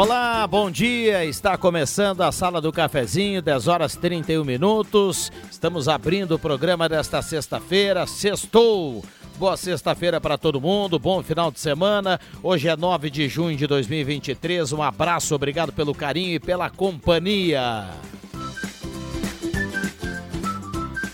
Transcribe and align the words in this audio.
Olá, 0.00 0.46
bom 0.46 0.70
dia. 0.70 1.26
Está 1.26 1.58
começando 1.58 2.22
a 2.22 2.32
Sala 2.32 2.58
do 2.58 2.72
Cafezinho, 2.72 3.42
10 3.42 3.68
horas 3.68 3.96
31 3.96 4.42
minutos. 4.42 5.30
Estamos 5.50 5.88
abrindo 5.88 6.36
o 6.36 6.38
programa 6.38 6.88
desta 6.88 7.20
sexta-feira. 7.20 8.06
Sextou. 8.06 9.04
Boa 9.36 9.58
sexta-feira 9.58 10.18
para 10.18 10.38
todo 10.38 10.58
mundo, 10.58 10.98
bom 10.98 11.22
final 11.22 11.50
de 11.50 11.60
semana. 11.60 12.18
Hoje 12.42 12.66
é 12.66 12.74
9 12.74 13.10
de 13.10 13.28
junho 13.28 13.54
de 13.58 13.66
2023. 13.66 14.72
Um 14.72 14.82
abraço, 14.82 15.34
obrigado 15.34 15.70
pelo 15.70 15.94
carinho 15.94 16.32
e 16.32 16.40
pela 16.40 16.70
companhia. 16.70 17.86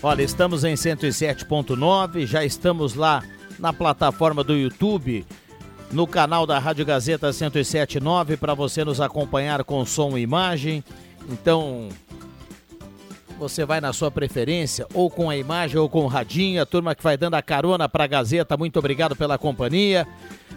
Olha, 0.01 0.21
estamos 0.21 0.63
em 0.63 0.75
107.9, 0.75 2.25
já 2.25 2.45
estamos 2.45 2.93
lá 2.93 3.21
na 3.59 3.73
plataforma 3.73 4.45
do 4.45 4.55
YouTube 4.55 5.25
no 5.91 6.05
canal 6.05 6.45
da 6.45 6.59
Rádio 6.59 6.85
Gazeta 6.85 7.27
1079 7.27 8.37
para 8.37 8.53
você 8.53 8.83
nos 8.83 8.99
acompanhar 8.99 9.63
com 9.63 9.85
som 9.85 10.17
e 10.17 10.21
imagem. 10.21 10.83
Então, 11.29 11.89
você 13.37 13.65
vai 13.65 13.79
na 13.79 13.93
sua 13.93 14.09
preferência, 14.09 14.87
ou 14.93 15.09
com 15.09 15.29
a 15.29 15.37
imagem 15.37 15.77
ou 15.77 15.87
com 15.87 16.03
o 16.03 16.07
radinho. 16.07 16.61
A 16.61 16.65
turma 16.65 16.95
que 16.95 17.03
vai 17.03 17.17
dando 17.17 17.35
a 17.35 17.41
carona 17.41 17.87
para 17.87 18.03
a 18.03 18.07
Gazeta, 18.07 18.57
muito 18.57 18.77
obrigado 18.79 19.15
pela 19.15 19.37
companhia. 19.37 20.07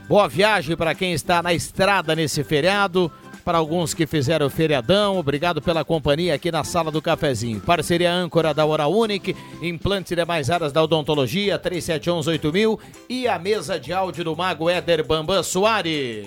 Boa 0.09 0.29
viagem 0.29 0.77
para 0.77 0.95
quem 0.95 1.13
está 1.13 1.43
na 1.43 1.53
estrada 1.55 2.17
nesse 2.17 2.43
feriado 2.43 3.13
para 3.41 3.59
alguns 3.59 3.95
que 3.95 4.07
fizeram 4.07 4.47
o 4.47 4.51
feriadão. 4.51 5.19
Obrigado 5.19 5.61
pela 5.61 5.85
companhia 5.85 6.35
aqui 6.35 6.51
na 6.51 6.65
sala 6.65 6.91
do 6.91 7.03
cafezinho. 7.03 7.61
Parceria 7.61 8.13
âncora 8.13 8.55
da 8.55 8.65
Hora 8.65 8.87
Unique, 8.87 9.37
implantes 9.63 10.13
e 10.13 10.17
demais 10.17 10.51
áreas 10.51 10.73
da 10.73 10.83
odontologia, 10.83 11.59
37118000 11.59 12.79
e 13.09 13.27
a 13.27 13.39
mesa 13.39 13.79
de 13.79 13.93
áudio 13.93 14.25
do 14.25 14.37
Mago 14.37 14.69
Éder 14.69 15.05
Bambam 15.05 15.43
Soares. 15.43 16.25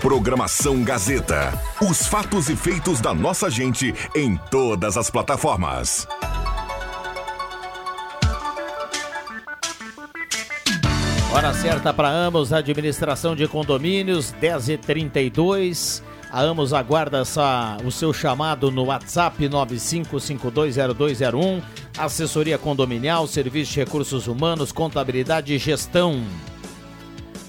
Programação 0.00 0.84
Gazeta. 0.84 1.52
Os 1.82 2.06
fatos 2.06 2.48
e 2.48 2.54
feitos 2.54 3.00
da 3.00 3.12
nossa 3.12 3.50
gente 3.50 3.92
em 4.14 4.36
todas 4.50 4.96
as 4.96 5.10
plataformas. 5.10 6.06
Hora 11.30 11.52
certa 11.52 11.92
para 11.92 12.08
Amos, 12.08 12.54
administração 12.54 13.36
de 13.36 13.46
condomínios, 13.46 14.34
10h32. 14.40 16.02
A 16.30 16.40
Amos 16.40 16.72
aguarda 16.72 17.18
essa, 17.18 17.76
o 17.84 17.92
seu 17.92 18.14
chamado 18.14 18.70
no 18.70 18.86
WhatsApp 18.86 19.46
95520201. 19.46 21.62
Assessoria 21.98 22.56
condominial, 22.56 23.26
serviço 23.26 23.72
de 23.72 23.80
recursos 23.80 24.26
humanos, 24.26 24.72
contabilidade 24.72 25.52
e 25.52 25.58
gestão. 25.58 26.24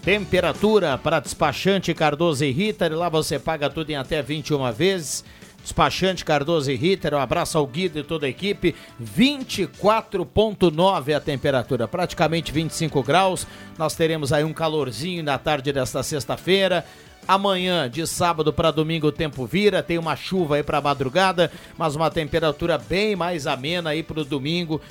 Temperatura 0.02 0.98
para 0.98 1.22
despachante 1.22 1.94
Cardoso 1.94 2.44
e 2.44 2.52
Ritter. 2.52 2.94
Lá 2.94 3.08
você 3.08 3.40
paga 3.40 3.70
tudo 3.70 3.92
em 3.92 3.96
até 3.96 4.22
21 4.22 4.74
vezes. 4.74 5.24
Despachante 5.64 6.26
Cardoso 6.26 6.72
e 6.72 6.76
Ritter, 6.76 7.14
um 7.14 7.20
abraço 7.20 7.56
ao 7.58 7.68
Guido 7.68 8.00
e 8.00 8.04
toda 8.04 8.26
a 8.26 8.30
equipe. 8.30 8.76
24,9 9.02 11.16
a 11.16 11.20
temperatura, 11.20 11.88
praticamente 11.88 12.52
25 12.52 13.04
graus. 13.04 13.46
Nós 13.78 13.96
teremos 13.96 14.34
aí 14.34 14.44
um 14.44 14.54
calorzinho 14.54 15.24
na 15.24 15.38
tarde 15.38 15.72
desta 15.72 16.02
sexta-feira. 16.04 16.84
Amanhã, 17.28 17.90
de 17.90 18.08
sábado 18.08 18.52
para 18.52 18.72
domingo, 18.72 19.08
o 19.08 19.12
tempo 19.12 19.46
vira, 19.46 19.84
tem 19.84 20.00
uma 20.00 20.16
chuva 20.16 20.56
aí 20.56 20.64
para 20.64 20.82
madrugada, 20.82 21.52
mas 21.78 21.96
uma 21.96 22.10
temperatura 22.10 22.78
bem 22.78 23.16
mais 23.16 23.46
amena 23.46 23.92
aí 23.92 24.02
para 24.02 24.22
o 24.22 24.26
domingo. 24.26 24.82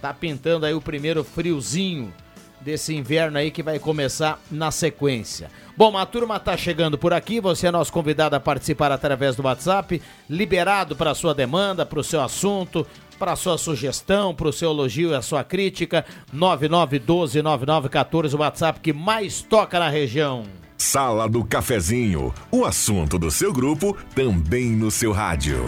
Tá 0.00 0.14
pintando 0.14 0.64
aí 0.64 0.74
o 0.74 0.80
primeiro 0.80 1.24
friozinho 1.24 2.14
desse 2.60 2.94
inverno 2.94 3.38
aí 3.38 3.50
que 3.50 3.62
vai 3.62 3.78
começar 3.78 4.40
na 4.50 4.70
sequência. 4.70 5.50
Bom, 5.76 5.96
a 5.96 6.04
turma 6.04 6.40
tá 6.40 6.56
chegando 6.56 6.98
por 6.98 7.12
aqui, 7.12 7.40
você 7.40 7.68
é 7.68 7.70
nosso 7.70 7.92
convidado 7.92 8.34
a 8.34 8.40
participar 8.40 8.90
através 8.90 9.36
do 9.36 9.44
WhatsApp, 9.44 10.02
liberado 10.28 10.96
para 10.96 11.14
sua 11.14 11.34
demanda, 11.34 11.86
para 11.86 12.00
o 12.00 12.04
seu 12.04 12.20
assunto, 12.20 12.86
para 13.18 13.36
sua 13.36 13.58
sugestão, 13.58 14.34
para 14.34 14.48
o 14.48 14.52
seu 14.52 14.70
elogio 14.70 15.10
e 15.10 15.14
a 15.14 15.22
sua 15.22 15.44
crítica, 15.44 16.04
99129914, 16.34 18.34
o 18.34 18.38
WhatsApp 18.38 18.80
que 18.80 18.92
mais 18.92 19.42
toca 19.42 19.78
na 19.78 19.88
região. 19.88 20.44
Sala 20.76 21.28
do 21.28 21.44
Cafezinho, 21.44 22.34
o 22.50 22.64
assunto 22.64 23.18
do 23.18 23.30
seu 23.30 23.52
grupo 23.52 23.96
também 24.14 24.70
no 24.70 24.90
seu 24.90 25.12
rádio. 25.12 25.64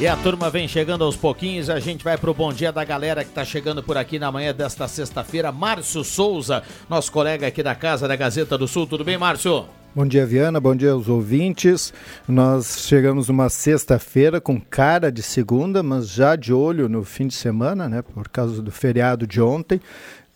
E 0.00 0.06
a 0.06 0.16
turma 0.16 0.48
vem 0.48 0.68
chegando 0.68 1.02
aos 1.02 1.16
pouquinhos, 1.16 1.68
a 1.68 1.80
gente 1.80 2.04
vai 2.04 2.16
pro 2.16 2.32
bom 2.32 2.52
dia 2.52 2.70
da 2.70 2.84
galera 2.84 3.24
que 3.24 3.32
tá 3.32 3.44
chegando 3.44 3.82
por 3.82 3.96
aqui 3.96 4.16
na 4.16 4.30
manhã 4.30 4.54
desta 4.54 4.86
sexta-feira. 4.86 5.50
Márcio 5.50 6.04
Souza, 6.04 6.62
nosso 6.88 7.10
colega 7.10 7.48
aqui 7.48 7.64
da 7.64 7.74
Casa 7.74 8.06
da 8.06 8.14
Gazeta 8.14 8.56
do 8.56 8.68
Sul. 8.68 8.86
Tudo 8.86 9.04
bem, 9.04 9.18
Márcio? 9.18 9.66
Bom 9.92 10.06
dia, 10.06 10.24
Viana. 10.24 10.60
Bom 10.60 10.76
dia 10.76 10.92
aos 10.92 11.08
ouvintes. 11.08 11.92
Nós 12.28 12.86
chegamos 12.86 13.26
numa 13.26 13.48
sexta-feira 13.48 14.40
com 14.40 14.60
cara 14.60 15.10
de 15.10 15.20
segunda, 15.20 15.82
mas 15.82 16.08
já 16.08 16.36
de 16.36 16.52
olho 16.52 16.88
no 16.88 17.02
fim 17.02 17.26
de 17.26 17.34
semana, 17.34 17.88
né? 17.88 18.00
Por 18.00 18.28
causa 18.28 18.62
do 18.62 18.70
feriado 18.70 19.26
de 19.26 19.40
ontem. 19.40 19.80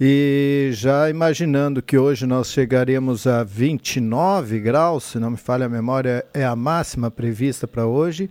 E 0.00 0.70
já 0.72 1.08
imaginando 1.08 1.80
que 1.80 1.96
hoje 1.96 2.26
nós 2.26 2.50
chegaremos 2.50 3.28
a 3.28 3.44
29 3.44 4.58
graus, 4.58 5.04
se 5.04 5.20
não 5.20 5.30
me 5.30 5.36
falha 5.36 5.66
a 5.66 5.68
memória, 5.68 6.26
é 6.34 6.44
a 6.44 6.56
máxima 6.56 7.12
prevista 7.12 7.68
para 7.68 7.86
hoje 7.86 8.28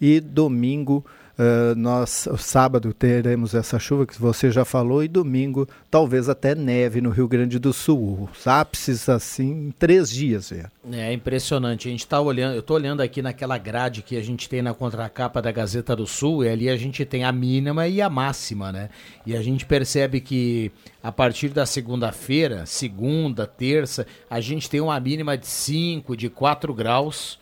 e 0.00 0.18
domingo 0.20 1.04
uh, 1.40 1.74
nós 1.74 2.28
sábado 2.38 2.92
teremos 2.92 3.54
essa 3.54 3.78
chuva 3.78 4.06
que 4.06 4.20
você 4.20 4.50
já 4.50 4.64
falou 4.64 5.02
e 5.02 5.08
domingo 5.08 5.68
talvez 5.90 6.28
até 6.28 6.54
neve 6.54 7.00
no 7.00 7.10
Rio 7.10 7.28
Grande 7.28 7.58
do 7.58 7.72
Sul. 7.72 8.28
Os 8.32 8.46
ápices 8.46 9.08
assim 9.08 9.68
em 9.68 9.70
três 9.70 10.10
dias 10.10 10.52
é, 10.52 10.66
é 10.92 11.12
impressionante. 11.12 11.88
A 11.88 11.90
gente 11.90 12.00
está 12.00 12.20
olhando 12.20 12.54
eu 12.54 12.60
estou 12.60 12.76
olhando 12.76 13.00
aqui 13.00 13.22
naquela 13.22 13.58
grade 13.58 14.02
que 14.02 14.16
a 14.16 14.22
gente 14.22 14.48
tem 14.48 14.62
na 14.62 14.74
contracapa 14.74 15.42
da 15.42 15.52
Gazeta 15.52 15.94
do 15.94 16.06
Sul 16.06 16.44
e 16.44 16.48
ali 16.48 16.68
a 16.68 16.76
gente 16.76 17.04
tem 17.04 17.24
a 17.24 17.32
mínima 17.32 17.86
e 17.88 18.00
a 18.00 18.08
máxima 18.08 18.72
né? 18.72 18.90
E 19.26 19.36
a 19.36 19.42
gente 19.42 19.66
percebe 19.66 20.20
que 20.20 20.72
a 21.02 21.12
partir 21.12 21.48
da 21.48 21.66
segunda-feira 21.66 22.64
segunda 22.66 23.46
terça 23.46 24.06
a 24.28 24.40
gente 24.40 24.68
tem 24.68 24.80
uma 24.80 24.98
mínima 24.98 25.36
de 25.36 25.46
5 25.46 26.16
de 26.16 26.28
4 26.28 26.72
graus 26.74 27.38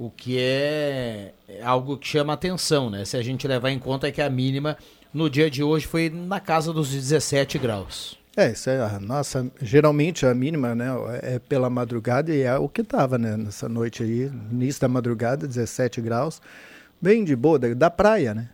o 0.00 0.10
que 0.10 0.38
é 0.38 1.34
algo 1.62 1.98
que 1.98 2.08
chama 2.08 2.32
atenção, 2.32 2.88
né? 2.88 3.04
Se 3.04 3.18
a 3.18 3.22
gente 3.22 3.46
levar 3.46 3.70
em 3.70 3.78
conta 3.78 4.10
que 4.10 4.22
a 4.22 4.30
mínima 4.30 4.78
no 5.12 5.28
dia 5.28 5.50
de 5.50 5.62
hoje 5.62 5.86
foi 5.86 6.08
na 6.08 6.40
casa 6.40 6.72
dos 6.72 6.88
17 6.90 7.58
graus. 7.58 8.18
É, 8.34 8.52
isso 8.52 8.70
é 8.70 8.80
a 8.80 8.98
nossa. 8.98 9.52
Geralmente 9.60 10.24
a 10.24 10.32
mínima, 10.34 10.74
né, 10.74 10.86
é 11.20 11.38
pela 11.38 11.68
madrugada 11.68 12.34
e 12.34 12.40
é 12.40 12.56
o 12.56 12.66
que 12.66 12.80
estava, 12.80 13.18
né, 13.18 13.36
nessa 13.36 13.68
noite 13.68 14.02
aí, 14.02 14.32
início 14.50 14.80
da 14.80 14.88
madrugada, 14.88 15.46
17 15.46 16.00
graus, 16.00 16.40
bem 16.98 17.22
de 17.22 17.36
boa, 17.36 17.58
da, 17.58 17.74
da 17.74 17.90
praia, 17.90 18.32
né? 18.32 18.48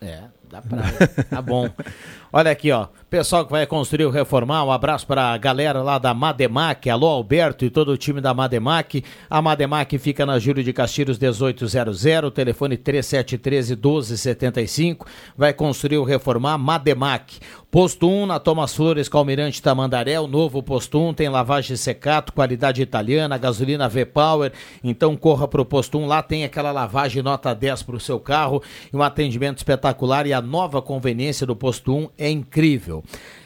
É, 0.00 0.22
da 0.48 0.62
praia. 0.62 1.08
Tá 1.28 1.42
bom. 1.42 1.68
Olha 2.36 2.50
aqui, 2.50 2.72
ó. 2.72 2.88
Pessoal 3.08 3.44
que 3.44 3.52
vai 3.52 3.64
construir 3.64 4.06
ou 4.06 4.10
reformar, 4.10 4.64
um 4.64 4.72
abraço 4.72 5.06
para 5.06 5.26
a 5.28 5.38
galera 5.38 5.84
lá 5.84 5.98
da 5.98 6.12
Mademac. 6.12 6.90
Alô, 6.90 7.06
Alberto 7.06 7.64
e 7.64 7.70
todo 7.70 7.92
o 7.92 7.96
time 7.96 8.20
da 8.20 8.34
Mademac. 8.34 9.04
A 9.30 9.40
Mademac 9.40 9.96
fica 9.98 10.26
na 10.26 10.36
Júlio 10.40 10.64
de 10.64 10.72
Castilhos 10.72 11.16
1800, 11.16 12.02
telefone 12.34 12.76
3713 12.76 13.76
1275. 13.76 15.06
Vai 15.36 15.52
construir 15.52 15.98
ou 15.98 16.04
reformar 16.04 16.58
Mademac. 16.58 17.38
Posto 17.70 18.08
1 18.08 18.26
na 18.26 18.38
Thomas 18.38 18.72
Flores 18.72 19.08
Calmirante 19.08 19.60
Tamandaré, 19.60 20.18
o 20.20 20.28
novo 20.28 20.62
Posto 20.62 20.96
1 20.96 21.14
tem 21.14 21.28
lavagem 21.28 21.76
secato, 21.76 22.32
qualidade 22.32 22.80
italiana, 22.80 23.36
gasolina 23.36 23.88
V-Power. 23.88 24.52
Então 24.82 25.16
corra 25.16 25.48
para 25.48 25.60
o 25.60 25.64
Posto 25.64 25.98
1, 25.98 26.06
lá 26.06 26.22
tem 26.22 26.44
aquela 26.44 26.70
lavagem 26.70 27.20
nota 27.20 27.52
10 27.52 27.82
para 27.82 27.96
o 27.96 28.00
seu 28.00 28.20
carro 28.20 28.62
e 28.92 28.96
um 28.96 29.02
atendimento 29.02 29.58
espetacular 29.58 30.24
e 30.24 30.32
a 30.32 30.40
nova 30.40 30.80
conveniência 30.80 31.44
do 31.44 31.56
Posto 31.56 31.92
1 31.96 32.10
é 32.16 32.23
incrível. 32.30 33.02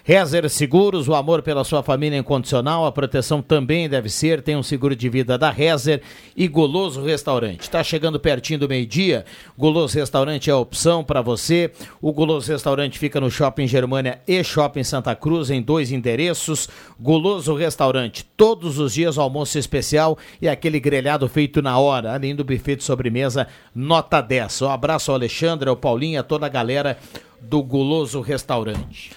Rezer 0.08 0.48
Seguros, 0.48 1.06
o 1.06 1.14
amor 1.14 1.42
pela 1.42 1.62
sua 1.64 1.82
família 1.82 2.16
é 2.16 2.20
incondicional, 2.20 2.86
a 2.86 2.90
proteção 2.90 3.42
também 3.42 3.90
deve 3.90 4.08
ser, 4.08 4.40
tem 4.40 4.56
um 4.56 4.62
seguro 4.62 4.96
de 4.96 5.06
vida 5.06 5.36
da 5.36 5.50
Rezer 5.50 6.00
e 6.34 6.48
Goloso 6.48 7.02
Restaurante. 7.02 7.60
Está 7.60 7.84
chegando 7.84 8.18
pertinho 8.18 8.60
do 8.60 8.66
meio-dia, 8.66 9.26
Goloso 9.58 9.98
Restaurante 9.98 10.48
é 10.48 10.52
a 10.54 10.56
opção 10.56 11.04
para 11.04 11.20
você. 11.20 11.70
O 12.00 12.10
Goloso 12.10 12.50
Restaurante 12.50 12.98
fica 12.98 13.20
no 13.20 13.30
Shopping 13.30 13.66
Germânia 13.66 14.18
e 14.26 14.42
Shopping 14.42 14.82
Santa 14.82 15.14
Cruz, 15.14 15.50
em 15.50 15.60
dois 15.60 15.92
endereços. 15.92 16.70
Goloso 16.98 17.54
Restaurante, 17.54 18.24
todos 18.34 18.78
os 18.78 18.94
dias 18.94 19.18
almoço 19.18 19.58
especial 19.58 20.16
e 20.40 20.48
aquele 20.48 20.80
grelhado 20.80 21.28
feito 21.28 21.60
na 21.60 21.78
hora, 21.78 22.14
além 22.14 22.34
do 22.34 22.44
buffet 22.44 22.76
de 22.76 22.84
sobremesa, 22.84 23.46
nota 23.74 24.22
10. 24.22 24.62
Um 24.62 24.70
abraço 24.70 25.10
ao 25.10 25.16
Alexandre, 25.16 25.68
ao 25.68 25.76
Paulinho, 25.76 26.18
a 26.18 26.22
toda 26.22 26.46
a 26.46 26.48
galera 26.48 26.96
do 27.40 27.62
Guloso 27.62 28.20
Restaurante. 28.20 29.12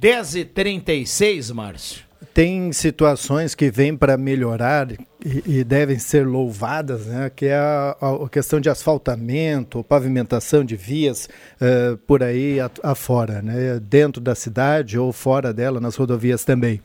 10h36, 0.00 1.52
Márcio. 1.52 2.08
Tem 2.34 2.72
situações 2.72 3.54
que 3.54 3.70
vêm 3.70 3.96
para 3.96 4.16
melhorar 4.16 4.92
e, 4.92 4.98
e, 5.46 5.64
devem 5.64 5.98
ser 5.98 6.26
louvadas, 6.26 7.06
né? 7.06 7.30
que 7.34 7.46
é 7.46 7.56
a, 7.56 7.96
a, 8.00 8.28
questão 8.28 8.60
de 8.60 8.68
asfaltamento, 8.68 9.82
pavimentação 9.82 10.64
de 10.64 10.76
vias 10.76 11.28
uh, 11.60 11.96
por 11.98 12.22
aí 12.22 12.58
afora, 12.82 13.42
né? 13.42 13.80
dentro 13.80 14.20
da 14.20 14.34
cidade 14.34 14.98
ou 14.98 15.12
fora 15.12 15.52
dela, 15.52 15.80
nas 15.80 15.96
rodovias 15.96 16.44
também. 16.44 16.80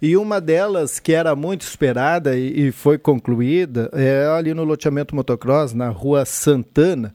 E 0.00 0.16
uma 0.16 0.40
delas 0.40 0.98
que 0.98 1.12
era 1.12 1.34
muito 1.36 1.62
esperada 1.62 2.36
e, 2.36 2.68
e 2.68 2.72
foi 2.72 2.98
concluída 2.98 3.88
é 3.92 4.26
ali 4.26 4.52
no 4.52 4.64
loteamento 4.64 5.14
motocross, 5.14 5.72
na 5.72 5.88
rua 5.88 6.24
Santana, 6.24 7.14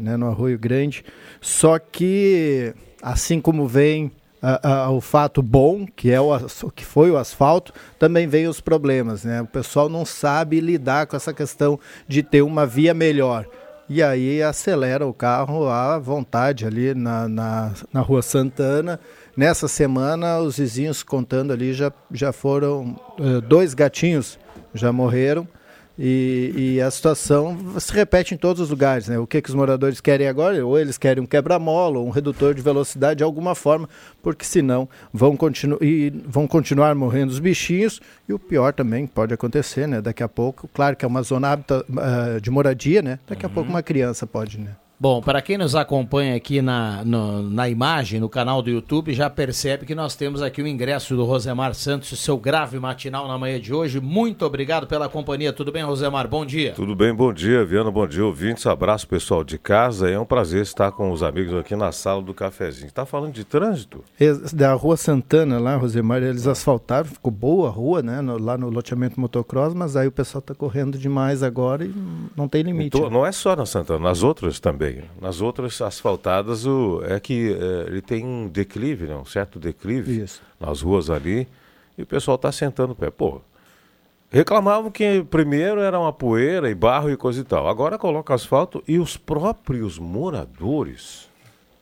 né? 0.00 0.16
no 0.16 0.26
Arroio 0.26 0.58
Grande. 0.58 1.04
Só 1.40 1.78
que, 1.78 2.74
assim 3.02 3.40
como 3.40 3.66
vem 3.66 4.10
o 4.90 5.00
fato 5.00 5.42
bom, 5.42 5.84
que, 5.84 6.10
é 6.10 6.20
o, 6.20 6.38
que 6.74 6.84
foi 6.84 7.10
o 7.10 7.16
asfalto, 7.16 7.72
também 7.98 8.26
vem 8.26 8.46
os 8.46 8.60
problemas. 8.60 9.24
Né? 9.24 9.42
O 9.42 9.46
pessoal 9.46 9.88
não 9.88 10.04
sabe 10.04 10.60
lidar 10.60 11.06
com 11.06 11.16
essa 11.16 11.32
questão 11.32 11.78
de 12.06 12.22
ter 12.22 12.42
uma 12.42 12.64
via 12.64 12.94
melhor. 12.94 13.46
E 13.88 14.02
aí 14.02 14.42
acelera 14.42 15.06
o 15.06 15.14
carro 15.14 15.66
à 15.68 15.98
vontade 15.98 16.66
ali 16.66 16.94
na, 16.94 17.26
na, 17.26 17.72
na 17.92 18.00
Rua 18.00 18.20
Santana. 18.20 19.00
Nessa 19.36 19.66
semana, 19.66 20.38
os 20.38 20.58
vizinhos 20.58 21.02
contando 21.02 21.52
ali 21.52 21.72
já, 21.72 21.90
já 22.12 22.32
foram 22.32 23.00
uh, 23.18 23.40
dois 23.40 23.72
gatinhos 23.72 24.38
já 24.74 24.92
morreram 24.92 25.48
e, 25.98 26.52
e, 26.56 26.80
a 26.80 26.90
situação 26.90 27.58
se 27.80 27.92
repete 27.92 28.34
em 28.34 28.36
todos 28.36 28.62
os 28.62 28.70
lugares. 28.70 29.08
Né? 29.08 29.18
O 29.18 29.26
que, 29.26 29.42
que 29.42 29.48
os 29.48 29.54
moradores 29.54 30.00
querem 30.00 30.28
agora? 30.28 30.64
Ou 30.64 30.78
eles 30.78 30.96
querem 30.96 31.22
um 31.22 31.26
quebra-mola, 31.26 31.98
um 31.98 32.10
redutor 32.10 32.54
de 32.54 32.62
velocidade 32.62 33.18
de 33.18 33.24
alguma 33.24 33.54
forma, 33.54 33.88
porque 34.22 34.44
senão 34.44 34.88
vão, 35.12 35.36
continu 35.36 35.76
e 35.80 36.10
vão 36.24 36.46
continuar 36.46 36.94
morrendo 36.94 37.30
os 37.30 37.40
bichinhos. 37.40 38.00
E 38.28 38.32
o 38.32 38.38
pior 38.38 38.72
também 38.72 39.06
pode 39.06 39.34
acontecer, 39.34 39.88
né? 39.88 40.00
Daqui 40.00 40.22
a 40.22 40.28
pouco, 40.28 40.68
claro 40.72 40.94
que 40.94 41.04
é 41.04 41.08
uma 41.08 41.22
zona 41.22 41.50
hábita, 41.50 41.84
uh, 41.88 42.40
de 42.40 42.50
moradia, 42.50 43.02
né? 43.02 43.18
Daqui 43.26 43.44
a 43.44 43.48
pouco 43.48 43.68
uhum. 43.68 43.74
uma 43.74 43.82
criança 43.82 44.26
pode, 44.26 44.58
né? 44.60 44.76
Bom, 45.00 45.22
para 45.22 45.40
quem 45.40 45.56
nos 45.56 45.76
acompanha 45.76 46.34
aqui 46.34 46.60
na, 46.60 47.04
no, 47.04 47.40
na 47.40 47.68
imagem, 47.68 48.18
no 48.18 48.28
canal 48.28 48.60
do 48.60 48.68
YouTube, 48.68 49.14
já 49.14 49.30
percebe 49.30 49.86
que 49.86 49.94
nós 49.94 50.16
temos 50.16 50.42
aqui 50.42 50.60
o 50.60 50.66
ingresso 50.66 51.14
do 51.14 51.24
Rosemar 51.24 51.72
Santos, 51.72 52.10
o 52.10 52.16
seu 52.16 52.36
grave 52.36 52.80
matinal 52.80 53.28
na 53.28 53.38
manhã 53.38 53.60
de 53.60 53.72
hoje. 53.72 54.00
Muito 54.00 54.44
obrigado 54.44 54.88
pela 54.88 55.08
companhia. 55.08 55.52
Tudo 55.52 55.70
bem, 55.70 55.84
Rosemar? 55.84 56.26
Bom 56.26 56.44
dia. 56.44 56.72
Tudo 56.72 56.96
bem, 56.96 57.14
bom 57.14 57.32
dia, 57.32 57.64
Viana. 57.64 57.92
Bom 57.92 58.08
dia, 58.08 58.24
ouvintes. 58.24 58.66
Abraço, 58.66 59.06
pessoal 59.06 59.44
de 59.44 59.56
casa. 59.56 60.10
É 60.10 60.18
um 60.18 60.24
prazer 60.24 60.62
estar 60.62 60.90
com 60.90 61.12
os 61.12 61.22
amigos 61.22 61.54
aqui 61.54 61.76
na 61.76 61.92
sala 61.92 62.20
do 62.20 62.34
cafezinho. 62.34 62.88
Está 62.88 63.06
falando 63.06 63.34
de 63.34 63.44
trânsito? 63.44 64.02
Da 64.52 64.72
Rua 64.72 64.96
Santana, 64.96 65.60
lá, 65.60 65.76
Rosemar, 65.76 66.24
eles 66.24 66.48
asfaltaram, 66.48 67.04
ficou 67.04 67.30
boa 67.30 67.68
a 67.68 67.70
rua, 67.70 68.02
né? 68.02 68.20
No, 68.20 68.36
lá 68.36 68.58
no 68.58 68.68
loteamento 68.68 69.20
motocross, 69.20 69.74
mas 69.74 69.94
aí 69.94 70.08
o 70.08 70.12
pessoal 70.12 70.40
está 70.40 70.56
correndo 70.56 70.98
demais 70.98 71.44
agora 71.44 71.84
e 71.84 71.94
não 72.36 72.48
tem 72.48 72.62
limite. 72.62 72.96
Então, 72.98 73.08
não 73.08 73.24
é 73.24 73.30
só 73.30 73.54
na 73.54 73.64
Santana, 73.64 74.00
nas 74.00 74.24
outras 74.24 74.58
também. 74.58 74.87
Nas 75.20 75.40
outras 75.40 75.80
asfaltadas 75.80 76.66
o, 76.66 77.02
é 77.04 77.18
que 77.20 77.52
é, 77.52 77.88
ele 77.88 78.02
tem 78.02 78.24
um 78.24 78.48
declive, 78.48 79.06
né? 79.06 79.16
um 79.16 79.24
certo 79.24 79.58
declive 79.58 80.22
Isso. 80.22 80.42
nas 80.58 80.80
ruas 80.82 81.10
ali, 81.10 81.48
e 81.96 82.02
o 82.02 82.06
pessoal 82.06 82.36
está 82.36 82.52
sentando 82.52 82.92
o 82.92 82.96
pé. 82.96 83.10
Pô, 83.10 83.40
reclamavam 84.30 84.90
que 84.90 85.22
primeiro 85.24 85.80
era 85.80 85.98
uma 85.98 86.12
poeira 86.12 86.70
e 86.70 86.74
barro 86.74 87.10
e 87.10 87.16
coisa 87.16 87.40
e 87.40 87.44
tal. 87.44 87.68
Agora 87.68 87.98
coloca 87.98 88.34
asfalto 88.34 88.82
e 88.86 88.98
os 88.98 89.16
próprios 89.16 89.98
moradores, 89.98 91.28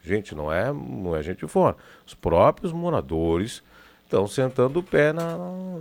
gente, 0.03 0.35
não 0.35 0.53
é, 0.53 0.73
não 0.73 1.15
é 1.15 1.23
gente 1.23 1.47
fora, 1.47 1.77
os 2.07 2.15
próprios 2.15 2.73
moradores 2.73 3.63
estão 4.05 4.27
sentando 4.27 4.79
o 4.79 4.83
pé 4.83 5.13
na. 5.13 5.37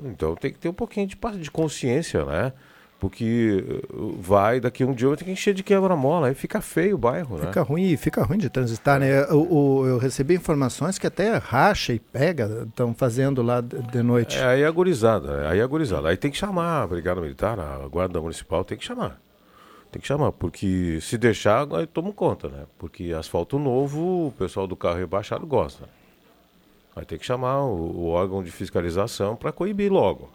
Então 0.05 0.35
tem 0.35 0.51
que 0.51 0.57
ter 0.57 0.69
um 0.69 0.73
pouquinho 0.73 1.07
de, 1.07 1.17
de 1.39 1.51
consciência, 1.51 2.25
né? 2.25 2.51
Porque 2.99 3.63
uh, 3.93 4.17
vai, 4.19 4.59
daqui 4.59 4.85
um 4.85 4.93
dia 4.93 5.09
vai 5.09 5.17
ter 5.17 5.25
que 5.25 5.31
encher 5.31 5.53
de 5.53 5.63
quebra-mola, 5.63 6.27
aí 6.27 6.33
fica 6.33 6.61
feio 6.61 6.95
o 6.95 6.97
bairro, 6.97 7.37
né? 7.37 7.47
Fica 7.47 7.61
ruim, 7.61 7.95
fica 7.97 8.23
ruim 8.23 8.37
de 8.37 8.49
transitar, 8.49 8.99
né? 8.99 9.25
O, 9.25 9.81
o, 9.81 9.85
eu 9.85 9.97
recebi 9.97 10.33
informações 10.33 10.97
que 10.97 11.05
até 11.05 11.35
racha 11.35 11.91
e 11.91 11.99
pega, 11.99 12.65
estão 12.67 12.93
fazendo 12.93 13.41
lá 13.41 13.59
de 13.59 14.01
noite. 14.01 14.37
É, 14.37 14.45
aí 14.45 14.61
é 14.61 14.65
agorizada, 14.65 15.49
aí 15.49 15.59
é 15.59 15.61
agorizada. 15.61 16.07
Aí 16.07 16.15
tem 16.15 16.31
que 16.31 16.37
chamar 16.37 16.83
a 16.83 16.87
Brigada 16.87 17.19
Militar, 17.19 17.59
a 17.59 17.85
Guarda 17.87 18.21
Municipal, 18.21 18.63
tem 18.63 18.77
que 18.77 18.85
chamar. 18.85 19.19
Tem 19.91 20.01
que 20.01 20.07
chamar, 20.07 20.31
porque 20.31 20.99
se 21.01 21.17
deixar, 21.17 21.67
aí 21.75 21.85
toma 21.85 22.13
conta, 22.13 22.47
né? 22.47 22.63
Porque 22.77 23.13
asfalto 23.13 23.59
novo, 23.59 24.27
o 24.27 24.33
pessoal 24.37 24.67
do 24.67 24.75
carro 24.75 24.97
rebaixado 24.97 25.45
gosta. 25.45 25.89
Vai 26.95 27.03
ter 27.03 27.17
que 27.17 27.25
chamar 27.25 27.65
o, 27.65 27.75
o 27.75 28.07
órgão 28.07 28.41
de 28.41 28.51
fiscalização 28.51 29.35
para 29.35 29.51
coibir 29.51 29.91
logo 29.91 30.29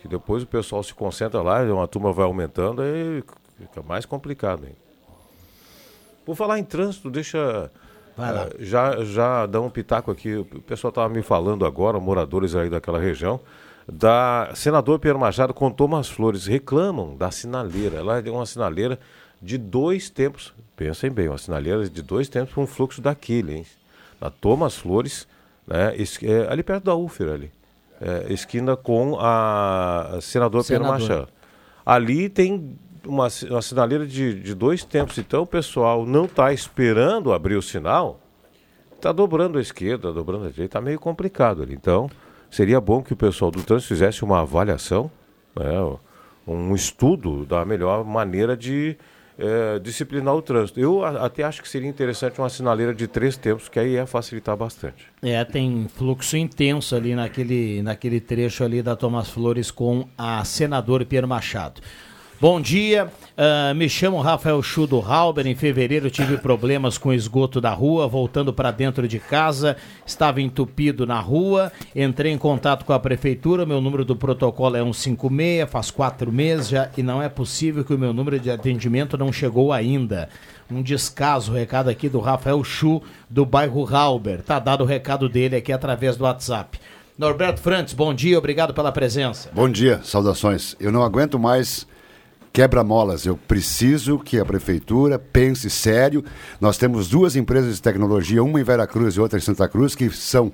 que 0.00 0.08
depois 0.08 0.42
o 0.42 0.46
pessoal 0.46 0.82
se 0.82 0.94
concentra 0.94 1.42
lá, 1.42 1.62
uma 1.62 1.88
turma 1.88 2.12
vai 2.12 2.24
aumentando, 2.24 2.82
aí 2.82 3.22
fica 3.58 3.82
mais 3.82 4.06
complicado. 4.06 4.64
Hein? 4.64 4.76
Por 6.24 6.36
falar 6.36 6.58
em 6.58 6.64
trânsito, 6.64 7.10
deixa. 7.10 7.70
Uh, 8.16 8.64
já, 8.64 9.04
já 9.04 9.46
dá 9.46 9.60
um 9.60 9.70
pitaco 9.70 10.10
aqui. 10.10 10.36
O 10.36 10.44
pessoal 10.44 10.90
estava 10.90 11.08
me 11.08 11.22
falando 11.22 11.64
agora, 11.64 11.98
moradores 11.98 12.54
aí 12.54 12.68
daquela 12.68 12.98
região, 12.98 13.40
da 13.90 14.50
senador 14.54 14.98
Pierre 14.98 15.18
Machado 15.18 15.54
com 15.54 15.70
Thomas 15.70 16.08
Flores 16.08 16.46
reclamam 16.46 17.16
da 17.16 17.30
sinaleira. 17.30 17.98
Ela 17.98 18.18
é 18.18 18.30
uma 18.30 18.46
sinaleira 18.46 18.98
de 19.40 19.56
dois 19.56 20.10
tempos. 20.10 20.52
Pensem 20.76 21.10
bem, 21.10 21.28
uma 21.28 21.38
sinaleira 21.38 21.88
de 21.88 22.02
dois 22.02 22.28
tempos 22.28 22.54
para 22.54 22.62
um 22.62 22.66
fluxo 22.66 23.00
daquele, 23.00 23.56
hein? 23.56 23.66
Na 24.20 24.30
Thomas 24.30 24.76
Flores, 24.76 25.26
né? 25.66 25.94
É, 25.96 26.52
ali 26.52 26.62
perto 26.62 26.84
da 26.84 26.94
UFER 26.94 27.28
ali 27.32 27.57
é, 28.00 28.32
esquina 28.32 28.76
com 28.76 29.16
a 29.18 30.18
senador, 30.20 30.64
senador. 30.64 30.96
Pedro 30.96 31.08
Machado. 31.08 31.28
Ali 31.84 32.28
tem 32.28 32.76
uma, 33.06 33.28
uma 33.50 33.62
sinaleira 33.62 34.06
de, 34.06 34.40
de 34.40 34.54
dois 34.54 34.84
tempos, 34.84 35.18
então 35.18 35.42
o 35.42 35.46
pessoal 35.46 36.04
não 36.04 36.26
está 36.26 36.52
esperando 36.52 37.32
abrir 37.32 37.56
o 37.56 37.62
sinal, 37.62 38.20
está 38.94 39.12
dobrando 39.12 39.58
a 39.58 39.60
esquerda, 39.60 40.12
dobrando 40.12 40.46
a 40.46 40.50
direita, 40.50 40.78
está 40.78 40.80
meio 40.80 40.98
complicado 40.98 41.62
ali. 41.62 41.74
Então, 41.74 42.10
seria 42.50 42.80
bom 42.80 43.02
que 43.02 43.12
o 43.12 43.16
pessoal 43.16 43.50
do 43.50 43.62
trânsito 43.62 43.88
fizesse 43.88 44.22
uma 44.22 44.40
avaliação, 44.40 45.10
né, 45.56 45.98
um 46.46 46.74
estudo 46.74 47.44
da 47.44 47.64
melhor 47.64 48.04
maneira 48.04 48.56
de 48.56 48.96
é, 49.38 49.78
disciplinar 49.78 50.34
o 50.34 50.42
trânsito. 50.42 50.80
Eu 50.80 51.04
até 51.04 51.44
acho 51.44 51.62
que 51.62 51.68
seria 51.68 51.88
interessante 51.88 52.40
uma 52.40 52.48
sinaleira 52.48 52.92
de 52.92 53.06
três 53.06 53.36
tempos, 53.36 53.68
que 53.68 53.78
aí 53.78 53.92
ia 53.92 54.06
facilitar 54.06 54.56
bastante. 54.56 55.06
É, 55.22 55.42
tem 55.44 55.86
fluxo 55.94 56.36
intenso 56.36 56.96
ali 56.96 57.14
naquele, 57.14 57.80
naquele 57.82 58.20
trecho 58.20 58.64
ali 58.64 58.82
da 58.82 58.96
Thomas 58.96 59.30
Flores 59.30 59.70
com 59.70 60.08
a 60.18 60.44
senadora 60.44 61.04
Pierre 61.04 61.26
Machado. 61.26 61.80
Bom 62.40 62.60
dia, 62.60 63.10
uh, 63.36 63.74
me 63.74 63.88
chamo 63.88 64.20
Rafael 64.20 64.62
Chu 64.62 64.86
do 64.86 65.00
Halber. 65.00 65.44
Em 65.44 65.56
fevereiro 65.56 66.08
tive 66.08 66.38
problemas 66.38 66.96
com 66.96 67.12
esgoto 67.12 67.60
da 67.60 67.72
rua, 67.72 68.06
voltando 68.06 68.52
para 68.52 68.70
dentro 68.70 69.08
de 69.08 69.18
casa, 69.18 69.76
estava 70.06 70.40
entupido 70.40 71.04
na 71.04 71.18
rua. 71.18 71.72
Entrei 71.96 72.30
em 72.30 72.38
contato 72.38 72.84
com 72.84 72.92
a 72.92 73.00
prefeitura, 73.00 73.66
meu 73.66 73.80
número 73.80 74.04
do 74.04 74.14
protocolo 74.14 74.76
é 74.76 74.80
156, 74.84 75.68
faz 75.68 75.90
quatro 75.90 76.30
meses 76.30 76.68
já 76.68 76.88
e 76.96 77.02
não 77.02 77.20
é 77.20 77.28
possível 77.28 77.84
que 77.84 77.92
o 77.92 77.98
meu 77.98 78.12
número 78.12 78.38
de 78.38 78.52
atendimento 78.52 79.18
não 79.18 79.32
chegou 79.32 79.72
ainda. 79.72 80.28
um 80.70 80.80
descaso. 80.80 81.50
O 81.50 81.56
recado 81.56 81.90
aqui 81.90 82.08
do 82.08 82.20
Rafael 82.20 82.62
Chu, 82.62 83.02
do 83.28 83.44
bairro 83.44 83.84
Halber. 83.92 84.42
Tá 84.42 84.60
dado 84.60 84.84
o 84.84 84.86
recado 84.86 85.28
dele 85.28 85.56
aqui 85.56 85.72
através 85.72 86.16
do 86.16 86.22
WhatsApp. 86.22 86.78
Norberto 87.18 87.60
Frantes, 87.60 87.94
bom 87.94 88.14
dia, 88.14 88.38
obrigado 88.38 88.72
pela 88.72 88.92
presença. 88.92 89.50
Bom 89.52 89.68
dia, 89.68 90.00
saudações. 90.04 90.76
Eu 90.78 90.92
não 90.92 91.02
aguento 91.02 91.36
mais 91.36 91.84
quebra-molas. 92.52 93.26
Eu 93.26 93.36
preciso 93.36 94.18
que 94.18 94.38
a 94.38 94.44
prefeitura 94.44 95.18
pense 95.18 95.68
sério. 95.70 96.24
Nós 96.60 96.76
temos 96.76 97.08
duas 97.08 97.36
empresas 97.36 97.76
de 97.76 97.82
tecnologia, 97.82 98.42
uma 98.42 98.60
em 98.60 98.64
Veracruz 98.64 99.14
e 99.14 99.20
outra 99.20 99.38
em 99.38 99.42
Santa 99.42 99.68
Cruz, 99.68 99.94
que 99.94 100.10
são 100.10 100.52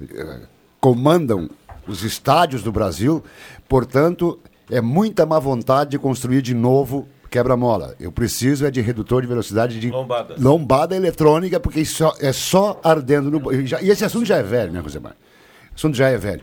eh, 0.00 0.40
comandam 0.80 1.48
os 1.86 2.02
estádios 2.02 2.62
do 2.62 2.72
Brasil. 2.72 3.22
Portanto, 3.68 4.38
é 4.70 4.80
muita 4.80 5.26
má 5.26 5.38
vontade 5.38 5.90
de 5.90 5.98
construir 5.98 6.42
de 6.42 6.54
novo 6.54 7.08
quebra-mola. 7.30 7.94
Eu 8.00 8.10
preciso 8.10 8.66
é 8.66 8.70
de 8.70 8.80
redutor 8.80 9.22
de 9.22 9.28
velocidade 9.28 9.78
de 9.78 9.90
Lombada. 9.90 10.34
lombada 10.38 10.96
eletrônica, 10.96 11.60
porque 11.60 11.80
isso 11.80 12.04
é 12.20 12.32
só 12.32 12.80
ardendo 12.82 13.30
no. 13.30 13.52
E 13.52 13.64
E 13.82 13.90
esse 13.90 14.04
assunto 14.04 14.26
já 14.26 14.36
é 14.36 14.42
velho, 14.42 14.72
né, 14.72 14.80
Rosemar? 14.80 15.12
O 15.12 15.74
assunto 15.74 15.96
já 15.96 16.08
é 16.08 16.16
velho. 16.16 16.42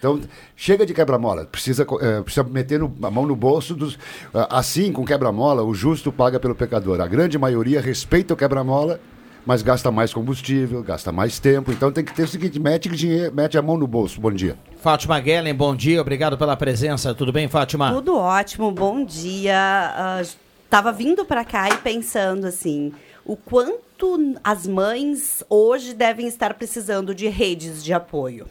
Então, 0.00 0.18
chega 0.56 0.84
de 0.84 0.92
quebra-mola. 0.94 1.44
Precisa, 1.44 1.86
eh, 2.00 2.22
precisa 2.22 2.42
meter 2.42 2.80
no- 2.80 2.92
a 3.02 3.10
mão 3.10 3.24
no 3.26 3.36
bolso 3.36 3.74
dos. 3.74 3.96
ah, 4.34 4.58
assim, 4.58 4.90
com 4.90 5.04
quebra-mola, 5.04 5.62
o 5.62 5.72
justo 5.74 6.10
paga 6.10 6.40
pelo 6.40 6.54
pecador. 6.54 7.00
A 7.02 7.06
grande 7.06 7.38
maioria 7.38 7.80
respeita 7.82 8.32
o 8.32 8.36
quebra-mola, 8.36 8.98
mas 9.44 9.60
gasta 9.62 9.90
mais 9.92 10.12
combustível, 10.14 10.82
gasta 10.82 11.12
mais 11.12 11.38
tempo. 11.38 11.70
Então 11.70 11.92
tem 11.92 12.02
que 12.02 12.14
ter 12.14 12.22
o 12.22 12.28
seguinte: 12.28 12.58
mete, 12.58 12.88
dinheiro, 12.88 13.30
mete 13.34 13.58
a 13.58 13.62
mão 13.62 13.76
no 13.76 13.86
bolso. 13.86 14.18
Bom 14.18 14.32
dia. 14.32 14.56
Fátima 14.80 15.20
Guellen, 15.20 15.54
bom 15.54 15.76
dia, 15.76 16.00
obrigado 16.00 16.38
pela 16.38 16.56
presença. 16.56 17.14
Tudo 17.14 17.30
bem, 17.30 17.46
Fátima? 17.46 17.92
Tudo 17.92 18.16
ótimo, 18.16 18.72
bom 18.72 19.04
dia. 19.04 19.54
Ah, 19.54 20.22
tava 20.70 20.92
vindo 20.92 21.26
para 21.26 21.44
cá 21.44 21.68
e 21.68 21.76
pensando 21.76 22.46
assim, 22.46 22.90
o 23.22 23.36
quanto 23.36 24.34
as 24.42 24.66
mães 24.66 25.44
hoje 25.50 25.92
devem 25.92 26.26
estar 26.26 26.54
precisando 26.54 27.14
de 27.14 27.28
redes 27.28 27.84
de 27.84 27.92
apoio. 27.92 28.46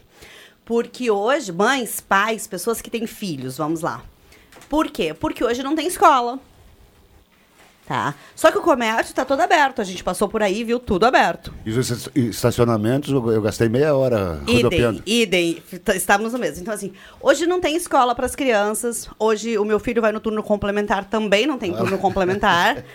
Porque 0.64 1.10
hoje, 1.10 1.50
mães, 1.52 2.00
pais, 2.00 2.46
pessoas 2.46 2.80
que 2.80 2.90
têm 2.90 3.06
filhos, 3.06 3.56
vamos 3.56 3.80
lá. 3.80 4.02
Por 4.68 4.88
quê? 4.90 5.12
Porque 5.14 5.42
hoje 5.44 5.62
não 5.62 5.74
tem 5.74 5.86
escola. 5.86 6.38
Tá? 7.86 8.14
Só 8.36 8.52
que 8.52 8.58
o 8.58 8.62
comércio 8.62 9.10
está 9.10 9.24
todo 9.24 9.40
aberto. 9.40 9.80
A 9.80 9.84
gente 9.84 10.04
passou 10.04 10.28
por 10.28 10.44
aí, 10.44 10.62
viu 10.62 10.78
tudo 10.78 11.06
aberto. 11.06 11.52
E 11.66 11.70
os 11.72 11.90
est- 11.90 12.10
estacionamentos, 12.14 13.10
eu 13.10 13.42
gastei 13.42 13.68
meia 13.68 13.96
hora 13.96 14.38
Idem, 14.42 14.56
rodopiando. 14.56 15.02
idem, 15.04 15.54
T- 15.54 15.96
estamos 15.96 16.32
no 16.32 16.38
mesmo. 16.38 16.60
Então, 16.62 16.72
assim, 16.72 16.92
hoje 17.20 17.46
não 17.48 17.60
tem 17.60 17.74
escola 17.74 18.14
para 18.14 18.26
as 18.26 18.36
crianças. 18.36 19.08
Hoje 19.18 19.58
o 19.58 19.64
meu 19.64 19.80
filho 19.80 20.00
vai 20.00 20.12
no 20.12 20.20
turno 20.20 20.40
complementar, 20.40 21.04
também 21.06 21.48
não 21.48 21.58
tem 21.58 21.72
turno 21.74 21.98
complementar. 21.98 22.82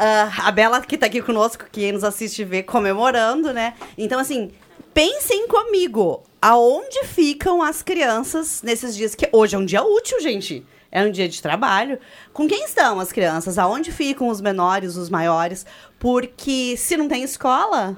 Ah, 0.00 0.46
a 0.46 0.52
Bela, 0.52 0.80
que 0.80 0.94
está 0.94 1.06
aqui 1.06 1.20
conosco, 1.20 1.64
que 1.72 1.90
nos 1.90 2.04
assiste 2.04 2.44
vê 2.44 2.62
comemorando, 2.62 3.52
né? 3.52 3.74
Então, 3.96 4.20
assim, 4.20 4.52
pensem 4.94 5.48
comigo. 5.48 6.22
Aonde 6.40 7.04
ficam 7.04 7.62
as 7.62 7.82
crianças 7.82 8.62
nesses 8.62 8.94
dias? 8.94 9.14
Que 9.14 9.28
hoje 9.32 9.56
é 9.56 9.58
um 9.58 9.64
dia 9.64 9.82
útil, 9.82 10.20
gente. 10.20 10.64
É 10.90 11.02
um 11.02 11.10
dia 11.10 11.28
de 11.28 11.42
trabalho. 11.42 11.98
Com 12.32 12.48
quem 12.48 12.64
estão 12.64 13.00
as 13.00 13.12
crianças? 13.12 13.58
Aonde 13.58 13.92
ficam 13.92 14.28
os 14.28 14.40
menores, 14.40 14.96
os 14.96 15.10
maiores? 15.10 15.66
Porque 15.98 16.76
se 16.76 16.96
não 16.96 17.08
tem 17.08 17.22
escola, 17.22 17.96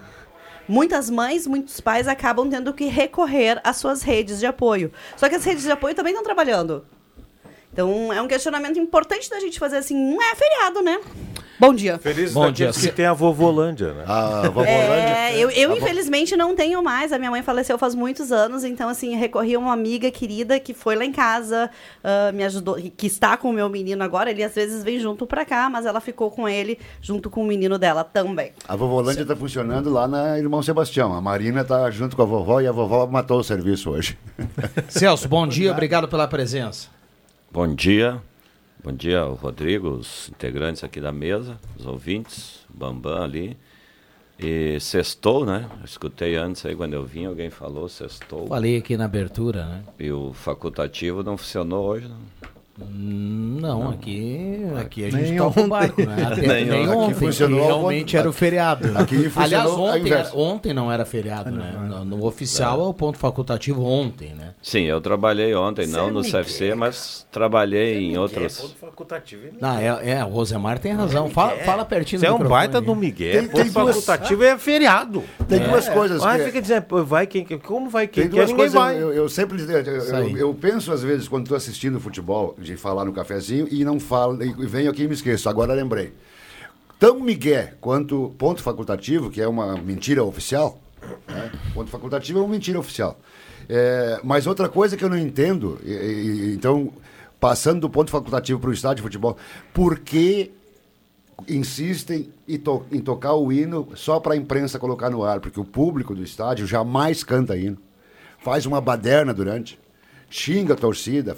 Muitas 0.71 1.11
mães, 1.11 1.49
muitos 1.49 1.81
pais 1.81 2.07
acabam 2.07 2.49
tendo 2.49 2.73
que 2.73 2.85
recorrer 2.85 3.61
às 3.65 3.79
suas 3.79 4.03
redes 4.03 4.39
de 4.39 4.47
apoio. 4.47 4.93
Só 5.17 5.29
que 5.29 5.35
as 5.35 5.45
redes 5.45 5.65
de 5.65 5.71
apoio 5.73 5.97
também 5.97 6.13
estão 6.13 6.23
trabalhando. 6.23 6.87
Então, 7.73 8.13
é 8.13 8.23
um 8.23 8.29
questionamento 8.29 8.79
importante 8.79 9.29
da 9.29 9.41
gente 9.41 9.59
fazer 9.59 9.79
assim, 9.79 9.97
não 9.97 10.23
é 10.23 10.33
feriado, 10.37 10.81
né? 10.81 11.01
Bom 11.61 11.75
dia. 11.75 11.99
Feliz 11.99 12.33
Bom 12.33 12.51
dia. 12.51 12.73
que 12.73 12.91
tem 12.91 13.05
a 13.05 13.13
vovovolândia, 13.13 13.93
né? 13.93 14.05
A 14.07 14.49
vovó 14.49 14.65
É, 14.65 15.37
eu, 15.37 15.51
eu 15.51 15.73
A 15.73 15.75
vo- 15.75 15.79
infelizmente 15.81 16.35
não 16.35 16.57
tenho 16.57 16.83
mais. 16.83 17.13
A 17.13 17.19
minha 17.19 17.31
mãe 17.31 17.43
faleceu 17.43 17.77
faz 17.77 17.95
muitos 17.95 18.33
anos, 18.33 18.65
então 18.65 18.89
assim, 18.89 19.15
recorri 19.15 19.55
a 19.55 19.59
uma 19.59 19.73
amiga 19.75 20.11
querida 20.11 20.59
que 20.59 20.73
foi 20.73 20.97
lá 20.97 21.05
em 21.05 21.13
casa, 21.13 21.71
ah, 22.03 22.33
me 22.33 22.43
ajudou, 22.45 22.77
que 22.97 23.07
está 23.07 23.37
com 23.37 23.51
o 23.51 23.53
meu 23.53 23.69
menino 23.69 24.03
agora. 24.03 24.31
Ele 24.31 24.43
às 24.43 24.55
vezes 24.55 24.83
vem 24.83 24.99
junto 24.99 25.27
pra 25.27 25.45
cá, 25.45 25.69
mas 25.69 25.85
ela 25.85 26.01
ficou 26.01 26.31
com 26.31 26.49
ele 26.49 26.79
junto 27.03 27.29
com 27.29 27.43
o 27.43 27.47
menino 27.47 27.79
dela 27.79 28.03
também. 28.05 28.53
A 28.67 28.75
vovolândia 28.75 29.21
está 29.23 29.37
funcionando 29.37 29.91
lá 29.91 30.09
na 30.09 30.39
Irmão 30.39 30.63
Sebastião. 30.63 31.13
A 31.13 31.21
Marina 31.21 31.61
está 31.61 31.91
junto 31.91 32.17
com 32.17 32.23
a 32.23 32.27
vovó 32.27 32.61
e 32.63 32.67
a 32.67 32.73
vovó 32.73 33.07
matou 33.07 33.39
o 33.39 33.45
serviço 33.45 33.91
hoje. 33.91 34.17
Celso, 34.89 35.29
bom 35.29 35.47
dia, 35.47 35.71
obrigado 35.73 36.09
pela 36.09 36.27
presença. 36.27 36.89
Bom 37.53 37.75
dia. 37.75 38.23
Bom 38.83 38.93
dia 38.93 39.23
Rodrigo, 39.25 39.91
os 39.91 40.31
integrantes 40.31 40.83
aqui 40.83 41.03
da 41.03 41.13
mesa, 41.13 41.59
os 41.79 41.85
ouvintes, 41.85 42.61
Bambam 42.69 43.23
ali. 43.23 43.57
E 44.39 44.81
sextou, 44.81 45.45
né? 45.45 45.69
Eu 45.81 45.85
escutei 45.85 46.35
antes 46.37 46.65
aí 46.65 46.75
quando 46.75 46.95
eu 46.95 47.05
vim, 47.05 47.27
alguém 47.27 47.51
falou 47.51 47.91
sextou. 47.91 48.47
Falei 48.47 48.79
aqui 48.79 48.97
na 48.97 49.05
abertura, 49.05 49.67
né? 49.67 49.85
E 49.99 50.11
o 50.11 50.33
facultativo 50.33 51.23
não 51.23 51.37
funcionou 51.37 51.85
hoje, 51.85 52.09
não. 52.09 52.50
Não, 52.79 53.91
aqui, 53.91 54.59
aqui 54.81 55.05
a 55.05 55.11
gente 55.11 55.37
toca 55.37 55.61
o 55.61 55.65
ontem. 55.65 55.69
barco, 55.69 56.03
né? 56.03 56.17
Até, 56.33 56.41
Nem 56.47 56.65
nem 56.65 56.89
ontem. 56.89 57.15
funcionou 57.15 57.67
realmente 57.67 58.17
era 58.17 58.29
o 58.29 58.33
feriado. 58.33 58.89
né? 58.89 59.01
Aqui 59.01 59.31
Aliás, 59.37 59.71
ontem, 59.71 60.13
era- 60.13 60.31
ontem 60.35 60.73
não 60.73 60.91
era 60.91 61.05
feriado, 61.05 61.51
né? 61.51 61.75
No, 61.89 62.05
no 62.05 62.25
oficial 62.25 62.81
é 62.81 62.85
o 62.85 62.95
ponto 62.95 63.19
facultativo 63.19 63.85
ontem, 63.85 64.35
né? 64.35 64.55
Sim, 64.63 64.85
eu 64.85 65.01
trabalhei 65.01 65.55
ontem, 65.55 65.87
não 65.87 66.11
no 66.11 66.23
me 66.23 66.31
CFC, 66.31 66.75
mas 66.75 67.27
trabalhei 67.31 67.99
em 68.13 68.17
outras. 68.17 68.59
facultativo. 68.81 69.43
Não, 69.61 69.79
é, 69.79 70.13
é, 70.13 70.25
o 70.25 70.29
Rosemar 70.29 70.79
tem 70.79 70.93
razão. 70.93 71.29
Fala, 71.31 71.57
fala 71.59 71.85
pertinho 71.85 72.21
Você 72.21 72.27
é 72.27 72.33
um 72.33 72.39
baita 72.39 72.79
aí. 72.79 72.85
do 72.85 72.95
Miguel. 72.95 73.33
Tem- 73.33 73.49
tem 73.49 73.71
Ponto 73.73 73.85
duas- 73.85 74.05
facultativo 74.05 74.45
é 74.45 74.57
feriado. 74.59 75.23
Tem 75.49 75.61
duas 75.61 75.89
coisas. 75.89 76.23
Que- 76.25 76.45
fica 76.45 76.63
dizendo, 76.63 77.05
vai 77.05 77.27
quem. 77.27 77.45
Como 77.59 77.91
vai 77.91 78.07
quem 78.07 78.25
Tem 78.25 78.31
quer? 78.31 78.37
duas 78.47 78.51
Ninguém 78.51 78.57
coisas, 78.71 78.81
vai. 78.81 78.97
eu, 79.03 79.29
sempre 79.29 79.61
eu 80.39 80.55
penso 80.55 80.93
às 80.93 81.03
vezes 81.03 81.29
quando 81.29 81.45
estou 81.45 81.57
assistindo 81.57 82.01
futebol, 82.01 82.55
de 82.61 82.77
falar 82.77 83.05
no 83.05 83.13
cafezinho 83.13 83.67
e 83.71 83.85
não 83.85 83.99
falo, 83.99 84.43
e 84.43 84.53
venho 84.67 84.91
aqui 84.91 85.03
e 85.05 85.09
me 85.09 85.15
esqueço, 85.15 85.49
agora 85.49 85.73
lembrei. 85.75 86.13
Tão 86.99 87.19
migué 87.21 87.75
quanto 87.81 88.35
ponto 88.39 88.63
facultativo, 88.63 89.31
que 89.31 89.41
é 89.41 89.49
uma 89.49 89.77
mentira 89.77 90.23
oficial, 90.23 90.79
né? 91.27 91.51
ponto 91.73 91.91
facultativo 91.91 92.39
é 92.39 92.43
uma 92.43 92.49
mentira 92.51 92.79
oficial. 92.79 93.19
É, 93.69 94.21
mas 94.23 94.47
outra 94.47 94.69
coisa 94.69 94.97
que 94.97 95.05
eu 95.05 95.09
não 95.09 95.17
entendo, 95.19 95.79
e- 95.85 95.91
e- 95.91 96.55
então, 96.55 96.93
passando 97.39 97.81
do 97.81 97.91
ponto 97.91 98.11
facultativo 98.11 98.61
para 98.61 98.71
o 98.71 98.73
estádio 98.73 98.97
de 98.97 99.03
futebol, 99.03 99.37
por 99.73 99.99
que 100.01 100.51
insistem 101.49 102.31
em, 102.47 102.59
to- 102.59 102.85
em 102.93 103.01
tocar 103.01 103.35
o 103.35 103.51
hino 103.51 103.89
só 103.95 104.21
para 104.21 104.35
a 104.35 104.37
imprensa 104.37 104.79
colocar 104.79 105.09
no 105.09 105.25
ar, 105.25 105.41
porque 105.41 105.59
o 105.59 105.65
público 105.65 106.15
do 106.15 106.23
estádio 106.23 106.67
jamais 106.67 107.25
canta 107.25 107.57
hino. 107.57 107.79
Faz 108.43 108.67
uma 108.67 108.81
baderna 108.81 109.33
durante, 109.33 109.79
xinga 110.31 110.75
a 110.75 110.77
torcida, 110.77 111.35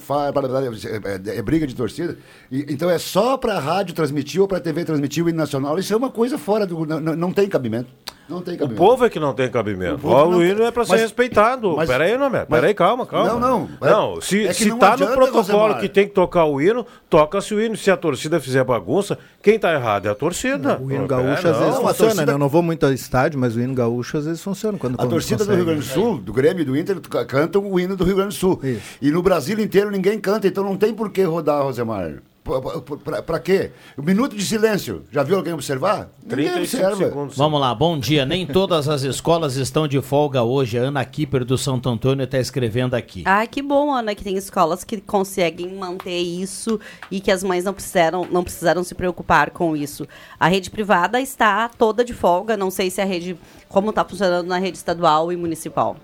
é, 0.84 1.32
é- 1.32 1.38
é 1.38 1.42
briga 1.42 1.66
de 1.66 1.74
torcida. 1.74 2.16
E- 2.50 2.66
então 2.68 2.88
é 2.90 2.98
só 2.98 3.36
para 3.38 3.54
a 3.56 3.58
rádio 3.58 3.94
transmitir 3.94 4.40
ou 4.40 4.46
para 4.46 4.58
a 4.58 4.60
TV 4.60 4.84
transmitir 4.84 5.24
o 5.24 5.32
nacional. 5.38 5.78
Isso 5.78 5.92
é 5.92 5.96
uma 5.96 6.10
coisa 6.10 6.36
fora 6.38 6.66
do. 6.66 6.84
Não- 6.84 7.00
não 7.16 7.32
tem 7.32 7.48
cabimento. 7.48 7.88
Não 8.32 8.40
tem 8.42 8.54
O 8.54 8.58
cabimento. 8.58 8.78
povo 8.82 9.04
é 9.04 9.10
que 9.10 9.20
não 9.20 9.32
tem 9.34 9.50
cabimento. 9.50 10.06
O 10.06 10.10
não 10.10 10.38
o 10.38 10.44
hino 10.44 10.56
tem- 10.56 10.66
é 10.66 10.70
pra 10.70 10.84
ser 10.84 10.92
mas- 10.92 11.00
respeitado. 11.02 11.76
mas- 11.76 11.88
Peraí, 11.88 12.16
não, 12.16 12.30
mas- 12.30 12.46
Peraí, 12.46 12.74
calma, 12.74 13.04
calma. 13.06 13.28
Não, 13.28 13.38
não. 13.40 13.68
Não, 13.80 14.20
se, 14.20 14.46
É 14.46 14.52
se 14.52 14.68
não 14.68 14.78
tá 14.78 14.96
no 14.96 15.06
protocolo 15.08 15.74
que 15.78 15.88
tem 15.88 16.06
que 16.08 16.14
tocar 16.14 16.44
o 16.46 16.60
hino, 16.60 16.86
toca-se 17.10 17.54
o 17.54 17.60
hino. 17.60 17.76
Se 17.76 17.90
a 17.90 17.96
torcida 17.96 18.40
fizer 18.40 18.64
bagunça, 18.64 19.18
quem 19.42 19.58
tá 19.58 19.72
errado 19.72 20.06
é 20.06 20.10
a 20.10 20.14
torcida. 20.14 20.78
O 20.80 20.90
hino 20.90 21.00
Não, 21.02 21.06
gaúcho 21.06 21.46
é, 21.46 21.50
às 21.50 21.56
vezes 21.58 21.58
não. 21.60 21.72
funciona, 21.74 21.94
torcida- 21.94 22.26
né? 22.26 22.32
Eu 22.32 22.38
não 22.38 22.48
vou 22.48 22.62
muito 22.62 22.84
ao 22.86 22.92
estádio, 22.92 23.38
mas 23.38 23.54
o 23.54 23.60
hino 23.60 23.74
gaúcho 23.74 24.16
às 24.18 24.24
vezes 24.24 24.42
funciona. 24.42 24.78
Quando, 24.78 24.94
A 24.94 24.98
quando 24.98 25.10
torcida 25.10 25.36
do 25.44 25.48
consegue. 25.48 25.56
Rio 25.56 25.66
Grande 25.66 25.80
do 25.86 25.92
Sul, 25.92 26.18
do 26.18 26.32
Grêmio 26.32 26.62
e 26.62 26.64
do 26.64 26.76
Inter, 26.76 26.98
ca- 27.00 27.24
cantam 27.24 27.70
o 27.70 27.78
hino 27.78 27.96
do 27.96 28.04
Rio 28.04 28.16
Grande 28.16 28.30
do 28.34 28.38
Sul. 28.40 28.58
Isso. 28.62 28.80
E 29.02 29.10
no 29.10 29.22
Brasil 29.22 29.58
inteiro 29.60 29.90
ninguém 29.90 30.18
canta, 30.18 30.46
então 30.48 30.64
não 30.64 30.76
tem 30.76 30.94
por 30.94 31.10
que 31.10 31.22
rodar, 31.22 31.62
Rosemar. 31.62 32.14
P- 32.44 32.80
p- 32.80 32.96
Pra, 33.04 33.22
pra 33.22 33.38
quê? 33.38 33.70
Um 33.96 34.02
minuto 34.02 34.34
de 34.36 34.44
silêncio. 34.44 35.04
Já 35.12 35.22
viu 35.22 35.36
alguém 35.36 35.52
observar? 35.52 36.08
Ninguém 36.24 36.46
35 36.52 36.82
observa. 36.86 36.96
segundos. 36.96 37.36
Vamos 37.36 37.60
lá, 37.60 37.72
bom 37.72 37.96
dia. 37.96 38.26
Nem 38.26 38.44
todas 38.46 38.88
as 38.88 39.02
escolas 39.02 39.54
estão 39.54 39.86
de 39.86 40.00
folga 40.02 40.42
hoje. 40.42 40.76
A 40.76 40.82
Ana 40.82 41.04
Kipper 41.04 41.44
do 41.44 41.56
Santo 41.56 41.88
Antônio 41.88 42.24
está 42.24 42.38
escrevendo 42.40 42.94
aqui. 42.94 43.22
Ai, 43.26 43.46
que 43.46 43.62
bom, 43.62 43.94
Ana, 43.94 44.12
que 44.14 44.24
tem 44.24 44.36
escolas 44.36 44.82
que 44.82 45.00
conseguem 45.00 45.72
manter 45.76 46.18
isso 46.18 46.80
e 47.12 47.20
que 47.20 47.30
as 47.30 47.44
mães 47.44 47.62
não 47.64 47.72
precisaram, 47.72 48.26
não 48.28 48.42
precisaram 48.42 48.82
se 48.82 48.94
preocupar 48.96 49.50
com 49.50 49.76
isso. 49.76 50.04
A 50.40 50.48
rede 50.48 50.68
privada 50.68 51.20
está 51.20 51.68
toda 51.68 52.04
de 52.04 52.12
folga, 52.12 52.56
não 52.56 52.72
sei 52.72 52.90
se 52.90 53.00
a 53.00 53.04
rede, 53.04 53.36
como 53.68 53.90
está 53.90 54.04
funcionando 54.04 54.48
na 54.48 54.58
rede 54.58 54.76
estadual 54.78 55.32
e 55.32 55.36
municipal. 55.36 55.96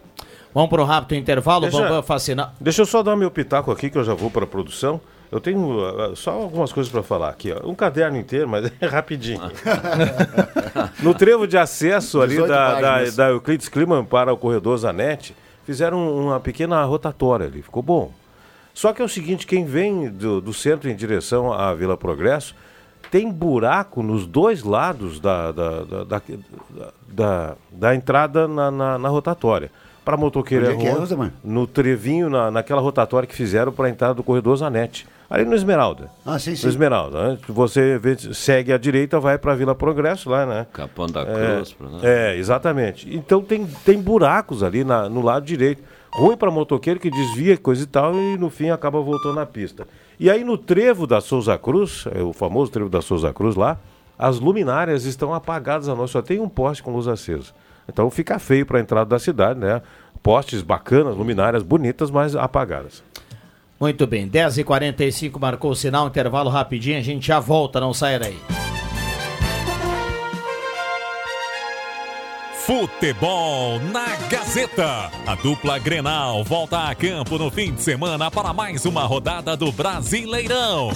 Vamos 0.54 0.70
para 0.70 0.82
o 0.82 0.84
rápido 0.84 1.18
intervalo. 1.18 1.62
Deixa- 1.62 1.82
Bambam 1.82 2.02
Fascina. 2.02 2.52
Deixa 2.60 2.82
eu 2.82 2.86
só 2.86 3.02
dar 3.02 3.16
meu 3.16 3.30
pitaco 3.30 3.72
aqui, 3.72 3.90
que 3.90 3.98
eu 3.98 4.04
já 4.04 4.14
vou 4.14 4.30
para 4.30 4.44
a 4.44 4.46
produção. 4.46 5.00
Eu 5.30 5.40
tenho 5.40 5.84
ah, 5.84 6.16
só 6.16 6.30
algumas 6.32 6.72
coisas 6.72 6.90
para 6.90 7.02
falar 7.02 7.28
aqui. 7.28 7.52
Ó. 7.52 7.68
Um 7.68 7.74
caderno 7.74 8.16
inteiro, 8.16 8.48
mas 8.48 8.70
é 8.80 8.86
rapidinho. 8.86 9.40
no 11.02 11.14
trevo 11.14 11.46
de 11.46 11.58
acesso 11.58 12.20
ali 12.20 12.36
18 12.36 12.48
da, 12.48 12.80
da, 12.80 13.10
da 13.10 13.28
Euclides 13.30 13.68
Kliman 13.68 14.04
para 14.04 14.32
o 14.32 14.36
corredor 14.36 14.76
Zanetti, 14.78 15.34
fizeram 15.64 16.16
uma 16.16 16.40
pequena 16.40 16.82
rotatória 16.84 17.46
ali. 17.46 17.62
Ficou 17.62 17.82
bom. 17.82 18.12
Só 18.72 18.92
que 18.92 19.02
é 19.02 19.04
o 19.04 19.08
seguinte, 19.08 19.46
quem 19.46 19.64
vem 19.64 20.08
do, 20.08 20.40
do 20.40 20.54
centro 20.54 20.88
em 20.88 20.94
direção 20.94 21.52
à 21.52 21.74
Vila 21.74 21.96
Progresso, 21.96 22.54
tem 23.10 23.30
buraco 23.30 24.02
nos 24.02 24.26
dois 24.26 24.62
lados 24.62 25.18
da, 25.18 25.50
da, 25.50 25.82
da, 25.82 26.04
da, 26.04 26.22
da, 27.08 27.56
da 27.70 27.94
entrada 27.94 28.46
na, 28.46 28.70
na, 28.70 28.98
na 28.98 29.08
rotatória. 29.08 29.70
Para 30.04 30.16
motoqueiro 30.16 30.66
é 30.66 30.72
é 30.72 30.76
que 30.76 30.86
é, 30.86 31.30
no 31.44 31.66
trevinho, 31.66 32.30
na, 32.30 32.50
naquela 32.50 32.80
rotatória 32.80 33.26
que 33.26 33.34
fizeram 33.34 33.72
para 33.72 33.88
a 33.88 33.90
entrada 33.90 34.14
do 34.14 34.22
corredor 34.22 34.56
Zanetti. 34.56 35.06
Ali 35.30 35.44
no 35.44 35.54
Esmeralda. 35.54 36.10
Ah, 36.24 36.38
sim, 36.38 36.56
sim. 36.56 36.64
No 36.66 36.70
Esmeralda. 36.72 37.28
né? 37.32 37.38
Você 37.48 37.98
vê- 37.98 38.16
segue 38.32 38.72
à 38.72 38.78
direita, 38.78 39.20
vai 39.20 39.36
para 39.36 39.54
Vila 39.54 39.74
Progresso 39.74 40.30
lá, 40.30 40.46
né? 40.46 40.66
Capão 40.72 41.06
da 41.06 41.20
É, 41.20 41.54
Cruz. 41.56 41.72
pra- 41.74 41.88
né? 41.88 41.98
é, 42.02 42.36
exatamente. 42.36 43.14
Então 43.14 43.42
tem, 43.42 43.66
tem 43.84 44.00
buracos 44.00 44.62
ali 44.62 44.84
na- 44.84 45.08
no 45.08 45.20
lado 45.20 45.44
direito. 45.44 45.82
Ruim 46.14 46.36
para 46.36 46.50
motoqueiro 46.50 46.98
que 46.98 47.10
desvia 47.10 47.58
coisa 47.58 47.82
e 47.82 47.86
tal 47.86 48.14
e 48.14 48.38
no 48.38 48.48
fim 48.48 48.70
acaba 48.70 48.98
voltando 49.00 49.34
na 49.34 49.44
pista. 49.44 49.86
E 50.18 50.30
aí 50.30 50.42
no 50.42 50.56
trevo 50.56 51.06
da 51.06 51.20
Souza 51.20 51.56
Cruz, 51.58 52.06
é 52.14 52.22
o 52.22 52.32
famoso 52.32 52.72
trevo 52.72 52.88
da 52.88 53.02
Souza 53.02 53.30
Cruz 53.32 53.54
lá, 53.54 53.76
as 54.18 54.40
luminárias 54.40 55.04
estão 55.04 55.34
apagadas 55.34 55.88
à 55.88 55.94
noite, 55.94 56.10
só 56.12 56.22
tem 56.22 56.40
um 56.40 56.48
poste 56.48 56.82
com 56.82 56.90
luz 56.90 57.06
acesa. 57.06 57.52
Então 57.86 58.10
fica 58.10 58.38
feio 58.38 58.64
para 58.66 58.78
a 58.78 58.80
entrada 58.80 59.10
da 59.10 59.18
cidade, 59.18 59.60
né? 59.60 59.82
Postes 60.22 60.62
bacanas, 60.62 61.14
luminárias 61.16 61.62
bonitas, 61.62 62.10
mas 62.10 62.34
apagadas. 62.34 63.02
Muito 63.80 64.06
bem, 64.06 64.28
10h45 64.28 65.38
marcou 65.38 65.70
o 65.70 65.76
sinal, 65.76 66.08
intervalo 66.08 66.50
rapidinho, 66.50 66.98
a 66.98 67.02
gente 67.02 67.26
já 67.26 67.38
volta, 67.38 67.78
não 67.78 67.94
saia 67.94 68.18
daí. 68.18 68.36
Futebol 72.66 73.80
na 73.80 74.14
Gazeta. 74.28 75.10
A 75.26 75.34
dupla 75.36 75.78
Grenal 75.78 76.44
volta 76.44 76.88
a 76.88 76.94
campo 76.94 77.38
no 77.38 77.50
fim 77.50 77.72
de 77.72 77.80
semana 77.80 78.30
para 78.30 78.52
mais 78.52 78.84
uma 78.84 79.04
rodada 79.04 79.56
do 79.56 79.72
Brasileirão. 79.72 80.90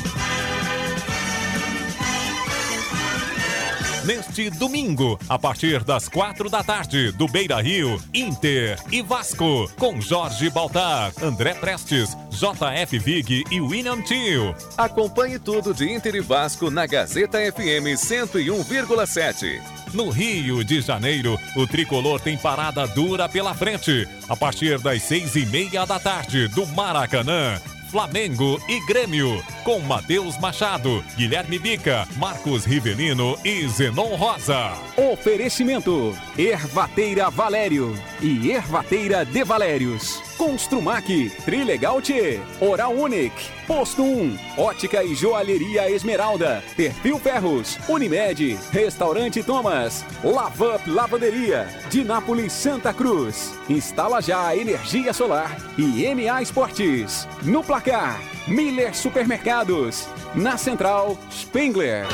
Neste 4.05 4.51
domingo, 4.51 5.17
a 5.29 5.39
partir 5.39 5.85
das 5.85 6.09
quatro 6.09 6.51
da 6.51 6.65
tarde, 6.65 7.13
do 7.13 7.29
Beira 7.29 7.63
Rio, 7.63 8.03
Inter 8.13 8.77
e 8.91 9.01
Vasco, 9.01 9.71
com 9.79 10.01
Jorge 10.01 10.51
Baltar, 10.51 11.13
André 11.23 11.55
Prestes, 11.55 12.17
JF 12.31 12.99
Vig 12.99 13.45
e 13.49 13.61
William 13.61 14.03
Tio. 14.03 14.57
Acompanhe 14.77 15.39
tudo 15.39 15.73
de 15.73 15.89
Inter 15.89 16.17
e 16.17 16.21
Vasco 16.21 16.69
na 16.69 16.85
Gazeta 16.85 17.39
FM 17.39 17.95
101,7. 17.95 19.61
No 19.95 20.11
Rio 20.11 20.65
de 20.65 20.81
Janeiro, 20.81 21.39
o 21.55 21.65
tricolor 21.65 22.19
tem 22.19 22.37
parada 22.37 22.89
dura 22.89 23.29
pela 23.29 23.55
frente. 23.55 24.09
A 24.29 24.35
partir 24.35 24.81
das 24.81 25.01
seis 25.03 25.37
e 25.37 25.47
meia 25.47 25.87
da 25.87 26.01
tarde, 26.01 26.49
do 26.49 26.67
Maracanã. 26.67 27.61
Flamengo 27.93 28.59
e 28.67 28.81
Grêmio, 28.87 29.45
com 29.65 29.79
Matheus 29.81 30.39
Machado, 30.39 31.05
Guilherme 31.17 31.59
Bica, 31.59 32.07
Marcos 32.17 32.65
Rivelino 32.65 33.39
e 33.45 33.67
Zenon 33.69 34.15
Rosa. 34.17 34.73
Oferecimento: 34.97 36.17
Ervateira 36.37 37.31
Valério 37.31 37.95
e 38.21 38.51
Ervateira 38.51 39.25
de 39.25 39.45
Valérios. 39.45 40.21
Construmac, 40.37 41.31
Trilegal 41.45 42.03
T, 42.03 42.41
Oral 42.61 42.93
Unique, 42.93 43.49
Posto 43.67 44.03
1, 44.03 44.37
Ótica 44.59 45.05
e 45.05 45.15
Joalheria 45.15 45.89
Esmeralda, 45.89 46.65
Perfil 46.77 47.19
Ferros, 47.21 47.79
Unimed, 47.89 48.59
Restaurante 48.73 49.41
Thomas, 49.43 50.05
Lavup 50.25 50.91
Lavanderia, 50.91 51.69
Dinápolis 51.89 52.53
Santa 52.53 52.93
Cruz. 52.93 53.55
Instala 53.69 54.21
já 54.21 54.57
energia 54.57 55.13
solar 55.13 55.57
e 55.79 56.13
MA 56.13 56.43
Esportes. 56.43 57.29
No 57.43 57.63
placar, 57.63 58.21
Miller 58.47 58.95
Supermercados. 58.95 60.09
Na 60.35 60.57
central, 60.57 61.17
Spengler. 61.31 62.07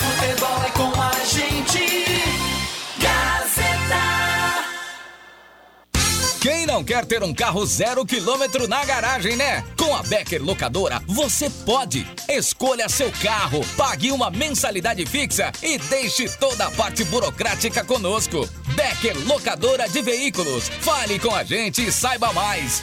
Futebol 0.00 0.64
é 0.64 0.70
com 0.70 1.00
a 1.00 1.12
gente. 1.24 2.04
Gazeta. 2.98 4.02
Quem 6.40 6.66
não 6.66 6.82
quer 6.82 7.04
ter 7.04 7.22
um 7.22 7.32
carro 7.32 7.64
zero 7.64 8.04
quilômetro 8.04 8.66
na 8.66 8.84
garagem, 8.84 9.36
né? 9.36 9.64
Com 9.78 9.94
a 9.94 10.02
Becker 10.02 10.42
Locadora, 10.42 11.00
você 11.06 11.48
pode. 11.48 12.04
Escolha 12.28 12.88
seu 12.88 13.12
carro, 13.22 13.64
pague 13.76 14.10
uma 14.10 14.30
mensalidade 14.30 15.06
fixa 15.06 15.52
e 15.62 15.78
deixe 15.78 16.28
toda 16.38 16.66
a 16.66 16.70
parte 16.72 17.04
burocrática 17.04 17.84
conosco. 17.84 18.48
Becker 18.74 19.16
Locadora 19.26 19.88
de 19.88 20.02
Veículos. 20.02 20.68
Fale 20.68 21.18
com 21.18 21.32
a 21.34 21.44
gente 21.44 21.86
e 21.86 21.92
saiba 21.92 22.32
mais. 22.32 22.82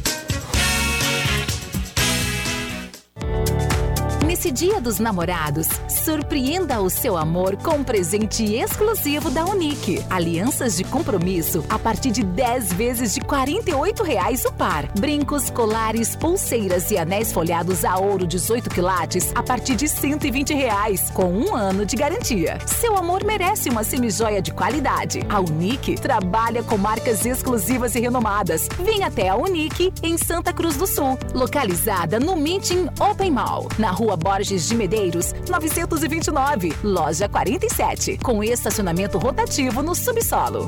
Nesse 4.31 4.49
Dia 4.49 4.79
dos 4.79 4.97
Namorados, 4.97 5.67
surpreenda 5.89 6.79
o 6.79 6.89
seu 6.89 7.17
amor 7.17 7.57
com 7.57 7.71
um 7.71 7.83
presente 7.83 8.55
exclusivo 8.55 9.29
da 9.29 9.43
Unique. 9.43 10.01
Alianças 10.09 10.77
de 10.77 10.85
compromisso 10.85 11.65
a 11.69 11.77
partir 11.77 12.11
de 12.11 12.23
10 12.23 12.71
vezes 12.71 13.13
de 13.13 13.19
48 13.19 14.01
reais 14.03 14.45
o 14.45 14.53
par. 14.53 14.87
Brincos, 14.97 15.49
colares, 15.49 16.15
pulseiras 16.15 16.91
e 16.91 16.97
anéis 16.97 17.33
folhados 17.33 17.83
a 17.83 17.97
ouro 17.97 18.25
18 18.25 18.69
quilates 18.69 19.33
a 19.35 19.43
partir 19.43 19.75
de 19.75 19.89
120 19.89 20.53
reais, 20.53 21.09
com 21.09 21.25
um 21.25 21.53
ano 21.53 21.85
de 21.85 21.97
garantia. 21.97 22.57
Seu 22.65 22.95
amor 22.95 23.25
merece 23.25 23.69
uma 23.69 23.83
semijoia 23.83 24.41
de 24.41 24.53
qualidade. 24.53 25.19
A 25.27 25.41
Unique 25.41 25.95
trabalha 25.95 26.63
com 26.63 26.77
marcas 26.77 27.25
exclusivas 27.25 27.95
e 27.95 27.99
renomadas. 27.99 28.69
Venha 28.79 29.07
até 29.07 29.27
a 29.27 29.35
Unique 29.35 29.93
em 30.01 30.17
Santa 30.17 30.53
Cruz 30.53 30.77
do 30.77 30.87
Sul, 30.87 31.19
localizada 31.33 32.17
no 32.17 32.37
Meeting 32.37 32.87
Open 32.97 33.31
Mall, 33.31 33.67
na 33.77 33.91
rua 33.91 34.20
Borges 34.21 34.67
de 34.67 34.75
Medeiros, 34.75 35.33
929, 35.49 36.73
loja 36.83 37.27
47, 37.27 38.19
com 38.21 38.43
estacionamento 38.43 39.17
rotativo 39.17 39.81
no 39.81 39.95
subsolo. 39.95 40.67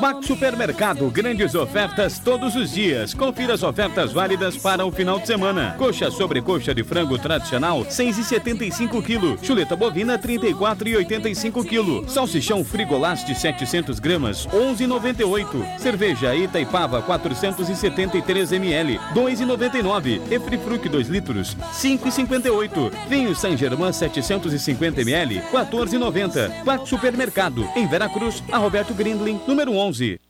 Max 0.00 0.26
Supermercado, 0.26 1.10
grandes 1.10 1.54
ofertas 1.54 2.18
todos 2.18 2.56
os 2.56 2.72
dias. 2.72 3.12
Confira 3.12 3.52
as 3.52 3.62
ofertas 3.62 4.12
válidas 4.12 4.56
para 4.56 4.86
o 4.86 4.90
final 4.90 5.20
de 5.20 5.26
semana. 5.26 5.74
Coxa 5.76 6.10
sobre 6.10 6.40
coxa 6.40 6.74
de 6.74 6.82
frango 6.82 7.18
tradicional, 7.18 7.84
6,75 7.84 9.02
kg. 9.02 9.44
Chuleta 9.44 9.76
bovina, 9.76 10.18
34,85 10.18 11.64
kg. 11.66 12.10
Salsichão 12.10 12.64
frigolast 12.64 13.34
700 13.34 13.98
gramas, 13.98 14.46
11,98. 14.46 15.78
Cerveja 15.78 16.34
Itaipava, 16.34 17.02
473 17.02 18.52
ml, 18.52 18.98
2,99. 19.14 20.32
Efrifruc 20.32 20.88
2 20.88 21.08
litros, 21.08 21.54
5,58. 21.74 22.90
Vinho 23.06 23.36
San 23.36 23.54
Germain 23.54 23.92
750 23.92 25.02
ml, 25.02 25.42
14,90. 25.52 26.64
Max 26.64 26.88
Supermercado, 26.88 27.68
em 27.76 27.86
Veracruz, 27.86 28.42
a 28.50 28.56
Roberto 28.56 28.94
Grindlin, 28.94 29.38
número 29.50 29.72
11. 29.72 30.29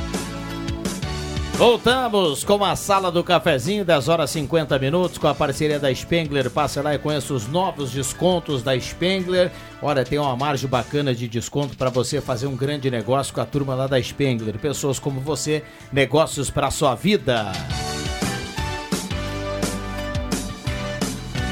Voltamos 1.61 2.43
com 2.43 2.65
a 2.65 2.75
sala 2.75 3.11
do 3.11 3.23
cafezinho, 3.23 3.85
10 3.85 4.09
horas 4.09 4.31
50 4.31 4.79
minutos, 4.79 5.19
com 5.19 5.27
a 5.27 5.35
parceria 5.35 5.79
da 5.79 5.93
Spengler. 5.93 6.49
Passe 6.49 6.81
lá 6.81 6.95
e 6.95 6.97
conheça 6.97 7.35
os 7.35 7.47
novos 7.47 7.91
descontos 7.91 8.63
da 8.63 8.75
Spengler. 8.79 9.51
Olha, 9.79 10.03
tem 10.03 10.17
uma 10.17 10.35
margem 10.35 10.67
bacana 10.67 11.13
de 11.13 11.27
desconto 11.27 11.77
para 11.77 11.91
você 11.91 12.19
fazer 12.19 12.47
um 12.47 12.55
grande 12.55 12.89
negócio 12.89 13.31
com 13.31 13.41
a 13.41 13.45
turma 13.45 13.75
lá 13.75 13.85
da 13.85 14.01
Spengler. 14.01 14.57
Pessoas 14.57 14.97
como 14.97 15.21
você, 15.21 15.61
negócios 15.93 16.49
para 16.49 16.71
sua 16.71 16.95
vida. 16.95 17.51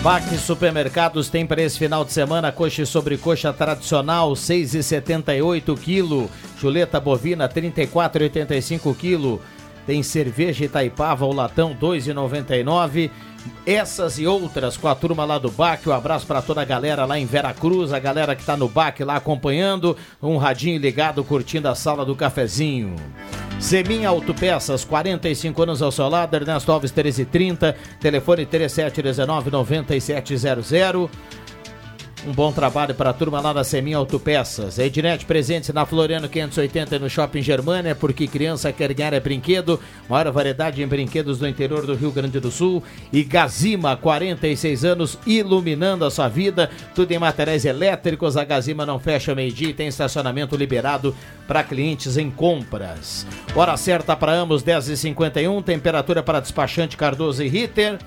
Baque 0.02 0.39
Supermercados 0.39 1.30
tem 1.30 1.45
para 1.45 1.62
esse 1.62 1.78
final 1.78 2.04
de 2.04 2.13
semana 2.13 2.52
coxa 2.52 2.82
e 2.82 2.86
sobrecoxa 2.86 3.54
tradicional 3.54 4.32
6,78 4.32 5.78
kg, 5.78 6.28
chuleta 6.58 7.00
bovina 7.00 7.48
34,85 7.48 8.95
kg. 8.95 9.39
Tem 9.86 10.04
cerveja 10.04 10.65
Itaipava, 10.65 11.26
o 11.26 11.34
latão 11.34 11.76
2,99. 11.76 13.10
Essas 13.65 14.20
e 14.20 14.28
outras 14.28 14.78
com 14.78 14.88
a 14.88 14.96
turma 14.96 15.26
lá 15.26 15.38
do 15.38 15.50
BAC. 15.50 15.88
Um 15.88 15.94
abraço 15.94 16.26
para 16.26 16.42
toda 16.42 16.62
a 16.62 16.65
galera 16.65 17.06
lá 17.06 17.20
em 17.20 17.26
Veracruz, 17.26 17.94
a 17.94 18.00
galera 18.00 18.36
que 18.36 18.44
tá 18.44 18.58
no 18.58 18.68
BAC 18.68 19.04
lá 19.04 19.15
acompanhando. 19.15 19.96
Um 20.22 20.38
radinho 20.38 20.80
ligado, 20.80 21.24
curtindo 21.24 21.68
a 21.68 21.76
sala 21.76 22.06
do 22.06 22.15
cafezinho. 22.15 22.96
Seminha 23.60 24.10
Autopeças, 24.10 24.84
45 24.86 25.63
anos 25.63 25.82
ao 25.82 25.92
seu 25.92 26.08
lado, 26.08 26.34
Ernesto 26.34 26.72
Alves 26.72 26.92
1330, 26.92 27.76
telefone 28.00 28.46
3719-9700. 28.46 31.10
Um 32.27 32.34
bom 32.34 32.51
trabalho 32.51 32.93
para 32.93 33.12
a 33.12 33.13
turma 33.13 33.39
lá 33.39 33.53
da 33.53 33.63
Seminha 33.63 33.95
Autopeças. 33.95 34.77
Ednet 34.77 35.25
presente 35.25 35.71
na 35.71 35.86
Floriano 35.86 36.27
580 36.27 36.97
e 36.97 36.99
no 36.99 37.10
Shopping 37.10 37.41
Germânia, 37.41 37.95
porque 37.95 38.27
criança 38.27 38.73
quer 38.73 38.93
ganhar 38.93 39.13
é 39.13 39.19
brinquedo. 39.21 39.79
Maior 40.10 40.29
variedade 40.32 40.84
em 40.84 40.88
brinquedos 40.88 41.39
do 41.39 41.47
interior 41.47 41.86
do 41.86 41.95
Rio 41.95 42.12
Grande 42.12 42.39
do 42.39 42.51
Sul. 42.51 42.84
E 43.13 43.23
Gazima, 43.23 43.95
46 43.95 44.84
anos, 44.84 45.17
iluminando 45.25 46.03
a 46.03 46.12
sua 46.12 46.27
vida. 46.27 46.69
Tudo 46.93 47.12
em 47.13 47.19
materiais 47.19 47.63
elétricos. 47.63 48.36
A 48.36 48.43
Gazima 48.43 48.86
não 48.86 48.99
fecha 48.99 49.34
meio-dia 49.34 49.69
e 49.69 49.73
tem 49.73 49.88
estacionamento 49.88 50.58
liberado 50.58 51.15
para 51.47 51.63
clientes 51.63 52.17
em 52.17 52.29
compras. 52.29 53.25
Hora 53.55 53.77
certa 53.77 54.15
para 54.15 54.34
ambos, 54.34 54.62
10h51. 54.62 55.63
Temperatura 55.63 56.21
para 56.21 56.41
despachante 56.41 56.97
Cardoso 56.97 57.41
e 57.41 57.47
Ritter. 57.47 57.97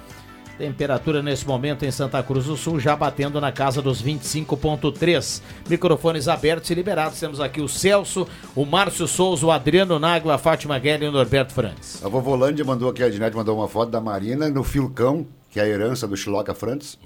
Temperatura 0.58 1.22
nesse 1.22 1.46
momento 1.46 1.84
em 1.84 1.90
Santa 1.90 2.22
Cruz 2.22 2.44
do 2.44 2.56
Sul 2.56 2.78
já 2.78 2.94
batendo 2.94 3.40
na 3.40 3.50
casa 3.50 3.82
dos 3.82 4.02
25.3. 4.02 5.42
Microfones 5.68 6.28
abertos 6.28 6.70
e 6.70 6.74
liberados. 6.74 7.18
Temos 7.18 7.40
aqui 7.40 7.60
o 7.60 7.68
Celso, 7.68 8.26
o 8.54 8.64
Márcio 8.64 9.08
Souza, 9.08 9.44
o 9.44 9.50
Adriano 9.50 9.98
Nagla, 9.98 10.34
a 10.34 10.38
Fátima 10.38 10.78
Guelli 10.78 11.06
e 11.06 11.08
o 11.08 11.12
Norberto 11.12 11.52
Frantes. 11.52 12.04
A 12.04 12.08
Vovolândia 12.08 12.64
mandou 12.64 12.90
aqui, 12.90 13.02
a 13.02 13.08
Ednet 13.08 13.34
mandou 13.34 13.56
uma 13.56 13.68
foto 13.68 13.90
da 13.90 14.00
Marina 14.00 14.48
no 14.48 14.62
Filcão, 14.62 15.26
que 15.50 15.58
é 15.58 15.64
a 15.64 15.68
herança 15.68 16.06
do 16.06 16.16
Chiloca 16.16 16.54
Frantes. 16.54 16.98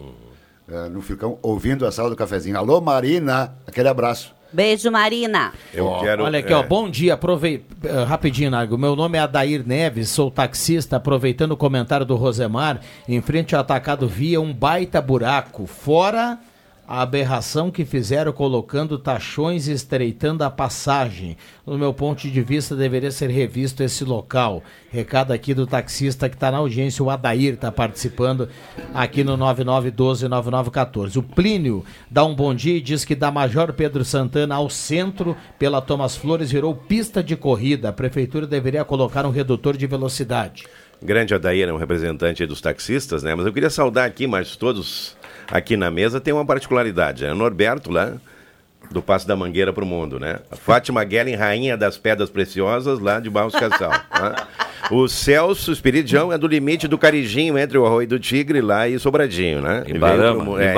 É, 0.68 0.88
no 0.88 1.00
Filcão, 1.00 1.38
ouvindo 1.42 1.86
a 1.86 1.92
sala 1.92 2.10
do 2.10 2.16
cafezinho. 2.16 2.58
Alô, 2.58 2.80
Marina! 2.80 3.56
Aquele 3.66 3.88
abraço. 3.88 4.35
Beijo, 4.52 4.90
Marina. 4.90 5.52
Eu 5.74 5.86
Ó, 5.86 6.00
quero. 6.00 6.24
Olha 6.24 6.38
aqui, 6.38 6.52
é, 6.52 6.56
ó, 6.56 6.62
bom 6.62 6.88
dia. 6.88 7.14
Aprovei... 7.14 7.64
eh, 7.82 8.04
rapidinho, 8.04 8.50
Nargo. 8.50 8.78
Meu 8.78 8.94
nome 8.96 9.18
é 9.18 9.20
Adair 9.20 9.66
Neves, 9.66 10.08
sou 10.08 10.30
taxista. 10.30 10.96
Aproveitando 10.96 11.52
o 11.52 11.56
comentário 11.56 12.06
do 12.06 12.16
Rosemar, 12.16 12.80
em 13.08 13.20
frente 13.20 13.54
ao 13.54 13.60
atacado 13.60 14.08
via 14.08 14.40
um 14.40 14.52
baita 14.52 15.00
buraco. 15.02 15.66
Fora 15.66 16.38
a 16.86 17.02
aberração 17.02 17.70
que 17.70 17.84
fizeram 17.84 18.32
colocando 18.32 18.98
tachões 18.98 19.66
e 19.66 19.72
estreitando 19.72 20.44
a 20.44 20.50
passagem. 20.50 21.36
No 21.66 21.76
meu 21.76 21.92
ponto 21.92 22.28
de 22.28 22.42
vista, 22.42 22.76
deveria 22.76 23.10
ser 23.10 23.28
revisto 23.28 23.82
esse 23.82 24.04
local. 24.04 24.62
Recado 24.90 25.32
aqui 25.32 25.52
do 25.52 25.66
taxista 25.66 26.28
que 26.28 26.36
está 26.36 26.50
na 26.50 26.58
audiência, 26.58 27.04
o 27.04 27.10
Adair 27.10 27.54
está 27.54 27.72
participando 27.72 28.48
aqui 28.94 29.24
no 29.24 29.36
9912-9914. 29.36 31.16
O 31.16 31.22
Plínio 31.22 31.84
dá 32.10 32.24
um 32.24 32.34
bom 32.34 32.54
dia 32.54 32.76
e 32.76 32.80
diz 32.80 33.04
que 33.04 33.14
da 33.14 33.30
Major 33.30 33.72
Pedro 33.72 34.04
Santana 34.04 34.54
ao 34.54 34.70
centro, 34.70 35.36
pela 35.58 35.80
Thomas 35.80 36.16
Flores, 36.16 36.52
virou 36.52 36.74
pista 36.74 37.22
de 37.22 37.34
corrida. 37.34 37.88
A 37.88 37.92
prefeitura 37.92 38.46
deveria 38.46 38.84
colocar 38.84 39.26
um 39.26 39.30
redutor 39.30 39.76
de 39.76 39.86
velocidade. 39.86 40.64
Grande 41.02 41.34
Adair 41.34 41.68
é 41.68 41.72
um 41.72 41.76
representante 41.76 42.46
dos 42.46 42.60
taxistas, 42.60 43.22
né? 43.22 43.34
Mas 43.34 43.44
eu 43.44 43.52
queria 43.52 43.68
saudar 43.68 44.06
aqui, 44.06 44.26
mas 44.26 44.56
todos 44.56 45.15
aqui 45.50 45.76
na 45.76 45.90
mesa 45.90 46.20
tem 46.20 46.32
uma 46.32 46.44
particularidade. 46.44 47.24
É 47.24 47.32
o 47.32 47.34
Norberto 47.34 47.90
lá, 47.90 48.14
do 48.90 49.02
Passo 49.02 49.26
da 49.26 49.36
Mangueira 49.36 49.72
para 49.72 49.84
o 49.84 49.86
Mundo, 49.86 50.18
né? 50.18 50.38
A 50.50 50.56
Fátima 50.56 51.02
Guellen, 51.04 51.34
rainha 51.34 51.76
das 51.76 51.98
pedras 51.98 52.30
preciosas, 52.30 52.98
lá 52.98 53.20
de 53.20 53.28
Barros 53.28 53.54
Casal. 53.54 53.90
né? 53.90 54.34
O 54.90 55.08
Celso 55.08 55.72
Espiridão 55.72 56.32
é 56.32 56.38
do 56.38 56.46
limite 56.46 56.86
do 56.86 56.96
Carijinho, 56.96 57.58
entre 57.58 57.76
o 57.76 57.84
Arroio 57.84 58.06
do 58.06 58.18
Tigre 58.18 58.60
lá 58.60 58.88
e 58.88 58.98
Sobradinho, 58.98 59.60
né? 59.60 59.84
E 59.86 59.92
Ibarama, 59.92 60.22
veio 60.22 60.44
pro 60.44 60.58
é, 60.58 60.72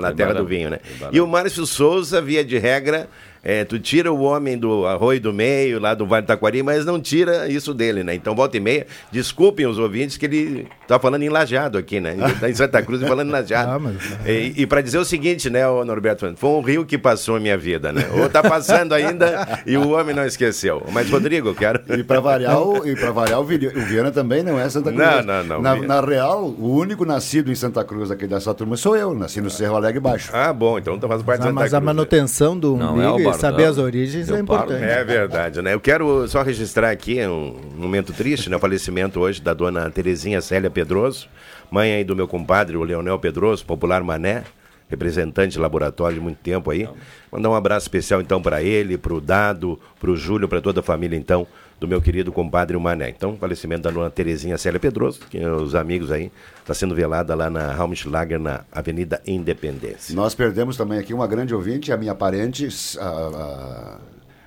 na 0.00 0.12
terra 0.12 0.34
do 0.34 0.44
vinho, 0.44 0.70
né? 0.70 0.80
E 1.12 1.20
o 1.20 1.26
Márcio 1.26 1.64
Souza, 1.64 2.20
via 2.20 2.44
de 2.44 2.58
regra, 2.58 3.08
é, 3.44 3.64
tu 3.64 3.78
tira 3.78 4.10
o 4.10 4.22
homem 4.22 4.56
do 4.56 4.86
Arroio 4.86 5.20
do 5.20 5.32
Meio, 5.32 5.78
lá 5.78 5.92
do 5.94 6.06
Vale 6.06 6.22
do 6.22 6.26
Taquari, 6.28 6.62
mas 6.62 6.84
não 6.86 6.98
tira 7.00 7.48
isso 7.48 7.74
dele, 7.74 8.02
né? 8.02 8.14
Então, 8.14 8.34
volta 8.34 8.56
e 8.56 8.60
meia, 8.60 8.86
desculpem 9.12 9.66
os 9.66 9.78
ouvintes 9.78 10.16
que 10.16 10.24
ele 10.26 10.66
tá 10.88 10.98
falando 10.98 11.22
em 11.22 11.28
Lajado 11.28 11.76
aqui, 11.78 12.00
né? 12.00 12.16
Ele 12.18 12.34
tá 12.34 12.48
em 12.48 12.54
Santa 12.54 12.82
Cruz 12.82 13.02
e 13.02 13.06
falando 13.06 13.28
em 13.28 13.32
Lajado. 13.32 13.64
Ah, 13.74 13.78
mas- 13.78 13.96
E, 14.26 14.62
e 14.62 14.66
para 14.66 14.80
dizer 14.80 14.98
o 14.98 15.04
seguinte, 15.04 15.50
né, 15.50 15.62
Norberto, 15.84 16.32
foi 16.36 16.50
um 16.50 16.60
rio 16.60 16.84
que 16.84 16.96
passou 16.96 17.36
a 17.36 17.40
minha 17.40 17.56
vida, 17.58 17.92
né? 17.92 18.08
Ou 18.16 18.28
tá 18.28 18.42
passando 18.42 18.92
ainda 18.94 19.60
e 19.66 19.76
o 19.76 19.90
homem 19.90 20.14
não 20.14 20.24
esqueceu. 20.24 20.82
Mas, 20.92 21.10
Rodrigo, 21.10 21.54
quero... 21.54 21.80
E 21.98 22.02
para 22.04 22.20
variar, 22.20 22.60
o, 22.60 22.86
e 22.86 22.94
pra 22.94 23.10
variar 23.10 23.40
o, 23.40 23.44
Viana 23.44 24.10
também 24.12 24.42
não 24.42 24.58
é 24.58 24.68
Santa 24.68 24.92
Cruz. 24.92 25.06
Não, 25.06 25.22
não, 25.22 25.44
não, 25.44 25.62
Na, 25.62 25.76
na 25.76 26.00
real, 26.00 26.44
o 26.58 26.74
único 26.76 27.04
nascido 27.04 27.50
em 27.50 27.54
Santa 27.54 27.82
Cruz 27.84 28.10
aqui 28.10 28.26
dessa 28.26 28.54
turma 28.54 28.76
sou 28.76 28.96
eu. 28.96 29.14
Nasci 29.14 29.40
no 29.40 29.50
Cerro 29.50 29.76
Alegre 29.76 30.00
Baixo. 30.00 30.30
Ah, 30.32 30.52
bom, 30.52 30.78
então 30.78 30.98
tu 30.98 31.08
faz 31.08 31.22
parte 31.22 31.40
Ah, 31.40 31.42
de 31.42 31.48
Santa 31.48 31.54
mas 31.54 31.74
a 31.74 31.78
Cruz, 31.78 31.82
né? 31.82 31.86
manutenção 31.86 32.58
do 32.58 32.76
Não, 32.76 32.94
umbigo 32.94 33.20
é 33.20 33.22
saber 33.38 33.64
as 33.64 33.78
origens 33.78 34.30
é 34.30 34.38
importante. 34.38 34.82
É 34.82 35.04
verdade, 35.04 35.62
né? 35.62 35.74
Eu 35.74 35.80
quero 35.80 36.26
só 36.28 36.42
registrar 36.42 36.90
aqui 36.90 37.24
um 37.26 37.56
momento 37.76 38.12
triste, 38.12 38.48
né? 38.48 38.56
O 38.56 38.60
falecimento 38.60 39.20
hoje 39.20 39.40
da 39.40 39.54
dona 39.54 39.90
Terezinha 39.90 40.40
Célia 40.40 40.70
Pedroso, 40.70 41.28
mãe 41.70 41.92
aí 41.92 42.04
do 42.04 42.16
meu 42.16 42.28
compadre, 42.28 42.76
o 42.76 42.82
Leonel 42.82 43.18
Pedroso, 43.18 43.64
popular 43.64 44.02
Mané, 44.02 44.44
representante 44.88 45.52
de 45.52 45.58
laboratório 45.58 46.16
de 46.16 46.20
muito 46.20 46.38
tempo 46.38 46.70
aí. 46.70 46.88
Mandar 47.30 47.50
um 47.50 47.54
abraço 47.54 47.84
especial 47.84 48.20
então 48.20 48.40
para 48.40 48.62
ele, 48.62 48.96
para 48.96 49.14
o 49.14 49.20
Dado, 49.20 49.78
para 49.98 50.10
o 50.10 50.16
Júlio, 50.16 50.48
para 50.48 50.60
toda 50.60 50.80
a 50.80 50.82
família 50.82 51.16
então 51.16 51.46
do 51.78 51.88
meu 51.88 52.00
querido 52.00 52.32
compadre 52.32 52.76
Mané. 52.78 53.10
Então, 53.10 53.36
falecimento 53.36 53.82
da 53.82 53.90
dona 53.90 54.10
Terezinha 54.10 54.56
Célia 54.56 54.80
Pedroso, 54.80 55.20
que 55.28 55.38
é 55.38 55.50
os 55.50 55.74
amigos 55.74 56.10
aí, 56.10 56.30
está 56.60 56.72
sendo 56.72 56.94
velada 56.94 57.34
lá 57.34 57.50
na 57.50 57.72
Raumschlager, 57.72 58.38
na 58.38 58.64
Avenida 58.72 59.20
Independência. 59.26 60.14
Nós 60.14 60.34
perdemos 60.34 60.76
também 60.76 60.98
aqui 60.98 61.12
uma 61.12 61.26
grande 61.26 61.54
ouvinte, 61.54 61.92
a 61.92 61.96
minha 61.96 62.14
parente, 62.14 62.68
a, 62.98 63.06
a 63.06 63.98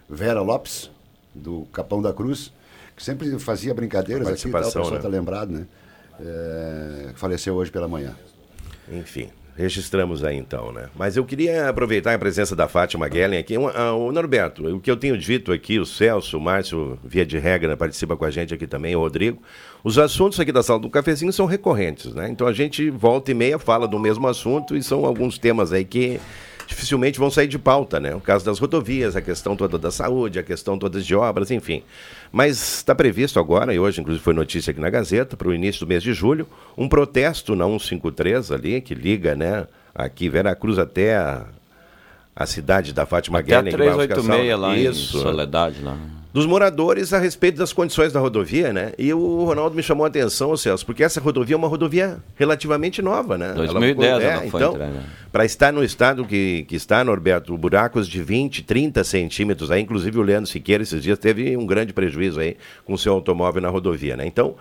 Vera 0.10 0.42
Lopes, 0.42 0.90
do 1.34 1.68
Capão 1.72 2.02
da 2.02 2.14
Cruz, 2.14 2.52
que 2.96 3.04
sempre 3.04 3.38
fazia 3.40 3.74
brincadeiras 3.74 4.28
aqui, 4.28 4.42
tal, 4.42 4.50
o 4.50 4.52
Participação, 4.54 4.82
pessoal 4.82 4.92
né? 4.92 4.98
está 4.98 5.10
lembrado, 5.10 5.52
né? 5.52 5.66
É, 6.20 7.12
faleceu 7.16 7.54
hoje 7.54 7.70
pela 7.70 7.88
manhã. 7.88 8.16
Enfim, 8.92 9.30
registramos 9.58 10.24
aí 10.24 10.38
então, 10.38 10.72
né? 10.72 10.88
Mas 10.96 11.18
eu 11.18 11.26
queria 11.26 11.68
aproveitar 11.68 12.14
a 12.14 12.20
presença 12.20 12.56
da 12.56 12.68
Fátima 12.68 13.08
Guellen 13.08 13.40
aqui. 13.40 13.58
Um, 13.58 13.68
ah, 13.68 13.94
o 13.94 14.12
Norberto, 14.12 14.68
o 14.68 14.80
que 14.80 14.90
eu 14.90 14.96
tenho 14.96 15.18
dito 15.18 15.52
aqui, 15.52 15.80
o 15.80 15.86
Celso, 15.86 16.38
o 16.38 16.42
Márcio, 16.42 17.00
via 17.04 17.26
de 17.26 17.40
regra, 17.40 17.76
participa 17.76 18.16
com 18.16 18.24
a 18.24 18.30
gente 18.30 18.54
aqui 18.54 18.68
também, 18.68 18.96
o 18.96 19.00
Rodrigo. 19.00 19.42
Os 19.84 19.98
assuntos 19.98 20.40
aqui 20.40 20.52
da 20.52 20.62
sala 20.62 20.80
do 20.80 20.90
cafezinho 20.90 21.34
são 21.34 21.48
recorrentes, 21.48 22.14
né? 22.14 22.30
Então 22.30 22.46
a 22.46 22.54
gente 22.54 22.90
volta 22.92 23.32
e 23.32 23.34
meia 23.34 23.58
fala 23.58 23.88
do 23.88 23.98
mesmo 23.98 24.28
assunto 24.28 24.78
e 24.78 24.84
são 24.84 25.06
alguns 25.06 25.40
temas 25.40 25.74
aí 25.74 25.84
que 25.84 26.20
dificilmente 26.68 27.18
vão 27.18 27.32
sair 27.32 27.48
de 27.48 27.58
pauta, 27.58 28.00
né? 28.00 28.14
O 28.14 28.20
caso 28.20 28.46
das 28.46 28.60
rodovias, 28.60 29.16
a 29.16 29.22
questão 29.22 29.56
toda 29.56 29.78
da 29.78 29.90
saúde, 29.90 30.38
a 30.38 30.44
questão 30.44 30.78
toda 30.78 31.00
de 31.02 31.16
obras, 31.16 31.50
enfim. 31.50 31.82
Mas 32.32 32.78
está 32.80 32.94
previsto 32.94 33.40
agora, 33.40 33.74
e 33.74 33.80
hoje 33.80 34.02
inclusive 34.02 34.24
foi 34.24 34.34
notícia 34.34 34.72
aqui 34.72 34.80
na 34.80 34.90
Gazeta, 34.90 35.38
para 35.38 35.48
o 35.48 35.54
início 35.54 35.86
do 35.86 35.90
mês 35.90 36.04
de 36.04 36.14
julho, 36.14 36.46
um 36.78 36.88
protesto 36.90 37.56
na 37.56 37.66
153 37.66 38.52
ali, 38.52 38.82
que 38.82 38.94
liga, 38.94 39.34
né, 39.36 39.66
aqui 39.96 40.30
Veracruz 40.30 40.78
até 40.78 41.16
a, 41.16 41.46
a 42.36 42.46
cidade 42.46 42.94
da 42.94 43.06
Fátima 43.06 43.40
Até 43.40 43.56
a 43.56 43.62
Guellen. 43.62 43.72
de 43.72 43.78
Barros 43.78 44.06
386 44.06 44.50
Cassal. 44.52 44.60
lá 44.60 44.78
Isso. 44.78 45.18
em 45.18 45.22
Soledade. 45.22 45.82
Lá. 45.82 45.98
Dos 46.38 46.46
moradores 46.46 47.14
a 47.14 47.18
respeito 47.18 47.58
das 47.58 47.74
condições 47.74 48.14
da 48.14 48.20
rodovia, 48.20 48.72
né? 48.72 48.92
E 48.96 49.12
o 49.12 49.44
Ronaldo 49.44 49.76
me 49.76 49.82
chamou 49.82 50.06
a 50.06 50.08
atenção, 50.08 50.56
Celso, 50.56 50.86
porque 50.86 51.04
essa 51.04 51.20
rodovia 51.20 51.56
é 51.56 51.58
uma 51.58 51.68
rodovia 51.68 52.20
relativamente 52.36 53.02
nova, 53.02 53.40
né? 53.40 53.54
2010 53.54 53.90
ficou- 53.90 54.06
ela 54.32 54.38
foi 54.52 54.62
então, 54.62 54.74
entregue. 54.76 55.00
para 55.32 55.46
estar 55.46 55.74
no 55.74 55.84
estado 55.84 56.24
que, 56.26 56.64
que 56.68 56.76
está, 56.76 57.04
Norberto, 57.04 57.58
buracos 57.58 58.08
de 58.08 58.22
20, 58.22 58.62
30 58.62 59.04
centímetros, 59.04 59.72
aí, 59.72 59.82
inclusive 59.82 60.20
o 60.20 60.22
Leandro 60.22 60.48
Siqueira 60.48 60.84
esses 60.84 61.02
dias 61.02 61.18
teve 61.18 61.58
um 61.58 61.66
grande 61.66 61.92
prejuízo 61.92 62.40
aí 62.40 62.56
com 62.86 62.94
o 62.94 62.98
seu 63.00 63.14
automóvel 63.14 63.60
na 63.60 63.70
rodovia, 63.70 64.16
né? 64.16 64.24
Então, 64.28 64.56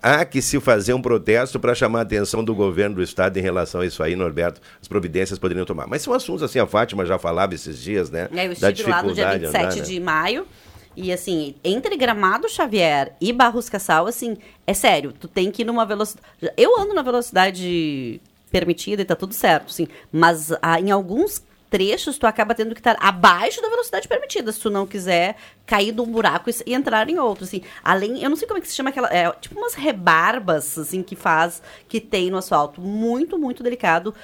há 0.00 0.24
que 0.24 0.40
se 0.40 0.60
fazer 0.60 0.94
um 0.94 1.02
protesto 1.02 1.58
para 1.58 1.74
chamar 1.74 1.98
a 1.98 2.02
atenção 2.02 2.44
do 2.44 2.54
governo 2.54 2.94
do 2.94 3.02
estado 3.02 3.36
em 3.36 3.42
relação 3.42 3.80
a 3.80 3.86
isso 3.86 4.00
aí, 4.00 4.14
Norberto, 4.14 4.60
as 4.80 4.86
providências 4.86 5.40
poderiam 5.40 5.66
tomar. 5.66 5.88
Mas 5.88 6.02
são 6.02 6.14
assuntos 6.14 6.44
assim, 6.44 6.60
a 6.60 6.66
Fátima 6.68 7.04
já 7.04 7.18
falava 7.18 7.52
esses 7.52 7.82
dias, 7.82 8.10
né? 8.12 8.28
É, 8.32 8.46
eu 8.46 8.54
da 8.54 8.70
estive 8.70 8.88
lá 8.90 9.02
no 9.02 9.12
dia 9.12 9.24
dificuldade 9.24 9.38
de 9.40 9.46
27 9.46 9.64
andar, 9.64 9.76
né? 9.76 9.82
de 9.82 10.00
maio. 10.00 10.46
E 10.96 11.12
assim, 11.12 11.54
entre 11.62 11.96
Gramado 11.96 12.48
Xavier 12.48 13.14
e 13.20 13.32
Barros 13.32 13.68
Cassal, 13.68 14.06
assim, 14.06 14.36
é 14.66 14.72
sério, 14.72 15.12
tu 15.12 15.28
tem 15.28 15.50
que 15.50 15.62
ir 15.62 15.64
numa 15.64 15.84
velocidade. 15.84 16.26
Eu 16.56 16.80
ando 16.80 16.94
na 16.94 17.02
velocidade 17.02 18.20
permitida 18.50 19.02
e 19.02 19.04
tá 19.04 19.14
tudo 19.14 19.34
certo, 19.34 19.66
assim. 19.66 19.86
Mas 20.10 20.52
ah, 20.62 20.80
em 20.80 20.90
alguns 20.90 21.44
trechos 21.68 22.16
tu 22.16 22.26
acaba 22.26 22.54
tendo 22.54 22.74
que 22.74 22.80
estar 22.80 22.96
abaixo 23.00 23.60
da 23.60 23.68
velocidade 23.68 24.08
permitida, 24.08 24.50
se 24.52 24.60
tu 24.60 24.70
não 24.70 24.86
quiser 24.86 25.36
cair 25.66 25.90
de 25.92 26.00
um 26.00 26.06
buraco 26.06 26.48
e, 26.48 26.54
e 26.64 26.74
entrar 26.74 27.10
em 27.10 27.18
outro, 27.18 27.44
assim. 27.44 27.60
Além, 27.82 28.22
eu 28.22 28.30
não 28.30 28.36
sei 28.36 28.46
como 28.46 28.58
é 28.58 28.60
que 28.60 28.68
se 28.68 28.74
chama 28.76 28.90
aquela, 28.90 29.08
é, 29.12 29.30
tipo 29.32 29.58
umas 29.58 29.74
rebarbas, 29.74 30.78
assim, 30.78 31.02
que 31.02 31.16
faz, 31.16 31.60
que 31.88 32.00
tem 32.00 32.30
no 32.30 32.36
asfalto. 32.38 32.80
Muito, 32.80 33.36
muito 33.38 33.62
delicado. 33.62 34.14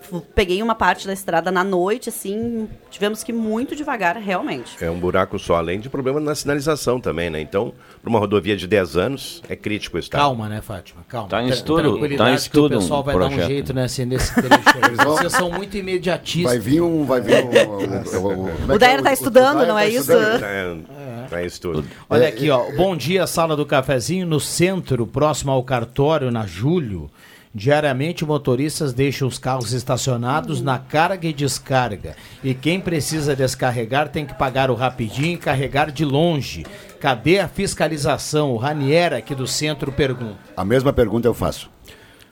F- 0.00 0.22
peguei 0.34 0.62
uma 0.62 0.74
parte 0.74 1.06
da 1.06 1.12
estrada 1.12 1.50
na 1.50 1.64
noite, 1.64 2.08
assim, 2.08 2.68
tivemos 2.90 3.22
que 3.24 3.32
ir 3.32 3.34
muito 3.34 3.74
devagar, 3.74 4.16
realmente. 4.16 4.82
É 4.82 4.90
um 4.90 4.98
buraco 4.98 5.38
só, 5.38 5.56
além 5.56 5.80
de 5.80 5.88
problema 5.88 6.20
na 6.20 6.34
sinalização 6.34 7.00
também, 7.00 7.30
né? 7.30 7.40
Então, 7.40 7.72
para 8.00 8.08
uma 8.08 8.18
rodovia 8.18 8.56
de 8.56 8.66
10 8.66 8.96
anos, 8.96 9.42
é 9.48 9.56
crítico 9.56 9.96
o 9.96 10.00
estado. 10.00 10.20
Calma, 10.20 10.48
né, 10.48 10.60
Fátima? 10.60 11.04
Calma. 11.08 11.28
Tá 11.28 11.42
em 11.42 11.48
estudo- 11.48 12.16
tá 12.16 12.30
em 12.30 12.34
estudo 12.34 12.76
o 12.76 12.80
pessoal 12.80 13.00
um 13.00 13.04
vai 13.04 13.18
dar 13.18 13.24
um 13.24 13.28
projeto. 13.28 13.46
jeito 13.48 13.74
nesse, 13.74 14.04
nesse 14.06 14.32
trecho. 14.40 15.04
Vocês 15.04 15.32
são 15.32 15.50
muito 15.50 15.76
imediatistas. 15.76 16.52
Vai 16.52 16.58
vir 16.60 16.80
um. 16.80 17.04
Vai 17.04 17.20
vir 17.20 17.44
um, 17.44 17.48
o, 17.48 18.20
o, 18.20 18.46
o, 18.46 18.50
como 18.50 18.50
é 18.50 18.52
O 18.52 18.66
que 18.66 18.72
é? 18.74 18.78
Dairo 18.78 19.02
tá 19.02 19.12
estudando, 19.12 19.56
Dairo 19.58 19.68
não 19.68 19.74
tá 19.74 19.84
é 19.84 19.88
isso? 19.88 20.12
Estudando. 20.34 20.84
É, 20.98 21.26
tá 21.28 21.42
isso 21.42 21.60
tudo. 21.60 21.84
Olha 22.08 22.28
aqui, 22.28 22.50
ó. 22.50 22.70
Bom 22.76 22.96
dia, 22.96 23.26
sala 23.26 23.56
do 23.56 23.66
cafezinho 23.66 24.26
no 24.26 24.40
centro, 24.40 25.06
próximo 25.06 25.50
ao 25.52 25.62
cartório, 25.62 26.30
na 26.30 26.46
Julho. 26.46 27.10
Diariamente, 27.54 28.24
motoristas 28.24 28.92
deixam 28.92 29.26
os 29.26 29.38
carros 29.38 29.72
estacionados 29.72 30.60
na 30.60 30.78
carga 30.78 31.26
e 31.26 31.32
descarga. 31.32 32.14
E 32.44 32.54
quem 32.54 32.78
precisa 32.80 33.34
descarregar 33.34 34.10
tem 34.10 34.26
que 34.26 34.34
pagar 34.34 34.70
o 34.70 34.74
rapidinho 34.74 35.34
e 35.34 35.38
carregar 35.38 35.90
de 35.90 36.04
longe. 36.04 36.66
Cadê 37.00 37.38
a 37.38 37.48
fiscalização? 37.48 38.52
O 38.52 38.56
Ranier 38.56 39.14
aqui 39.14 39.34
do 39.34 39.46
centro 39.46 39.90
pergunta. 39.90 40.38
A 40.56 40.64
mesma 40.64 40.92
pergunta 40.92 41.26
eu 41.26 41.34
faço. 41.34 41.70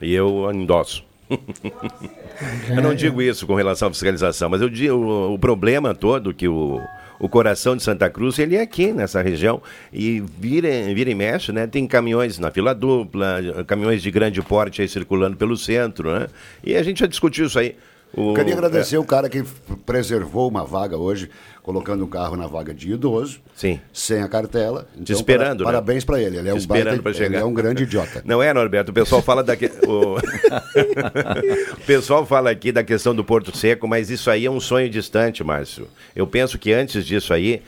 E 0.01 0.13
eu 0.13 0.49
endosso. 0.53 1.03
eu 2.69 2.81
não 2.81 2.95
digo 2.95 3.21
isso 3.21 3.45
com 3.45 3.55
relação 3.55 3.89
à 3.89 3.91
fiscalização, 3.91 4.49
mas 4.49 4.61
eu 4.61 4.69
digo 4.69 4.95
o, 4.95 5.33
o 5.33 5.39
problema 5.39 5.93
todo 5.93 6.33
que 6.33 6.47
o, 6.47 6.79
o 7.19 7.27
coração 7.27 7.75
de 7.75 7.83
Santa 7.83 8.09
Cruz, 8.09 8.37
ele 8.39 8.55
é 8.55 8.61
aqui 8.61 8.91
nessa 8.91 9.21
região 9.21 9.61
e 9.91 10.23
vira, 10.39 10.69
vira 10.93 11.09
e 11.09 11.15
mexe, 11.15 11.51
né? 11.51 11.67
Tem 11.67 11.85
caminhões 11.87 12.39
na 12.39 12.51
fila 12.51 12.73
dupla, 12.73 13.39
caminhões 13.65 14.01
de 14.01 14.11
grande 14.11 14.41
porte 14.41 14.81
aí 14.81 14.87
circulando 14.87 15.35
pelo 15.37 15.57
centro, 15.57 16.11
né? 16.11 16.27
E 16.63 16.75
a 16.75 16.83
gente 16.83 16.99
já 16.99 17.07
discutiu 17.07 17.45
isso 17.45 17.57
aí. 17.59 17.75
O, 18.13 18.33
Queria 18.33 18.53
agradecer 18.53 18.97
o 18.97 19.03
cara 19.03 19.29
que 19.29 19.43
preservou 19.85 20.47
uma 20.49 20.63
vaga 20.63 20.97
hoje, 20.97 21.29
colocando 21.61 22.03
o 22.03 22.07
carro 22.07 22.35
na 22.35 22.47
vaga 22.47 22.73
de 22.73 22.91
idoso, 22.93 23.39
Sim. 23.53 23.79
sem 23.93 24.21
a 24.23 24.27
cartela. 24.27 24.87
Então, 24.93 25.03
Te 25.05 25.13
esperando, 25.13 25.57
para- 25.63 25.65
né? 25.67 25.71
Parabéns 25.73 26.03
para 26.05 26.19
ele. 26.21 26.37
Ele 26.37 26.47
é 26.47 26.51
Te 26.51 26.55
um 26.55 26.57
esperando 26.57 27.01
baita- 27.03 27.17
chegar. 27.17 27.35
Ele 27.39 27.43
é 27.43 27.45
um 27.45 27.53
grande 27.53 27.83
idiota. 27.83 28.21
Não 28.25 28.41
é, 28.41 28.53
Norberto? 28.53 28.91
O 28.91 28.93
pessoal 28.93 29.21
fala 29.21 29.43
da 29.43 29.55
que- 29.55 29.69
o... 29.85 30.15
o 31.73 31.85
pessoal 31.85 32.25
fala 32.25 32.49
aqui 32.49 32.71
da 32.71 32.83
questão 32.83 33.13
do 33.13 33.23
Porto 33.23 33.55
Seco, 33.55 33.87
mas 33.87 34.09
isso 34.09 34.29
aí 34.29 34.45
é 34.45 34.51
um 34.51 34.59
sonho 34.59 34.89
distante, 34.89 35.43
Márcio. 35.43 35.87
Eu 36.15 36.25
penso 36.25 36.57
que 36.57 36.71
antes 36.73 37.05
disso 37.05 37.33
aí 37.33 37.61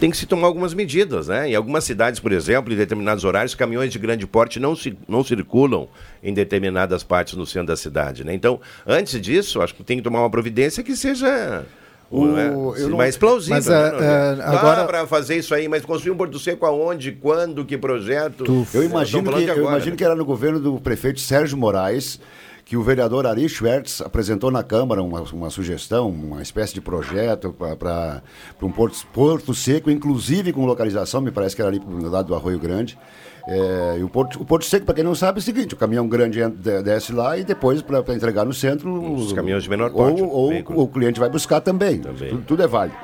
tem 0.00 0.10
que 0.10 0.16
se 0.16 0.26
tomar 0.26 0.46
algumas 0.46 0.72
medidas, 0.74 1.28
né? 1.28 1.50
Em 1.50 1.54
algumas 1.54 1.84
cidades, 1.84 2.18
por 2.20 2.32
exemplo, 2.32 2.72
em 2.72 2.76
determinados 2.76 3.24
horários, 3.24 3.54
caminhões 3.54 3.92
de 3.92 3.98
grande 3.98 4.26
porte 4.26 4.58
não, 4.58 4.74
ci- 4.74 4.96
não 5.06 5.22
circulam 5.22 5.88
em 6.22 6.32
determinadas 6.32 7.02
partes 7.02 7.34
no 7.34 7.44
centro 7.46 7.68
da 7.68 7.76
cidade, 7.76 8.24
né? 8.24 8.32
Então, 8.34 8.60
antes 8.86 9.20
disso, 9.20 9.60
acho 9.60 9.74
que 9.74 9.82
tem 9.84 9.98
que 9.98 10.02
tomar 10.02 10.20
uma 10.20 10.30
providência 10.30 10.82
que 10.82 10.96
seja 10.96 11.64
O- 12.10 12.36
é? 12.38 12.48
eu 12.80 12.88
não- 12.88 12.96
mais 12.98 13.16
plausível. 13.16 13.56
Mas, 13.56 13.66
né, 13.66 13.74
ah, 13.76 14.36
ah, 14.42 14.58
agora- 14.58 14.84
para 14.84 15.06
fazer 15.06 15.36
isso 15.36 15.54
aí, 15.54 15.68
mas 15.68 15.84
construir 15.84 16.12
um 16.12 16.16
Porto 16.16 16.38
Seco 16.38 16.64
aonde, 16.64 17.12
quando, 17.12 17.64
que 17.64 17.76
projeto? 17.76 18.44
Eu 18.72 18.82
imagino, 18.82 19.24
falando 19.24 19.40
que, 19.46 19.52
de 19.52 19.58
eu 19.58 19.64
imagino 19.66 19.90
né? 19.92 19.96
que 19.96 20.04
era 20.04 20.14
no 20.14 20.24
governo 20.24 20.60
do 20.60 20.80
prefeito 20.80 21.20
Sérgio 21.20 21.58
Moraes 21.58 22.18
que 22.64 22.76
o 22.76 22.82
vereador 22.82 23.26
Ari 23.26 23.46
Schwertz 23.48 24.00
apresentou 24.00 24.50
na 24.50 24.62
Câmara 24.62 25.02
uma, 25.02 25.20
uma 25.32 25.50
sugestão, 25.50 26.08
uma 26.08 26.40
espécie 26.40 26.72
de 26.74 26.80
projeto 26.80 27.52
para 27.78 28.22
um 28.62 28.70
porto, 28.72 29.06
porto 29.12 29.52
seco, 29.54 29.90
inclusive 29.90 30.52
com 30.52 30.64
localização, 30.64 31.20
me 31.20 31.30
parece 31.30 31.54
que 31.54 31.60
era 31.60 31.70
ali 31.70 31.78
do 31.78 32.08
lado 32.08 32.28
do 32.28 32.34
Arroio 32.34 32.58
Grande. 32.58 32.98
É, 33.46 33.96
e 33.98 34.02
o, 34.02 34.08
porto, 34.08 34.40
o 34.40 34.44
Porto 34.46 34.64
Seco, 34.64 34.86
para 34.86 34.94
quem 34.94 35.04
não 35.04 35.14
sabe, 35.14 35.38
é 35.38 35.40
o 35.40 35.42
seguinte: 35.42 35.74
o 35.74 35.76
caminhão 35.76 36.08
grande 36.08 36.40
desce 36.82 37.12
lá 37.12 37.36
e 37.36 37.44
depois, 37.44 37.82
para 37.82 37.98
entregar 38.14 38.46
no 38.46 38.54
centro. 38.54 38.90
Os 39.12 39.32
o- 39.32 39.34
caminhões 39.34 39.64
de 39.64 39.68
menor 39.68 39.90
porte, 39.90 40.22
Ou, 40.22 40.30
ou 40.74 40.84
o 40.84 40.88
cliente 40.88 41.20
vai 41.20 41.28
buscar 41.28 41.60
também. 41.60 41.98
Tudo, 41.98 42.42
tudo 42.46 42.62
é 42.62 42.66
válido. 42.66 42.96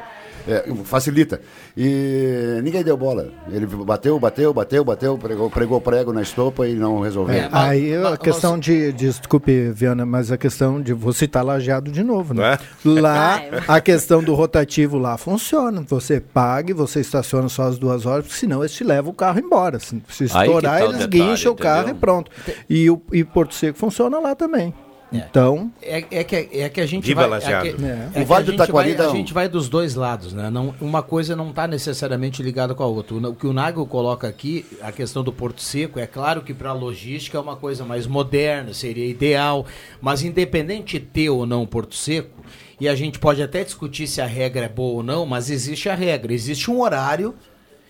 É, 0.46 0.64
facilita. 0.84 1.40
E 1.76 2.60
ninguém 2.62 2.82
deu 2.82 2.96
bola. 2.96 3.28
Ele 3.50 3.66
bateu, 3.66 4.18
bateu, 4.18 4.52
bateu, 4.52 4.84
bateu, 4.84 5.18
pregou, 5.18 5.50
pregou 5.50 5.80
prego 5.80 6.12
na 6.12 6.22
estopa 6.22 6.66
e 6.66 6.74
não 6.74 7.00
resolveu. 7.00 7.34
É, 7.34 7.48
aí 7.52 7.94
a 7.94 8.16
questão 8.16 8.58
de, 8.58 8.92
Desculpe, 8.92 9.70
Viana, 9.70 10.04
mas 10.04 10.30
a 10.32 10.38
questão 10.38 10.80
de. 10.80 10.92
Vou 10.92 11.12
citar 11.12 11.44
lajeado 11.44 11.90
de 11.90 12.02
novo, 12.02 12.34
né? 12.34 12.58
Lá, 12.84 13.42
a 13.68 13.80
questão 13.80 14.22
do 14.22 14.34
rotativo 14.34 14.98
lá 14.98 15.16
funciona. 15.16 15.82
Você 15.88 16.20
paga 16.20 16.70
e 16.70 16.74
você 16.74 17.00
estaciona 17.00 17.48
só 17.48 17.64
as 17.64 17.78
duas 17.78 18.06
horas, 18.06 18.26
porque 18.26 18.38
senão 18.38 18.60
eles 18.60 18.72
te 18.72 18.84
levam 18.84 19.10
o 19.10 19.14
carro 19.14 19.38
embora. 19.38 19.78
Se, 19.78 20.00
se 20.08 20.24
estourar, 20.24 20.80
tá 20.80 20.86
o 20.86 20.88
eles 20.90 21.06
detalhe, 21.06 21.30
guincham 21.30 21.52
o 21.52 21.56
carro 21.56 21.82
entendeu? 21.82 21.96
e 21.96 22.00
pronto. 22.00 22.30
E 22.68 22.90
o 22.90 23.00
e 23.12 23.24
Porto 23.24 23.54
Seco 23.54 23.78
funciona 23.78 24.18
lá 24.18 24.34
também. 24.34 24.74
Então. 25.12 25.72
É, 25.82 26.04
é 26.10 26.24
que, 26.24 26.48
é 26.52 26.68
que 26.68 26.80
a 26.80 26.86
gente 26.86 27.04
Viva 27.04 27.22
vai. 27.22 27.30
Lajeado. 27.30 27.68
É 27.68 27.72
que, 27.72 27.84
É. 27.84 28.10
é 28.14 28.22
O 28.22 28.26
Vale 28.26 28.42
a 28.42 28.44
do 28.44 28.50
gente 28.52 28.58
Taquari 28.58 28.88
vai, 28.90 28.96
dá 28.96 29.10
a 29.10 29.16
gente 29.16 29.34
vai 29.34 29.48
dos 29.48 29.68
dois 29.68 29.94
lados, 29.94 30.32
né? 30.32 30.50
Não, 30.50 30.74
uma 30.80 31.02
coisa 31.02 31.34
não 31.34 31.50
está 31.50 31.66
necessariamente 31.66 32.42
ligada 32.42 32.74
com 32.74 32.82
a 32.82 32.86
outra. 32.86 33.16
O, 33.16 33.34
que 33.34 33.46
o 33.46 33.52
Nagel 33.52 33.84
coloca 33.86 34.28
aqui, 34.28 34.64
a 34.80 34.92
questão 34.92 35.24
do 35.24 35.32
Porto 35.32 35.62
Seco, 35.62 35.98
é 35.98 36.06
claro 36.06 36.42
que 36.42 36.54
para 36.54 36.70
a 36.70 36.74
logística 36.74 37.36
é 37.36 37.40
uma 37.40 37.56
coisa 37.56 37.84
mais 37.84 38.06
moderna, 38.06 38.72
seria 38.72 39.06
ideal, 39.06 39.66
mas 40.00 40.22
independente 40.22 40.98
de 40.98 41.04
ter 41.04 41.30
ou 41.30 41.44
não 41.44 41.66
Porto 41.66 41.94
Seco, 41.94 42.40
e 42.80 42.88
a 42.88 42.94
gente 42.94 43.18
pode 43.18 43.42
até 43.42 43.64
discutir 43.64 44.06
se 44.06 44.20
a 44.20 44.26
regra 44.26 44.66
é 44.66 44.68
boa 44.68 44.96
ou 44.96 45.02
não, 45.02 45.26
mas 45.26 45.50
existe 45.50 45.88
a 45.88 45.94
regra, 45.94 46.32
existe 46.32 46.70
um 46.70 46.80
horário 46.80 47.34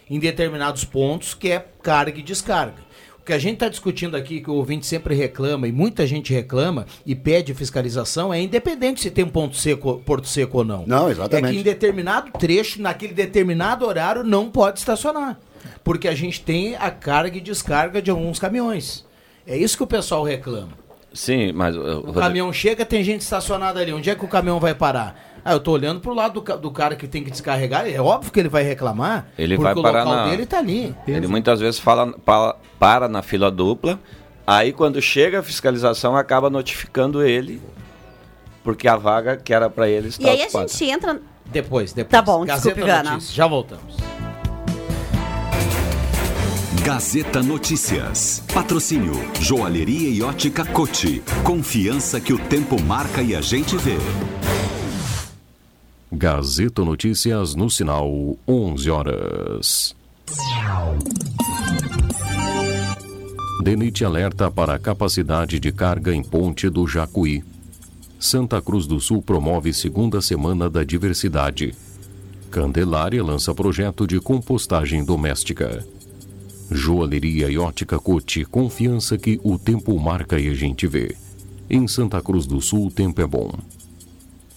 em 0.08 0.18
determinados 0.18 0.84
pontos 0.84 1.34
que 1.34 1.52
é 1.52 1.64
carga 1.82 2.18
e 2.18 2.22
descarga. 2.22 2.89
O 3.30 3.32
que 3.32 3.36
a 3.36 3.38
gente 3.38 3.54
está 3.54 3.68
discutindo 3.68 4.16
aqui, 4.16 4.40
que 4.40 4.50
o 4.50 4.54
ouvinte 4.54 4.84
sempre 4.84 5.14
reclama, 5.14 5.68
e 5.68 5.70
muita 5.70 6.04
gente 6.04 6.34
reclama 6.34 6.84
e 7.06 7.14
pede 7.14 7.54
fiscalização, 7.54 8.34
é 8.34 8.40
independente 8.40 9.00
se 9.00 9.08
tem 9.08 9.24
um 9.24 9.28
ponto 9.28 9.54
seco, 9.56 10.02
porto 10.04 10.26
seco 10.26 10.58
ou 10.58 10.64
não. 10.64 10.84
Não, 10.84 11.08
exatamente. 11.08 11.46
É 11.46 11.52
que 11.52 11.60
em 11.60 11.62
determinado 11.62 12.32
trecho, 12.32 12.82
naquele 12.82 13.14
determinado 13.14 13.86
horário, 13.86 14.24
não 14.24 14.50
pode 14.50 14.80
estacionar. 14.80 15.38
Porque 15.84 16.08
a 16.08 16.14
gente 16.16 16.40
tem 16.40 16.74
a 16.74 16.90
carga 16.90 17.38
e 17.38 17.40
descarga 17.40 18.02
de 18.02 18.10
alguns 18.10 18.40
caminhões. 18.40 19.06
É 19.46 19.56
isso 19.56 19.76
que 19.76 19.84
o 19.84 19.86
pessoal 19.86 20.24
reclama. 20.24 20.72
Sim, 21.14 21.52
mas. 21.52 21.76
uh, 21.76 22.02
O 22.08 22.12
caminhão 22.12 22.52
chega, 22.52 22.84
tem 22.84 23.04
gente 23.04 23.20
estacionada 23.20 23.78
ali. 23.78 23.92
Onde 23.92 24.10
é 24.10 24.16
que 24.16 24.24
o 24.24 24.28
caminhão 24.28 24.58
vai 24.58 24.74
parar? 24.74 25.29
Ah, 25.44 25.52
eu 25.52 25.60
tô 25.60 25.72
olhando 25.72 26.00
pro 26.00 26.12
lado 26.14 26.34
do, 26.34 26.42
ca- 26.42 26.56
do 26.56 26.70
cara 26.70 26.94
que 26.96 27.06
tem 27.08 27.24
que 27.24 27.30
descarregar. 27.30 27.86
É 27.86 28.00
óbvio 28.00 28.30
que 28.32 28.38
ele 28.40 28.48
vai 28.48 28.62
reclamar. 28.62 29.26
Ele 29.38 29.56
porque 29.56 29.72
vai 29.72 29.78
o 29.78 29.82
parar 29.82 30.04
local 30.04 30.24
na- 30.24 30.30
dele 30.30 30.46
tá 30.46 30.58
ali. 30.58 30.94
Ele 31.06 31.26
muitas 31.26 31.60
vezes 31.60 31.78
fala, 31.80 32.12
pa- 32.24 32.56
para 32.78 33.08
na 33.08 33.22
fila 33.22 33.50
dupla, 33.50 33.98
aí 34.46 34.72
quando 34.72 35.00
chega 35.00 35.40
a 35.40 35.42
fiscalização 35.42 36.16
acaba 36.16 36.50
notificando 36.50 37.22
ele, 37.22 37.60
porque 38.62 38.86
a 38.86 38.96
vaga 38.96 39.36
que 39.36 39.52
era 39.54 39.70
para 39.70 39.88
ele 39.88 40.08
está 40.08 40.22
E 40.26 40.30
aí 40.30 40.42
a 40.42 40.44
ocupada. 40.44 40.68
gente 40.68 40.84
entra. 40.84 41.20
Depois, 41.46 41.92
depois. 41.92 42.10
Tá 42.12 42.22
bom, 42.22 42.44
Gazeta 42.44 42.68
desculpe, 42.74 42.86
Gana. 42.86 43.18
Já 43.20 43.46
voltamos. 43.46 43.96
Gazeta 46.84 47.42
Notícias. 47.42 48.42
Patrocínio 48.52 49.12
Joalheria 49.40 50.08
e 50.08 50.22
Ótica 50.22 50.64
Cote. 50.64 51.22
Confiança 51.44 52.20
que 52.20 52.32
o 52.32 52.38
tempo 52.38 52.80
marca 52.82 53.20
e 53.22 53.34
a 53.34 53.40
gente 53.40 53.76
vê. 53.76 53.96
Gazeta 56.12 56.84
Notícias 56.84 57.54
no 57.54 57.70
sinal 57.70 58.36
11 58.46 58.90
horas. 58.90 59.96
DENIT 63.62 64.04
alerta 64.04 64.50
para 64.50 64.76
capacidade 64.76 65.60
de 65.60 65.70
carga 65.70 66.12
em 66.12 66.20
Ponte 66.20 66.68
do 66.68 66.84
Jacuí. 66.84 67.44
Santa 68.18 68.60
Cruz 68.60 68.88
do 68.88 68.98
Sul 68.98 69.22
promove 69.22 69.72
segunda 69.72 70.20
semana 70.20 70.68
da 70.68 70.82
diversidade. 70.82 71.76
Candelária 72.50 73.22
lança 73.22 73.54
projeto 73.54 74.04
de 74.04 74.20
compostagem 74.20 75.04
doméstica. 75.04 75.86
Joalheria 76.72 77.48
e 77.48 77.56
ótica 77.56 78.00
Cote, 78.00 78.44
confiança 78.44 79.16
que 79.16 79.40
o 79.44 79.56
tempo 79.56 79.96
marca 80.00 80.40
e 80.40 80.48
a 80.48 80.54
gente 80.54 80.88
vê. 80.88 81.14
Em 81.68 81.86
Santa 81.86 82.20
Cruz 82.20 82.46
do 82.46 82.60
Sul, 82.60 82.88
o 82.88 82.90
tempo 82.90 83.20
é 83.20 83.26
bom. 83.26 83.52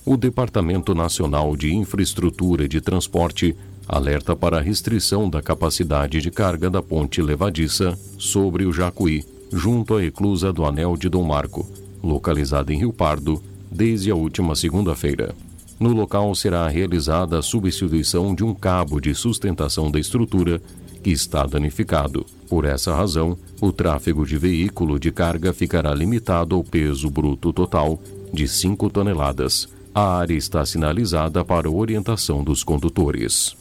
O 0.05 0.17
Departamento 0.17 0.93
Nacional 0.93 1.55
de 1.55 1.73
Infraestrutura 1.73 2.67
de 2.67 2.81
Transporte 2.81 3.55
alerta 3.87 4.35
para 4.35 4.57
a 4.57 4.61
restrição 4.61 5.29
da 5.29 5.41
capacidade 5.41 6.19
de 6.19 6.29
carga 6.29 6.69
da 6.69 6.81
ponte 6.81 7.21
levadiça 7.21 7.97
sobre 8.17 8.65
o 8.65 8.73
Jacuí, 8.73 9.23
junto 9.53 9.95
à 9.95 10.03
eclusa 10.03 10.51
do 10.51 10.65
Anel 10.65 10.97
de 10.97 11.07
Dom 11.07 11.23
Marco, 11.23 11.65
localizada 12.03 12.73
em 12.73 12.79
Rio 12.79 12.91
Pardo, 12.91 13.41
desde 13.71 14.11
a 14.11 14.15
última 14.15 14.57
segunda-feira. 14.57 15.33
No 15.79 15.93
local 15.93 16.35
será 16.35 16.67
realizada 16.67 17.39
a 17.39 17.41
substituição 17.41 18.35
de 18.35 18.43
um 18.43 18.53
cabo 18.53 18.99
de 18.99 19.15
sustentação 19.15 19.89
da 19.89 20.01
estrutura 20.01 20.61
que 21.01 21.11
está 21.11 21.45
danificado. 21.45 22.25
Por 22.49 22.65
essa 22.65 22.93
razão, 22.93 23.37
o 23.61 23.71
tráfego 23.71 24.25
de 24.25 24.37
veículo 24.37 24.99
de 24.99 25.13
carga 25.13 25.53
ficará 25.53 25.93
limitado 25.93 26.55
ao 26.55 26.63
peso 26.63 27.09
bruto 27.09 27.53
total 27.53 27.97
de 28.33 28.49
5 28.49 28.89
toneladas. 28.89 29.69
A 29.95 30.17
área 30.17 30.33
está 30.33 30.65
sinalizada 30.65 31.45
para 31.45 31.69
orientação 31.69 32.43
dos 32.43 32.63
condutores. 32.63 33.55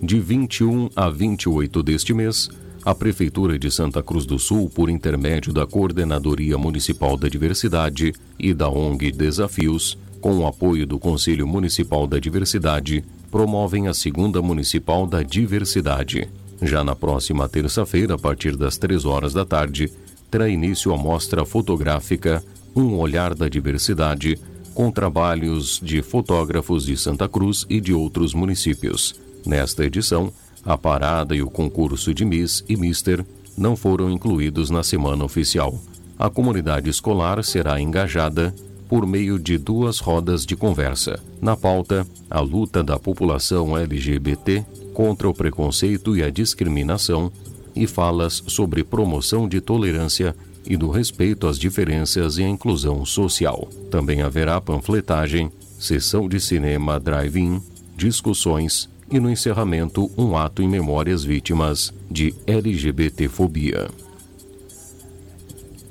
De 0.00 0.20
21 0.20 0.88
a 0.94 1.10
28 1.10 1.82
deste 1.82 2.14
mês, 2.14 2.48
a 2.84 2.94
Prefeitura 2.94 3.58
de 3.58 3.68
Santa 3.72 4.04
Cruz 4.04 4.24
do 4.24 4.38
Sul, 4.38 4.70
por 4.70 4.88
intermédio 4.88 5.52
da 5.52 5.66
Coordenadoria 5.66 6.56
Municipal 6.56 7.16
da 7.16 7.28
Diversidade 7.28 8.14
e 8.38 8.54
da 8.54 8.68
ONG 8.68 9.10
Desafios, 9.10 9.98
com 10.20 10.38
o 10.38 10.46
apoio 10.46 10.86
do 10.86 10.96
Conselho 10.96 11.44
Municipal 11.44 12.06
da 12.06 12.20
Diversidade, 12.20 13.04
promovem 13.32 13.88
a 13.88 13.94
Segunda 13.94 14.40
Municipal 14.40 15.08
da 15.08 15.24
Diversidade. 15.24 16.28
Já 16.62 16.84
na 16.84 16.94
próxima 16.94 17.48
terça-feira, 17.48 18.14
a 18.14 18.18
partir 18.18 18.56
das 18.56 18.78
3 18.78 19.04
horas 19.06 19.32
da 19.32 19.44
tarde, 19.44 19.90
terá 20.30 20.48
início 20.48 20.94
a 20.94 20.96
mostra 20.96 21.44
fotográfica 21.44 22.44
Um 22.76 22.98
Olhar 22.98 23.34
da 23.34 23.48
Diversidade, 23.48 24.38
com 24.74 24.90
trabalhos 24.90 25.80
de 25.82 26.02
fotógrafos 26.02 26.84
de 26.84 26.94
Santa 26.94 27.26
Cruz 27.26 27.64
e 27.70 27.80
de 27.80 27.94
outros 27.94 28.34
municípios. 28.34 29.14
Nesta 29.46 29.82
edição, 29.82 30.30
a 30.62 30.76
parada 30.76 31.34
e 31.34 31.40
o 31.40 31.48
concurso 31.48 32.12
de 32.12 32.22
Miss 32.22 32.62
e 32.68 32.76
Mister 32.76 33.24
não 33.56 33.76
foram 33.76 34.10
incluídos 34.10 34.68
na 34.68 34.82
semana 34.82 35.24
oficial. 35.24 35.80
A 36.18 36.28
comunidade 36.28 36.90
escolar 36.90 37.42
será 37.42 37.80
engajada 37.80 38.54
por 38.90 39.06
meio 39.06 39.38
de 39.38 39.56
duas 39.56 39.98
rodas 39.98 40.44
de 40.44 40.54
conversa. 40.54 41.18
Na 41.40 41.56
pauta, 41.56 42.06
a 42.28 42.40
luta 42.40 42.84
da 42.84 42.98
população 42.98 43.74
LGBT 43.74 44.66
contra 44.92 45.26
o 45.26 45.32
preconceito 45.32 46.14
e 46.14 46.22
a 46.22 46.28
discriminação 46.28 47.32
e 47.74 47.86
falas 47.86 48.42
sobre 48.46 48.84
promoção 48.84 49.48
de 49.48 49.62
tolerância 49.62 50.36
e 50.66 50.76
do 50.76 50.90
respeito 50.90 51.46
às 51.46 51.58
diferenças 51.58 52.38
e 52.38 52.42
à 52.42 52.48
inclusão 52.48 53.04
social. 53.04 53.68
Também 53.90 54.22
haverá 54.22 54.60
panfletagem, 54.60 55.50
sessão 55.78 56.28
de 56.28 56.40
cinema 56.40 56.98
drive-in, 56.98 57.60
discussões 57.96 58.88
e 59.10 59.20
no 59.20 59.30
encerramento 59.30 60.10
um 60.16 60.36
ato 60.36 60.62
em 60.62 60.68
memória 60.68 61.14
às 61.14 61.24
vítimas 61.24 61.92
de 62.10 62.34
LGBTfobia. 62.46 63.88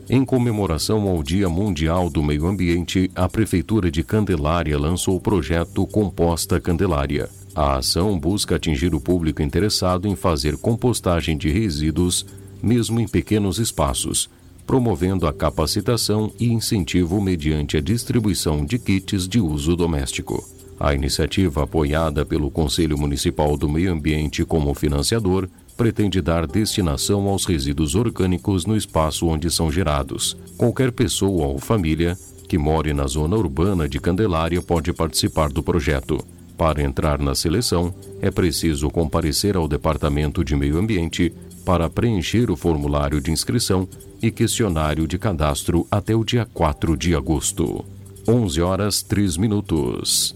Em 0.08 0.24
comemoração 0.24 1.08
ao 1.08 1.24
Dia 1.24 1.50
Mundial 1.50 2.12
do 2.12 2.22
Meio 2.22 2.46
Ambiente, 2.46 3.10
a 3.16 3.28
Prefeitura 3.28 3.90
de 3.90 4.04
Candelária 4.04 4.78
lançou 4.78 5.16
o 5.16 5.22
projeto 5.22 5.88
Composta 5.88 6.60
Candelária. 6.60 7.28
A 7.56 7.78
ação 7.78 8.20
busca 8.20 8.56
atingir 8.56 8.94
o 8.94 9.00
público 9.00 9.42
interessado 9.42 10.08
em 10.08 10.16
fazer 10.16 10.58
compostagem 10.58 11.36
de 11.36 11.50
resíduos, 11.50 12.24
mesmo 12.62 13.00
em 13.00 13.08
pequenos 13.08 13.58
espaços, 13.58 14.30
promovendo 14.66 15.28
a 15.28 15.34
capacitação 15.34 16.32
e 16.40 16.48
incentivo 16.48 17.22
mediante 17.22 17.78
a 17.78 17.82
distribuição 17.82 18.66
de 18.66 18.80
kits 18.80 19.28
de 19.28 19.40
uso 19.40 19.76
doméstico. 19.76 20.44
A 20.80 20.94
iniciativa, 20.94 21.64
apoiada 21.64 22.26
pelo 22.26 22.52
Conselho 22.52 22.98
Municipal 22.98 23.56
do 23.56 23.70
Meio 23.70 23.94
Ambiente 23.94 24.44
como 24.44 24.74
financiador, 24.74 25.48
pretende 25.78 26.22
dar 26.22 26.48
destinação 26.48 27.28
aos 27.28 27.46
resíduos 27.46 27.96
orgânicos 27.96 28.66
no 28.66 28.76
espaço 28.76 29.28
onde 29.28 29.50
são 29.50 29.72
gerados. 29.72 30.36
Qualquer 30.58 30.92
pessoa 30.92 31.48
ou 31.48 31.60
família 31.60 32.18
que 32.48 32.58
more 32.58 32.94
na 32.94 33.08
zona 33.08 33.36
urbana 33.36 33.90
de 33.90 34.00
Candelária 34.00 34.62
pode 34.62 34.94
participar 34.94 35.50
do 35.50 35.64
projeto. 35.64 36.24
Para 36.58 36.82
entrar 36.82 37.20
na 37.20 37.36
seleção, 37.36 37.94
é 38.22 38.32
preciso 38.32 38.90
comparecer 38.90 39.58
ao 39.58 39.68
Departamento 39.68 40.44
de 40.44 40.56
Meio 40.56 40.78
Ambiente 40.78 41.34
para 41.66 41.90
preencher 41.90 42.52
o 42.52 42.56
formulário 42.56 43.20
de 43.20 43.32
inscrição 43.32 43.90
e 44.22 44.30
questionário 44.30 45.08
de 45.08 45.18
cadastro 45.18 45.88
até 45.90 46.16
o 46.16 46.24
dia 46.24 46.48
4 46.54 46.96
de 46.96 47.16
agosto. 47.16 47.84
11 48.28 48.62
horas 48.62 49.02
3 49.02 49.36
minutos. 49.38 50.36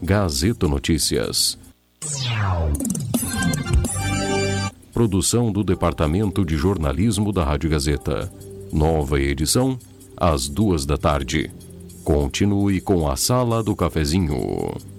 Gazeta 0.00 0.68
Notícias. 0.68 1.58
Produção 4.94 5.52
do 5.52 5.64
Departamento 5.64 6.44
de 6.44 6.56
Jornalismo 6.56 7.32
da 7.32 7.44
Rádio 7.44 7.70
Gazeta. 7.70 8.32
Nova 8.72 9.20
edição, 9.20 9.78
às 10.16 10.48
duas 10.48 10.86
da 10.86 10.96
tarde. 10.96 11.50
Continue 12.04 12.80
com 12.80 13.08
a 13.08 13.16
Sala 13.16 13.62
do 13.62 13.74
Cafezinho. 13.74 14.89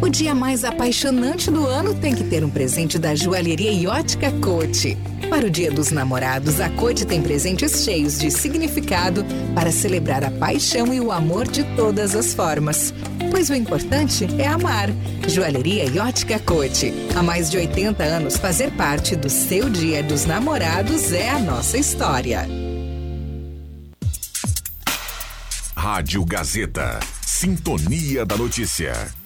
O 0.00 0.10
dia 0.10 0.34
mais 0.34 0.62
apaixonante 0.62 1.50
do 1.50 1.66
ano 1.66 1.94
tem 1.94 2.14
que 2.14 2.22
ter 2.22 2.44
um 2.44 2.50
presente 2.50 2.98
da 2.98 3.14
joalheria 3.14 3.72
e 3.72 3.86
ótica 3.86 4.30
Cote. 4.30 4.96
Para 5.30 5.46
o 5.46 5.50
Dia 5.50 5.70
dos 5.70 5.90
Namorados, 5.90 6.60
a 6.60 6.68
Cote 6.68 7.06
tem 7.06 7.22
presentes 7.22 7.82
cheios 7.82 8.18
de 8.18 8.30
significado 8.30 9.24
para 9.54 9.72
celebrar 9.72 10.22
a 10.22 10.30
paixão 10.30 10.92
e 10.92 11.00
o 11.00 11.10
amor 11.10 11.48
de 11.48 11.64
todas 11.74 12.14
as 12.14 12.34
formas. 12.34 12.92
Pois 13.30 13.48
o 13.48 13.54
importante 13.54 14.28
é 14.38 14.46
amar. 14.46 14.90
Joalheria 15.26 15.86
e 15.86 15.98
ótica 15.98 16.38
Cote. 16.38 16.92
Há 17.16 17.22
mais 17.22 17.50
de 17.50 17.56
80 17.56 18.04
anos, 18.04 18.36
fazer 18.36 18.70
parte 18.72 19.16
do 19.16 19.30
seu 19.30 19.70
Dia 19.70 20.02
dos 20.02 20.26
Namorados 20.26 21.10
é 21.10 21.30
a 21.30 21.38
nossa 21.38 21.78
história. 21.78 22.46
Rádio 25.74 26.24
Gazeta. 26.24 27.00
Sintonia 27.22 28.24
da 28.24 28.36
Notícia. 28.36 29.25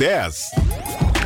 É 0.00 1.17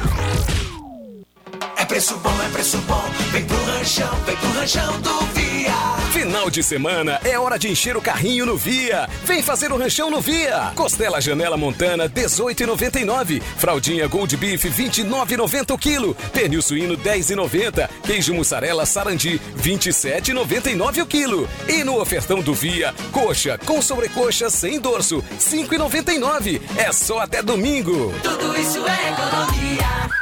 preço 1.93 2.17
bom, 2.17 2.43
é 2.43 2.49
preço 2.49 2.79
bom. 2.79 3.05
Vem 3.33 3.45
pro 3.45 3.65
ranchão, 3.65 4.17
vem 4.25 4.35
pro 4.37 4.51
ranchão 4.53 5.01
do 5.03 5.19
Via. 5.35 5.75
Final 6.11 6.49
de 6.49 6.63
semana 6.63 7.21
é 7.23 7.39
hora 7.39 7.59
de 7.59 7.69
encher 7.69 7.99
o 7.99 8.01
carrinho 8.01 8.47
no 8.47 8.57
Via. 8.57 9.07
Vem 9.27 9.43
fazer 9.43 9.71
o 9.71 9.77
ranchão 9.77 10.11
no 10.11 10.19
Via. 10.19 10.73
Costela 10.75 11.21
Janela 11.21 11.55
Montana 11.55 12.09
18,99. 12.09 13.43
Fraldinha 13.59 14.07
Gold 14.09 14.35
Beef 14.39 14.65
29,90 14.65 15.75
o 15.75 15.77
quilo. 15.79 16.15
Pernil 16.33 16.63
suíno 16.63 16.97
10,90. 16.97 17.91
Queijo 18.03 18.33
mussarela 18.33 18.87
Sarandi 18.87 19.39
27,99 19.59 21.03
o 21.03 21.07
quilo. 21.07 21.47
E 21.69 21.85
no 21.85 22.01
ofertão 22.01 22.41
do 22.41 22.55
Via, 22.55 22.95
coxa 23.13 23.59
com 23.67 23.83
sobrecoxa 23.83 24.49
sem 24.49 24.81
dorso 24.81 25.23
5,99. 25.39 26.59
É 26.79 26.91
só 26.91 27.19
até 27.19 27.43
domingo. 27.43 28.15
Tudo 28.23 28.59
isso 28.59 28.79
é 28.79 29.11
economia. 29.11 30.22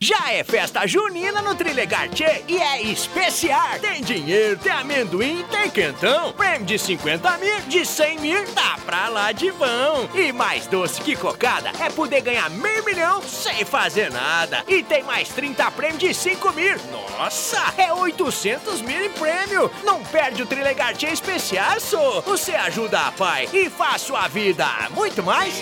Já 0.00 0.32
é 0.32 0.44
festa 0.44 0.86
junina 0.86 1.42
no 1.42 1.56
Trilegar 1.56 2.08
Tchê 2.10 2.44
e 2.46 2.56
é 2.56 2.82
especial. 2.82 3.80
Tem 3.80 4.00
dinheiro, 4.00 4.56
tem 4.56 4.70
amendoim, 4.70 5.44
tem 5.50 5.68
quentão. 5.68 6.32
Prêmio 6.34 6.64
de 6.64 6.78
50 6.78 7.36
mil, 7.38 7.60
de 7.62 7.84
100 7.84 8.20
mil, 8.20 8.44
tá 8.54 8.78
pra 8.86 9.08
lá 9.08 9.32
de 9.32 9.50
vão. 9.50 10.08
E 10.14 10.30
mais 10.30 10.68
doce 10.68 11.00
que 11.00 11.16
cocada 11.16 11.72
é 11.80 11.90
poder 11.90 12.20
ganhar 12.20 12.48
meio 12.48 12.84
milhão 12.84 13.20
sem 13.22 13.64
fazer 13.64 14.08
nada. 14.12 14.62
E 14.68 14.84
tem 14.84 15.02
mais 15.02 15.30
30 15.30 15.68
prêmios 15.72 15.98
de 15.98 16.14
5 16.14 16.52
mil. 16.52 16.76
Nossa, 16.92 17.74
é 17.76 17.92
800 17.92 18.80
mil 18.82 19.04
em 19.04 19.10
prêmio. 19.10 19.68
Não 19.82 20.00
perde 20.04 20.44
o 20.44 20.46
Trilegar 20.46 20.94
Tchê 20.94 21.08
especial, 21.08 21.80
só. 21.80 22.20
Você 22.20 22.54
ajuda 22.54 23.00
a 23.00 23.10
pai 23.10 23.48
e 23.52 23.68
faz 23.68 24.02
sua 24.02 24.28
vida 24.28 24.64
muito 24.94 25.24
mais. 25.24 25.60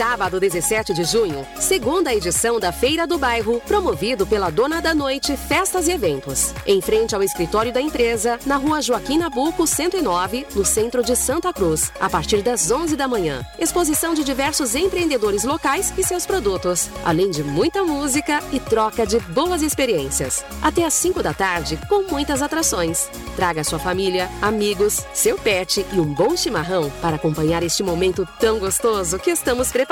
Sábado 0.00 0.40
17 0.40 0.94
de 0.94 1.04
junho, 1.04 1.46
segunda 1.58 2.14
edição 2.14 2.58
da 2.58 2.72
Feira 2.72 3.06
do 3.06 3.18
Bairro, 3.18 3.60
promovido 3.66 4.26
pela 4.26 4.48
Dona 4.48 4.80
da 4.80 4.94
Noite 4.94 5.36
Festas 5.36 5.88
e 5.88 5.92
Eventos. 5.92 6.54
Em 6.66 6.80
frente 6.80 7.14
ao 7.14 7.22
escritório 7.22 7.70
da 7.70 7.82
empresa, 7.82 8.38
na 8.46 8.56
rua 8.56 8.80
Joaquim 8.80 9.18
Nabuco, 9.18 9.66
109, 9.66 10.46
no 10.54 10.64
centro 10.64 11.04
de 11.04 11.14
Santa 11.14 11.52
Cruz, 11.52 11.92
a 12.00 12.08
partir 12.08 12.40
das 12.40 12.70
11 12.70 12.96
da 12.96 13.06
manhã. 13.06 13.44
Exposição 13.58 14.14
de 14.14 14.24
diversos 14.24 14.74
empreendedores 14.74 15.44
locais 15.44 15.92
e 15.98 16.02
seus 16.02 16.24
produtos, 16.24 16.88
além 17.04 17.30
de 17.30 17.44
muita 17.44 17.84
música 17.84 18.40
e 18.54 18.58
troca 18.58 19.06
de 19.06 19.20
boas 19.20 19.60
experiências. 19.60 20.42
Até 20.62 20.86
às 20.86 20.94
5 20.94 21.22
da 21.22 21.34
tarde, 21.34 21.78
com 21.90 22.10
muitas 22.10 22.40
atrações. 22.40 23.10
Traga 23.36 23.62
sua 23.62 23.78
família, 23.78 24.30
amigos, 24.40 25.04
seu 25.12 25.36
pet 25.36 25.84
e 25.92 26.00
um 26.00 26.14
bom 26.14 26.34
chimarrão 26.34 26.90
para 27.02 27.16
acompanhar 27.16 27.62
este 27.62 27.82
momento 27.82 28.26
tão 28.38 28.58
gostoso 28.58 29.18
que 29.18 29.30
estamos 29.30 29.70
preparando. 29.70 29.89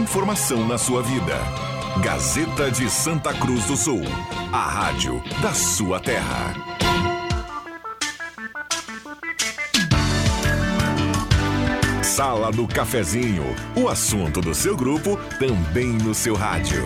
Informação 0.00 0.66
na 0.66 0.78
sua 0.78 1.02
vida. 1.02 1.36
Gazeta 2.02 2.70
de 2.70 2.88
Santa 2.88 3.34
Cruz 3.34 3.66
do 3.66 3.76
Sul. 3.76 4.00
A 4.50 4.70
rádio 4.70 5.22
da 5.42 5.52
sua 5.52 6.00
terra. 6.00 6.54
Sala 12.02 12.50
do 12.50 12.66
Cafezinho. 12.66 13.44
O 13.76 13.90
assunto 13.90 14.40
do 14.40 14.54
seu 14.54 14.74
grupo 14.74 15.18
também 15.38 15.88
no 15.88 16.14
seu 16.14 16.34
rádio. 16.34 16.82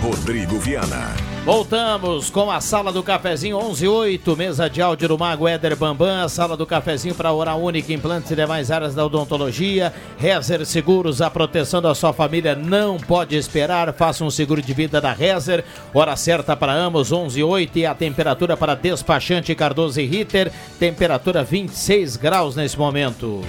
Rodrigo 0.00 0.60
Viana. 0.60 1.31
Voltamos 1.44 2.30
com 2.30 2.52
a 2.52 2.60
Sala 2.60 2.92
do 2.92 3.02
Cafezinho 3.02 3.60
118, 3.60 4.36
mesa 4.36 4.70
de 4.70 4.80
áudio 4.80 5.08
do 5.08 5.18
Mago 5.18 5.48
Éder 5.48 5.74
Bambam, 5.74 6.28
Sala 6.28 6.56
do 6.56 6.64
Cafezinho 6.64 7.16
para 7.16 7.32
Oral 7.32 7.60
Única, 7.60 7.92
implantes 7.92 8.30
e 8.30 8.36
demais 8.36 8.70
áreas 8.70 8.94
da 8.94 9.04
odontologia, 9.04 9.92
Rezer 10.16 10.64
Seguros, 10.64 11.20
a 11.20 11.28
proteção 11.28 11.82
da 11.82 11.96
sua 11.96 12.12
família 12.12 12.54
não 12.54 12.96
pode 12.96 13.34
esperar, 13.34 13.92
faça 13.92 14.24
um 14.24 14.30
seguro 14.30 14.62
de 14.62 14.72
vida 14.72 15.00
da 15.00 15.12
Rezer, 15.12 15.64
hora 15.92 16.14
certa 16.14 16.54
para 16.54 16.72
ambos, 16.72 17.08
118 17.08 17.76
e 17.76 17.86
a 17.86 17.94
temperatura 17.94 18.56
para 18.56 18.76
despachante 18.76 19.52
Cardoso 19.52 20.00
e 20.00 20.06
Ritter, 20.06 20.52
temperatura 20.78 21.42
26 21.42 22.18
graus 22.18 22.54
nesse 22.54 22.78
momento. 22.78 23.42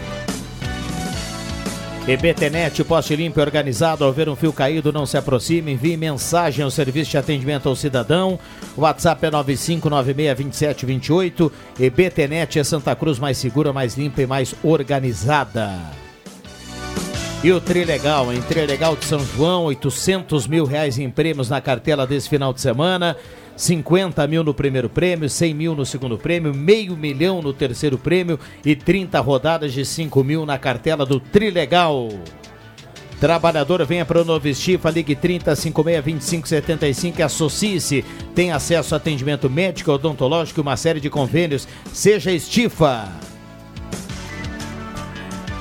EBTnet, 2.05 2.83
poste 2.83 3.15
limpo 3.15 3.39
e 3.39 3.41
organizado. 3.41 4.03
Ao 4.03 4.11
ver 4.11 4.27
um 4.27 4.35
fio 4.35 4.51
caído, 4.51 4.91
não 4.91 5.05
se 5.05 5.15
aproxime. 5.15 5.71
Envie 5.71 5.95
mensagem 5.95 6.61
ao 6.61 6.69
serviço 6.69 7.11
de 7.11 7.17
atendimento 7.17 7.69
ao 7.69 7.77
cidadão. 7.77 8.37
WhatsApp 8.75 9.25
é 9.25 9.31
95962728. 9.31 11.49
EBTnet 11.79 12.59
é 12.59 12.63
Santa 12.65 12.93
Cruz 12.93 13.19
mais 13.19 13.37
segura, 13.37 13.71
mais 13.71 13.97
limpa 13.97 14.21
e 14.21 14.27
mais 14.27 14.53
organizada. 14.61 15.79
E 17.41 17.53
o 17.53 17.61
Trilegal, 17.61 18.33
em 18.33 18.41
Trilegal 18.41 18.97
de 18.97 19.05
São 19.05 19.19
João, 19.19 19.63
800 19.65 20.45
mil 20.45 20.65
reais 20.65 20.97
em 20.97 21.09
prêmios 21.09 21.49
na 21.49 21.61
cartela 21.61 22.05
desse 22.05 22.27
final 22.27 22.51
de 22.51 22.59
semana. 22.59 23.15
50 23.55 24.25
mil 24.27 24.43
no 24.43 24.53
primeiro 24.53 24.89
prêmio, 24.89 25.29
100 25.29 25.53
mil 25.53 25.75
no 25.75 25.85
segundo 25.85 26.17
prêmio, 26.17 26.53
meio 26.53 26.97
milhão 26.97 27.41
no 27.41 27.53
terceiro 27.53 27.97
prêmio 27.97 28.39
e 28.65 28.75
30 28.75 29.19
rodadas 29.19 29.73
de 29.73 29.85
5 29.85 30.23
mil 30.23 30.45
na 30.45 30.57
cartela 30.57 31.05
do 31.05 31.19
Trilegal. 31.19 32.09
Trabalhador, 33.19 33.85
venha 33.85 34.05
para 34.05 34.21
o 34.21 34.25
Novo 34.25 34.47
Estifa, 34.47 34.89
ligue 34.89 35.15
30 35.15 35.55
56 35.55 36.03
25 36.03 36.47
75 36.47 37.19
e 37.19 37.23
associe-se. 37.23 38.05
Tem 38.35 38.51
acesso 38.51 38.93
a 38.93 38.97
atendimento 38.97 39.49
médico, 39.49 39.91
odontológico 39.91 40.59
e 40.59 40.61
uma 40.61 40.75
série 40.75 40.99
de 40.99 41.09
convênios. 41.09 41.67
Seja 41.93 42.31
Estifa. 42.31 43.32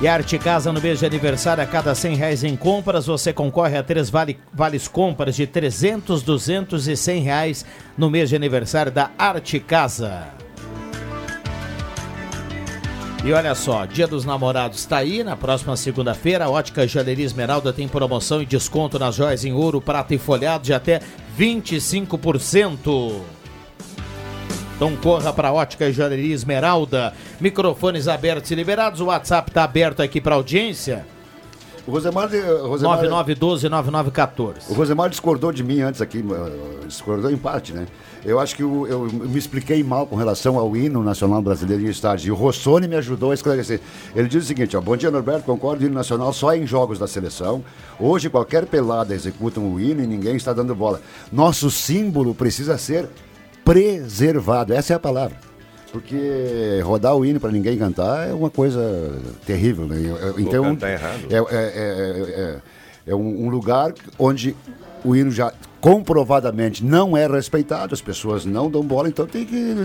E 0.01 0.07
Arte 0.07 0.37
Casa 0.37 0.71
no 0.73 0.81
mês 0.81 0.99
de 0.99 1.05
aniversário, 1.05 1.63
a 1.63 1.67
cada 1.67 1.95
100 1.95 2.15
reais 2.15 2.43
em 2.43 2.57
compras, 2.57 3.05
você 3.05 3.31
concorre 3.31 3.77
a 3.77 3.83
três 3.83 4.09
vale, 4.09 4.37
vales 4.53 4.87
compras 4.87 5.35
de 5.35 5.47
300, 5.47 6.21
200 6.23 6.87
e 6.87 6.97
100 6.97 7.21
reais 7.21 7.65
no 7.97 8.09
mês 8.09 8.29
de 8.29 8.35
aniversário 8.35 8.91
da 8.91 9.11
Arte 9.17 9.59
Casa. 9.59 10.27
E 13.23 13.31
olha 13.31 13.55
só, 13.55 13.85
Dia 13.85 14.05
dos 14.05 14.25
Namorados 14.25 14.79
está 14.79 14.97
aí, 14.97 15.23
na 15.23 15.37
próxima 15.37 15.77
segunda-feira, 15.77 16.43
a 16.43 16.49
Ótica 16.49 16.85
Joalheria 16.85 17.25
Esmeralda 17.25 17.71
tem 17.71 17.87
promoção 17.87 18.41
e 18.41 18.45
desconto 18.45 18.99
nas 18.99 19.15
joias 19.15 19.45
em 19.45 19.53
ouro, 19.53 19.79
prata 19.79 20.13
e 20.13 20.17
folhado 20.17 20.65
de 20.65 20.73
até 20.73 20.99
25%. 21.39 23.21
Então 24.75 24.95
corra 24.97 25.31
para 25.31 25.49
a 25.49 25.53
Ótica 25.53 25.87
e 25.87 25.93
Joalheria 25.93 26.33
Esmeralda. 26.33 27.13
Microfones 27.39 28.07
abertos 28.07 28.49
e 28.51 28.55
liberados. 28.55 28.99
O 29.01 29.05
WhatsApp 29.05 29.51
está 29.51 29.63
aberto 29.63 30.01
aqui 30.01 30.19
para 30.19 30.35
audiência. 30.35 31.05
O 31.85 31.91
Rosemar, 31.91 32.29
o 32.33 32.67
Rosemar 32.67 33.03
9912-9914. 33.03 34.69
O 34.69 34.73
Rosemar 34.73 35.09
discordou 35.09 35.51
de 35.51 35.61
mim 35.65 35.81
antes 35.81 36.01
aqui, 36.01 36.19
eh, 36.19 36.85
discordou 36.87 37.29
em 37.29 37.35
parte, 37.35 37.73
né? 37.73 37.87
Eu 38.23 38.39
acho 38.39 38.55
que 38.55 38.63
eu, 38.63 38.87
eu 38.87 39.01
me 39.11 39.37
expliquei 39.37 39.83
mal 39.83 40.07
com 40.07 40.15
relação 40.15 40.57
ao 40.57 40.77
hino 40.77 41.03
nacional 41.03 41.41
brasileiro 41.41 41.83
em 41.83 41.89
estádio. 41.89 42.29
E 42.29 42.31
o 42.31 42.35
Rossoni 42.35 42.87
me 42.87 42.95
ajudou 42.95 43.31
a 43.31 43.33
esclarecer. 43.33 43.81
Ele 44.15 44.29
diz 44.29 44.45
o 44.45 44.47
seguinte: 44.47 44.77
ó, 44.77 44.81
Bom 44.81 44.95
dia, 44.95 45.11
Norberto. 45.11 45.43
Concordo, 45.43 45.85
hino 45.85 45.93
nacional 45.93 46.31
só 46.31 46.55
em 46.55 46.65
jogos 46.65 46.97
da 46.97 47.05
seleção. 47.05 47.61
Hoje, 47.99 48.29
qualquer 48.29 48.65
pelada 48.65 49.13
executam 49.13 49.69
o 49.69 49.77
hino 49.77 50.01
e 50.01 50.07
ninguém 50.07 50.37
está 50.37 50.53
dando 50.53 50.73
bola. 50.73 51.01
Nosso 51.33 51.69
símbolo 51.69 52.33
precisa 52.33 52.77
ser 52.77 53.09
preservado. 53.63 54.73
Essa 54.73 54.93
é 54.93 54.95
a 54.95 54.99
palavra. 54.99 55.37
Porque 55.91 56.79
rodar 56.83 57.15
o 57.15 57.23
hino 57.23 57.39
para 57.39 57.51
ninguém 57.51 57.77
cantar 57.77 58.27
é 58.27 58.33
uma 58.33 58.49
coisa 58.49 59.13
terrível. 59.45 59.85
Né? 59.85 59.97
Então, 60.39 60.63
cantar 60.63 60.91
errado. 60.91 61.19
é, 61.29 61.35
é, 61.35 61.41
é, 61.55 62.41
é- 62.41 62.61
é 63.05 63.13
um, 63.15 63.45
um 63.45 63.49
lugar 63.49 63.93
onde 64.17 64.55
o 65.03 65.15
hino 65.15 65.29
já 65.29 65.53
comprovadamente 65.81 66.83
não 66.83 67.17
é 67.17 67.27
respeitado, 67.27 67.93
as 67.93 68.01
pessoas 68.01 68.45
não 68.45 68.71
dão 68.71 68.81
bola, 68.81 69.09
então 69.09 69.27
tem 69.27 69.45
que 69.45 69.75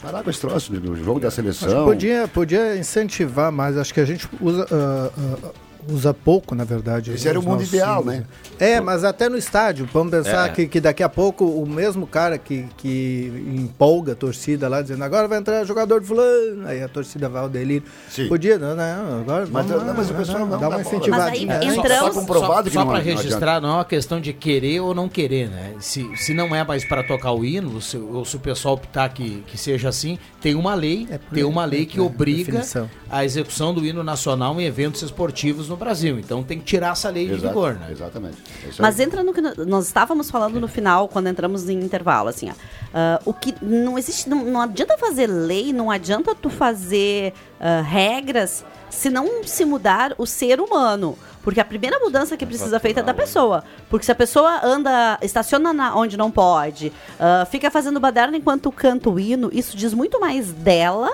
parar 0.00 0.22
com 0.22 0.30
esse 0.30 0.40
troço 0.40 0.72
né? 0.72 0.80
no 0.80 0.94
jogo 0.96 1.18
da 1.18 1.32
seleção. 1.32 1.84
podia, 1.84 2.28
podia 2.28 2.76
incentivar 2.76 3.50
mais, 3.50 3.76
acho 3.76 3.92
que 3.92 3.98
a 3.98 4.04
gente 4.04 4.28
usa, 4.40 4.64
ah, 4.70 5.10
ah, 5.18 5.50
usa 5.88 6.12
pouco, 6.14 6.54
na 6.54 6.64
verdade. 6.64 7.12
Esse 7.12 7.28
era 7.28 7.38
o 7.38 7.42
mundo 7.42 7.62
ideal, 7.62 7.98
símbolos. 7.98 8.20
né? 8.20 8.26
É, 8.58 8.80
mas 8.80 9.04
até 9.04 9.28
no 9.28 9.36
estádio, 9.36 9.88
vamos 9.92 10.10
pensar 10.10 10.48
É. 10.48 10.52
que, 10.52 10.66
que 10.66 10.80
daqui 10.80 11.02
a 11.02 11.08
pouco 11.08 11.44
o 11.44 11.66
mesmo 11.68 12.06
cara 12.06 12.38
que, 12.38 12.66
que 12.76 13.32
empolga 13.56 14.12
a 14.12 14.16
torcida 14.16 14.68
lá, 14.68 14.82
dizendo 14.82 15.02
agora 15.04 15.28
vai 15.28 15.38
entrar 15.38 15.62
jogador 15.64 16.00
de 16.00 16.06
fulano, 16.06 16.66
aí 16.66 16.82
a 16.82 16.88
torcida 16.88 17.28
vai 17.28 17.42
ao 17.42 17.48
delírio. 17.48 17.86
Sim. 18.08 18.28
Podia, 18.28 18.58
não, 18.58 18.74
não, 18.74 19.20
agora 19.20 19.46
Mas, 19.50 19.66
vamos 19.66 19.86
não, 19.86 19.94
mas 19.94 20.10
o 20.10 20.14
pessoal 20.14 20.38
não 20.40 20.48
dá 20.50 20.56
dá 20.56 20.68
uma 20.68 20.78
bola. 20.78 20.80
incentivadinha. 20.82 21.46
Mas 21.46 21.62
aí 21.62 21.68
É. 21.68 21.74
entramos- 21.78 22.14
Só 22.14 22.20
comprovado 22.20 22.68
que 22.68 22.74
só 22.74 22.80
não- 22.80 22.86
para 22.88 22.98
não 22.98 23.04
registrar, 23.04 23.60
não 23.60 23.68
é 23.68 23.72
uma 23.74 23.84
questão 23.84 24.20
de 24.20 24.32
querer 24.32 24.80
ou 24.80 24.94
não 24.94 25.08
querer, 25.08 25.48
né? 25.48 25.74
Se, 25.80 26.04
se 26.16 26.34
não 26.34 26.54
é 26.54 26.64
mais 26.64 26.84
para 26.84 27.02
tocar 27.02 27.32
o 27.32 27.44
hino, 27.44 27.80
se, 27.80 27.96
ou 27.96 28.24
se 28.24 28.36
o 28.36 28.40
pessoal 28.40 28.74
optar 28.74 29.08
que, 29.10 29.42
que 29.46 29.56
seja 29.58 29.88
assim, 29.88 30.18
tem 30.46 30.54
uma 30.54 30.74
lei, 30.74 31.08
tem 31.34 31.42
uma 31.42 31.64
lei 31.64 31.84
que 31.84 31.98
é, 31.98 32.00
obriga 32.00 32.52
definição. 32.52 32.88
a 33.10 33.24
execução 33.24 33.74
do 33.74 33.84
hino 33.84 34.04
nacional 34.04 34.60
em 34.60 34.64
eventos 34.64 35.02
esportivos 35.02 35.68
no 35.68 35.76
Brasil. 35.76 36.20
Então 36.20 36.40
tem 36.40 36.60
que 36.60 36.64
tirar 36.64 36.92
essa 36.92 37.10
lei 37.10 37.26
de 37.26 37.32
Exato, 37.32 37.48
vigor, 37.48 37.74
né? 37.74 37.88
Exatamente. 37.90 38.36
É. 38.62 38.70
Mas 38.78 39.00
entra 39.00 39.24
no 39.24 39.34
que 39.34 39.40
nós 39.40 39.88
estávamos 39.88 40.30
falando 40.30 40.60
no 40.60 40.68
final, 40.68 41.08
quando 41.08 41.28
entramos 41.28 41.68
em 41.68 41.80
intervalo, 41.80 42.28
assim, 42.28 42.48
ó. 42.48 42.52
Ah, 42.94 43.20
o 43.24 43.34
que 43.34 43.56
não 43.60 43.98
existe, 43.98 44.28
não, 44.28 44.44
não 44.44 44.60
adianta 44.60 44.96
fazer 44.96 45.26
lei, 45.26 45.72
não 45.72 45.90
adianta 45.90 46.32
tu 46.32 46.48
fazer 46.48 47.34
ah, 47.58 47.80
regras 47.80 48.64
se 48.88 49.10
não 49.10 49.42
se 49.42 49.64
mudar 49.64 50.14
o 50.16 50.26
ser 50.26 50.60
humano. 50.60 51.18
Porque 51.46 51.60
a 51.60 51.64
primeira 51.64 52.00
mudança 52.00 52.36
que 52.36 52.44
precisa 52.44 52.80
feita 52.80 52.98
é 52.98 53.02
da 53.04 53.14
pessoa. 53.14 53.62
Porque 53.88 54.04
se 54.04 54.10
a 54.10 54.16
pessoa 54.16 54.66
anda, 54.66 55.16
estaciona 55.22 55.72
na- 55.72 55.94
onde 55.94 56.16
não 56.16 56.28
pode, 56.28 56.92
ah, 57.20 57.46
fica 57.48 57.70
fazendo 57.70 58.00
baderna 58.00 58.36
enquanto 58.36 58.72
canta 58.72 59.08
o 59.08 59.20
hino, 59.20 59.48
isso 59.52 59.76
diz 59.76 59.94
muito 59.94 60.18
mais 60.18 60.50
dela 60.50 61.08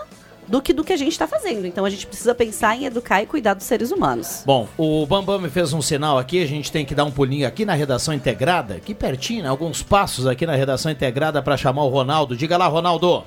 do 0.49 0.63
que 0.63 0.73
do 0.73 0.83
que 0.83 0.93
a 0.95 0.97
gente 0.97 1.13
está 1.13 1.27
fazendo. 1.27 1.67
Então 1.67 1.85
a 1.85 1.91
gente 1.91 2.07
precisa 2.07 2.35
pensar 2.35 2.75
em 2.75 2.87
educar 2.87 3.23
e 3.23 3.27
cuidar 3.27 3.53
dos 3.53 3.65
seres 3.67 3.91
humanos. 3.93 4.43
Bom, 4.47 4.67
o 4.79 5.05
Bambam 5.05 5.39
me 5.39 5.51
fez 5.51 5.75
um 5.75 5.83
sinal 5.83 6.17
aqui, 6.19 6.43
a 6.43 6.47
gente 6.49 6.73
tem 6.73 6.83
que 6.87 6.95
dar 6.95 7.05
um 7.05 7.11
pulinho 7.11 7.47
aqui 7.47 7.67
na 7.67 7.75
redação 7.75 8.15
integrada, 8.15 8.77
aqui 8.77 8.95
pertinho, 8.95 9.43
né? 9.43 9.51
alguns 9.51 9.83
passos 9.83 10.27
aqui 10.27 10.47
na 10.47 10.55
redação 10.57 10.91
integrada 10.91 11.43
para 11.43 11.59
chamar 11.59 11.85
o 11.85 11.89
Ronaldo. 11.91 12.35
Diga 12.35 12.57
lá, 12.57 12.67
Ronaldo. 12.69 13.23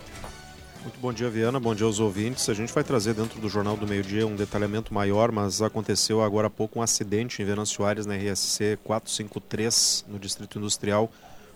Muito 0.86 1.00
bom 1.00 1.12
dia, 1.12 1.28
Viana. 1.32 1.60
Bom 1.60 1.74
dia 1.74 1.88
aos 1.88 2.00
ouvintes. 2.00 2.48
A 2.48 2.54
gente 2.54 2.72
vai 2.72 2.84
trazer 2.84 3.16
dentro 3.16 3.42
do 3.42 3.50
Jornal 3.50 3.76
do 3.76 3.88
Meio 3.88 4.04
Dia 4.04 4.28
um 4.28 4.36
detalhamento 4.36 4.94
maior, 4.94 5.32
mas 5.32 5.60
aconteceu 5.60 6.22
agora 6.22 6.46
há 6.46 6.50
pouco 6.50 6.78
um 6.78 6.82
acidente 6.84 7.42
em 7.42 7.46
Venâncio 7.46 7.84
Aires, 7.84 8.06
na 8.06 8.14
RSC 8.14 8.78
453, 8.84 10.06
no 10.08 10.20
Distrito 10.20 10.60
Industrial, 10.60 11.12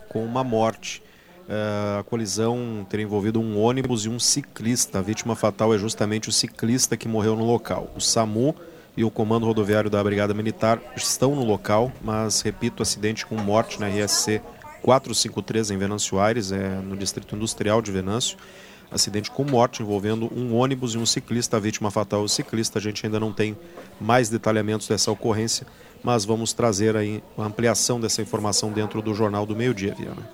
com 0.10 0.26
uma 0.26 0.44
morte. 0.44 1.04
Eh, 1.48 2.00
a 2.00 2.04
colisão 2.06 2.84
teria 2.90 3.06
envolvido 3.06 3.40
um 3.40 3.62
ônibus 3.62 4.06
e 4.06 4.10
um 4.10 4.20
ciclista. 4.20 4.98
A 4.98 5.02
vítima 5.04 5.36
fatal 5.36 5.76
é 5.76 5.78
justamente 5.78 6.28
o 6.28 6.32
ciclista 6.32 6.98
que 6.98 7.08
morreu 7.08 7.36
no 7.36 7.46
local. 7.46 7.88
O 7.96 8.02
SAMU 8.02 8.56
e 8.98 9.04
o 9.04 9.12
Comando 9.12 9.46
Rodoviário 9.46 9.92
da 9.92 10.04
Brigada 10.04 10.34
Militar 10.34 10.82
estão 10.96 11.36
no 11.36 11.46
local, 11.46 11.92
mas, 12.02 12.42
repito, 12.42 12.82
acidente 12.82 13.28
com 13.28 13.36
morte 13.36 13.80
na 13.80 13.90
RSC 13.90 14.42
453 14.82 15.70
em 15.70 15.78
Venâncio 15.78 16.20
Aires, 16.20 16.52
é, 16.52 16.68
no 16.82 16.98
Distrito 16.98 17.36
Industrial 17.36 17.80
de 17.80 17.92
Venâncio. 17.92 18.36
Acidente 18.92 19.30
com 19.30 19.44
morte 19.44 19.84
envolvendo 19.84 20.32
um 20.36 20.56
ônibus 20.56 20.96
e 20.96 20.98
um 20.98 21.06
ciclista. 21.06 21.58
A 21.58 21.60
vítima 21.60 21.92
fatal 21.92 22.22
é 22.22 22.24
o 22.24 22.28
ciclista. 22.28 22.80
A 22.80 22.82
gente 22.82 23.06
ainda 23.06 23.20
não 23.20 23.32
tem 23.32 23.56
mais 24.00 24.30
detalhamentos 24.30 24.88
dessa 24.88 25.12
ocorrência, 25.12 25.68
mas 26.04 26.26
vamos 26.26 26.54
trazer 26.54 26.96
aí 26.96 27.24
a 27.38 27.44
ampliação 27.44 28.00
dessa 28.00 28.22
informação 28.22 28.72
dentro 28.72 29.02
do 29.02 29.14
Jornal 29.14 29.46
do 29.46 29.56
Meio 29.56 29.74
Dia, 29.74 29.94
Viana. 29.94 30.28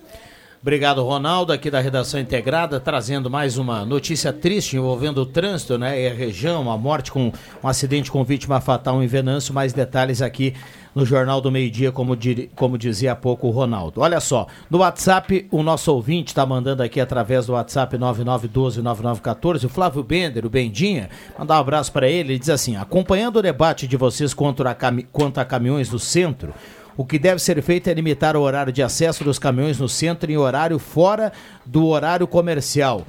Obrigado, 0.65 1.03
Ronaldo, 1.03 1.53
aqui 1.53 1.69
da 1.69 1.79
Redação 1.79 2.19
Integrada, 2.19 2.79
trazendo 2.79 3.29
mais 3.29 3.55
uma 3.55 3.85
notícia 3.85 4.33
triste 4.33 4.75
envolvendo 4.75 5.19
o 5.19 5.25
trânsito, 5.27 5.77
né? 5.77 6.01
E 6.01 6.07
a 6.07 6.13
região, 6.15 6.71
a 6.71 6.75
morte 6.75 7.11
com 7.11 7.31
um 7.63 7.67
acidente 7.67 8.09
com 8.09 8.23
vítima 8.23 8.59
fatal 8.59 9.03
em 9.03 9.05
Venâncio. 9.05 9.53
Mais 9.53 9.73
detalhes 9.73 10.23
aqui 10.23 10.55
no 10.95 11.05
Jornal 11.05 11.39
do 11.39 11.51
Meio 11.51 11.69
Dia, 11.69 11.91
como, 11.91 12.17
como 12.55 12.79
dizia 12.79 13.11
há 13.11 13.15
pouco 13.15 13.45
o 13.45 13.51
Ronaldo. 13.51 14.01
Olha 14.01 14.19
só, 14.19 14.47
no 14.67 14.79
WhatsApp, 14.79 15.47
o 15.51 15.61
nosso 15.61 15.93
ouvinte 15.93 16.29
está 16.29 16.47
mandando 16.47 16.81
aqui 16.81 16.99
através 16.99 17.45
do 17.45 17.53
WhatsApp 17.53 17.95
99129914, 17.99 19.65
o 19.65 19.69
Flávio 19.69 20.01
Bender, 20.01 20.47
o 20.47 20.49
Bendinha, 20.49 21.11
mandar 21.37 21.57
um 21.57 21.61
abraço 21.61 21.91
para 21.91 22.09
ele. 22.09 22.31
Ele 22.31 22.39
diz 22.39 22.49
assim: 22.49 22.75
acompanhando 22.75 23.37
o 23.37 23.43
debate 23.43 23.87
de 23.87 23.97
vocês 23.97 24.33
contra 24.33 24.71
a 24.71 24.75
quanto 25.11 25.37
a 25.37 25.45
caminhões 25.45 25.89
do 25.89 25.99
centro. 25.99 26.55
O 26.97 27.05
que 27.05 27.19
deve 27.19 27.41
ser 27.41 27.61
feito 27.61 27.89
é 27.89 27.93
limitar 27.93 28.37
o 28.37 28.41
horário 28.41 28.71
de 28.71 28.81
acesso 28.81 29.23
dos 29.23 29.37
caminhões 29.37 29.77
no 29.79 29.89
centro 29.89 30.31
em 30.31 30.37
horário 30.37 30.79
fora 30.79 31.33
do 31.65 31.85
horário 31.87 32.25
comercial. 32.25 33.05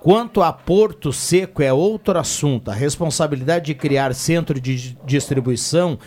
Quanto 0.00 0.42
a 0.42 0.52
Porto 0.52 1.12
Seco 1.12 1.62
é 1.62 1.72
outro 1.72 2.18
assunto. 2.18 2.70
A 2.70 2.74
responsabilidade 2.74 3.66
de 3.66 3.74
criar 3.74 4.14
centro 4.14 4.60
de 4.60 4.96
distribuição 5.04 5.98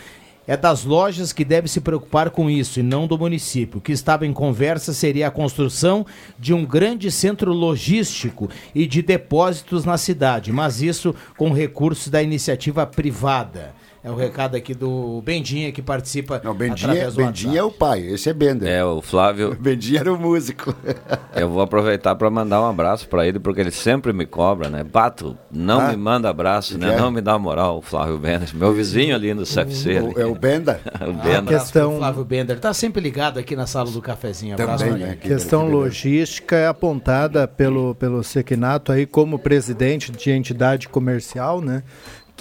é 0.46 0.56
das 0.56 0.84
lojas 0.84 1.32
que 1.32 1.44
devem 1.44 1.68
se 1.68 1.80
preocupar 1.80 2.30
com 2.30 2.50
isso 2.50 2.80
e 2.80 2.82
não 2.82 3.06
do 3.06 3.16
município. 3.16 3.78
O 3.78 3.80
que 3.80 3.92
estava 3.92 4.26
em 4.26 4.32
conversa 4.32 4.92
seria 4.92 5.28
a 5.28 5.30
construção 5.30 6.04
de 6.38 6.52
um 6.52 6.64
grande 6.64 7.10
centro 7.10 7.52
logístico 7.52 8.50
e 8.74 8.86
de 8.86 9.02
depósitos 9.02 9.84
na 9.84 9.96
cidade, 9.96 10.52
mas 10.52 10.82
isso 10.82 11.14
com 11.36 11.52
recursos 11.52 12.08
da 12.08 12.22
iniciativa 12.22 12.84
privada. 12.84 13.74
É 14.04 14.10
o 14.10 14.16
recado 14.16 14.56
aqui 14.56 14.74
do 14.74 15.22
Bendinha 15.24 15.70
que 15.70 15.80
participa 15.80 16.40
Não, 16.42 16.52
Bendinha, 16.52 16.90
através 16.90 17.14
do 17.14 17.24
Bendinha 17.24 17.60
é 17.60 17.62
o 17.62 17.70
pai, 17.70 18.00
esse 18.00 18.28
é 18.28 18.32
Bender. 18.32 18.68
É, 18.68 18.84
o 18.84 19.00
Flávio. 19.00 19.54
Bendinha 19.60 20.00
era 20.00 20.12
o 20.12 20.18
músico. 20.18 20.74
Eu 21.36 21.48
vou 21.48 21.62
aproveitar 21.62 22.16
para 22.16 22.28
mandar 22.28 22.60
um 22.60 22.66
abraço 22.68 23.08
para 23.08 23.26
ele, 23.26 23.38
porque 23.38 23.60
ele 23.60 23.70
sempre 23.70 24.12
me 24.12 24.26
cobra, 24.26 24.68
né? 24.68 24.82
Bato, 24.82 25.38
não 25.50 25.80
Ah, 25.80 25.88
me 25.90 25.96
manda 25.96 26.28
abraço, 26.28 26.76
né? 26.76 26.90
quer? 26.90 27.00
Não 27.00 27.12
me 27.12 27.20
dá 27.20 27.38
moral, 27.38 27.78
o 27.78 27.82
Flávio 27.82 28.18
Bendes, 28.18 28.52
meu 28.52 28.72
vizinho 28.74 29.14
ali 29.14 29.32
no 29.34 29.44
CFC. 29.44 29.96
ali. 29.98 30.12
é 30.16 30.26
o 30.26 30.34
Benda? 30.34 30.80
o 31.00 31.04
A 31.10 31.22
Benda. 31.22 31.58
questão... 31.58 31.96
Flávio 31.98 32.24
Bender 32.24 32.56
está 32.56 32.74
sempre 32.74 33.00
ligado 33.00 33.38
aqui 33.38 33.54
na 33.54 33.66
sala 33.68 33.90
do 33.90 34.02
cafezinho. 34.02 34.54
Abraço 34.54 34.84
Também, 34.84 34.98
né? 35.06 35.14
questão 35.20 35.68
logística 35.68 36.56
é 36.56 36.66
apontada 36.66 37.46
pelo, 37.46 37.94
pelo 37.94 38.24
Sequinato 38.24 38.90
aí 38.90 39.06
como 39.06 39.38
presidente 39.38 40.10
de 40.10 40.30
entidade 40.32 40.88
comercial, 40.88 41.60
né? 41.60 41.84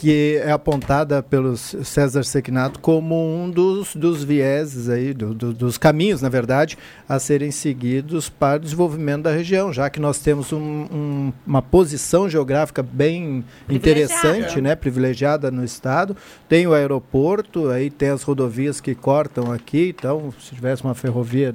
Que 0.02 0.41
é 0.43 0.52
apontada 0.52 1.22
pelo 1.22 1.56
César 1.56 2.24
Sequinato 2.24 2.80
como 2.80 3.16
um 3.16 3.47
dos, 3.52 3.95
dos 3.95 4.24
vieses 4.24 4.89
aí, 4.89 5.14
do, 5.14 5.32
do, 5.32 5.54
dos 5.54 5.78
caminhos, 5.78 6.24
na 6.24 6.28
verdade, 6.28 6.76
a 7.08 7.20
serem 7.20 7.52
seguidos 7.52 8.28
para 8.28 8.58
o 8.58 8.60
desenvolvimento 8.60 9.22
da 9.22 9.32
região, 9.32 9.72
já 9.72 9.91
que 9.91 9.99
nós 9.99 10.18
temos 10.18 10.52
um, 10.52 10.58
um, 10.60 11.34
uma 11.45 11.62
posição 11.62 12.28
geográfica 12.28 12.82
bem 12.82 13.45
interessante, 13.70 14.60
né, 14.60 14.76
privilegiada 14.76 15.52
no 15.52 15.64
estado. 15.64 16.18
Tem 16.49 16.66
o 16.66 16.74
aeroporto, 16.74 17.70
aí 17.70 17.91
tem 17.91 18.10
as 18.10 18.24
rodovias 18.24 18.82
que 18.82 18.95
cortam 18.95 19.52
aqui, 19.52 19.93
então 19.95 20.34
se 20.41 20.56
tivesse 20.56 20.84
uma 20.84 20.95
ferrovia, 20.95 21.54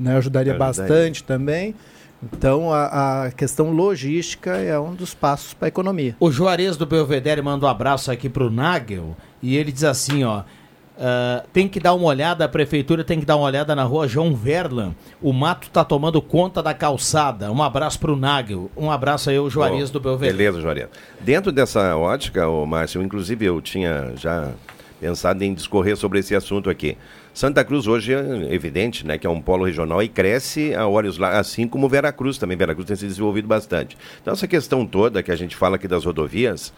né, 0.00 0.16
ajudaria, 0.16 0.54
ajudaria. 0.54 0.54
bastante 0.58 1.22
também. 1.22 1.76
Então, 2.22 2.72
a, 2.72 3.26
a, 3.26 3.30
questão 3.30 3.70
logística 3.70 4.56
é 4.56 4.78
um 4.78 4.94
dos 4.94 5.14
passos 5.14 5.54
para 5.54 5.66
a 5.66 5.68
economia. 5.68 6.16
O 6.18 6.30
Juarez 6.30 6.76
do 6.76 6.84
Belvedere 6.84 7.40
manda 7.40 7.66
um 7.66 7.68
abraço 7.68 8.10
aqui 8.10 8.28
para 8.28 8.44
o 8.44 8.50
Nagel 8.50 9.16
e 9.40 9.56
ele 9.56 9.70
diz 9.70 9.84
assim, 9.84 10.24
ó, 10.24 10.40
uh, 10.40 11.46
tem 11.52 11.68
que 11.68 11.78
dar 11.78 11.94
uma 11.94 12.06
olhada, 12.06 12.44
a 12.44 12.48
prefeitura 12.48 13.04
tem 13.04 13.20
que 13.20 13.26
dar 13.26 13.36
uma 13.36 13.46
olhada 13.46 13.74
na 13.76 13.84
rua 13.84 14.08
João 14.08 14.34
Verlan. 14.34 14.94
O 15.22 15.32
mato 15.32 15.68
está 15.68 15.84
tomando 15.84 16.20
conta 16.20 16.60
da 16.60 16.74
calçada. 16.74 17.52
Um 17.52 17.62
abraço 17.62 18.00
para 18.00 18.12
o 18.12 18.16
Nagel. 18.16 18.68
Um 18.76 18.90
abraço 18.90 19.30
aí, 19.30 19.38
o 19.38 19.48
Juarez 19.48 19.90
Bom, 19.90 19.94
do 19.94 20.00
Belvedere. 20.00 20.36
Beleza, 20.36 20.60
Juarez. 20.60 20.88
Dentro 21.20 21.52
dessa 21.52 21.96
ótica, 21.96 22.48
o 22.48 22.66
Márcio, 22.66 23.00
inclusive 23.00 23.44
eu 23.44 23.62
tinha 23.62 24.12
já 24.16 24.50
pensado 25.00 25.42
em 25.44 25.54
discorrer 25.54 25.96
sobre 25.96 26.18
esse 26.18 26.34
assunto 26.34 26.68
aqui. 26.68 26.96
Santa 27.38 27.64
Cruz 27.64 27.86
hoje 27.86 28.12
é 28.12 28.52
evidente, 28.52 29.06
né, 29.06 29.16
que 29.16 29.24
é 29.24 29.30
um 29.30 29.40
polo 29.40 29.64
regional 29.64 30.02
e 30.02 30.08
cresce 30.08 30.74
a 30.74 30.88
olhos 30.88 31.18
lá, 31.18 31.38
assim 31.38 31.68
como 31.68 31.88
Veracruz 31.88 32.36
também. 32.36 32.56
Veracruz 32.56 32.88
tem 32.88 32.96
se 32.96 33.06
desenvolvido 33.06 33.46
bastante. 33.46 33.96
Então 34.20 34.32
essa 34.32 34.48
questão 34.48 34.84
toda 34.84 35.22
que 35.22 35.30
a 35.30 35.36
gente 35.36 35.54
fala 35.54 35.76
aqui 35.76 35.86
das 35.86 36.04
rodovias 36.04 36.72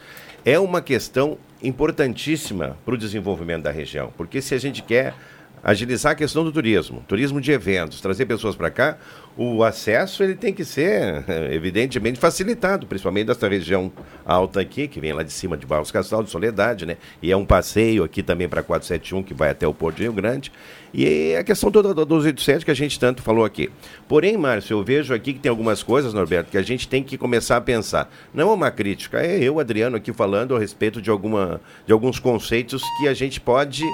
é 0.45 0.59
uma 0.59 0.83
questão 0.83 1.39
importantíssima 1.63 2.77
para 2.85 2.93
o 2.93 2.99
desenvolvimento 2.99 3.63
da 3.63 3.71
região, 3.71 4.13
porque 4.19 4.43
se 4.43 4.55
a 4.55 4.59
gente 4.59 4.83
quer 4.83 5.15
agilizar 5.63 6.13
a 6.13 6.15
questão 6.15 6.45
do 6.45 6.53
turismo, 6.53 7.05
turismo 7.07 7.41
de 7.41 7.53
eventos, 7.53 8.01
trazer 8.01 8.27
pessoas 8.27 8.57
para 8.57 8.71
cá, 8.71 8.99
o 9.37 9.63
acesso 9.63 10.23
ele 10.23 10.35
tem 10.35 10.53
que 10.53 10.65
ser 10.65 11.25
evidentemente 11.51 12.19
facilitado, 12.19 12.87
principalmente 12.87 13.29
desta 13.29 13.49
região 13.49 13.93
alta 14.25 14.61
aqui, 14.61 14.89
que 14.89 15.01
vem 15.01 15.13
lá 15.13 15.23
de 15.23 15.33
cima 15.33 15.57
de 15.57 15.67
Barros 15.67 15.91
Castral, 15.91 16.23
de 16.23 16.31
Soledade, 16.31 16.85
né? 16.85 16.97
E 17.23 17.31
é 17.31 17.37
um 17.37 17.45
passeio 17.45 18.05
aqui 18.05 18.23
também 18.23 18.49
para 18.49 18.63
471, 18.63 19.23
que 19.23 19.35
vai 19.35 19.51
até 19.51 19.67
o 19.67 19.73
Porto 19.73 19.97
de 19.97 20.03
Rio 20.03 20.13
Grande. 20.13 20.53
E 20.93 21.37
a 21.37 21.45
questão 21.45 21.71
toda 21.71 21.95
do 21.95 22.05
287 22.05 22.65
que 22.65 22.71
a 22.71 22.75
gente 22.75 22.99
tanto 22.99 23.23
falou 23.23 23.45
aqui. 23.45 23.71
Porém, 24.09 24.37
Márcio, 24.37 24.75
eu 24.75 24.85
vejo 24.85 25.15
aqui 25.15 25.33
que 25.33 25.39
tem 25.39 25.49
algumas 25.49 25.83
coisas, 25.83 26.13
Norberto, 26.13 26.51
que 26.51 26.59
a 26.59 26.63
gente 26.63 26.89
tem 26.89 27.03
que 27.03 27.17
começar 27.17 27.57
a 27.57 27.61
pensar. 27.61 28.13
Não 28.35 28.51
é 28.51 28.55
uma 28.55 28.71
crítica, 28.71 29.21
é 29.21 29.39
eu, 29.39 29.61
Adriano, 29.61 29.97
aqui 29.97 30.13
falando 30.13 30.57
a 30.57 30.59
respeito 30.59 31.01
de, 31.01 31.09
alguma, 31.09 31.61
de 31.87 31.93
alguns 31.93 32.19
conceitos 32.19 32.83
que 32.99 33.07
a 33.07 33.15
gente 33.15 33.41
pode 33.41 33.85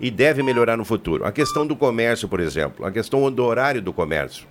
e 0.00 0.10
deve 0.10 0.42
melhorar 0.42 0.76
no 0.76 0.84
futuro. 0.84 1.24
A 1.24 1.32
questão 1.32 1.66
do 1.66 1.76
comércio, 1.76 2.28
por 2.28 2.40
exemplo, 2.40 2.84
a 2.84 2.90
questão 2.90 3.30
do 3.30 3.44
horário 3.44 3.82
do 3.82 3.92
comércio. 3.92 4.46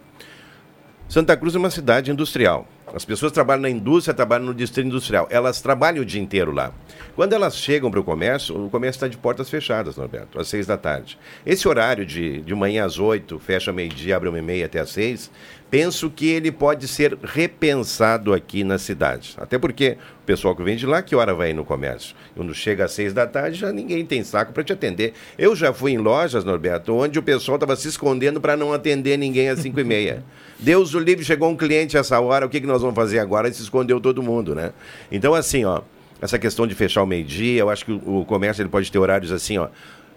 Santa 1.08 1.38
Cruz 1.38 1.56
é 1.56 1.58
uma 1.58 1.70
cidade 1.70 2.12
industrial. 2.12 2.68
As 2.94 3.04
pessoas 3.06 3.32
trabalham 3.32 3.62
na 3.62 3.70
indústria, 3.70 4.14
trabalham 4.14 4.46
no 4.46 4.54
distrito 4.54 4.88
industrial. 4.88 5.28
Elas 5.30 5.62
trabalham 5.62 6.02
o 6.02 6.06
dia 6.06 6.22
inteiro 6.22 6.52
lá. 6.52 6.74
Quando 7.16 7.34
elas 7.34 7.58
chegam 7.58 7.92
para 7.92 8.00
o 8.00 8.04
comércio, 8.04 8.66
o 8.66 8.70
comércio 8.70 8.98
está 8.98 9.08
de 9.08 9.18
portas 9.18 9.50
fechadas, 9.50 9.98
Norberto, 9.98 10.40
às 10.40 10.48
seis 10.48 10.66
da 10.66 10.78
tarde. 10.78 11.18
Esse 11.46 11.68
horário 11.68 12.06
de, 12.06 12.42
de 12.42 12.56
manhã 12.56 12.86
às 12.86 13.00
oito, 13.00 13.40
fecha 13.40 13.74
meio-dia, 13.74 14.16
abre 14.16 14.30
uma 14.30 14.40
e 14.40 14.42
meia 14.42 14.66
até 14.66 14.80
às 14.80 14.90
seis, 14.90 15.30
penso 15.70 16.10
que 16.10 16.28
ele 16.28 16.52
pode 16.52 16.88
ser 16.88 17.18
repensado 17.24 18.34
aqui 18.34 18.64
na 18.64 18.78
cidade. 18.78 19.36
Até 19.38 19.58
porque 19.58 19.98
o 20.22 20.26
pessoal 20.26 20.56
que 20.56 20.64
vem 20.64 20.76
de 20.76 20.86
lá, 20.86 21.02
que 21.02 21.16
hora 21.16 21.34
vai 21.34 21.54
no 21.54 21.66
comércio? 21.66 22.16
Quando 22.36 22.54
chega 22.54 22.86
às 22.86 22.92
seis 22.92 23.14
da 23.14 23.28
tarde, 23.28 23.60
já 23.60 23.72
ninguém 23.72 24.06
tem 24.06 24.24
saco 24.24 24.54
para 24.54 24.64
te 24.64 24.74
atender. 24.74 25.14
Eu 25.38 25.56
já 25.56 25.74
fui 25.74 25.92
em 25.92 25.98
lojas, 25.98 26.44
Norberto, 26.44 26.94
onde 26.96 27.20
o 27.20 27.24
pessoal 27.24 27.56
estava 27.58 27.76
se 27.76 27.88
escondendo 27.88 28.40
para 28.40 28.56
não 28.56 28.72
atender 28.72 29.18
ninguém 29.18 29.50
às 29.50 29.60
cinco 29.60 29.80
e 29.80 29.84
meia. 29.84 30.24
Deus 30.60 30.94
o 30.94 31.00
livre, 31.00 31.24
chegou 31.24 31.50
um 31.50 31.56
cliente 31.56 31.98
essa 31.98 32.20
hora, 32.20 32.46
o 32.46 32.50
que, 32.50 32.62
que 32.62 32.68
nós 32.68 32.82
vamos 32.82 32.96
fazer 32.96 33.20
agora? 33.20 33.48
E 33.48 33.54
se 33.54 33.62
escondeu 33.62 34.00
todo 34.00 34.24
mundo, 34.24 34.56
né? 34.56 34.72
Então, 35.12 35.34
assim, 35.34 35.66
ó, 35.66 35.82
essa 36.22 36.40
questão 36.40 36.66
de 36.66 36.74
fechar 36.74 37.04
o 37.04 37.06
meio-dia, 37.06 37.60
eu 37.60 37.70
acho 37.70 37.86
que 37.86 37.92
o, 37.92 38.22
o 38.22 38.26
comércio 38.26 38.62
ele 38.62 38.70
pode 38.70 38.92
ter 38.92 38.98
horários 38.98 39.32
assim, 39.32 39.58
ó. 39.58 39.68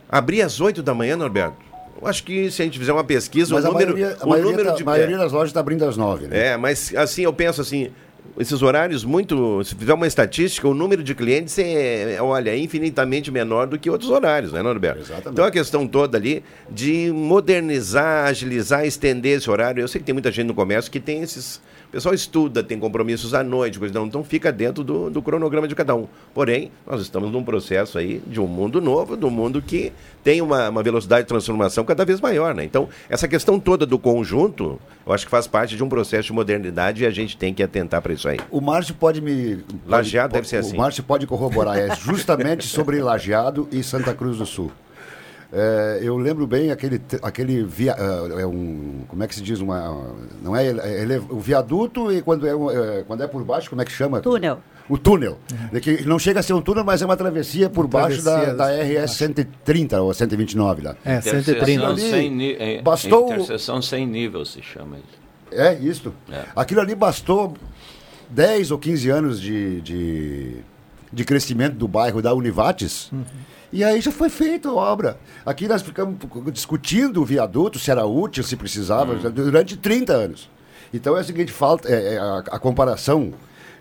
Abrir 0.09 0.43
às 0.43 0.61
oito 0.61 0.83
da 0.83 0.95
manhã, 0.95 1.17
Norberto? 1.17 1.70
Eu 2.01 2.09
acho 2.09 2.25
que 2.25 2.51
se 2.51 2.63
a 2.63 2.65
gente 2.65 2.79
fizer 2.79 2.93
uma 2.93 3.05
pesquisa, 3.05 3.55
mas 3.55 3.65
o 3.65 3.69
número, 3.69 3.93
maioria, 3.93 4.17
a 4.19 4.25
o 4.25 4.29
maioria 4.29 4.51
número 4.51 4.69
tá, 4.71 4.75
de. 4.75 4.83
A 4.83 4.87
maioria 4.87 5.19
das 5.19 5.33
lojas 5.33 5.51
está 5.51 5.61
abrindo 5.61 5.85
às 5.85 5.97
nove, 5.97 6.27
né? 6.27 6.49
É, 6.49 6.57
mas 6.57 6.95
assim, 6.97 7.23
eu 7.23 7.33
penso 7.33 7.61
assim, 7.61 7.91
esses 8.39 8.63
horários 8.63 9.05
muito. 9.05 9.63
Se 9.65 9.75
fizer 9.75 9.93
uma 9.93 10.07
estatística, 10.07 10.67
o 10.67 10.73
número 10.73 11.03
de 11.03 11.15
clientes 11.15 11.59
é, 11.59 12.15
é 12.15 12.23
olha, 12.23 12.57
infinitamente 12.57 13.31
menor 13.31 13.67
do 13.67 13.79
que 13.79 13.91
outros 13.91 14.11
horários, 14.11 14.53
né, 14.53 14.63
Norberto? 14.63 15.01
Exatamente. 15.01 15.29
Então 15.31 15.45
a 15.45 15.51
questão 15.51 15.87
toda 15.87 16.17
ali 16.17 16.43
de 16.71 17.13
modernizar, 17.13 18.27
agilizar, 18.27 18.87
estender 18.87 19.39
esse 19.39 19.51
horário. 19.51 19.83
Eu 19.83 19.89
sei 19.89 20.01
que 20.01 20.07
tem 20.07 20.15
muita 20.15 20.31
gente 20.31 20.47
no 20.47 20.55
comércio 20.55 20.91
que 20.91 21.01
tem 21.01 21.23
esses 21.23 21.61
o 21.91 21.93
pessoal 21.93 22.15
estuda, 22.15 22.63
tem 22.63 22.79
compromissos 22.79 23.35
à 23.35 23.43
noite, 23.43 23.77
coisa 23.77 23.93
não, 23.93 24.07
então 24.07 24.23
fica 24.23 24.53
dentro 24.53 24.85
do, 24.85 25.11
do 25.11 25.21
cronograma 25.21 25.67
de 25.67 25.75
cada 25.75 25.93
um. 25.93 26.07
Porém, 26.33 26.71
nós 26.87 27.01
estamos 27.01 27.33
num 27.33 27.43
processo 27.43 27.99
aí 27.99 28.23
de 28.29 28.41
um 28.41 28.47
mundo 28.47 28.81
novo, 28.81 29.17
do 29.17 29.27
um 29.27 29.31
mundo 29.31 29.61
que 29.61 29.93
tem 30.23 30.41
uma, 30.41 30.69
uma 30.69 30.85
velocidade 30.85 31.23
de 31.23 31.29
transformação 31.29 31.85
cada 31.85 32.05
vez 32.05 32.21
maior, 32.21 32.55
né? 32.55 32.63
Então, 32.63 32.89
essa 33.09 33.27
questão 33.27 33.59
toda 33.59 33.85
do 33.85 33.99
conjunto, 33.99 34.79
eu 35.05 35.13
acho 35.13 35.25
que 35.25 35.31
faz 35.33 35.49
parte 35.49 35.77
de 35.77 35.83
um 35.83 35.89
processo 35.89 36.29
de 36.29 36.33
modernidade 36.33 37.03
e 37.03 37.07
a 37.07 37.11
gente 37.11 37.37
tem 37.37 37.53
que 37.53 37.61
atentar 37.61 38.01
para 38.01 38.13
isso 38.13 38.29
aí. 38.29 38.39
O 38.53 38.61
Márcio 38.61 38.95
pode 38.95 39.21
me. 39.21 39.57
Pode, 39.57 39.67
Lajeado 39.89 40.29
pode, 40.29 40.35
deve 40.35 40.49
ser 40.49 40.57
assim. 40.59 40.77
O 40.77 40.79
Márcio 40.79 41.03
pode 41.03 41.27
corroborar, 41.27 41.77
é 41.77 41.97
justamente 41.97 42.69
sobre 42.69 43.03
Lajeado 43.03 43.69
e 43.73 43.83
Santa 43.83 44.15
Cruz 44.15 44.39
do 44.39 44.47
Sul. 44.47 44.71
É, 45.53 45.99
eu 46.01 46.17
lembro 46.17 46.47
bem 46.47 46.71
aquele, 46.71 47.01
aquele 47.23 47.65
via, 47.65 47.93
é 47.93 48.47
um, 48.47 49.03
como 49.09 49.25
é 49.25 49.27
que 49.27 49.35
se 49.35 49.43
diz 49.43 49.59
uma, 49.61 50.15
não 50.41 50.55
é, 50.55 50.69
ele 50.69 51.15
é 51.15 51.19
o 51.19 51.41
viaduto 51.41 52.13
e 52.13 52.23
quando 52.23 52.47
é, 52.47 52.51
é, 52.51 53.03
quando 53.03 53.25
é 53.25 53.27
por 53.27 53.43
baixo 53.43 53.69
como 53.69 53.83
é 53.83 53.85
que 53.85 53.91
chama? 53.91 54.21
Túnel. 54.21 54.61
O 54.89 54.97
túnel, 54.97 55.39
uhum. 55.73 55.81
que 55.81 56.05
não 56.05 56.19
chega 56.19 56.41
a 56.41 56.43
ser 56.43 56.53
um 56.53 56.61
túnel, 56.63 56.85
mas 56.85 57.03
é 57.03 57.05
uma 57.05 57.17
travessia 57.17 57.69
por 57.69 57.85
uma 57.85 57.91
baixo 57.91 58.23
travessia 58.23 58.55
da, 58.55 58.69
da 58.69 59.05
RS 59.05 59.13
130 59.13 60.01
ou 60.01 60.15
129 60.15 60.83
lá. 60.83 60.97
É 61.05 61.21
130. 61.21 61.87
Ali, 61.87 62.01
sem 62.01 62.53
é, 62.53 62.83
bastou 62.83 63.33
interseção 63.33 63.83
sem 63.83 64.07
nível 64.07 64.45
se 64.45 64.63
chama 64.63 64.99
isso. 64.99 65.21
É 65.53 65.75
isso. 65.75 66.13
É. 66.31 66.45
Aquilo 66.55 66.81
ali 66.81 66.95
bastou 66.95 67.57
10 68.31 68.71
ou 68.71 68.79
15 68.79 69.11
anos 69.11 69.41
de, 69.41 69.81
de, 69.81 70.57
de 71.13 71.25
crescimento 71.25 71.75
do 71.75 71.89
bairro 71.89 72.23
da 72.23 72.33
Univates. 72.35 73.11
Uhum 73.13 73.25
e 73.73 73.85
aí 73.85 74.01
já 74.01 74.11
foi 74.11 74.29
feita 74.29 74.69
a 74.69 74.75
obra. 74.75 75.19
Aqui 75.45 75.69
nós 75.69 75.83
ficamos 75.83 76.17
discutindo 76.53 77.23
o 77.23 77.25
viaduto, 77.25 77.79
se 77.79 77.91
era 77.91 78.05
útil, 78.05 78.43
se 78.43 78.57
precisava, 78.57 79.15
hum. 79.15 79.31
durante 79.31 79.77
30 79.77 80.13
anos. 80.13 80.51
Então 80.93 81.17
é 81.17 81.21
o 81.21 81.25
seguinte, 81.25 81.53
falta, 81.53 81.89
é, 81.89 82.15
é 82.15 82.19
a, 82.19 82.39
a, 82.39 82.59
comparação 82.59 83.33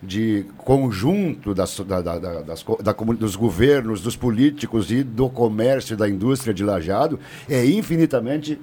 de 0.01 0.45
conjunto 0.57 1.53
das, 1.53 1.77
da, 1.79 2.01
da, 2.01 2.19
das, 2.19 2.63
da, 2.81 2.93
dos 2.93 3.35
governos, 3.35 4.01
dos 4.01 4.15
políticos 4.15 4.91
e 4.91 5.03
do 5.03 5.29
comércio, 5.29 5.97
da 5.97 6.07
indústria 6.07 6.53
de 6.53 6.63
lajado 6.63 7.19
é 7.49 7.65
infinitamente 7.65 8.59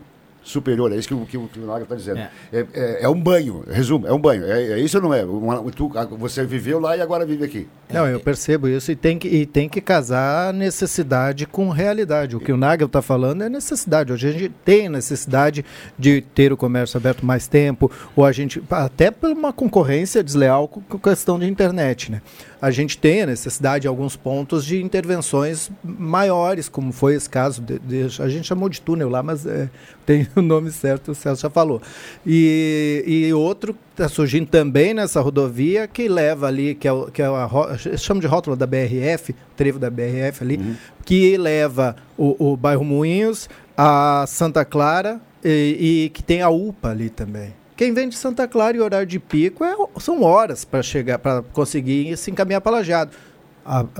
superior. 0.46 0.92
É 0.92 0.96
isso 0.96 1.08
que, 1.08 1.14
o, 1.14 1.26
que, 1.26 1.38
que 1.48 1.58
o 1.58 1.66
Naga 1.66 1.82
está 1.82 1.94
dizendo. 1.94 2.18
É. 2.18 2.30
É, 2.52 2.66
é. 2.72 3.02
É, 3.02 3.08
um 3.08 3.20
banho, 3.20 3.64
resumo, 3.68 4.06
é 4.06 4.12
um 4.12 4.18
banho. 4.18 4.44
É, 4.44 4.72
é 4.72 4.78
isso 4.78 4.96
ou 4.98 5.02
não 5.02 5.12
é? 5.12 5.24
Uma, 5.24 5.70
tu, 5.72 5.90
você 6.18 6.44
viveu 6.44 6.78
lá 6.78 6.96
e 6.96 7.00
agora 7.00 7.26
vive 7.26 7.44
aqui. 7.44 7.68
Não, 7.92 8.06
eu 8.06 8.18
percebo 8.18 8.68
isso 8.68 8.90
e 8.90 8.96
tem 8.96 9.18
que, 9.18 9.28
e 9.28 9.46
tem 9.46 9.68
que 9.68 9.80
casar 9.80 10.54
necessidade 10.54 11.46
com 11.46 11.68
realidade. 11.68 12.36
O 12.36 12.40
que 12.40 12.52
o 12.52 12.56
Nagel 12.56 12.86
está 12.86 13.02
falando 13.02 13.42
é 13.42 13.48
necessidade. 13.48 14.12
Hoje 14.12 14.28
a 14.28 14.32
gente 14.32 14.52
tem 14.64 14.88
necessidade 14.88 15.64
de 15.98 16.20
ter 16.20 16.52
o 16.52 16.56
comércio 16.56 16.96
aberto 16.96 17.26
mais 17.26 17.46
tempo, 17.46 17.90
ou 18.14 18.24
a 18.24 18.32
gente, 18.32 18.62
até 18.70 19.10
por 19.10 19.30
uma 19.30 19.52
concorrência 19.52 20.22
desleal 20.22 20.68
com, 20.68 20.80
com 20.80 20.98
questão 20.98 21.38
de 21.38 21.46
internet, 21.46 22.10
né? 22.10 22.22
A 22.66 22.70
gente 22.72 22.98
tem 22.98 23.22
a 23.22 23.26
necessidade 23.26 23.86
em 23.86 23.88
alguns 23.88 24.16
pontos 24.16 24.64
de 24.64 24.82
intervenções 24.82 25.70
maiores, 25.84 26.68
como 26.68 26.90
foi 26.90 27.14
esse 27.14 27.30
caso, 27.30 27.62
de, 27.62 27.78
de, 27.78 28.20
a 28.20 28.28
gente 28.28 28.44
chamou 28.44 28.68
de 28.68 28.80
túnel 28.80 29.08
lá, 29.08 29.22
mas 29.22 29.46
é, 29.46 29.70
tem 30.04 30.26
o 30.34 30.42
nome 30.42 30.72
certo, 30.72 31.12
o 31.12 31.14
Celso 31.14 31.42
já 31.42 31.48
falou. 31.48 31.80
E, 32.26 33.04
e 33.06 33.32
outro 33.32 33.76
está 33.92 34.08
surgindo 34.08 34.48
também 34.48 34.92
nessa 34.92 35.20
rodovia 35.20 35.86
que 35.86 36.08
leva 36.08 36.48
ali, 36.48 36.74
que 36.74 36.88
é, 36.88 36.92
que 37.12 37.22
é 37.22 37.26
a, 37.26 37.48
chama 37.96 38.20
de 38.20 38.26
rótula 38.26 38.56
da 38.56 38.66
BRF, 38.66 39.32
trevo 39.56 39.78
da 39.78 39.88
BRF 39.88 40.42
ali, 40.42 40.56
uhum. 40.56 40.74
que 41.04 41.36
leva 41.36 41.94
o, 42.18 42.52
o 42.52 42.56
bairro 42.56 42.84
Moinhos, 42.84 43.48
a 43.76 44.24
Santa 44.26 44.64
Clara 44.64 45.20
e, 45.44 46.06
e 46.06 46.10
que 46.10 46.20
tem 46.20 46.42
a 46.42 46.50
UPA 46.50 46.88
ali 46.88 47.10
também. 47.10 47.54
Quem 47.76 47.92
vem 47.92 48.08
de 48.08 48.16
Santa 48.16 48.48
Clara 48.48 48.76
e 48.76 48.80
horário 48.80 49.06
de 49.06 49.18
pico 49.18 49.62
é, 49.64 49.74
são 50.00 50.22
horas 50.22 50.64
para 50.64 50.82
chegar, 50.82 51.18
para 51.18 51.42
conseguir 51.52 52.16
se 52.16 52.30
encaminhar 52.30 52.60
para 52.60 52.72
Lajeado. 52.72 53.12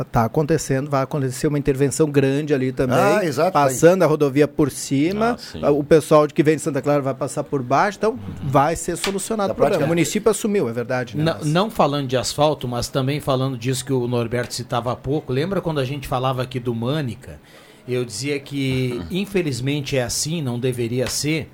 Está 0.01 0.25
acontecendo, 0.25 0.89
vai 0.89 1.03
acontecer 1.03 1.49
uma 1.49 1.59
intervenção 1.59 2.09
grande 2.09 2.55
ali 2.55 2.71
também, 2.71 2.97
Ah, 2.97 3.25
exato. 3.25 3.51
passando 3.51 4.05
a 4.05 4.07
rodovia 4.07 4.47
por 4.47 4.71
cima, 4.71 5.37
Ah, 5.61 5.73
o 5.73 5.83
pessoal 5.83 6.25
de 6.29 6.33
que 6.33 6.41
vem 6.41 6.55
de 6.55 6.63
Santa 6.63 6.81
Clara 6.81 7.03
vai 7.03 7.15
passar 7.15 7.43
por 7.43 7.65
baixo, 7.65 7.99
então 7.99 8.17
vai 8.45 8.77
ser 8.77 8.95
solucionado 8.97 9.53
o 9.53 9.55
problema. 9.57 9.71
prática- 9.73 9.85
O 9.85 9.89
município 9.89 10.31
assumiu, 10.31 10.69
é 10.69 10.73
verdade. 10.73 11.17
Né? 11.17 11.25
Não, 11.25 11.45
não 11.45 11.71
falando 11.71 12.07
de 12.07 12.17
asfalto, 12.17 12.69
mas 12.69 12.87
também 12.89 13.19
falando 13.19 13.59
disso 13.59 13.85
que 13.85 13.93
o 13.93 14.07
Norberto 14.07 14.55
citava 14.55 14.93
há 14.93 14.97
pouco. 14.97 15.33
Lembra 15.33 15.61
quando 15.61 15.81
a 15.81 15.85
gente 15.85 16.07
falava 16.07 16.43
aqui 16.43 16.61
do 16.61 16.73
Mânica? 16.73 17.41
Eu 17.89 18.05
dizia 18.05 18.39
que, 18.39 19.03
infelizmente, 19.11 19.97
é 19.97 20.03
assim, 20.05 20.41
não 20.41 20.61
deveria 20.61 21.09
ser. 21.09 21.51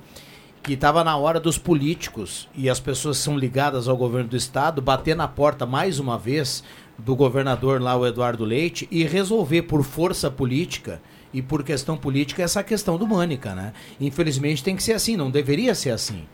Que 0.62 0.74
estava 0.74 1.02
na 1.02 1.16
hora 1.16 1.40
dos 1.40 1.58
políticos 1.58 2.48
e 2.54 2.70
as 2.70 2.78
pessoas 2.78 3.18
que 3.18 3.24
são 3.24 3.36
ligadas 3.36 3.88
ao 3.88 3.96
governo 3.96 4.28
do 4.28 4.36
estado 4.36 4.80
bater 4.80 5.16
na 5.16 5.26
porta 5.26 5.66
mais 5.66 5.98
uma 5.98 6.16
vez 6.16 6.62
do 6.96 7.16
governador 7.16 7.80
lá, 7.80 7.96
o 7.96 8.06
Eduardo 8.06 8.44
Leite, 8.44 8.86
e 8.90 9.02
resolver 9.04 9.62
por 9.62 9.82
força 9.82 10.30
política 10.30 11.02
e 11.34 11.42
por 11.42 11.64
questão 11.64 11.96
política 11.96 12.42
essa 12.42 12.62
questão 12.62 12.96
do 12.96 13.06
Mânica, 13.06 13.54
né? 13.54 13.72
Infelizmente 14.00 14.62
tem 14.62 14.76
que 14.76 14.82
ser 14.82 14.92
assim, 14.92 15.16
não 15.16 15.30
deveria 15.30 15.74
ser 15.74 15.90
assim. 15.90 16.24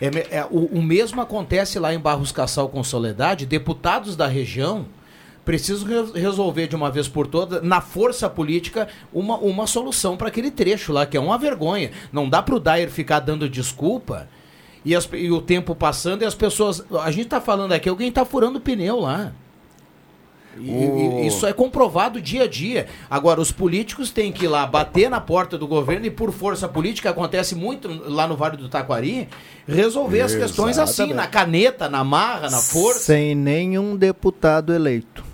É 0.00 0.38
é, 0.38 0.46
o, 0.50 0.78
o 0.78 0.82
mesmo 0.82 1.20
acontece 1.20 1.78
lá 1.78 1.94
em 1.94 1.98
Barros 1.98 2.32
Cassal 2.32 2.68
com 2.68 2.82
Soledade, 2.82 3.46
deputados 3.46 4.16
da 4.16 4.26
região 4.26 4.86
precisam 5.50 5.88
re- 5.88 6.20
resolver 6.20 6.68
de 6.68 6.76
uma 6.76 6.92
vez 6.92 7.08
por 7.08 7.26
todas, 7.26 7.60
na 7.60 7.80
força 7.80 8.30
política, 8.30 8.86
uma, 9.12 9.36
uma 9.38 9.66
solução 9.66 10.16
para 10.16 10.28
aquele 10.28 10.48
trecho 10.48 10.92
lá, 10.92 11.04
que 11.04 11.16
é 11.16 11.20
uma 11.20 11.36
vergonha. 11.36 11.90
Não 12.12 12.28
dá 12.28 12.40
para 12.40 12.54
o 12.54 12.60
Dyer 12.60 12.88
ficar 12.88 13.18
dando 13.18 13.48
desculpa 13.48 14.28
e, 14.84 14.94
as- 14.94 15.08
e 15.12 15.28
o 15.32 15.40
tempo 15.42 15.74
passando 15.74 16.22
e 16.22 16.24
as 16.24 16.36
pessoas. 16.36 16.84
A 17.02 17.10
gente 17.10 17.24
está 17.24 17.40
falando 17.40 17.72
aqui, 17.72 17.88
alguém 17.88 18.10
está 18.10 18.24
furando 18.24 18.60
pneu 18.60 19.00
lá. 19.00 19.32
O- 20.58 21.20
Isso 21.24 21.46
é 21.46 21.52
comprovado 21.52 22.20
dia 22.20 22.42
a 22.44 22.46
dia. 22.46 22.86
Agora, 23.08 23.40
os 23.40 23.52
políticos 23.52 24.10
têm 24.10 24.32
que 24.32 24.44
ir 24.44 24.48
lá 24.48 24.66
bater 24.66 25.08
na 25.08 25.20
porta 25.20 25.56
do 25.56 25.66
governo 25.66 26.06
e, 26.06 26.10
por 26.10 26.32
força 26.32 26.68
política, 26.68 27.10
acontece 27.10 27.54
muito 27.54 27.88
lá 28.10 28.26
no 28.26 28.36
Vale 28.36 28.56
do 28.56 28.68
Taquari, 28.68 29.28
resolver 29.66 30.22
as 30.22 30.34
questões 30.34 30.76
assim, 30.78 31.04
Exatamente. 31.04 31.14
na 31.16 31.26
caneta, 31.26 31.88
na 31.88 32.02
marra, 32.04 32.50
na 32.50 32.58
força. 32.58 33.00
Sem 33.00 33.34
nenhum 33.34 33.96
deputado 33.96 34.74
eleito. 34.74 35.24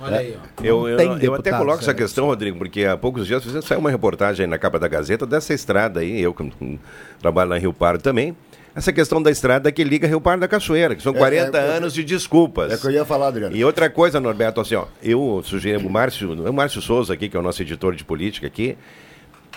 Olha 0.00 0.18
aí, 0.18 0.36
ó. 0.36 0.64
Eu, 0.64 0.88
eu, 0.88 1.18
eu 1.18 1.34
até 1.34 1.50
coloco 1.50 1.78
essa 1.80 1.90
eleitos. 1.90 1.94
questão, 2.04 2.26
Rodrigo, 2.26 2.58
porque 2.58 2.84
há 2.84 2.96
poucos 2.96 3.26
dias 3.26 3.42
fizeram- 3.42 3.62
saiu 3.62 3.80
uma 3.80 3.90
reportagem 3.90 4.44
aí 4.44 4.50
na 4.50 4.58
capa 4.58 4.78
da 4.78 4.88
Gazeta 4.88 5.24
dessa 5.26 5.54
estrada 5.54 6.00
aí, 6.00 6.20
eu 6.20 6.34
que 6.34 6.78
trabalho 7.20 7.50
na 7.50 7.56
Rio 7.58 7.72
Pardo 7.72 8.02
também, 8.02 8.36
essa 8.74 8.92
questão 8.92 9.22
da 9.22 9.30
estrada 9.30 9.72
que 9.72 9.82
liga 9.82 10.06
Rio 10.06 10.20
Pardo 10.20 10.40
da 10.40 10.48
Cachoeira, 10.48 10.94
que 10.94 11.02
são 11.02 11.14
É, 11.14 11.18
40 11.18 11.56
é, 11.58 11.60
é, 11.60 11.76
anos 11.78 11.94
de 11.94 12.04
desculpas. 12.04 12.70
É 12.72 12.74
o 12.76 12.78
que 12.78 12.86
eu 12.86 12.90
ia 12.90 13.04
falar, 13.06 13.28
Adriano. 13.28 13.56
E 13.56 13.64
outra 13.64 13.88
coisa, 13.88 14.20
Norberto, 14.20 14.60
assim, 14.60 14.74
ó, 14.74 14.84
eu 15.02 15.40
sugeri 15.44 15.82
o 15.82 15.88
Márcio, 15.88 16.30
o 16.32 16.52
Márcio 16.52 16.82
Souza 16.82 17.14
aqui, 17.14 17.28
que 17.30 17.36
é 17.36 17.40
o 17.40 17.42
nosso 17.42 17.62
editor 17.62 17.94
de 17.94 18.04
política 18.04 18.46
aqui, 18.46 18.76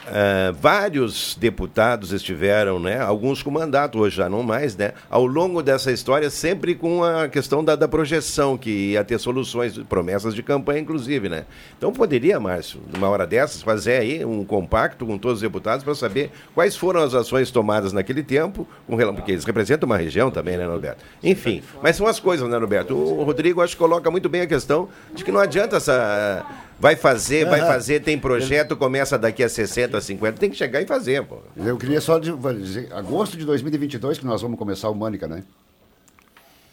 ah, 0.08 0.54
vários 0.60 1.36
deputados 1.40 2.12
estiveram, 2.12 2.80
né, 2.80 3.00
alguns 3.00 3.44
com 3.44 3.52
mandato, 3.52 4.00
hoje 4.00 4.18
já 4.18 4.30
não 4.30 4.44
mais, 4.44 4.76
né, 4.76 4.94
ao 5.10 5.26
longo 5.26 5.62
dessa 5.62 5.92
história, 5.92 6.30
sempre 6.30 6.76
com 6.76 7.04
a 7.04 7.28
questão 7.28 7.64
da, 7.64 7.76
da 7.76 7.88
projeção, 7.88 8.58
que 8.58 8.92
ia 8.92 9.04
ter 9.04 9.20
soluções, 9.20 9.78
promessas 9.78 10.34
de 10.34 10.42
campanha, 10.42 10.80
inclusive, 10.80 11.30
né. 11.30 11.46
Então 11.78 11.92
poderia, 11.92 12.40
Márcio, 12.40 12.80
numa 12.92 13.08
hora 13.10 13.28
dessas, 13.28 13.62
fazer 13.62 13.98
aí 13.98 14.26
um 14.26 14.44
compacto 14.44 15.06
com 15.06 15.18
todos 15.18 15.38
os 15.38 15.42
deputados 15.42 15.84
para 15.84 15.94
saber 15.94 16.32
quais 16.56 16.76
foram 16.76 17.02
as 17.02 17.14
ações 17.14 17.52
tomadas 17.52 17.94
naquele 17.94 18.24
tempo, 18.24 18.68
com 18.88 18.98
porque 19.14 19.32
eles 19.32 19.46
representam 19.46 19.88
uma 19.88 19.98
região 19.98 20.30
também, 20.30 20.58
né, 20.58 20.68
Norberto? 20.68 21.04
Enfim, 21.24 21.64
mas 21.82 21.96
são 21.96 22.06
as 22.06 22.20
coisas, 22.20 22.48
né, 22.50 22.58
Norberto? 22.58 22.94
O 22.94 23.24
Rodrigo, 23.24 23.62
acho 23.62 23.74
que 23.76 23.80
coloca 23.80 24.12
muito 24.12 24.28
bem 24.28 24.42
a 24.42 24.48
questão 24.48 24.90
de 25.14 25.24
que 25.24 25.32
não 25.32 25.40
adianta 25.40 25.78
essa... 25.78 26.46
Vai 26.80 26.96
fazer, 26.96 27.46
vai 27.46 27.60
fazer, 27.60 28.00
tem 28.02 28.18
projeto, 28.18 28.76
começa 28.78 29.18
daqui 29.18 29.44
a 29.44 29.50
60, 29.50 30.00
50, 30.00 30.38
tem 30.40 30.50
que 30.50 30.56
chegar 30.56 30.82
e 30.82 30.86
fazer, 30.88 31.24
pô. 31.26 31.40
Eu 31.58 31.78
queria 31.78 32.00
só 32.00 32.18
de- 32.18 32.32
dizer, 32.58 32.88
agosto 32.94 33.36
de 33.38 33.44
2022 33.46 34.18
que 34.18 34.26
nós 34.26 34.42
vamos 34.42 34.58
começar 34.58 34.90
o 34.90 34.96
Mânica, 34.96 35.28
né? 35.28 35.44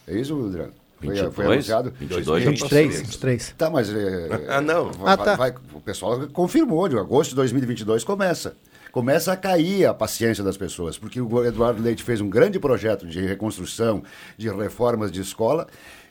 É 0.07 0.15
isso, 0.17 0.47
Adriano? 0.47 0.73
Foi, 0.99 1.09
22? 1.11 1.35
foi 1.35 1.45
anunciado? 1.47 1.93
22, 1.99 2.45
23, 2.45 3.01
23. 3.03 3.55
Tá, 3.59 3.69
mas... 3.69 3.91
é, 3.93 4.29
Ah, 4.49 4.61
não. 4.61 4.93
vai- 4.93 5.13
Ah, 5.13 5.17
tá. 5.17 5.35
vai- 5.35 5.55
o 5.75 5.81
pessoal 5.81 6.27
confirmou, 6.29 6.89
de 6.89 6.97
agosto 6.97 7.31
de 7.31 7.37
2022 7.37 8.05
começa. 8.05 8.55
Começa 8.93 9.33
a 9.33 9.37
cair 9.37 9.85
a 9.87 9.93
paciência 9.93 10.43
das 10.43 10.57
pessoas, 10.57 10.97
porque 10.97 11.21
o 11.21 11.45
Eduardo 11.45 11.83
Leite 11.83 12.03
fez 12.03 12.21
um 12.21 12.31
grande 12.31 12.59
projeto 12.59 13.07
de 13.07 13.21
reconstrução, 13.27 14.03
de 14.39 14.49
reformas 14.49 15.11
de 15.13 15.21
escola, 15.21 15.67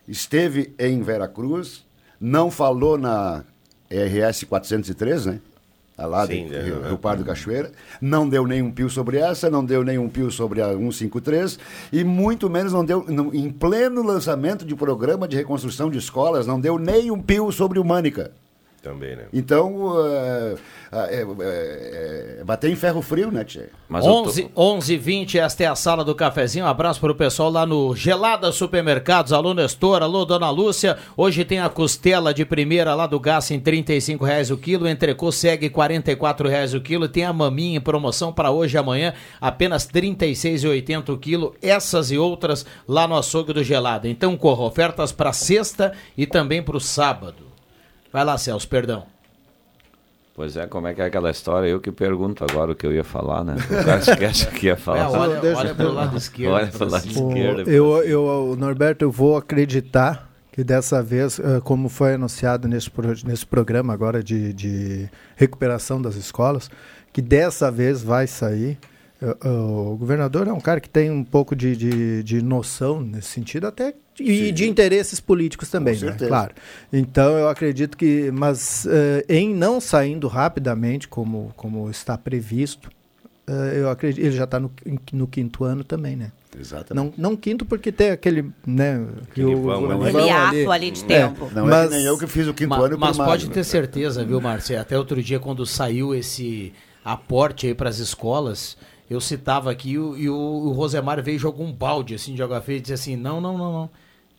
esteve 0.08 0.76
em 0.78 1.02
Veracruz, 1.02 1.84
não 2.20 2.52
falou 2.52 2.96
na 2.98 3.44
RS 3.90 4.44
403, 4.46 5.26
né? 5.26 5.40
A 5.98 6.06
lá 6.06 6.28
Sim, 6.28 6.48
do 6.50 6.56
é, 6.56 6.62
Rio, 6.62 6.84
é. 6.84 6.88
Rio 6.90 6.98
Pardo 6.98 7.24
Cachoeira, 7.24 7.72
não 8.02 8.28
deu 8.28 8.46
nenhum 8.46 8.70
pio 8.70 8.90
sobre 8.90 9.18
essa, 9.18 9.50
não 9.50 9.64
deu 9.64 9.82
nenhum 9.82 10.10
pio 10.10 10.30
sobre 10.30 10.62
a 10.62 10.74
153 10.74 11.58
e 11.94 12.04
muito 12.04 12.50
menos 12.50 12.74
não 12.74 12.84
deu, 12.84 13.06
no- 13.08 13.34
em 13.34 13.50
pleno 13.50 14.04
lançamento 14.04 14.66
de 14.66 14.76
programa 14.76 15.26
de 15.26 15.38
reconstrução 15.38 15.90
de 15.90 15.98
escolas, 15.98 16.46
não 16.46 16.60
deu 16.60 16.78
nenhum 16.78 17.22
pio 17.22 17.50
sobre 17.52 17.80
o 17.80 17.84
Mânica. 17.86 18.32
Também, 18.86 19.16
né? 19.16 19.24
Então, 19.34 19.94
é, 20.06 20.56
é, 20.92 21.26
é, 21.40 22.38
é 22.42 22.44
bater 22.44 22.70
em 22.70 22.76
ferro 22.76 23.02
frio, 23.02 23.32
né, 23.32 23.44
Tchê? 23.44 23.64
Mas 23.90 24.06
eu 24.06 24.12
tô- 24.12 24.30
11, 24.30 24.52
11 24.56 24.96
20 24.98 25.40
esta 25.40 25.64
é 25.64 25.66
a 25.66 25.74
sala 25.74 26.04
do 26.06 26.14
cafezinho. 26.14 26.66
Um 26.66 26.68
abraço 26.68 27.00
para 27.00 27.12
o 27.12 27.16
pessoal 27.16 27.50
lá 27.50 27.66
no 27.66 27.96
Gelada 27.96 28.52
Supermercados. 28.52 29.34
Alô 29.34 29.56
Nestor, 29.56 30.04
alô 30.04 30.24
Dona 30.24 30.52
Lúcia. 30.52 31.00
Hoje 31.18 31.44
tem 31.44 31.60
a 31.60 31.68
costela 31.68 32.32
de 32.32 32.46
primeira 32.46 32.94
lá 32.94 33.08
do 33.08 33.20
Gás 33.20 33.50
em 33.50 33.60
35 33.60 34.24
reais 34.24 34.52
o 34.52 34.58
quilo. 34.58 34.88
Entrecô 34.88 35.32
segue 35.32 35.68
44 35.68 36.48
reais 36.48 36.76
o 36.76 36.80
quilo. 36.80 37.08
Tem 37.10 37.24
a 37.26 37.34
maminha 37.34 37.78
em 37.78 37.82
promoção 37.82 38.32
para 38.32 38.52
hoje 38.52 38.76
e 38.76 38.78
amanhã, 38.78 39.16
apenas 39.42 39.86
R$ 39.92 40.00
36,80 40.00 41.10
o 41.12 41.18
quilo. 41.18 41.56
Essas 41.60 42.12
e 42.12 42.20
outras 42.20 42.64
lá 42.88 43.08
no 43.08 43.18
açougue 43.18 43.52
do 43.52 43.64
Gelada. 43.64 44.08
Então 44.08 44.38
corra, 44.38 44.62
ofertas 44.62 45.12
para 45.12 45.34
sexta 45.34 45.92
e 46.16 46.28
também 46.28 46.62
para 46.62 46.78
o 46.78 46.80
sábado. 46.80 47.55
Vai 48.16 48.24
lá, 48.24 48.38
Celso, 48.38 48.66
perdão. 48.70 49.04
Pois 50.34 50.56
é, 50.56 50.66
como 50.68 50.88
é 50.88 50.94
que 50.94 51.02
é 51.02 51.06
aquela 51.06 51.30
história? 51.30 51.68
Eu 51.68 51.82
que 51.82 51.92
pergunto 51.92 52.46
agora 52.50 52.72
o 52.72 52.76
que 52.76 52.88
eu 52.88 52.94
ia 52.94 53.04
falar, 53.04 53.44
né? 53.44 53.56
O 53.56 53.84
cara 53.84 54.00
esquece 54.00 54.46
o 54.46 54.52
que 54.52 54.68
ia 54.68 54.78
falar. 54.78 55.00
É, 55.00 55.08
olha, 55.10 55.58
olha 55.58 55.76
pro 55.76 55.92
lado 55.92 56.16
esquerdo. 56.18 56.54
Olha 56.54 56.68
pro 56.68 56.90
lado 56.90 57.08
esquerdo. 57.10 57.70
eu, 57.70 58.04
eu, 58.04 58.56
Norberto, 58.58 59.04
eu 59.04 59.12
vou 59.12 59.36
acreditar 59.36 60.30
que 60.54 60.64
dessa 60.64 61.04
vez, 61.04 61.40
eh, 61.40 61.60
como 61.62 61.90
foi 61.90 62.14
anunciado 62.14 62.70
nesse, 62.70 62.90
pro- 62.90 63.14
nesse 63.26 63.46
programa 63.46 63.92
agora 63.92 64.24
de, 64.24 64.54
de 64.54 65.10
recuperação 65.36 66.02
das 66.02 66.16
escolas, 66.16 66.72
que 67.12 67.22
dessa 67.22 67.70
vez 67.70 68.02
vai 68.02 68.28
sair. 68.28 68.78
Eh, 69.22 69.38
eh, 69.44 69.50
o 69.50 69.98
governador 70.00 70.48
é 70.48 70.54
um 70.54 70.62
cara 70.62 70.80
que 70.80 70.90
tem 70.90 71.12
um 71.12 71.26
pouco 71.26 71.54
de, 71.54 71.76
de, 71.76 72.24
de 72.24 72.42
noção 72.42 73.02
nesse 73.02 73.28
sentido, 73.28 73.68
até 73.68 73.94
e 74.20 74.48
Sim. 74.48 74.54
de 74.54 74.68
interesses 74.70 75.20
políticos 75.20 75.70
também, 75.70 75.98
né? 76.00 76.16
Claro. 76.18 76.54
Então 76.92 77.38
eu 77.38 77.50
acredito 77.50 77.98
que, 77.98 78.32
mas 78.32 78.86
eh, 78.86 79.26
em 79.28 79.54
não 79.54 79.82
saindo 79.82 80.28
rapidamente 80.28 81.08
como, 81.08 81.52
como 81.58 81.90
está 81.90 82.18
previsto, 82.18 82.90
eh, 83.48 83.74
eu 83.80 83.90
acredito, 83.90 84.24
ele 84.26 84.36
já 84.36 84.46
está 84.46 84.60
no, 84.60 84.72
no 85.12 85.28
quinto 85.28 85.64
ano 85.64 85.84
também, 85.84 86.16
né? 86.16 86.32
Exatamente. 86.58 87.18
Não, 87.18 87.32
não 87.32 87.36
quinto 87.36 87.66
porque 87.66 87.92
tem 87.92 88.12
aquele, 88.12 88.50
né, 88.66 89.06
que 89.34 89.42
Aquele 89.42 89.56
o- 89.56 89.62
vão, 89.64 89.84
o 89.84 89.88
né? 89.90 89.96
vão 89.96 90.06
Aquele 90.08 90.30
ato 90.30 90.72
ali 90.72 90.92
de 90.92 91.04
tempo. 91.04 91.50
Não 91.54 91.66
mas, 91.66 91.92
é 91.92 91.98
nem 91.98 92.06
eu 92.06 92.18
que 92.18 92.26
fiz 92.28 92.48
o 92.48 92.54
quinto 92.54 92.70
Ma- 92.70 92.86
ano 92.86 92.98
mas 92.98 93.12
primário, 93.18 93.32
pode 93.34 93.48
né? 93.48 93.54
ter 93.54 93.64
certeza, 93.66 94.24
viu, 94.24 94.40
Márcio? 94.40 94.80
Até 94.80 94.98
outro 94.98 95.22
dia, 95.22 95.38
quando 95.42 95.66
saiu 95.66 96.16
esse 96.16 96.72
aporte 97.04 97.68
aí 97.68 97.74
para 97.76 97.90
as 97.90 98.00
escolas, 98.00 98.78
eu 99.10 99.20
citava 99.20 99.70
aqui 99.70 99.92
e 99.92 100.00
o, 100.00 100.18
e 100.18 100.30
o- 100.30 100.34
o 100.34 100.72
Rosemar 100.72 101.22
veio 101.22 101.36
e 101.36 101.40
jogou 101.40 101.66
um 101.66 101.74
balde 101.74 102.16
assim, 102.16 102.34
de 102.34 102.42
água 102.42 102.62
fria 102.62 102.78
e 102.78 102.80
disse 102.80 102.94
assim: 102.94 103.16
não, 103.18 103.42
não, 103.42 103.58
não, 103.58 103.72
não. 103.74 103.90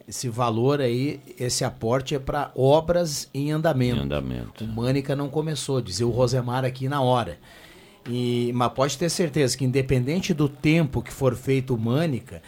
Esse 0.08 0.28
valor 0.28 0.80
aí, 0.80 1.20
esse 1.38 1.64
aporte 1.64 2.14
é 2.14 2.18
para 2.18 2.52
obras 2.54 3.28
em 3.34 3.50
andamento. 3.50 3.96
Em 3.96 4.02
andamento. 4.02 4.64
O 4.64 4.68
Mânica 4.68 5.16
não 5.16 5.28
começou, 5.28 5.80
dizia 5.80 6.06
o 6.06 6.10
Rosemar 6.10 6.64
aqui 6.64 6.88
na 6.88 7.02
hora. 7.02 7.38
E, 8.08 8.52
mas 8.54 8.72
pode 8.72 8.96
ter 8.96 9.08
certeza 9.08 9.58
que 9.58 9.64
independente 9.64 10.32
do 10.32 10.48
tempo 10.48 11.02
que 11.02 11.12
for 11.12 11.34
feito 11.34 11.74
o 11.74 11.78
Mânica, 11.78 12.40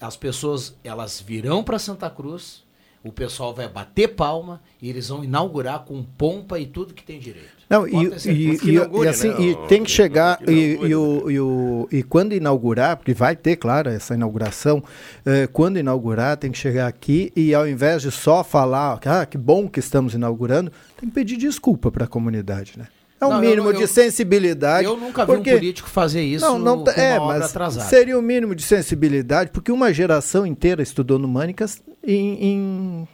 as 0.00 0.16
pessoas 0.16 0.76
elas 0.82 1.20
virão 1.20 1.62
para 1.62 1.78
Santa 1.78 2.10
Cruz, 2.10 2.64
o 3.04 3.12
pessoal 3.12 3.54
vai 3.54 3.68
bater 3.68 4.08
palma 4.16 4.60
e 4.82 4.88
eles 4.88 5.08
vão 5.08 5.22
inaugurar 5.22 5.84
com 5.84 6.02
pompa 6.02 6.58
e 6.58 6.66
tudo 6.66 6.94
que 6.94 7.04
tem 7.04 7.20
direito. 7.20 7.57
Não, 7.70 7.86
e, 7.86 7.90
certeza. 8.18 8.30
e, 8.32 8.56
e- 8.56 8.70
inaugure, 8.70 9.06
e 9.06 9.10
assim, 9.10 9.28
né? 9.28 9.40
e 9.40 9.56
tem 9.68 9.82
que 9.84 9.90
chegar, 9.90 10.38
Que 10.38 10.50
e, 10.50 10.94
o, 10.94 11.30
e, 11.30 11.38
o- 11.40 11.88
e 11.92 12.02
quando 12.02 12.32
inaugurar, 12.34 12.96
porque 12.96 13.12
vai 13.12 13.36
ter, 13.36 13.56
claro, 13.56 13.90
essa 13.90 14.14
inauguração, 14.14 14.82
eh, 15.26 15.46
quando 15.52 15.78
inaugurar, 15.78 16.36
tem 16.38 16.50
que 16.50 16.56
chegar 16.56 16.86
aqui 16.86 17.30
e 17.36 17.54
ao 17.54 17.68
invés 17.68 18.00
de 18.02 18.10
só 18.10 18.42
falar, 18.42 18.98
ah, 19.04 19.26
que 19.26 19.36
bom 19.36 19.68
que 19.68 19.80
estamos 19.80 20.14
inaugurando, 20.14 20.72
tem 20.98 21.08
que 21.10 21.14
pedir 21.14 21.36
desculpa 21.36 21.90
para 21.90 22.04
a 22.04 22.08
comunidade, 22.08 22.72
né? 22.78 22.86
É 23.20 23.26
um 23.26 23.30
Não, 23.30 23.40
mínimo 23.40 23.70
eu- 23.70 23.72
de 23.72 23.86
sensibilidade. 23.88 24.84
Eu 24.86 24.96
nunca 24.96 25.26
vi 25.26 25.32
porque- 25.34 25.52
um 25.52 25.58
político 25.58 25.88
fazer 25.90 26.22
isso 26.22 26.44
não, 26.46 26.56
não, 26.58 26.84
com 26.84 26.90
é, 26.92 27.18
mas 27.18 27.46
atrasada. 27.46 27.86
seria 27.88 28.16
o 28.18 28.22
mínimo 28.22 28.54
de 28.54 28.62
sensibilidade, 28.62 29.50
porque 29.50 29.72
uma 29.72 29.92
geração 29.92 30.46
inteira 30.46 30.82
estudou 30.82 31.18
no 31.18 31.26
Mânicas 31.28 31.82
em, 32.06 32.44
em 32.44 33.08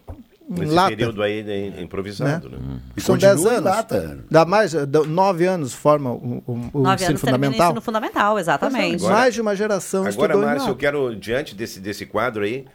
Nesse 0.49 0.73
lata. 0.75 0.91
período 0.91 1.23
aí 1.23 1.43
de- 1.43 1.83
improvisado, 1.83 2.51
né? 2.51 2.59
São 2.99 3.17
10 3.17 3.47
anos. 3.47 4.25
Dá 4.31 4.45
mais, 4.45 4.73
dá 4.75 5.03
nove 5.05 5.47
anos 5.47 5.73
forma 5.73 6.13
o, 6.13 6.43
o, 6.47 6.71
o 6.73 6.83
Nove 6.83 6.97
ensino 6.97 7.09
anos 7.11 7.21
fundamental. 7.23 7.67
ensino 7.69 7.81
fundamental, 7.81 8.39
exatamente. 8.39 9.03
mais 9.05 9.33
de 9.35 9.41
uma 9.41 9.57
geração 9.57 10.01
Agora, 10.07 10.11
estudou 10.35 10.43
em 10.43 10.45
Márcio, 10.47 10.69
eu 10.71 10.77
quero, 10.77 11.17
diante 11.17 11.55
desse, 11.55 11.81
desse 11.81 12.05
quadro 12.05 12.45
aí, 12.45 12.67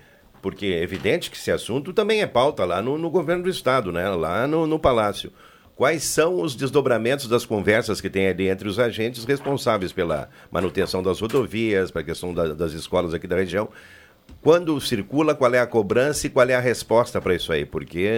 porque 0.42 0.66
é 0.66 0.82
evidente 0.82 1.30
que 1.30 1.38
esse 1.38 1.52
assunto 1.52 1.94
também 1.94 2.22
é 2.22 2.28
pauta 2.28 2.66
lá 2.66 2.82
no, 2.82 2.98
no 2.98 3.10
governo 3.10 3.44
do 3.44 3.50
Estado, 3.50 3.92
né? 3.92 4.10
lá 4.10 4.48
no, 4.48 4.66
no 4.66 4.80
Palácio. 4.80 5.32
Quais 5.76 6.04
são 6.04 6.42
os 6.42 6.56
desdobramentos 6.56 7.28
das 7.28 7.46
conversas 7.46 8.02
que 8.02 8.10
tem 8.10 8.28
ali 8.28 8.50
entre 8.50 8.68
os 8.68 8.80
agentes 8.80 9.24
responsáveis 9.26 9.94
pela 9.94 10.28
manutenção 10.52 11.02
das 11.04 11.22
rodovias, 11.22 11.90
para 11.92 12.02
a 12.02 12.04
questão 12.04 12.34
da- 12.34 12.54
das 12.54 12.74
escolas 12.74 13.14
aqui 13.14 13.28
da 13.28 13.36
região? 13.38 13.70
Quando 14.42 14.80
circula, 14.80 15.36
qual 15.36 15.54
é 15.54 15.60
a 15.60 15.68
cobrança 15.68 16.26
e 16.26 16.30
qual 16.30 16.48
é 16.48 16.56
a 16.56 16.60
resposta 16.62 17.20
para 17.20 17.36
isso 17.36 17.52
aí? 17.52 17.66
Porque, 17.66 18.10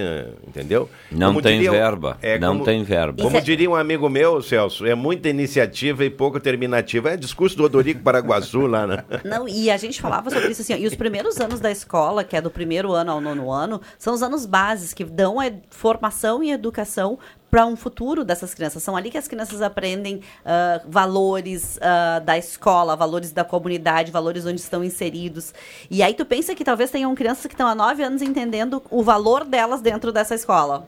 entendeu? 0.48 0.88
Não 1.12 1.42
tem 1.42 1.62
verba, 1.62 2.18
não 2.40 2.54
como- 2.54 2.66
tem 2.66 2.84
verba. 2.84 3.24
Como 3.24 3.38
é- 3.38 3.42
diria 3.42 3.68
um 3.70 3.76
amigo 3.76 4.08
meu, 4.08 4.40
Celso, 4.42 4.86
é 4.86 4.94
muita 4.94 5.30
iniciativa 5.30 6.06
e 6.06 6.12
pouco 6.12 6.40
terminativa. 6.40 7.10
É 7.10 7.18
discurso 7.18 7.58
do 7.58 7.64
Odorico 7.64 8.02
Paraguaçu 8.04 8.68
lá, 8.68 8.86
né? 8.86 9.04
Não, 9.26 9.48
e 9.48 9.72
a 9.72 9.78
gente 9.78 10.00
falava 10.00 10.30
sobre 10.30 10.50
isso 10.52 10.62
assim, 10.62 10.76
e 10.76 10.86
os 10.86 10.94
primeiros 10.96 11.40
anos 11.40 11.60
da 11.60 11.72
escola, 11.72 12.24
que 12.24 12.36
é 12.36 12.42
do 12.42 12.52
primeiro 12.52 12.92
ano 12.94 13.12
ao 13.12 13.20
nono 13.22 13.52
ano, 13.52 13.82
são 13.98 14.14
os 14.14 14.22
anos 14.22 14.46
bases 14.46 14.94
que 14.94 15.04
dão 15.04 15.40
a 15.40 15.50
formação 15.72 16.44
e 16.44 16.52
educação 16.52 17.18
para 17.52 17.66
um 17.66 17.76
futuro 17.76 18.24
dessas 18.24 18.54
crianças. 18.54 18.82
São 18.82 18.96
ali 18.96 19.12
que 19.12 19.18
as 19.18 19.28
crianças 19.28 19.62
aprendem 19.62 20.22
ah, 20.46 20.82
valores 20.88 21.78
ah, 21.82 22.20
da 22.20 22.38
escola, 22.38 22.96
valores 22.96 23.34
da 23.34 23.44
comunidade, 23.44 24.10
valores 24.10 24.46
onde 24.46 24.62
estão 24.62 24.82
inseridos. 24.82 25.54
E 25.90 26.02
aí 26.02 26.14
tu 26.14 26.26
pensa 26.26 26.56
que 26.56 26.64
talvez 26.64 26.90
tenham 26.90 27.14
crianças 27.14 27.46
que 27.46 27.54
estão 27.54 27.68
há 27.68 27.76
nove 27.76 28.02
anos 28.02 28.22
entendendo 28.22 28.82
o 28.90 29.04
valor 29.04 29.44
delas 29.44 29.82
dentro 29.82 30.14
dessa 30.14 30.34
escola. 30.34 30.88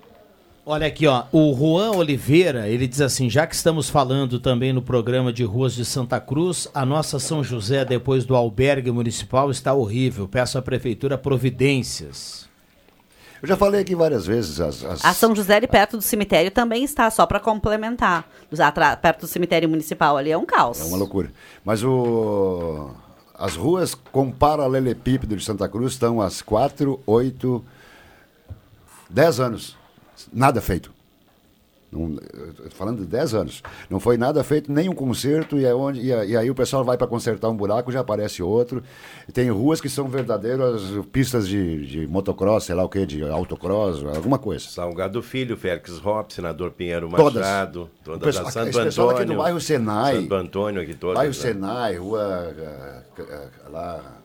Olha 0.66 0.88
aqui, 0.88 1.06
ó, 1.06 1.26
o 1.30 1.54
Juan 1.54 1.92
Oliveira, 1.92 2.70
ele 2.70 2.88
diz 2.88 3.02
assim, 3.02 3.30
já 3.30 3.46
que 3.46 3.54
estamos 3.54 3.90
falando 3.90 4.40
também 4.40 4.72
no 4.72 4.82
programa 4.82 5.34
de 5.34 5.44
ruas 5.44 5.76
de 5.76 5.84
Santa 5.84 6.22
Cruz, 6.22 6.70
a 6.74 6.86
nossa 6.86 7.20
São 7.20 7.44
José, 7.44 7.84
depois 7.84 8.24
do 8.24 8.34
albergue 8.34 8.90
municipal, 8.90 9.52
está 9.52 9.74
horrível. 9.74 10.26
Peço 10.26 10.58
à 10.58 10.62
prefeitura 10.62 11.18
providências. 11.18 12.43
Eu 13.44 13.48
já 13.50 13.58
falei 13.58 13.82
aqui 13.82 13.94
várias 13.94 14.26
vezes. 14.26 14.62
As, 14.62 14.86
as- 14.86 15.04
A 15.04 15.14
São 15.14 15.36
José, 15.36 15.58
ali 15.58 15.68
perto 15.68 15.98
do 15.98 16.02
cemitério, 16.02 16.50
também 16.50 16.86
está, 16.86 17.12
só 17.12 17.26
para 17.26 17.42
complementar. 17.42 18.26
Perto 19.02 19.20
do 19.22 19.28
cemitério 19.28 19.68
municipal 19.68 20.16
ali 20.16 20.32
é 20.32 20.38
um 20.38 20.46
caos. 20.46 20.80
É 20.80 20.86
uma 20.86 20.96
loucura. 20.96 21.30
Mas 21.66 21.84
o... 21.84 22.92
as 23.38 23.58
ruas 23.58 23.96
com 23.96 24.32
paralelepípedo 24.32 25.36
de 25.36 25.44
Santa 25.44 25.68
Cruz 25.68 25.92
estão 25.92 26.22
há 26.22 26.30
4, 26.46 27.02
8, 27.06 27.66
10 29.10 29.40
anos. 29.42 29.76
Nada 30.32 30.62
feito. 30.62 30.93
Não, 31.94 32.18
falando 32.72 33.00
de 33.00 33.06
10 33.06 33.34
anos. 33.36 33.64
Não 33.90 34.00
foi 34.00 34.18
nada 34.18 34.44
feito, 34.44 34.72
nem 34.72 34.90
um 34.90 34.94
conserto, 34.94 35.58
e, 35.58 35.66
é 35.66 35.74
onde, 35.74 36.02
e, 36.02 36.08
e 36.08 36.36
aí 36.36 36.50
o 36.50 36.56
pessoal 36.56 36.84
vai 36.84 36.98
para 36.98 37.08
consertar 37.08 37.50
um 37.50 37.56
buraco, 37.56 37.92
já 37.92 38.00
aparece 38.00 38.42
outro. 38.42 38.84
Tem 39.32 39.50
ruas 39.50 39.80
que 39.80 39.88
são 39.90 40.08
verdadeiras 40.08 40.82
pistas 41.12 41.48
de, 41.48 41.86
de 41.86 42.08
motocross, 42.08 42.66
sei 42.66 42.76
lá 42.76 42.84
o 42.84 42.90
que, 42.90 43.06
de 43.06 43.24
autocross, 43.24 44.04
alguma 44.16 44.40
coisa. 44.40 44.66
Salgado 44.68 45.22
Filho, 45.22 45.56
Félix 45.56 46.04
Hop, 46.04 46.32
Senador 46.32 46.72
Pinheiro 46.72 47.10
Todas. 47.10 47.36
Machado, 47.36 47.84
O 47.84 48.04
todas 48.04 48.24
pessoal- 48.24 48.48
a 48.48 48.52
Santo 48.52 48.70
esse 48.70 48.84
pessoal 48.84 49.10
Antônio. 49.10 49.24
aqui 49.26 49.34
do 49.34 49.42
bairro 49.42 49.62
Senai. 49.62 50.16
Santo 50.16 50.36
Antônio 50.36 50.82
aqui 50.82 50.94
todas. 50.96 51.16
Bairro 51.16 51.34
né? 51.34 51.40
Senai, 51.40 51.98
rua 51.98 52.54
ah, 52.60 53.02
ah, 53.20 53.70
lá. 53.70 54.23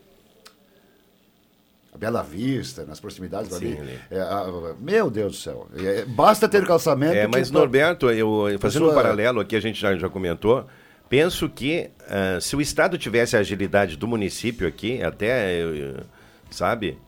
A 1.99 2.01
Bela 2.01 2.23
Vista, 2.23 2.85
nas 2.85 3.01
proximidades 3.01 3.53
Sim, 3.53 3.77
ali. 3.77 3.99
É, 4.11 4.21
ah, 4.21 4.75
meu 4.79 5.11
Deus 5.11 5.33
do 5.33 5.39
céu. 5.39 5.69
É, 5.77 6.05
basta 6.05 6.49
ter 6.49 6.65
calçamento. 6.65 7.15
É, 7.15 7.27
mas 7.27 7.51
Norberto, 7.51 8.09
eu, 8.11 8.47
fazendo 8.61 8.89
um 8.91 8.95
paralelo 8.95 9.41
aqui, 9.41 9.57
a 9.57 9.61
gente 9.61 9.81
já, 9.81 9.97
já 9.97 10.09
comentou, 10.09 10.65
penso 11.09 11.49
que 11.49 11.91
ah, 12.09 12.39
se 12.41 12.55
o 12.55 12.61
Estado 12.61 12.97
tivesse 12.97 13.37
a 13.37 13.41
agilidade 13.41 13.97
do 13.97 14.07
município 14.07 14.67
aqui, 14.67 15.03
até, 15.03 15.61
eh, 15.61 16.03
sabe, 16.51 16.99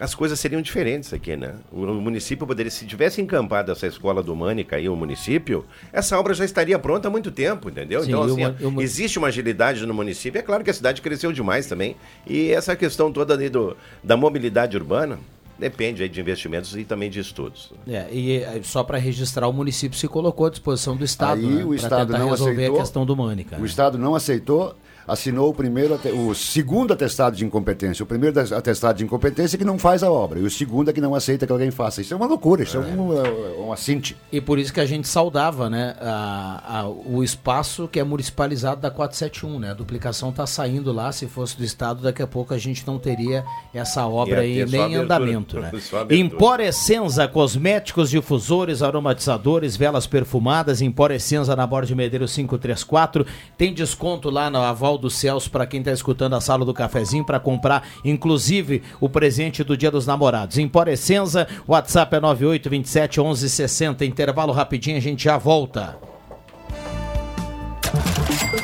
as 0.00 0.14
coisas 0.14 0.38
seriam 0.38 0.62
diferentes 0.62 1.12
aqui, 1.12 1.36
né? 1.36 1.54
O, 1.72 1.84
município 1.86 2.46
poderia, 2.46 2.70
se 2.70 2.86
tivesse 2.86 3.20
encampado 3.20 3.72
essa 3.72 3.86
escola 3.86 4.22
do 4.22 4.34
Mânica 4.34 4.76
aí, 4.76 4.88
o 4.88 4.94
município, 4.94 5.64
essa 5.92 6.18
obra 6.18 6.34
já 6.34 6.44
estaria 6.44 6.78
pronta 6.78 7.08
há 7.08 7.10
muito 7.10 7.30
tempo, 7.30 7.68
entendeu? 7.68 8.02
Sim, 8.02 8.08
então, 8.10 8.22
assim, 8.22 8.34
uma- 8.44 8.56
e 8.60 8.64
uma- 8.66 8.82
existe 8.82 9.18
uma 9.18 9.28
agilidade 9.28 9.84
no 9.86 9.92
município. 9.94 10.38
É 10.38 10.42
claro 10.42 10.62
que 10.62 10.70
a 10.70 10.74
cidade 10.74 11.02
cresceu 11.02 11.32
demais 11.32 11.66
também. 11.66 11.96
E 12.26 12.50
essa 12.52 12.76
questão 12.76 13.12
toda 13.12 13.34
ali 13.34 13.48
do, 13.48 13.76
da 14.02 14.16
mobilidade 14.16 14.76
urbana 14.76 15.18
depende 15.58 16.04
aí 16.04 16.08
de 16.08 16.20
investimentos 16.20 16.76
e 16.76 16.84
também 16.84 17.10
de 17.10 17.18
estudos. 17.18 17.72
É, 17.88 18.06
e 18.12 18.36
eh, 18.36 18.60
só 18.62 18.84
para 18.84 18.96
registrar, 18.98 19.48
o 19.48 19.52
município 19.52 19.98
se 19.98 20.06
colocou 20.06 20.46
à 20.46 20.50
disposição 20.50 20.96
do 20.96 21.04
Estado 21.04 21.40
Aí 21.40 21.46
né, 21.64 21.74
Estado 21.74 22.06
tentar 22.06 22.18
não 22.20 22.30
resolver 22.30 22.52
aceitou. 22.52 22.76
a 22.76 22.80
questão 22.80 23.04
do 23.04 23.16
Mânica. 23.16 23.56
O 23.56 23.60
né? 23.60 23.66
Estado 23.66 23.98
não 23.98 24.14
aceitou, 24.14 24.76
assinou 25.08 25.50
o 25.50 25.54
primeiro, 25.54 25.98
o 26.28 26.34
segundo 26.34 26.92
atestado 26.92 27.34
de 27.36 27.44
incompetência. 27.44 28.02
O 28.02 28.06
primeiro 28.06 28.38
atestado 28.54 28.98
de 28.98 29.04
incompetência 29.04 29.56
é 29.56 29.58
que 29.58 29.64
não 29.64 29.78
faz 29.78 30.02
a 30.02 30.10
obra. 30.10 30.38
E 30.38 30.42
o 30.42 30.50
segundo 30.50 30.90
é 30.90 30.92
que 30.92 31.00
não 31.00 31.14
aceita 31.14 31.46
que 31.46 31.52
alguém 31.52 31.70
faça. 31.70 32.00
Isso 32.00 32.12
é 32.14 32.16
uma 32.16 32.26
loucura, 32.26 32.62
isso 32.62 32.76
é, 32.76 32.80
um, 32.80 33.12
é 33.26 33.30
um 33.60 33.72
assinte. 33.72 34.16
E 34.30 34.40
por 34.40 34.58
isso 34.58 34.72
que 34.72 34.80
a 34.80 34.86
gente 34.86 35.08
saudava 35.08 35.70
né, 35.70 35.96
a- 36.00 36.80
a- 36.80 36.88
o 36.88 37.24
espaço 37.24 37.88
que 37.88 37.98
é 37.98 38.04
municipalizado 38.04 38.80
da 38.80 38.90
471. 38.90 39.58
Né? 39.58 39.70
A 39.70 39.74
duplicação 39.74 40.28
está 40.30 40.46
saindo 40.46 40.92
lá. 40.92 41.10
Se 41.10 41.26
fosse 41.26 41.56
do 41.56 41.64
Estado, 41.64 42.02
daqui 42.02 42.22
a 42.22 42.26
pouco 42.26 42.52
a 42.52 42.58
gente 42.58 42.86
não 42.86 42.98
teria 42.98 43.44
essa 43.72 44.06
obra 44.06 44.40
aí 44.40 44.64
nem 44.66 44.92
em 44.92 44.96
andamento. 44.96 45.58
Né? 45.60 45.70
Emporescenza, 46.10 47.26
cosméticos, 47.26 48.10
difusores, 48.10 48.82
aromatizadores, 48.82 49.76
velas 49.76 50.06
perfumadas. 50.06 50.80
Emporescenza 50.82 51.56
na 51.56 51.66
Borda 51.66 51.86
de 51.86 51.94
Medeiros 51.94 52.34
534. 52.34 53.26
Tem 53.56 53.72
desconto 53.72 54.28
lá 54.30 54.50
no 54.50 54.58
Aval 54.58 54.97
do 54.98 55.10
Celso 55.10 55.50
para 55.50 55.66
quem 55.66 55.80
está 55.80 55.92
escutando 55.92 56.34
a 56.34 56.40
sala 56.40 56.64
do 56.64 56.74
cafezinho 56.74 57.24
para 57.24 57.40
comprar, 57.40 57.88
inclusive, 58.04 58.82
o 59.00 59.08
presente 59.08 59.64
do 59.64 59.76
Dia 59.76 59.90
dos 59.90 60.06
Namorados. 60.06 60.58
Emporescenza, 60.58 61.46
WhatsApp 61.66 62.16
é 62.16 62.20
9827 62.20 63.20
1160. 63.20 64.04
Intervalo 64.04 64.52
rapidinho, 64.52 64.96
a 64.96 65.00
gente 65.00 65.24
já 65.24 65.38
volta. 65.38 65.98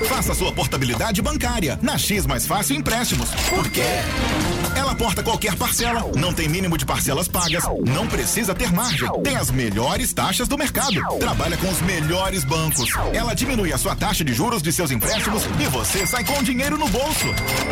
Faça 0.09 0.35
sua 0.35 0.53
portabilidade 0.53 1.21
bancária 1.23 1.79
na 1.83 1.97
X 1.99 2.27
Mais 2.27 2.47
Fácil 2.47 2.77
Empréstimos. 2.77 3.31
Por 3.49 3.71
quê? 3.71 3.83
Ela 4.77 4.95
porta 4.95 5.23
qualquer 5.23 5.55
parcela, 5.57 6.11
não 6.17 6.33
tem 6.33 6.49
mínimo 6.49 6.77
de 6.77 6.85
parcelas 6.85 7.29
pagas, 7.29 7.65
não 7.87 8.07
precisa 8.07 8.55
ter 8.55 8.73
margem, 8.73 9.09
tem 9.23 9.37
as 9.37 9.51
melhores 9.51 10.13
taxas 10.13 10.49
do 10.49 10.59
mercado, 10.59 11.01
trabalha 11.19 11.57
com 11.57 11.69
os 11.69 11.81
melhores 11.83 12.45
bancos. 12.45 12.91
Ela 13.13 13.35
diminui 13.35 13.73
a 13.73 13.79
sua 13.79 13.95
taxa 13.95 14.25
de 14.25 14.35
juros 14.35 14.63
de 14.63 14.73
seus 14.73 14.91
empréstimos 14.91 15.45
e 15.61 15.67
você 15.69 16.07
sai 16.07 16.25
com 16.25 16.43
dinheiro 16.43 16.77
no 16.77 16.89
bolso. 16.89 17.27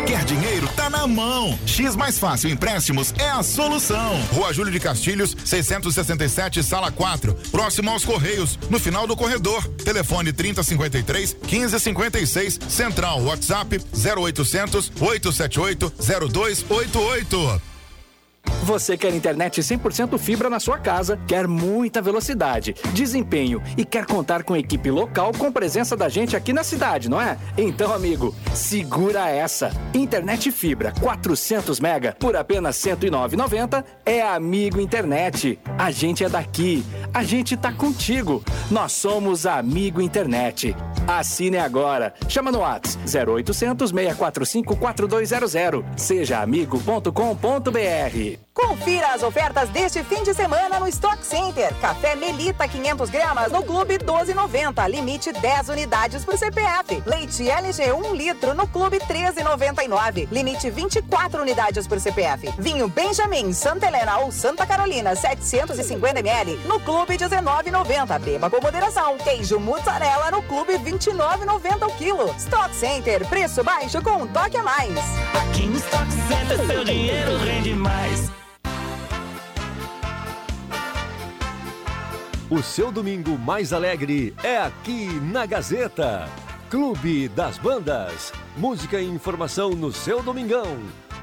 Quer 0.07 0.23
dinheiro? 0.25 0.67
Tá 0.75 0.89
na 0.89 1.05
mão. 1.05 1.57
X 1.65 1.95
Mais 1.95 2.17
Fácil 2.17 2.49
Empréstimos 2.49 3.13
é 3.17 3.29
a 3.29 3.43
solução. 3.43 4.19
Rua 4.33 4.53
Júlio 4.53 4.71
de 4.71 4.79
Castilhos, 4.79 5.35
667, 5.43 6.63
sala 6.63 6.91
4, 6.91 7.33
próximo 7.51 7.89
aos 7.89 8.05
Correios, 8.05 8.57
no 8.69 8.79
final 8.79 9.05
do 9.05 9.15
corredor. 9.15 9.63
Telefone 9.83 10.31
3053 10.31 11.35
1556, 11.41 12.59
Central 12.69 13.21
WhatsApp 13.23 13.81
0800 13.93 14.91
878 14.99 15.93
0288. 16.93 17.73
Você 18.63 18.97
quer 18.97 19.13
internet 19.13 19.61
100% 19.61 20.17
fibra 20.17 20.49
na 20.49 20.59
sua 20.59 20.77
casa, 20.77 21.19
quer 21.27 21.47
muita 21.47 22.01
velocidade, 22.01 22.73
desempenho 22.93 23.61
e 23.77 23.83
quer 23.83 24.05
contar 24.05 24.43
com 24.43 24.55
equipe 24.55 24.89
local 24.89 25.33
com 25.37 25.51
presença 25.51 25.97
da 25.97 26.07
gente 26.07 26.35
aqui 26.35 26.53
na 26.53 26.63
cidade, 26.63 27.09
não 27.09 27.19
é? 27.19 27.37
Então, 27.57 27.93
amigo, 27.93 28.33
segura 28.53 29.29
essa. 29.29 29.69
Internet 29.93 30.49
fibra 30.51 30.93
400 31.01 31.79
mega 31.79 32.15
por 32.17 32.37
apenas 32.37 32.77
109,90 32.77 33.83
é 34.05 34.21
Amigo 34.21 34.79
Internet. 34.79 35.59
A 35.77 35.91
gente 35.91 36.23
é 36.23 36.29
daqui, 36.29 36.85
a 37.13 37.23
gente 37.23 37.55
tá 37.55 37.71
contigo. 37.71 38.43
Nós 38.71 38.91
somos 38.91 39.45
Amigo 39.45 40.01
Internet. 40.01 40.75
Assine 41.07 41.57
agora. 41.57 42.13
Chama 42.27 42.51
no 42.51 42.59
Whats 42.59 42.97
0800 43.05 43.91
645 43.91 44.75
4200. 44.75 45.83
Seja 45.95 46.41
amigo.com.br. 46.41 48.42
Confira 48.53 49.13
as 49.13 49.23
ofertas 49.23 49.67
deste 49.69 50.03
fim 50.03 50.21
de 50.23 50.31
semana 50.33 50.79
no 50.79 50.87
Stock 50.87 51.25
Center. 51.25 51.73
Café 51.81 52.15
Melita 52.15 52.67
500 52.67 53.09
gramas 53.09 53.51
no 53.51 53.63
Clube 53.63 53.97
12,90. 53.97 54.89
Limite 54.89 55.31
10 55.31 55.69
unidades 55.69 56.23
por 56.23 56.37
CPF. 56.37 57.01
Leite 57.05 57.49
LG 57.49 57.91
1 57.91 58.13
litro 58.13 58.53
no 58.53 58.67
Clube 58.67 58.99
13,99. 58.99 60.27
Limite 60.31 60.69
24 60.69 61.41
unidades 61.41 61.87
por 61.87 61.99
CPF. 61.99 62.53
Vinho 62.59 62.87
Benjamin 62.87 63.53
Santa 63.53 63.87
Helena 63.87 64.19
ou 64.19 64.31
Santa 64.31 64.67
Carolina 64.67 65.15
750 65.15 66.19
ml 66.19 66.55
no 66.67 66.79
Clube 66.79 67.17
19,90. 67.17 68.19
Beba 68.19 68.49
com 68.51 68.61
moderação. 68.61 69.17
Queijo 69.17 69.59
mussarela 69.59 70.29
no 70.29 70.43
Clube 70.43 70.73
29,90 70.73 71.87
o 71.87 71.95
quilo. 71.95 72.35
Stock 72.37 72.75
Center, 72.75 73.27
preço 73.27 73.63
baixo 73.63 73.99
com 74.03 74.23
um 74.23 74.27
toque 74.27 74.57
a 74.57 74.63
mais. 74.63 74.93
Aqui 75.41 75.65
no 75.65 75.77
Stock 75.77 76.07
Center 76.27 76.67
seu 76.67 76.83
dinheiro 76.83 77.37
rende 77.37 77.73
mais. 77.73 78.42
O 82.53 82.61
seu 82.61 82.91
domingo 82.91 83.35
mais 83.35 83.73
alegre 83.73 84.31
é 84.43 84.59
aqui 84.59 85.07
na 85.21 85.43
Gazeta. 85.43 86.29
Clube 86.69 87.27
das 87.29 87.57
Bandas. 87.57 88.31
Música 88.55 89.01
e 89.01 89.07
informação 89.07 89.71
no 89.71 89.91
seu 89.91 90.21
domingão. 90.21 90.77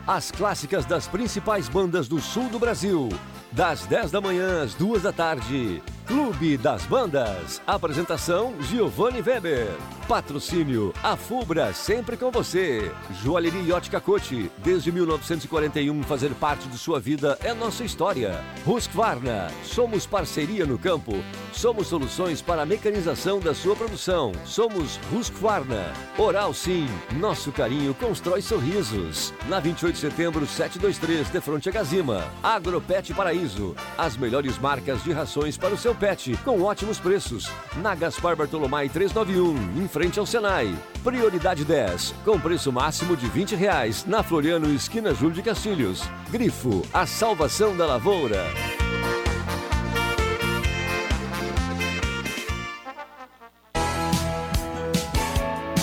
As 0.05 0.33
clássicas 0.33 0.85
das 0.85 1.07
principais 1.07 1.69
bandas 1.69 2.09
do 2.09 2.21
sul 2.21 2.49
do 2.49 2.59
Brasil. 2.59 3.09
Das 3.53 3.85
10 3.85 4.13
da 4.13 4.21
manhã 4.21 4.63
às 4.63 4.75
2 4.75 5.03
da 5.03 5.13
tarde. 5.13 5.83
Clube 6.07 6.57
das 6.57 6.85
Bandas. 6.87 7.61
Apresentação 7.67 8.55
Giovanni 8.63 9.21
Weber. 9.23 9.69
Patrocínio 10.09 10.93
A 11.05 11.17
Fubra, 11.17 11.73
sempre 11.73 12.17
com 12.17 12.33
você. 12.33 12.91
Joalheria 13.23 13.77
Ótica 13.77 14.01
Cote. 14.01 14.51
Desde 14.59 14.91
1941, 14.91 16.03
fazer 16.03 16.31
parte 16.35 16.67
de 16.69 16.77
sua 16.77 16.99
vida 16.99 17.39
é 17.45 17.55
nossa 17.55 17.85
história. 17.85 18.41
Husqvarna. 18.67 19.49
Somos 19.63 20.07
parceria 20.07 20.67
no 20.67 20.77
campo. 20.77 21.13
Somos 21.53 21.87
soluções 21.87 22.43
para 22.43 22.63
a 22.63 22.67
mecanização 22.67 23.39
da 23.39 23.55
sua 23.55 23.77
produção. 23.77 24.33
Somos 24.45 24.99
Husqvarna. 25.13 25.93
Oral 26.19 26.53
Sim. 26.53 26.89
Nosso 27.13 27.53
carinho 27.53 27.95
constrói 27.95 28.43
sorrisos. 28.43 29.33
Na 29.49 29.61
28 29.61 29.95
de 29.95 30.01
setembro, 30.01 30.45
723, 30.45 31.31
de 31.31 31.41
fronte 31.41 31.69
a 31.69 31.73
Gazima. 31.73 32.25
Agropet 32.43 33.15
Paraíso. 33.41 33.75
As 33.97 34.17
melhores 34.17 34.59
marcas 34.59 35.03
de 35.03 35.13
rações 35.13 35.57
para 35.57 35.75
o 35.75 35.79
seu 35.79 35.95
pet, 35.95 36.37
com 36.45 36.63
ótimos 36.63 36.99
preços. 36.99 37.51
Na 37.77 37.95
Gaspar 37.95 38.37
Bartolomai 38.37 38.89
391, 38.89 39.83
em 39.83 39.89
frente 39.89 40.19
ao 40.19 40.27
Senai. 40.27 40.75
Prioridade 41.03 41.65
10, 41.65 42.15
com 42.25 42.39
preço 42.39 42.71
máximo 42.71 43.17
de 43.17 43.27
20 43.27 43.55
reais. 43.57 44.05
Na 44.05 44.23
Floriano, 44.23 44.73
esquina 44.75 45.15
Júlio 45.15 45.35
de 45.35 45.43
Castilhos. 45.43 46.03
Grifo, 46.31 46.83
a 46.93 47.07
salvação 47.07 47.77
da 47.77 47.87
lavoura. 47.87 48.45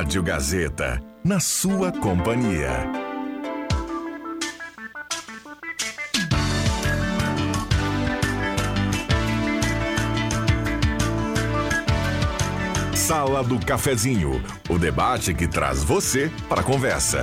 Rádio 0.00 0.22
Gazeta, 0.22 0.98
na 1.22 1.38
sua 1.38 1.92
companhia. 1.92 2.70
Sala 12.94 13.44
do 13.44 13.58
Cafezinho, 13.58 14.42
o 14.70 14.78
debate 14.78 15.34
que 15.34 15.46
traz 15.46 15.84
você 15.84 16.32
para 16.48 16.62
a 16.62 16.64
conversa. 16.64 17.20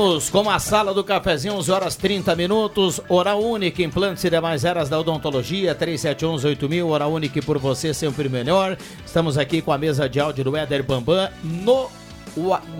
Voltamos 0.00 0.30
com 0.30 0.48
a 0.48 0.58
sala 0.58 0.94
do 0.94 1.04
cafezinho, 1.04 1.56
11 1.56 1.70
horas 1.70 1.94
30 1.94 2.34
minutos. 2.34 3.02
Oral 3.06 3.38
Unique, 3.44 3.84
implantes 3.84 4.24
e 4.24 4.30
demais 4.30 4.64
eras 4.64 4.88
da 4.88 4.98
odontologia, 4.98 5.74
3711-8000. 5.74 6.86
Oral 6.86 7.12
Unique 7.12 7.42
por 7.42 7.58
você, 7.58 7.92
sempre 7.92 8.26
melhor. 8.26 8.78
Estamos 9.04 9.36
aqui 9.36 9.60
com 9.60 9.70
a 9.70 9.76
mesa 9.76 10.08
de 10.08 10.18
áudio 10.18 10.44
do 10.44 10.56
Éder 10.56 10.82
Bambam 10.82 11.28
no 11.44 11.90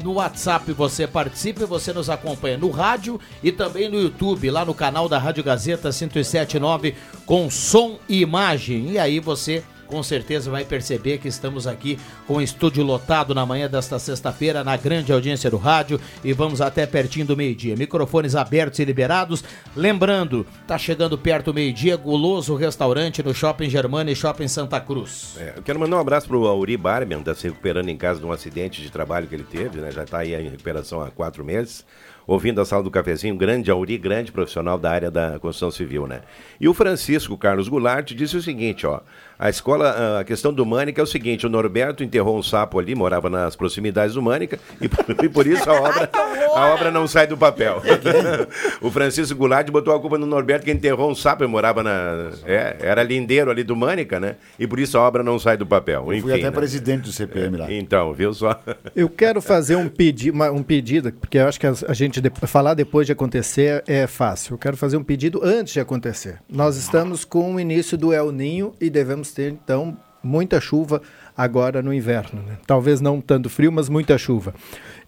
no 0.03 0.12
WhatsApp 0.14 0.73
você 0.73 1.09
participa 1.09 1.64
e 1.64 1.66
você 1.66 1.93
nos 1.93 2.09
acompanha 2.09 2.57
no 2.57 2.71
rádio 2.71 3.21
e 3.43 3.51
também 3.51 3.89
no 3.89 4.01
YouTube, 4.01 4.49
lá 4.49 4.64
no 4.64 4.73
canal 4.73 5.09
da 5.09 5.18
Rádio 5.18 5.43
Gazeta 5.43 5.89
1079 5.89 6.95
com 7.27 7.51
som 7.51 7.99
e 8.09 8.21
imagem. 8.21 8.93
E 8.93 8.99
aí 8.99 9.18
você 9.18 9.62
com 9.91 10.03
certeza 10.03 10.51
vai 10.51 10.64
perceber 10.64 11.18
que 11.18 11.26
estamos 11.26 11.66
aqui 11.66 11.99
com 12.26 12.34
o 12.34 12.41
estúdio 12.41 12.84
lotado 12.84 13.34
na 13.34 13.45
manhã 13.45 13.68
desta 13.68 13.99
sexta-feira, 13.99 14.62
na 14.62 14.76
grande 14.76 15.12
audiência 15.12 15.51
do 15.51 15.57
rádio 15.57 16.01
e 16.22 16.32
vamos 16.32 16.61
até 16.61 16.86
pertinho 16.86 17.26
do 17.26 17.36
meio-dia. 17.36 17.76
Microfones 17.76 18.36
abertos 18.36 18.78
e 18.78 18.84
liberados. 18.84 19.43
Lembrando, 19.74 20.47
tá 20.66 20.78
chegando 20.78 21.18
perto 21.18 21.47
do 21.47 21.55
meio-dia, 21.55 21.97
Guloso 21.97 22.55
Restaurante 22.55 23.22
no 23.22 23.34
Shopping 23.34 23.68
Germana 23.68 24.12
e 24.12 24.16
Shopping 24.16 24.47
Santa 24.47 24.80
Cruz. 24.80 25.36
É, 25.38 25.55
eu 25.57 25.62
quero 25.62 25.80
mandar 25.80 25.97
um 25.97 26.01
abraço 26.01 26.28
pro 26.28 26.47
Auri 26.47 26.76
Barbian, 26.76 27.18
está 27.18 27.34
se 27.34 27.49
recuperando 27.49 27.88
em 27.88 27.97
casa 27.97 28.20
de 28.20 28.26
um 28.26 28.30
acidente 28.30 28.80
de 28.80 28.91
trabalho 28.91 29.26
que 29.26 29.34
ele 29.34 29.45
teve, 29.45 29.80
né? 29.80 29.91
Já 29.91 30.05
está 30.05 30.18
aí 30.18 30.34
em 30.34 30.51
recuperação 30.51 31.03
há 31.03 31.11
quatro 31.11 31.45
meses. 31.45 31.84
Ouvindo 32.26 32.61
a 32.61 32.64
sala 32.64 32.84
do 32.84 32.93
cafezinho, 32.93 33.34
grande 33.36 33.72
Auri, 33.72 33.99
grande 33.99 34.30
profissional 34.30 34.78
da 34.78 34.88
área 34.88 35.11
da 35.11 35.41
construção 35.41 35.70
civil, 35.70 36.07
né? 36.07 36.20
E 36.61 36.68
o 36.68 36.74
Francisco 36.74 37.36
Carlos 37.36 37.68
Goulart 37.68 38.12
disse 38.12 38.36
o 38.36 38.43
seguinte, 38.43 38.86
ó. 38.86 39.01
A 39.43 39.49
escola, 39.49 40.18
a 40.20 40.24
questão 40.24 40.53
do 40.53 40.66
Mânica 40.66 41.01
é 41.01 41.05
o 41.05 41.07
seguinte: 41.07 41.47
o 41.47 41.49
Norberto 41.49 42.05
enterrou 42.05 42.38
um 42.38 42.43
sapo 42.43 42.78
ali, 42.78 42.95
morava 42.95 43.30
nas 43.30 43.57
proximidades 43.57 44.14
do 44.14 44.20
Mânica, 44.20 44.59
e, 44.78 44.86
por- 44.86 45.05
e 45.24 45.28
por 45.30 45.47
isso 45.47 45.68
a 45.70 45.72
obra, 45.80 46.11
a 46.55 46.66
obra 46.74 46.91
não 46.91 47.09
sai 47.09 47.26
do 47.26 47.38
papel. 47.38 47.80
o 48.82 48.91
Francisco 48.91 49.34
Goulart 49.38 49.70
botou 49.70 49.95
a 49.95 49.99
culpa 50.01 50.18
no 50.18 50.26
Norberto 50.26 50.66
que 50.66 50.70
enterrou 50.70 51.11
um 51.11 51.14
sapo 51.14 51.43
e 51.43 51.47
morava 51.47 51.82
na. 51.82 52.30
É, 52.45 52.76
era 52.80 53.03
lindeiro 53.03 53.51
ali 53.51 53.64
do 53.64 53.74
Mânica, 53.74 54.20
né? 54.20 54.36
E 54.59 54.66
por 54.66 54.78
isso 54.78 54.99
a 54.99 55.01
obra 55.01 55.22
não 55.22 55.38
sai 55.38 55.57
do 55.57 55.66
papel. 55.66 56.05
Eu 56.09 56.12
Enfim, 56.12 56.20
fui 56.22 56.32
até 56.34 56.43
né? 56.45 56.51
presidente 56.51 57.03
do 57.05 57.12
CPM 57.12 57.57
lá. 57.57 57.72
Então, 57.72 58.12
viu 58.12 58.34
só? 58.34 58.61
Eu 58.95 59.09
quero 59.09 59.41
fazer 59.41 59.74
um, 59.76 59.88
pedi 59.88 60.30
uma- 60.30 60.51
um 60.51 60.62
pedido, 60.62 61.12
porque 61.12 61.38
eu 61.38 61.47
acho 61.49 61.59
que 61.59 61.66
a, 61.66 61.72
a 61.88 61.95
gente 61.95 62.20
de- 62.20 62.30
falar 62.47 62.74
depois 62.74 63.07
de 63.07 63.12
acontecer 63.12 63.82
é 63.86 64.07
fácil. 64.07 64.55
Eu 64.55 64.59
quero 64.59 64.76
fazer 64.76 64.99
um 64.99 65.03
pedido 65.05 65.41
antes 65.43 65.72
de 65.72 65.80
acontecer. 65.80 66.41
Nós 66.47 66.76
estamos 66.76 67.24
com 67.24 67.55
o 67.55 67.59
início 67.61 67.97
do 67.97 68.12
El 68.12 68.30
Ninho 68.32 68.74
e 68.78 68.91
devemos 68.91 69.30
ter, 69.31 69.53
então, 69.53 69.97
muita 70.22 70.61
chuva 70.61 71.01
agora 71.37 71.83
no 71.83 71.93
inverno. 71.93 72.43
né? 72.43 72.59
Talvez 72.66 73.01
não 73.01 73.20
tanto 73.20 73.49
frio, 73.49 73.72
mas 73.72 73.89
muita 73.89 74.18
chuva. 74.18 74.55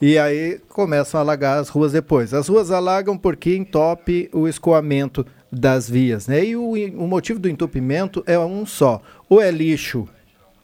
E 0.00 0.18
aí 0.18 0.60
começam 0.68 1.18
a 1.18 1.22
alagar 1.22 1.58
as 1.58 1.68
ruas 1.68 1.92
depois. 1.92 2.32
As 2.32 2.48
ruas 2.48 2.70
alagam 2.70 3.16
porque 3.16 3.54
entope 3.54 4.30
o 4.32 4.48
escoamento 4.48 5.26
das 5.50 5.88
vias. 5.88 6.26
Né? 6.26 6.46
E 6.46 6.56
o, 6.56 6.72
o 6.72 7.06
motivo 7.06 7.38
do 7.38 7.48
entupimento 7.48 8.22
é 8.26 8.38
um 8.38 8.64
só. 8.64 9.02
Ou 9.28 9.40
é 9.40 9.50
lixo 9.50 10.08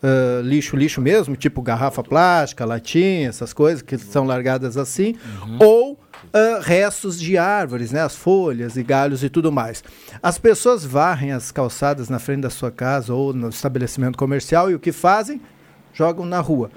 ah, 0.02 0.40
lixo, 0.44 0.76
lixo 0.76 1.00
mesmo, 1.00 1.36
tipo 1.36 1.60
garrafa 1.60 2.02
plástica, 2.02 2.64
latinha, 2.64 3.28
essas 3.28 3.52
coisas 3.52 3.82
que 3.82 3.98
são 3.98 4.24
largadas 4.24 4.76
assim, 4.76 5.16
ou 5.58 5.98
ah, 6.38 6.60
restos 6.62 7.18
de 7.18 7.36
árvores, 7.36 7.90
né, 7.90 8.02
as 8.02 8.14
folhas 8.14 8.76
e 8.76 8.82
galhos 8.82 9.22
e 9.24 9.28
tudo 9.28 9.50
mais. 9.50 9.82
As 10.22 10.38
pessoas 10.38 10.84
varrem 10.84 11.32
as 11.32 11.50
calçadas 11.50 12.08
na 12.08 12.18
frente 12.18 12.42
da 12.42 12.50
sua 12.50 12.70
casa 12.70 13.12
ou 13.12 13.32
no 13.32 13.48
estabelecimento 13.48 14.16
comercial 14.16 14.70
e 14.70 14.74
o 14.74 14.78
que 14.78 14.92
fazem? 14.92 15.40
Jogam 15.92 16.24
na 16.24 16.40
rua. 16.40 16.70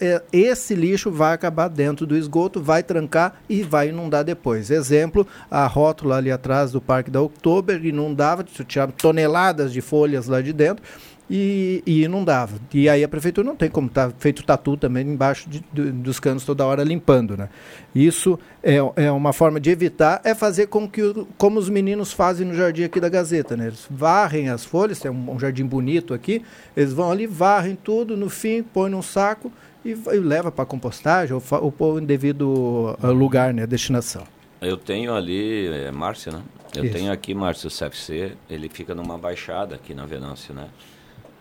É, 0.00 0.22
Esse 0.32 0.74
lixo 0.74 1.10
vai 1.10 1.34
acabar 1.34 1.68
dentro 1.68 2.06
do 2.06 2.16
esgoto, 2.16 2.62
vai 2.62 2.82
trancar 2.82 3.34
e 3.46 3.62
vai 3.62 3.90
inundar 3.90 4.24
depois. 4.24 4.70
Exemplo, 4.70 5.26
a 5.50 5.66
rótula 5.66 6.16
ali 6.16 6.32
atrás 6.32 6.72
do 6.72 6.80
Parque 6.80 7.10
da 7.10 7.20
Oktober 7.20 7.84
inundava, 7.84 8.42
tirava 8.42 8.92
toneladas 8.92 9.70
de 9.70 9.82
folhas 9.82 10.26
lá 10.26 10.40
de 10.40 10.54
dentro 10.54 10.82
e, 11.30 11.82
e 11.86 12.04
inundava. 12.04 12.58
E 12.72 12.88
aí 12.88 13.04
a 13.04 13.08
prefeitura 13.08 13.46
não 13.46 13.56
tem 13.56 13.68
como 13.68 13.88
tá 13.88 14.10
feito 14.18 14.42
tatu 14.42 14.76
também 14.76 15.06
embaixo 15.06 15.48
de, 15.48 15.62
de, 15.72 15.90
dos 15.92 16.18
canos 16.18 16.44
toda 16.44 16.64
hora 16.64 16.82
limpando, 16.82 17.36
né? 17.36 17.48
Isso 17.94 18.38
é, 18.62 18.76
é 18.96 19.10
uma 19.10 19.32
forma 19.32 19.60
de 19.60 19.70
evitar, 19.70 20.20
é 20.24 20.34
fazer 20.34 20.68
com 20.68 20.88
que 20.88 21.02
o- 21.02 21.26
como 21.36 21.58
os 21.58 21.68
meninos 21.68 22.12
fazem 22.12 22.46
no 22.46 22.54
jardim 22.54 22.84
aqui 22.84 23.00
da 23.00 23.08
Gazeta, 23.08 23.56
né? 23.56 23.66
Eles 23.66 23.86
varrem 23.90 24.48
as 24.48 24.64
folhas, 24.64 24.98
tem 25.00 25.10
um, 25.10 25.32
um 25.32 25.38
jardim 25.38 25.66
bonito 25.66 26.14
aqui, 26.14 26.42
eles 26.76 26.92
vão 26.92 27.10
ali, 27.10 27.26
varrem 27.26 27.76
tudo, 27.76 28.16
no 28.16 28.30
fim 28.30 28.62
põe 28.62 28.90
num 28.90 29.02
saco 29.02 29.52
e, 29.84 29.90
e 29.90 30.18
leva 30.18 30.50
para 30.50 30.64
compostagem 30.64 31.34
ou, 31.34 31.42
ou 31.60 31.70
põe 31.70 32.02
em 32.02 32.06
devido 32.06 32.96
ah, 33.02 33.08
lugar, 33.08 33.52
né? 33.52 33.66
Destinação. 33.66 34.22
Eu 34.60 34.76
tenho 34.76 35.14
ali, 35.14 35.68
é 35.68 35.92
Márcio, 35.92 36.32
né? 36.32 36.42
Eu 36.74 36.84
Isso. 36.84 36.94
tenho 36.94 37.12
aqui, 37.12 37.32
Márcio, 37.34 37.68
o 37.68 37.70
CFC, 37.70 38.32
ele 38.50 38.68
fica 38.68 38.94
numa 38.94 39.16
baixada 39.16 39.76
aqui 39.76 39.94
na 39.94 40.04
Venâncio, 40.04 40.52
né? 40.52 40.68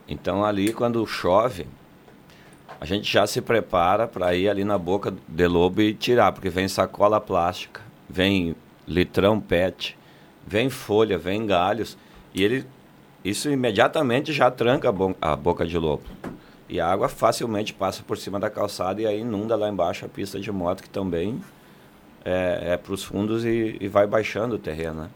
Então 0.08 0.46
ali, 0.46 0.72
quando 0.74 1.06
chove, 1.06 1.68
a 2.80 2.86
gente 2.86 3.12
já 3.12 3.26
se 3.28 3.42
prepara 3.42 4.08
para 4.08 4.34
ir 4.36 4.48
ali 4.50 4.64
na 4.64 4.78
boca 4.78 5.14
de 5.28 5.48
lobo 5.48 5.82
e 5.82 5.94
tirar, 5.94 6.32
porque 6.32 6.50
vem 6.50 6.68
sacola 6.68 7.20
plástica, 7.20 7.82
vem 8.10 8.56
litrão 8.88 9.40
PET, 9.40 9.98
vem 10.46 10.70
folha, 10.70 11.18
vem 11.18 11.46
galhos, 11.46 11.98
e 12.34 12.44
ele, 12.44 12.66
isso 13.26 13.50
imediatamente 13.50 14.32
já 14.32 14.50
tranca 14.50 14.90
a, 14.90 14.92
bo- 14.92 15.16
a 15.22 15.36
boca 15.36 15.66
de 15.66 15.78
lobo. 15.78 16.04
E 16.70 16.80
a 16.80 16.88
água 16.88 17.10
facilmente 17.10 17.74
passa 17.74 18.04
por 18.04 18.18
cima 18.18 18.40
da 18.40 18.50
calçada 18.50 19.02
e 19.02 19.08
aí 19.08 19.22
inunda 19.22 19.56
lá 19.56 19.70
embaixo 19.70 20.06
a 20.06 20.10
pista 20.10 20.40
de 20.40 20.52
moto, 20.52 20.84
que 20.84 20.90
também 20.90 21.42
é, 22.24 22.78
para 22.78 22.94
os 22.94 23.04
fundos 23.04 23.44
e, 23.46 23.78
e 23.80 23.88
vai 23.88 24.06
baixando 24.06 24.56
o 24.56 24.60
terreno. 24.60 25.04
Né? 25.04 25.10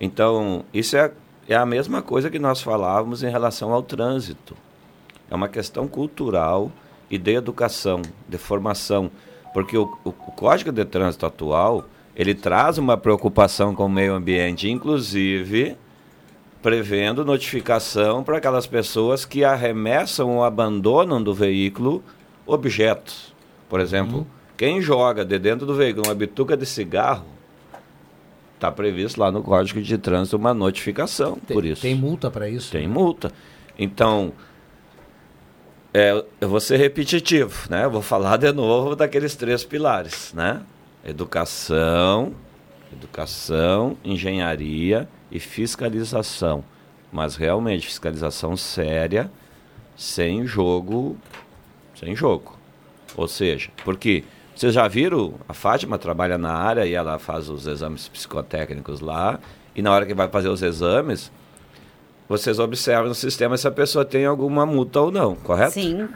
Então, 0.00 0.64
isso 0.72 0.96
é, 0.96 1.12
é 1.48 1.56
a 1.56 1.64
mesma 1.64 2.02
coisa 2.02 2.28
que 2.30 2.38
nós 2.38 2.60
falávamos 2.60 3.22
em 3.22 3.30
relação 3.30 3.72
ao 3.72 3.82
trânsito. 3.82 4.54
É 5.30 5.34
uma 5.34 5.48
questão 5.48 5.88
cultural 5.88 6.70
e 7.10 7.16
de 7.16 7.34
educação, 7.34 8.02
de 8.28 8.36
formação. 8.36 9.10
Porque 9.54 9.76
o, 9.76 9.84
o, 10.04 10.10
o 10.10 10.12
Código 10.12 10.70
de 10.70 10.84
Trânsito 10.84 11.24
atual, 11.24 11.86
ele 12.14 12.34
traz 12.34 12.76
uma 12.76 12.96
preocupação 12.98 13.74
com 13.74 13.86
o 13.86 13.88
meio 13.88 14.14
ambiente, 14.14 14.68
inclusive 14.70 15.76
prevendo 16.62 17.24
notificação 17.24 18.22
para 18.22 18.38
aquelas 18.38 18.66
pessoas 18.66 19.24
que 19.24 19.44
arremessam 19.44 20.36
ou 20.36 20.44
abandonam 20.44 21.22
do 21.22 21.32
veículo 21.32 22.02
objetos. 22.46 23.32
Por 23.68 23.80
exemplo, 23.80 24.26
quem 24.56 24.80
joga 24.80 25.24
de 25.24 25.38
dentro 25.38 25.64
do 25.64 25.74
veículo 25.74 26.08
uma 26.08 26.14
bituca 26.14 26.56
de 26.56 26.66
cigarro, 26.66 27.37
está 28.58 28.70
previsto 28.72 29.20
lá 29.20 29.30
no 29.30 29.42
Código 29.42 29.80
de 29.80 29.96
Trânsito 29.96 30.36
uma 30.36 30.52
notificação 30.52 31.38
por 31.46 31.64
isso. 31.64 31.82
Tem 31.82 31.94
multa 31.94 32.30
para 32.30 32.48
isso? 32.48 32.72
Tem 32.72 32.86
multa. 32.86 33.32
Então, 33.78 34.32
é, 35.94 36.24
eu 36.40 36.48
vou 36.48 36.60
ser 36.60 36.76
repetitivo, 36.76 37.70
né? 37.70 37.84
Eu 37.84 37.90
vou 37.90 38.02
falar 38.02 38.36
de 38.36 38.52
novo 38.52 38.94
daqueles 38.96 39.36
três 39.36 39.64
pilares, 39.64 40.32
né? 40.34 40.62
Educação, 41.04 42.34
educação, 42.92 43.96
engenharia 44.04 45.08
e 45.30 45.38
fiscalização. 45.38 46.64
Mas 47.10 47.36
realmente 47.36 47.86
fiscalização 47.86 48.56
séria, 48.56 49.30
sem 49.96 50.46
jogo, 50.46 51.16
sem 51.94 52.14
jogo. 52.14 52.58
Ou 53.16 53.26
seja, 53.28 53.70
porque 53.84 54.24
vocês 54.58 54.74
já 54.74 54.88
viram, 54.88 55.34
a 55.48 55.54
Fátima 55.54 55.96
trabalha 55.98 56.36
na 56.36 56.52
área 56.52 56.84
e 56.84 56.92
ela 56.94 57.18
faz 57.18 57.48
os 57.48 57.66
exames 57.66 58.08
psicotécnicos 58.08 59.00
lá, 59.00 59.38
e 59.74 59.80
na 59.80 59.92
hora 59.92 60.04
que 60.04 60.14
vai 60.14 60.28
fazer 60.28 60.48
os 60.48 60.62
exames, 60.62 61.30
vocês 62.28 62.58
observam 62.58 63.08
no 63.08 63.14
sistema 63.14 63.56
se 63.56 63.66
a 63.66 63.70
pessoa 63.70 64.04
tem 64.04 64.26
alguma 64.26 64.66
multa 64.66 65.00
ou 65.00 65.10
não, 65.12 65.34
correto? 65.36 65.72
Sim, 65.72 66.08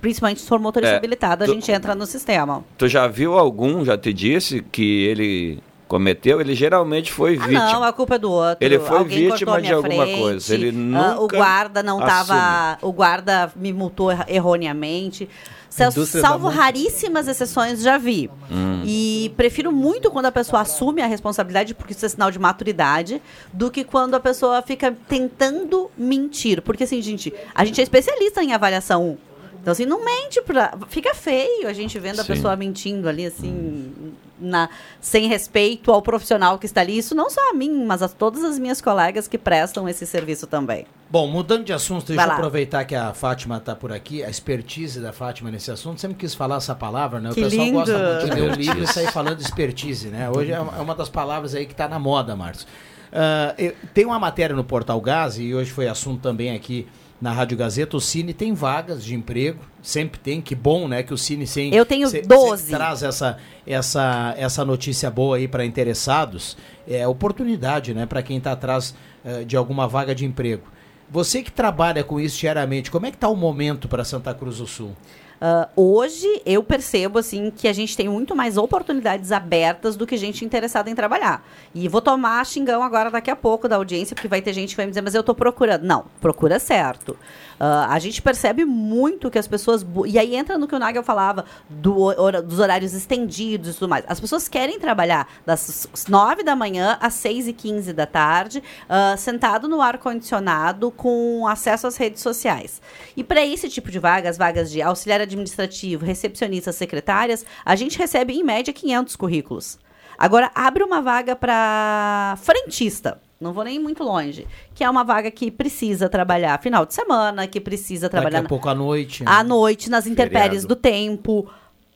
principalmente 0.00 0.40
se 0.40 0.48
for 0.48 0.58
motorista 0.58 0.94
É, 0.94 0.96
habilitado, 0.96 1.44
a 1.44 1.46
tu- 1.46 1.52
gente 1.52 1.70
entra 1.70 1.94
no 1.94 2.06
sistema. 2.06 2.64
Tu 2.78 2.88
já 2.88 3.06
viu 3.06 3.38
algum, 3.38 3.84
já 3.84 3.96
te 3.98 4.12
disse 4.12 4.62
que 4.72 5.04
ele 5.04 5.62
cometeu? 5.92 6.40
Ele 6.40 6.54
geralmente 6.54 7.12
foi 7.12 7.36
Ah, 7.36 7.46
vítima. 7.46 7.70
não, 7.70 7.84
a 7.84 7.92
culpa 7.92 8.14
é 8.14 8.18
do 8.18 8.32
outro. 8.32 8.64
Ele 8.64 8.78
foi 8.78 8.96
Alguém 8.96 9.30
vítima 9.30 9.60
de 9.60 9.74
alguma 9.74 10.04
frente, 10.04 10.20
coisa. 10.20 10.54
Ele 10.54 10.68
ah, 10.96 11.16
o 11.18 11.22
nunca 11.22 11.36
guarda 11.36 11.82
não 11.82 12.00
estava. 12.00 12.78
O 12.80 12.90
guarda 12.90 13.52
me 13.54 13.74
multou 13.74 14.08
erroneamente. 14.26 15.28
Salvo 15.68 16.48
raríssimas 16.48 17.28
exceções, 17.28 17.82
já 17.82 17.98
vi. 17.98 18.30
Hum. 18.50 18.82
E 18.86 19.32
prefiro 19.36 19.70
muito 19.70 20.10
quando 20.10 20.26
a 20.26 20.32
pessoa 20.32 20.62
assume 20.62 21.02
a 21.02 21.06
responsabilidade, 21.06 21.74
porque 21.74 21.92
isso 21.92 22.06
é 22.06 22.08
sinal 22.08 22.30
de 22.30 22.38
maturidade, 22.38 23.20
do 23.52 23.70
que 23.70 23.84
quando 23.84 24.14
a 24.14 24.20
pessoa 24.20 24.62
fica 24.62 24.96
tentando 25.08 25.90
mentir. 25.96 26.62
Porque, 26.62 26.84
assim, 26.84 27.00
gente, 27.02 27.32
a 27.54 27.64
gente 27.64 27.80
é 27.80 27.82
especialista 27.82 28.42
em 28.42 28.52
avaliação. 28.52 29.18
Então, 29.62 29.70
assim, 29.70 29.86
não 29.86 30.04
mente 30.04 30.42
pra. 30.42 30.76
Fica 30.88 31.14
feio 31.14 31.68
a 31.68 31.72
gente 31.72 31.96
vendo 31.96 32.18
a 32.18 32.24
Sim. 32.24 32.32
pessoa 32.34 32.56
mentindo 32.56 33.08
ali, 33.08 33.24
assim, 33.26 33.92
na, 34.40 34.68
sem 35.00 35.28
respeito 35.28 35.92
ao 35.92 36.02
profissional 36.02 36.58
que 36.58 36.66
está 36.66 36.80
ali. 36.80 36.98
Isso 36.98 37.14
não 37.14 37.30
só 37.30 37.50
a 37.50 37.54
mim, 37.54 37.84
mas 37.84 38.02
a 38.02 38.08
todas 38.08 38.42
as 38.42 38.58
minhas 38.58 38.80
colegas 38.80 39.28
que 39.28 39.38
prestam 39.38 39.88
esse 39.88 40.04
serviço 40.04 40.48
também. 40.48 40.84
Bom, 41.08 41.28
mudando 41.28 41.62
de 41.64 41.72
assunto, 41.72 42.06
deixa 42.06 42.16
Vai 42.16 42.24
eu 42.24 42.28
lá. 42.30 42.34
aproveitar 42.34 42.84
que 42.84 42.94
a 42.96 43.14
Fátima 43.14 43.58
está 43.58 43.76
por 43.76 43.92
aqui, 43.92 44.24
a 44.24 44.28
expertise 44.28 44.98
da 44.98 45.12
Fátima 45.12 45.48
nesse 45.48 45.70
assunto. 45.70 46.00
Sempre 46.00 46.16
quis 46.16 46.34
falar 46.34 46.56
essa 46.56 46.74
palavra, 46.74 47.20
né? 47.20 47.30
O 47.30 47.34
Que 47.34 47.42
pessoal 47.42 47.64
lindo. 47.64 47.78
gosta 47.78 47.98
muito 47.98 48.24
de 48.34 48.40
ler 48.40 48.50
o 48.50 48.54
livro 48.56 48.82
e 48.82 48.86
sair 48.88 49.12
falando 49.12 49.40
expertise, 49.40 50.08
né? 50.08 50.28
Hoje 50.28 50.50
é 50.50 50.58
uma 50.58 50.76
é 50.76 50.80
uma 50.80 50.94
das 50.96 51.08
palavras 51.08 51.54
aí 51.54 51.66
que 51.66 51.72
está 51.72 51.86
na 51.86 52.00
moda, 52.00 52.34
Márcio. 52.34 52.66
Ah, 53.12 53.54
eu- 53.56 53.74
tem 53.94 54.04
uma 54.06 54.18
matéria 54.18 54.56
no 54.56 54.64
Portal 54.64 55.00
Gás, 55.00 55.38
e 55.38 55.54
hoje 55.54 55.70
foi 55.70 55.86
assunto 55.86 56.20
também 56.20 56.52
aqui 56.56 56.88
na 57.22 57.30
Rádio 57.32 57.56
Gazeta, 57.56 57.96
o 57.96 58.00
Cine 58.00 58.34
tem 58.34 58.52
vagas 58.52 59.04
de 59.04 59.14
emprego, 59.14 59.60
sempre 59.80 60.18
tem, 60.18 60.40
que 60.42 60.56
bom, 60.56 60.88
né, 60.88 61.04
que 61.04 61.14
o 61.14 61.16
Cine 61.16 61.46
sem, 61.46 61.72
Eu 61.72 61.86
tenho 61.86 62.08
se- 62.08 62.20
12. 62.22 62.64
sempre 62.64 62.76
traz 62.76 63.02
essa, 63.04 63.38
essa, 63.64 64.34
essa 64.36 64.64
notícia 64.64 65.08
boa 65.08 65.36
aí 65.36 65.46
para 65.46 65.64
interessados, 65.64 66.56
é 66.86 67.06
oportunidade, 67.06 67.94
né, 67.94 68.06
para 68.06 68.22
quem 68.24 68.38
está 68.38 68.50
atrás 68.52 68.92
eh, 69.24 69.44
de 69.44 69.56
alguma 69.56 69.86
vaga 69.86 70.12
de 70.16 70.24
emprego. 70.26 70.64
Você 71.08 71.42
que 71.42 71.52
trabalha 71.52 72.02
com 72.02 72.18
isso 72.18 72.40
diariamente, 72.40 72.90
como 72.90 73.06
é 73.06 73.10
que 73.10 73.16
está 73.16 73.28
o 73.28 73.36
momento 73.36 73.86
para 73.86 74.02
Santa 74.02 74.34
Cruz 74.34 74.58
do 74.58 74.66
Sul? 74.66 74.96
Ah, 75.44 75.68
hoje 75.74 76.40
eu 76.46 76.62
percebo 76.62 77.18
assim 77.18 77.50
que 77.50 77.66
a 77.66 77.72
gente 77.72 77.96
tem 77.96 78.08
muito 78.08 78.36
mais 78.36 78.56
oportunidades 78.56 79.32
abertas 79.32 79.96
do 79.96 80.06
que 80.06 80.16
gente 80.16 80.44
interessada 80.44 80.88
em 80.88 80.94
trabalhar. 80.94 81.44
E 81.74 81.88
vou 81.88 82.00
tomar 82.00 82.46
xingão 82.46 82.80
agora 82.80 83.10
daqui 83.10 83.28
a 83.28 83.34
pouco 83.34 83.66
da 83.68 83.74
audiência, 83.74 84.14
porque 84.14 84.28
vai 84.28 84.40
ter 84.40 84.52
gente 84.52 84.70
que 84.70 84.76
vai 84.76 84.86
me 84.86 84.92
dizer, 84.92 85.02
mas 85.02 85.16
eu 85.16 85.20
estou 85.20 85.34
procurando. 85.34 85.82
Não, 85.82 86.04
procura 86.20 86.60
certo. 86.60 87.16
Ah, 87.58 87.88
a 87.90 87.98
gente 87.98 88.22
percebe 88.22 88.64
muito 88.64 89.28
que 89.32 89.38
as 89.38 89.48
pessoas. 89.48 89.84
E 90.06 90.16
aí 90.16 90.36
entra 90.36 90.56
no 90.56 90.68
que 90.68 90.76
o 90.76 90.78
Nagel 90.78 91.02
falava 91.02 91.44
do 91.68 92.02
hora- 92.02 92.40
dos 92.40 92.60
horários 92.60 92.94
estendidos 92.94 93.70
e 93.70 93.78
tudo 93.80 93.88
mais. 93.88 94.04
As 94.06 94.20
pessoas 94.20 94.46
querem 94.46 94.78
trabalhar 94.78 95.26
das 95.44 95.88
9 96.08 96.44
da 96.44 96.54
manhã 96.54 96.96
às 97.00 97.14
6 97.14 97.48
e 97.48 97.52
15 97.52 97.92
da 97.92 98.06
tarde, 98.06 98.62
ah, 98.88 99.16
sentado 99.16 99.66
no 99.66 99.80
ar-condicionado, 99.82 100.92
com 100.92 101.48
acesso 101.48 101.88
às 101.88 101.96
redes 101.96 102.22
sociais. 102.22 102.80
E 103.16 103.24
para 103.24 103.44
esse 103.44 103.68
tipo 103.68 103.90
de 103.90 103.98
vagas, 103.98 104.38
vagas 104.38 104.70
de 104.70 104.80
auxiliar 104.80 105.20
administrativo, 105.32 106.04
recepcionistas, 106.04 106.76
secretárias, 106.76 107.44
a 107.64 107.74
gente 107.74 107.98
recebe 107.98 108.32
em 108.32 108.42
média 108.42 108.72
500 108.72 109.16
currículos. 109.16 109.78
Agora, 110.18 110.50
abre 110.54 110.82
uma 110.84 111.00
vaga 111.00 111.34
para 111.34 112.38
frentista. 112.42 113.20
Não 113.40 113.52
vou 113.52 113.64
nem 113.64 113.78
muito 113.78 114.04
longe. 114.04 114.46
Que 114.72 114.84
é 114.84 114.88
uma 114.88 115.02
vaga 115.02 115.30
que 115.30 115.50
precisa 115.50 116.08
trabalhar 116.08 116.60
final 116.62 116.86
de 116.86 116.94
semana, 116.94 117.46
que 117.48 117.60
precisa 117.60 118.08
trabalhar 118.08 118.38
Daqui 118.38 118.46
a 118.46 118.48
pouco 118.48 118.68
à 118.68 118.74
noite. 118.74 119.24
né? 119.24 119.30
à 119.30 119.42
noite, 119.42 119.90
nas 119.90 120.06
intempéries 120.06 120.64
do 120.64 120.76
tempo, 120.76 121.50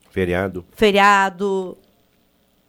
Feriado. 0.09 0.65
feriado. 0.75 1.77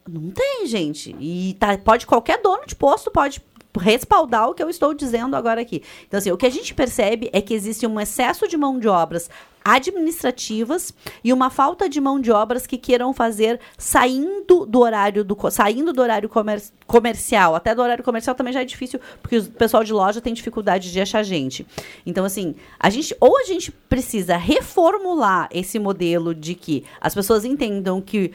Não 0.07 0.31
tem, 0.31 0.65
gente. 0.65 1.15
E 1.19 1.57
tá, 1.59 1.77
pode 1.77 2.07
qualquer 2.07 2.41
dono 2.41 2.65
de 2.65 2.75
posto 2.75 3.11
pode 3.11 3.41
respaldar 3.77 4.49
o 4.49 4.53
que 4.53 4.63
eu 4.63 4.69
estou 4.69 4.93
dizendo 4.93 5.35
agora 5.35 5.61
aqui. 5.61 5.83
Então, 6.07 6.17
assim, 6.17 6.31
o 6.31 6.37
que 6.37 6.45
a 6.45 6.49
gente 6.49 6.73
percebe 6.73 7.29
é 7.33 7.41
que 7.41 7.53
existe 7.53 7.85
um 7.85 7.99
excesso 7.99 8.47
de 8.47 8.57
mão 8.57 8.79
de 8.79 8.87
obras 8.87 9.29
administrativas 9.63 10.93
e 11.23 11.31
uma 11.33 11.49
falta 11.49 11.87
de 11.87 11.99
mão 11.99 12.19
de 12.19 12.31
obras 12.31 12.65
que 12.65 12.77
queiram 12.77 13.13
fazer 13.13 13.59
saindo 13.77 14.65
do 14.65 14.79
horário 14.79 15.23
do 15.23 15.37
saindo 15.51 15.93
do 15.93 16.01
horário 16.01 16.29
comer- 16.29 16.63
comercial. 16.85 17.55
Até 17.55 17.75
do 17.75 17.81
horário 17.81 18.03
comercial 18.03 18.35
também 18.35 18.53
já 18.53 18.61
é 18.61 18.65
difícil, 18.65 18.99
porque 19.21 19.37
o 19.37 19.45
pessoal 19.45 19.83
de 19.83 19.93
loja 19.93 20.21
tem 20.21 20.33
dificuldade 20.33 20.91
de 20.91 20.99
achar 20.99 21.23
gente. 21.23 21.65
Então, 22.05 22.25
assim, 22.25 22.55
a 22.79 22.89
gente 22.89 23.15
ou 23.19 23.37
a 23.37 23.43
gente 23.43 23.71
precisa 23.71 24.37
reformular 24.37 25.47
esse 25.51 25.77
modelo 25.79 26.33
de 26.33 26.55
que 26.55 26.83
as 26.99 27.13
pessoas 27.13 27.45
entendam 27.45 28.01
que 28.01 28.31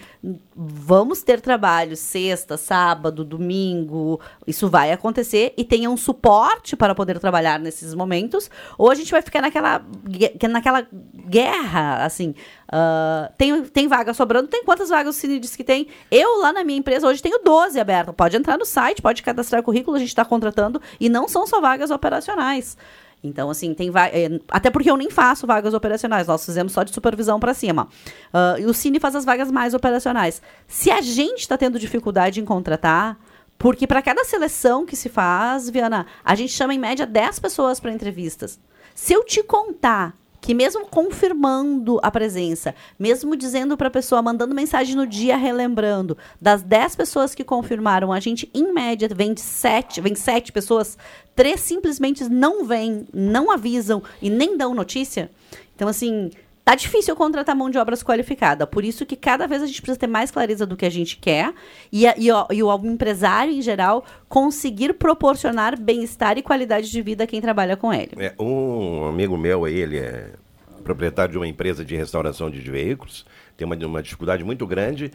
vamos 0.55 1.23
ter 1.23 1.41
trabalho 1.41 1.97
sexta, 1.97 2.57
sábado, 2.57 3.25
domingo, 3.25 4.21
isso 4.47 4.69
vai 4.69 4.93
acontecer 4.93 5.53
e 5.57 5.65
tenham 5.65 5.97
suporte 5.97 6.77
para 6.77 6.95
poder 6.95 7.19
trabalhar 7.19 7.59
nesses 7.59 7.95
momentos, 7.95 8.51
ou 8.79 8.91
a 8.91 8.95
gente 8.95 9.11
vai 9.11 9.23
ficar 9.23 9.41
naquela, 9.41 9.85
naquela 10.49 10.87
guerra, 11.27 12.05
assim, 12.05 12.35
ah, 12.69 13.31
tem, 13.39 13.63
tem 13.65 13.89
vaga 13.89 14.13
sobrando, 14.13 14.49
tem 14.49 14.65
quantas 14.65 14.89
vagas 14.89 15.17
o 15.17 15.19
Cine 15.19 15.39
diz 15.39 15.55
que 15.55 15.65
tem? 15.65 15.89
Eu 16.11 16.41
lá 16.41 16.53
na 16.53 16.65
minha 16.65 16.79
empresa 16.79 17.07
hoje 17.07 17.23
tenho 17.23 17.41
12 17.43 17.79
abertas, 17.79 18.15
pode 18.15 18.37
entrar 18.37 18.59
no 18.59 18.65
site, 18.65 19.01
pode 19.01 19.23
cadastrar 19.23 19.63
currículo, 19.63 19.97
a 19.97 20.01
gente 20.01 20.09
está 20.09 20.25
contratando, 20.25 20.81
e 20.99 21.09
não 21.09 21.29
são 21.29 21.47
só 21.47 21.61
vagas 21.61 21.91
operacionais. 21.91 22.77
Então, 23.23 23.49
assim, 23.49 23.73
tem 23.73 23.91
é, 24.13 24.39
Até 24.51 24.71
porque 24.71 24.91
eu 24.91 24.99
nem 24.99 25.09
faço 25.09 25.47
vagas 25.47 25.73
operacionais, 25.73 26.27
nós 26.27 26.45
fizemos 26.45 26.73
só 26.73 26.83
de 26.83 26.93
supervisão 26.93 27.41
para 27.41 27.55
cima. 27.55 27.89
Ah, 28.33 28.57
e 28.59 28.67
o 28.67 28.75
Cine 28.75 29.01
faz 29.01 29.17
as 29.17 29.25
vagas 29.25 29.51
mais 29.51 29.73
operacionais. 29.73 30.43
Se 30.67 30.91
a 30.91 31.01
gente 31.01 31.41
está 31.41 31.57
tendo 31.57 31.79
dificuldade 31.79 32.41
em 32.41 32.45
contratar, 32.45 33.19
porque 33.57 33.87
para 33.87 34.03
cada 34.03 34.25
seleção 34.25 34.85
que 34.85 34.97
se 34.97 35.09
faz, 35.09 35.71
Viana, 35.71 36.07
a 36.25 36.35
gente 36.35 36.53
chama 36.53 36.75
em 36.75 36.79
média 36.79 37.07
10 37.07 37.39
pessoas 37.39 37.81
para 37.81 37.93
entrevistas. 37.93 38.59
Se 38.95 39.13
eu 39.13 39.25
te 39.25 39.43
contar 39.43 40.15
que 40.45 40.53
mesmo 40.53 40.85
confirmando 40.85 41.99
a 42.03 42.11
presença, 42.11 42.75
mesmo 42.99 43.35
dizendo 43.35 43.79
para 43.79 43.89
a 43.89 43.91
pessoa, 43.91 44.21
mandando 44.21 44.55
mensagem 44.55 44.95
no 44.95 45.07
dia 45.07 45.39
relembrando, 45.39 46.19
das 46.39 46.63
10 46.63 46.97
pessoas 46.97 47.35
que 47.35 47.43
confirmaram, 47.43 48.13
a 48.13 48.21
gente 48.21 48.51
em 48.53 48.71
média 48.71 49.09
vem 49.09 49.33
de 49.33 49.41
7, 49.41 50.03
vem 50.03 50.15
7 50.15 50.53
pessoas, 50.53 50.99
três 51.35 51.61
simplesmente 51.61 52.29
não 52.29 52.63
vêm, 52.63 53.09
não 53.11 53.51
avisam 53.51 54.03
e 54.21 54.29
nem 54.29 54.55
dão 54.55 54.75
notícia. 54.75 55.31
Então 55.75 55.89
assim, 55.89 56.31
Tá 56.65 56.75
difícil 56.75 57.15
contratar 57.15 57.55
mão 57.55 57.69
de 57.69 57.77
obras 57.77 58.03
qualificada, 58.03 58.67
por 58.67 58.85
isso 58.85 59.05
que 59.05 59.17
cada 59.17 59.47
vez 59.47 59.63
a 59.63 59.67
gente 59.67 59.83
precisa 59.83 59.99
ter 59.99 60.07
mais 60.07 60.31
clareza 60.31 60.65
do 60.65 60.77
que 60.77 60.87
a 60.87 60.91
gente 60.91 61.19
quer 61.19 61.53
e, 61.93 62.07
e 62.17 62.33
o, 62.33 62.47
e 62.51 62.63
o 62.63 62.75
empresário, 62.87 63.53
em 63.53 63.61
geral, 63.61 64.03
conseguir 64.31 64.95
proporcionar 64.95 65.79
bem-estar 65.79 66.39
e 66.39 66.43
qualidade 66.43 66.91
de 66.91 67.03
vida 67.03 67.25
a 67.25 67.27
quem 67.27 67.39
trabalha 67.39 67.77
com 67.77 67.93
ele. 67.93 68.13
É, 68.17 68.35
um 68.41 69.05
amigo 69.05 69.37
meu 69.37 69.69
ele 69.69 69.99
é 69.99 70.31
proprietário 70.83 71.33
de 71.33 71.39
uma 71.39 71.47
empresa 71.47 71.85
de 71.85 71.95
restauração 71.97 72.51
de 72.51 72.61
veículos, 72.61 73.27
tem 73.59 73.67
uma, 73.67 73.77
uma 73.77 74.03
dificuldade 74.03 74.43
muito 74.43 74.67
grande, 74.67 75.11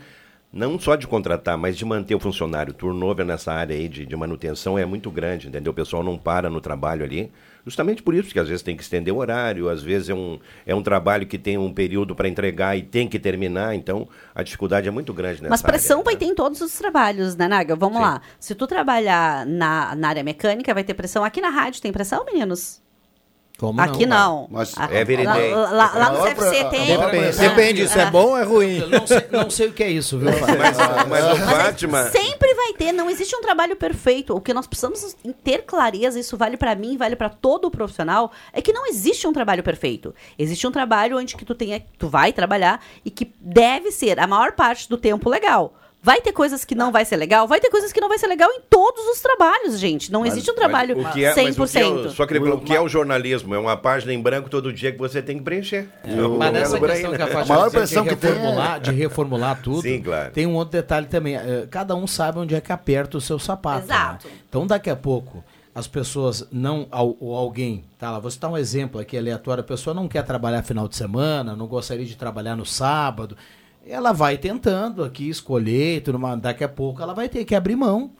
não 0.51 0.79
só 0.79 0.95
de 0.95 1.07
contratar, 1.07 1.57
mas 1.57 1.77
de 1.77 1.85
manter 1.85 2.15
o 2.15 2.19
funcionário. 2.19 2.73
Turnover 2.73 3.25
nessa 3.25 3.53
área 3.53 3.75
aí 3.75 3.87
de, 3.87 4.05
de 4.05 4.15
manutenção 4.15 4.77
é 4.77 4.85
muito 4.85 5.09
grande, 5.11 5.47
entendeu? 5.47 5.71
O 5.71 5.75
pessoal 5.75 6.03
não 6.03 6.17
para 6.17 6.49
no 6.49 6.59
trabalho 6.59 7.03
ali. 7.03 7.31
Justamente 7.65 8.01
por 8.01 8.13
isso, 8.13 8.25
porque 8.25 8.39
às 8.39 8.47
vezes 8.47 8.63
tem 8.63 8.75
que 8.75 8.83
estender 8.83 9.13
o 9.13 9.17
horário, 9.17 9.69
às 9.69 9.83
vezes 9.83 10.09
é 10.09 10.13
um, 10.13 10.39
é 10.65 10.73
um 10.73 10.81
trabalho 10.81 11.27
que 11.27 11.37
tem 11.37 11.57
um 11.57 11.73
período 11.73 12.15
para 12.15 12.27
entregar 12.27 12.77
e 12.77 12.81
tem 12.81 13.07
que 13.07 13.19
terminar, 13.19 13.75
então 13.75 14.07
a 14.33 14.41
dificuldade 14.41 14.87
é 14.87 14.91
muito 14.91 15.13
grande 15.13 15.41
nessa 15.41 15.49
Mas 15.51 15.61
pressão 15.61 15.99
área. 15.99 16.05
vai 16.05 16.15
ter 16.15 16.25
em 16.25 16.35
todos 16.35 16.61
os 16.61 16.73
trabalhos, 16.73 17.35
né, 17.35 17.47
Naga? 17.47 17.75
Vamos 17.75 18.01
lá. 18.01 18.21
Se 18.39 18.55
tu 18.55 18.65
trabalhar 18.65 19.45
na, 19.45 19.95
na 19.95 20.09
área 20.09 20.23
mecânica, 20.23 20.73
vai 20.73 20.83
ter 20.83 20.93
pressão. 20.93 21.23
Aqui 21.23 21.41
na 21.41 21.49
rádio 21.49 21.81
tem 21.81 21.91
pressão, 21.91 22.25
meninos? 22.25 22.81
Como 23.59 23.81
Aqui 23.81 24.05
não. 24.05 24.47
Mas 24.49 24.73
Ah, 24.77 24.87
é 24.89 25.03
vereador. 25.03 25.51
Lá, 25.51 25.69
lá- 25.71 25.91
lá 25.93 26.09
no 26.11 26.19
maior 26.19 26.33
CFC 26.35 26.63
tem. 26.69 26.97
Depende, 26.97 27.37
depende, 27.37 27.81
isso 27.83 27.99
é 27.99 28.09
bom 28.09 28.27
ou 28.29 28.37
é 28.37 28.43
ruim? 28.43 28.79
Não 28.87 29.05
sei, 29.05 29.27
não 29.29 29.49
sei 29.49 29.67
o 29.67 29.73
que 29.73 29.83
é 29.83 29.89
isso, 29.91 30.17
viu? 30.17 30.29
Mas, 30.29 31.07
mas 31.09 31.25
o 31.33 31.35
Fátima. 31.45 32.03
Sempre 32.09 32.53
vai 32.55 32.71
ter, 32.73 32.93
não 32.93 33.09
existe 33.09 33.35
um 33.35 33.41
trabalho 33.41 33.75
perfeito. 33.75 34.33
O 34.33 34.39
que 34.39 34.53
nós 34.53 34.65
precisamos 34.65 35.13
ter 35.43 35.63
clareza, 35.63 36.17
isso 36.17 36.37
vale 36.37 36.55
pra 36.55 36.73
mim, 36.73 36.95
vale 36.95 37.17
pra 37.17 37.27
todo 37.27 37.65
o 37.65 37.71
profissional, 37.71 38.31
é 38.53 38.61
que 38.61 38.71
não 38.71 38.87
existe 38.87 39.27
um 39.27 39.33
trabalho 39.33 39.61
perfeito. 39.61 40.15
Existe 40.37 40.65
um 40.65 40.71
trabalho 40.71 41.17
onde 41.17 41.35
que 41.35 41.43
tu 41.43 41.53
tenha, 41.53 41.83
tu 41.97 42.07
vai 42.07 42.31
trabalhar 42.31 42.81
e 43.03 43.11
que 43.11 43.29
deve 43.41 43.91
ser 43.91 44.19
a 44.21 44.25
maior 44.25 44.53
parte 44.53 44.87
do 44.87 44.97
tempo 44.97 45.29
legal. 45.29 45.73
Vai 46.01 46.21
ter 46.21 46.31
coisas 46.31 46.63
que 46.63 46.73
não 46.75 46.93
vai 46.93 47.03
ser 47.03 47.17
legal, 47.17 47.45
vai 47.45 47.59
ter 47.59 47.69
coisas 47.69 47.91
que 47.91 47.99
não 47.99 48.07
vai 48.07 48.17
ser 48.17 48.27
legal 48.27 48.49
em 48.49 48.61
todos 48.69 49.03
os 49.07 49.19
trabalhos, 49.19 49.77
gente. 49.77 50.09
Não 50.11 50.25
existe 50.25 50.49
um 50.49 50.55
trabalho 50.55 50.95
Mas 50.97 51.07
o 51.07 51.13
que 51.13 51.25
é, 51.25 51.33
100%. 51.33 51.57
mas 51.57 51.57
o 51.57 51.73
que 51.73 51.77
é 51.79 51.85
o- 51.87 52.09
só 52.11 52.25
queria 52.25 52.55
o 52.55 52.61
que 52.61 52.73
é 52.73 52.79
o 52.79 52.87
jornalismo? 52.87 53.53
É 53.53 53.59
uma 53.59 53.75
página 53.75 54.13
em 54.13 54.21
branco 54.21 54.49
todo 54.49 54.71
dia 54.71 54.93
que 54.93 54.97
você 54.97 55.21
tem 55.21 55.37
que 55.37 55.43
preencher. 55.43 55.89
Então, 56.05 56.37
Mas 56.37 56.49
é 56.49 56.51
nessa 56.53 56.77
por 56.79 56.89
aí, 56.89 56.93
questão 56.95 57.11
né? 57.11 57.17
que 57.17 57.23
a 57.23 57.27
Fátima 57.27 57.69
dizia 57.69 58.01
de 58.01 58.09
reformular, 58.09 58.79
de 58.79 58.91
reformular 58.91 59.61
tudo, 59.61 59.81
Sim, 59.81 60.01
claro. 60.01 60.31
tem 60.31 60.47
um 60.47 60.55
outro 60.55 60.71
detalhe 60.71 61.05
também. 61.07 61.35
eh, 61.35 61.67
Cada 61.69 61.93
um 61.95 62.07
sabe 62.07 62.39
onde 62.39 62.55
é 62.55 62.61
que 62.61 62.71
aperta 62.71 63.17
o 63.17 63.21
seu 63.21 63.37
sapato. 63.37 63.85
Exato. 63.85 64.27
né? 64.27 64.33
Então, 64.47 64.65
daqui 64.65 64.89
a 64.89 64.95
pouco, 64.95 65.43
as 65.75 65.85
pessoas 65.85 66.47
não. 66.49 66.87
Ou 67.19 67.35
alguém, 67.35 67.83
tá 67.97 68.09
lá, 68.09 68.19
vou 68.19 68.31
citar 68.31 68.49
um 68.49 68.57
exemplo 68.57 69.01
aqui 69.01 69.17
aleatório: 69.17 69.61
a 69.61 69.67
pessoa 69.67 69.93
não 69.93 70.07
quer 70.07 70.23
trabalhar 70.23 70.63
final 70.63 70.87
de 70.87 70.95
semana, 70.95 71.57
não 71.57 71.67
gostaria 71.67 72.05
de 72.05 72.15
trabalhar 72.15 72.55
no 72.55 72.65
sábado. 72.65 73.35
Ela 73.89 74.11
vai 74.11 74.37
tentando 74.37 75.03
aqui 75.03 75.27
escolher, 75.27 76.01
tudo 76.01 76.19
mais. 76.19 76.39
daqui 76.39 76.63
a 76.63 76.69
pouco 76.69 77.01
ela 77.01 77.13
vai 77.13 77.27
ter 77.27 77.43
que 77.43 77.55
abrir 77.55 77.75
mão 77.75 78.11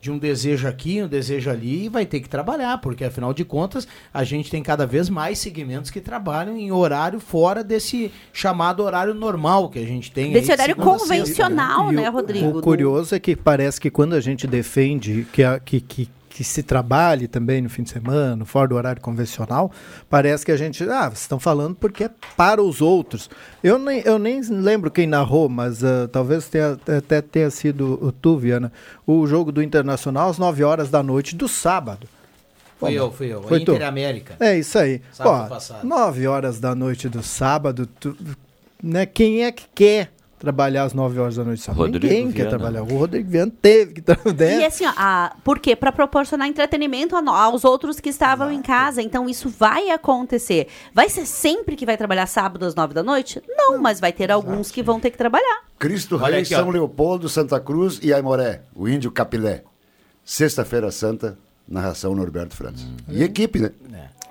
de 0.00 0.10
um 0.12 0.18
desejo 0.18 0.68
aqui, 0.68 1.02
um 1.02 1.08
desejo 1.08 1.50
ali, 1.50 1.86
e 1.86 1.88
vai 1.88 2.06
ter 2.06 2.20
que 2.20 2.28
trabalhar, 2.28 2.78
porque 2.78 3.04
afinal 3.04 3.34
de 3.34 3.44
contas 3.44 3.86
a 4.14 4.22
gente 4.22 4.48
tem 4.48 4.62
cada 4.62 4.86
vez 4.86 5.10
mais 5.10 5.38
segmentos 5.40 5.90
que 5.90 6.00
trabalham 6.00 6.56
em 6.56 6.70
horário 6.70 7.18
fora 7.18 7.64
desse 7.64 8.12
chamado 8.32 8.82
horário 8.84 9.12
normal 9.12 9.68
que 9.68 9.80
a 9.80 9.84
gente 9.84 10.12
tem. 10.12 10.32
Desse 10.32 10.46
de 10.46 10.52
horário 10.52 10.76
sexta, 10.76 10.90
convencional, 10.90 11.92
E 11.92 11.96
né, 11.96 12.08
o- 12.08 12.12
Rodrigo? 12.12 12.58
O 12.58 12.62
curioso 12.62 13.12
é 13.14 13.18
que 13.18 13.34
parece 13.34 13.80
que 13.80 13.90
quando 13.90 14.14
a 14.14 14.20
gente 14.20 14.46
defende 14.46 15.26
que, 15.32 15.42
a- 15.42 15.58
que, 15.58 15.80
que, 15.80 16.08
que 16.38 16.44
se 16.44 16.62
trabalhe 16.62 17.26
também 17.26 17.60
no 17.60 17.68
fim 17.68 17.82
de 17.82 17.90
semana, 17.90 18.44
fora 18.44 18.68
do 18.68 18.76
horário 18.76 19.02
convencional, 19.02 19.72
parece 20.08 20.46
que 20.46 20.52
a 20.52 20.56
gente. 20.56 20.84
Ah, 20.84 21.08
vocês 21.08 21.22
estão 21.22 21.40
falando 21.40 21.74
porque 21.74 22.04
é 22.04 22.10
para 22.36 22.62
os 22.62 22.80
outros. 22.80 23.28
Eu 23.60 23.76
nem, 23.76 24.02
eu 24.04 24.20
nem 24.20 24.40
lembro 24.42 24.88
quem 24.88 25.04
narrou, 25.04 25.48
mas 25.48 25.82
ah, 25.82 26.08
talvez 26.12 26.46
tenha, 26.46 26.78
até 26.96 27.20
tenha 27.20 27.50
sido 27.50 27.98
o 28.00 28.12
tu, 28.12 28.38
Viana, 28.38 28.72
o 29.04 29.26
jogo 29.26 29.50
do 29.50 29.60
Internacional 29.60 30.30
às 30.30 30.38
9 30.38 30.62
horas 30.62 30.90
da 30.90 31.02
noite 31.02 31.34
do 31.34 31.48
sábado. 31.48 32.06
Fui 32.78 32.90
Pô, 32.92 32.96
eu, 32.96 33.10
fui 33.10 33.26
eu. 33.26 33.42
Foi? 33.42 33.60
Inter 33.60 33.82
América. 33.82 34.36
É 34.38 34.56
isso 34.56 34.78
aí. 34.78 35.02
Sábado 35.12 35.42
Pô, 35.42 35.54
passado. 35.56 35.84
9 35.84 36.28
horas 36.28 36.60
da 36.60 36.72
noite 36.72 37.08
do 37.08 37.20
sábado, 37.20 37.84
tu- 37.98 38.16
né, 38.80 39.04
quem 39.06 39.42
é 39.42 39.50
que 39.50 39.64
quer 39.74 40.12
trabalhar 40.38 40.84
às 40.84 40.92
9 40.92 41.18
horas 41.18 41.36
da 41.36 41.44
noite 41.44 41.62
sábado? 41.62 41.82
Rodrigo 41.82 42.06
Ninguém 42.06 42.32
quer 42.32 42.44
Viana. 42.44 42.50
trabalhar. 42.50 42.82
O 42.82 42.98
Rodrigo 42.98 43.30
Viana 43.30 43.52
teve 43.60 43.94
que 43.94 44.00
trabalhar. 44.02 44.58
E 44.60 44.64
assim, 44.64 44.86
ó, 44.86 44.92
a, 44.96 45.34
por 45.44 45.58
quê? 45.58 45.74
Para 45.76 45.92
proporcionar 45.92 46.48
entretenimento 46.48 47.16
a 47.16 47.28
aos 47.28 47.64
outros 47.64 48.00
que 48.00 48.08
estavam 48.08 48.50
em 48.50 48.62
casa. 48.62 49.02
Então, 49.02 49.28
isso 49.28 49.48
vai 49.48 49.90
acontecer. 49.90 50.68
Vai 50.94 51.08
ser 51.08 51.26
sempre 51.26 51.76
que 51.76 51.84
vai 51.84 51.96
trabalhar 51.96 52.26
sábado 52.26 52.64
às 52.64 52.74
nove 52.74 52.94
da 52.94 53.02
noite? 53.02 53.42
Não, 53.48 53.78
mas 53.78 54.00
vai 54.00 54.12
ter 54.12 54.30
alguns 54.30 54.70
que 54.70 54.82
vão 54.82 54.98
ter 54.98 55.10
que 55.10 55.18
trabalhar. 55.18 55.62
Cristo 55.78 56.16
Olha 56.16 56.34
Rei, 56.34 56.42
aqui, 56.42 56.54
ó. 56.54 56.58
São 56.58 56.70
Leopoldo, 56.70 57.28
Santa 57.28 57.60
Cruz 57.60 58.00
e 58.02 58.12
Aimoré, 58.12 58.62
o 58.74 58.88
índio 58.88 59.10
Capilé. 59.10 59.62
Sexta-feira 60.24 60.90
Santa, 60.90 61.38
narração 61.66 62.14
Norberto 62.14 62.54
França. 62.54 62.84
E 63.08 63.22
equipe, 63.22 63.60
né? 63.60 63.70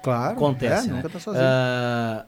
Claro. 0.07 0.33
Acontece, 0.33 0.85
é, 0.85 0.89
né? 0.89 0.95
nunca 0.95 1.09
tá 1.09 1.19
sozinho. 1.19 1.43
Ah, 1.45 2.25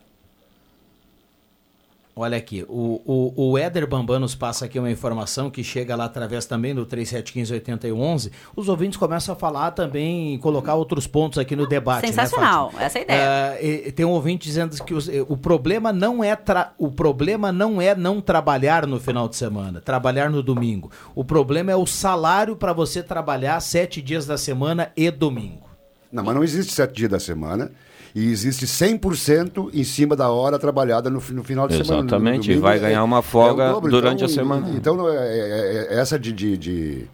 olha 2.20 2.38
aqui, 2.38 2.66
o, 2.70 3.02
o, 3.06 3.52
o 3.52 3.58
Éder 3.58 3.88
Bambam 3.88 4.20
nos 4.20 4.36
passa 4.36 4.66
aqui 4.66 4.78
uma 4.78 4.92
informação 4.92 5.50
que 5.50 5.64
chega 5.64 5.96
lá 5.96 6.06
através 6.06 6.46
também 6.46 6.76
do 6.76 6.86
3715-8111. 6.86 8.32
Os 8.56 8.68
ouvintes 8.70 8.98
começam 8.98 9.34
a 9.34 9.36
falar 9.38 9.72
também, 9.72 10.38
colocar 10.40 10.76
outros 10.76 11.08
pontos 11.08 11.40
aqui 11.40 11.56
no 11.56 11.68
debate. 11.68 12.02
né, 12.04 12.08
Sensacional, 12.10 12.66
Fátima? 12.72 12.84
essa 12.84 13.00
é 13.00 13.02
a 13.02 13.04
ideia. 13.04 13.88
E 13.88 13.92
tem 13.92 14.06
um 14.06 14.12
ouvinte 14.12 14.48
dizendo 14.48 14.76
que 14.84 14.94
os- 14.94 15.10
eh, 15.10 15.24
o, 15.28 15.38
problema 15.38 15.92
não 15.94 16.24
é 16.24 16.36
tra- 16.36 16.74
o 16.78 16.92
problema 16.92 17.52
não 17.52 17.82
é 17.82 17.96
não 17.96 18.22
trabalhar 18.22 18.86
no 18.86 19.00
final 19.00 19.28
de 19.28 19.36
semana, 19.36 19.82
trabalhar 19.82 20.30
no 20.30 20.44
domingo. 20.44 20.92
O 21.16 21.24
problema 21.24 21.72
é 21.72 21.76
o 21.76 21.86
salário 21.86 22.56
para 22.56 22.74
você 22.74 23.02
trabalhar 23.02 23.60
sete 23.60 24.02
dias 24.02 24.26
da 24.26 24.38
semana 24.38 24.92
e 24.96 25.10
domingo. 25.12 25.68
Não, 26.12 26.24
mas 26.24 26.36
não 26.36 26.44
existe 26.44 26.74
sete 26.74 26.94
dias 26.94 27.10
da 27.12 27.20
semana. 27.20 27.72
E 28.16 28.32
existe 28.32 28.66
100% 28.66 29.70
em 29.74 29.84
cima 29.84 30.16
da 30.16 30.30
hora 30.30 30.58
trabalhada 30.58 31.10
no, 31.10 31.22
no 31.32 31.44
final 31.44 31.68
de 31.68 31.76
semana. 31.76 31.98
no- 31.98 32.02
no 32.04 32.08
Exatamente, 32.10 32.52
e 32.52 32.58
vai 32.58 32.78
é- 32.78 32.80
ganhar 32.80 33.04
uma 33.04 33.18
é 33.18 33.20
o 33.20 33.24
folga 33.24 33.70
dobro. 33.72 33.92
durante 33.92 34.24
Então, 34.24 34.26
a 34.26 34.30
semana. 34.30 34.70
Então, 34.76 35.10
é- 35.10 35.16
é- 35.18 35.88
é- 35.92 36.00
essa 36.00 36.18
de, 36.20 36.32
de- 36.32 36.58
de- 36.58 37.08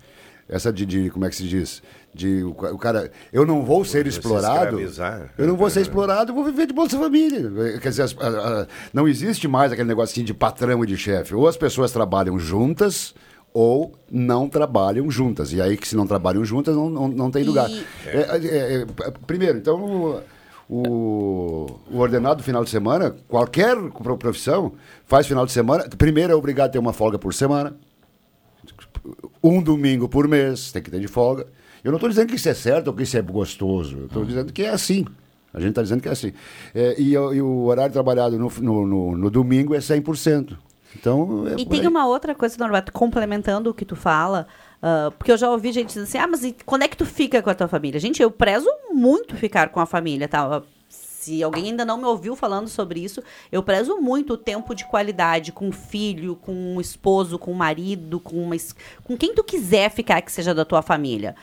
Essa 0.48 0.72
de, 0.72 0.86
de- 0.86 1.10
Como 1.10 1.26
é 1.26 1.30
que 1.30 1.36
se 1.36 1.48
diz? 1.48 1.82
De, 2.14 2.44
o, 2.44 2.50
o 2.52 2.78
cara. 2.78 3.12
Eu 3.34 3.48
não 3.48 3.66
vou 3.66 3.84
ser 3.84 4.06
explorado. 4.06 4.80
escravizar. 4.80 5.34
Eu 5.40 5.48
não 5.48 5.58
vou 5.58 5.68
ser 5.72 5.82
explorado, 5.82 6.30
eu 6.32 6.36
vou 6.36 6.44
viver 6.46 6.68
de 6.68 6.74
Bolsa 6.74 7.00
Família. 7.00 7.52
Quer 7.82 7.90
dizer, 7.90 8.04
as- 8.04 8.16
a- 8.20 8.28
a- 8.62 8.68
não 8.94 9.08
existe 9.08 9.48
mais 9.48 9.72
aquele 9.72 9.88
negocinho 9.88 10.24
de 10.24 10.36
patrão 10.36 10.84
e 10.84 10.88
de 10.88 10.96
chefe. 10.98 11.34
Ou 11.34 11.48
as 11.48 11.58
pessoas 11.58 11.92
trabalham 11.92 12.38
juntas 12.38 13.16
ou 13.52 13.92
não 14.12 14.48
trabalham 14.48 15.10
juntas. 15.10 15.52
E 15.52 15.60
aí 15.60 15.76
que 15.76 15.88
se 15.88 15.96
não 15.96 16.06
trabalham 16.06 16.46
juntas, 16.46 16.76
não, 16.76 16.92
não, 16.92 17.08
não 17.08 17.32
tem 17.32 17.44
lugar. 17.44 17.68
E- 17.68 17.84
É, 18.06 18.20
é, 18.20 18.82
é, 18.82 18.86
primeiro, 19.26 19.58
então, 19.58 20.22
o, 20.70 21.68
o, 21.92 21.98
ordenado 22.00 22.42
final 22.44 22.64
de 22.64 22.70
semana, 22.70 23.16
qualquer 23.28 23.76
pro- 23.92 24.18
profissão, 24.18 24.74
faz 25.06 25.28
final 25.28 25.46
de 25.46 25.52
semana. 25.52 25.88
Primeiro 25.98 26.34
é 26.34 26.36
obrigado 26.36 26.68
a 26.70 26.72
ter 26.74 26.80
uma 26.80 26.94
folga 26.94 27.18
por 27.20 27.34
semana. 27.34 27.76
Um 29.44 29.62
domingo 29.62 30.10
por 30.10 30.28
mês, 30.28 30.72
tem 30.72 30.82
que 30.82 30.90
ter 30.90 31.00
de 31.00 31.08
folga. 31.08 31.46
Eu 31.84 31.92
não 31.92 31.98
estou 31.98 32.10
dizendo 32.10 32.28
que 32.30 32.36
isso 32.36 32.50
é 32.50 32.54
certo 32.54 32.88
ou 32.88 32.94
que 32.94 33.04
isso 33.04 33.16
é 33.18 33.22
gostoso. 33.22 33.98
Eu 34.00 34.06
estou 34.08 34.26
dizendo 34.26 34.52
que 34.52 34.64
é 34.64 34.70
assim. 34.70 35.06
A 35.54 35.60
gente 35.60 35.70
está 35.70 35.84
dizendo 35.84 36.02
que 36.02 36.10
é 36.10 36.12
assim. 36.12 36.34
É, 36.74 37.00
e, 37.00 37.16
o- 37.18 37.34
e 37.34 37.42
o 37.42 37.66
horário 37.66 37.94
trabalhado 37.94 38.38
no, 38.40 38.52
no, 38.60 38.88
no- 38.88 39.18
no 39.18 39.30
domingo 39.30 39.76
é 39.76 39.80
100%. 39.80 40.58
Então, 40.96 41.46
é 41.48 41.62
E 41.62 41.66
tem 41.66 41.82
aí. 41.82 41.88
uma 41.88 42.08
outra 42.08 42.34
coisa, 42.34 42.56
Norberto, 42.58 42.92
complementando 42.92 43.70
o 43.70 43.74
que 43.74 43.86
tu 43.86 43.96
fala, 43.96 44.48
ah, 44.82 45.12
porque 45.18 45.32
eu 45.32 45.38
já 45.38 45.50
ouvi 45.50 45.72
gente 45.72 45.88
dizer 45.88 46.02
assim, 46.02 46.18
ah, 46.18 46.28
mas 46.28 46.54
quando 46.66 46.84
é 46.84 46.88
que 46.88 46.98
tu 46.98 47.06
fica 47.06 47.42
com 47.42 47.50
a 47.50 47.56
tua 47.56 47.68
família? 47.68 48.00
Gente, 48.00 48.22
eu 48.22 48.32
prezo 48.32 48.70
muito 48.92 49.36
ficar 49.36 49.70
com 49.70 49.80
a 49.80 49.86
família, 49.86 50.28
tá? 50.28 50.62
Se 50.88 51.42
alguém 51.42 51.66
ainda 51.66 51.84
não 51.84 51.98
me 51.98 52.06
ouviu 52.06 52.36
falando 52.36 52.68
sobre 52.68 53.04
isso, 53.04 53.24
eu 53.52 53.64
prezo 53.64 53.98
muito 53.98 54.34
o 54.34 54.38
tempo 54.38 54.76
de 54.76 54.86
qualidade 54.86 55.52
com 55.52 55.72
filho, 55.72 56.36
com 56.36 56.80
esposo, 56.80 57.40
com 57.40 57.52
marido, 57.54 58.20
com, 58.20 58.44
uma, 58.44 58.56
com 59.04 59.18
quem 59.18 59.34
tu 59.34 59.44
quiser 59.44 59.90
ficar 59.90 60.22
que 60.22 60.32
seja 60.32 60.54
da 60.54 60.64
tua 60.64 60.84
família. 60.84 61.36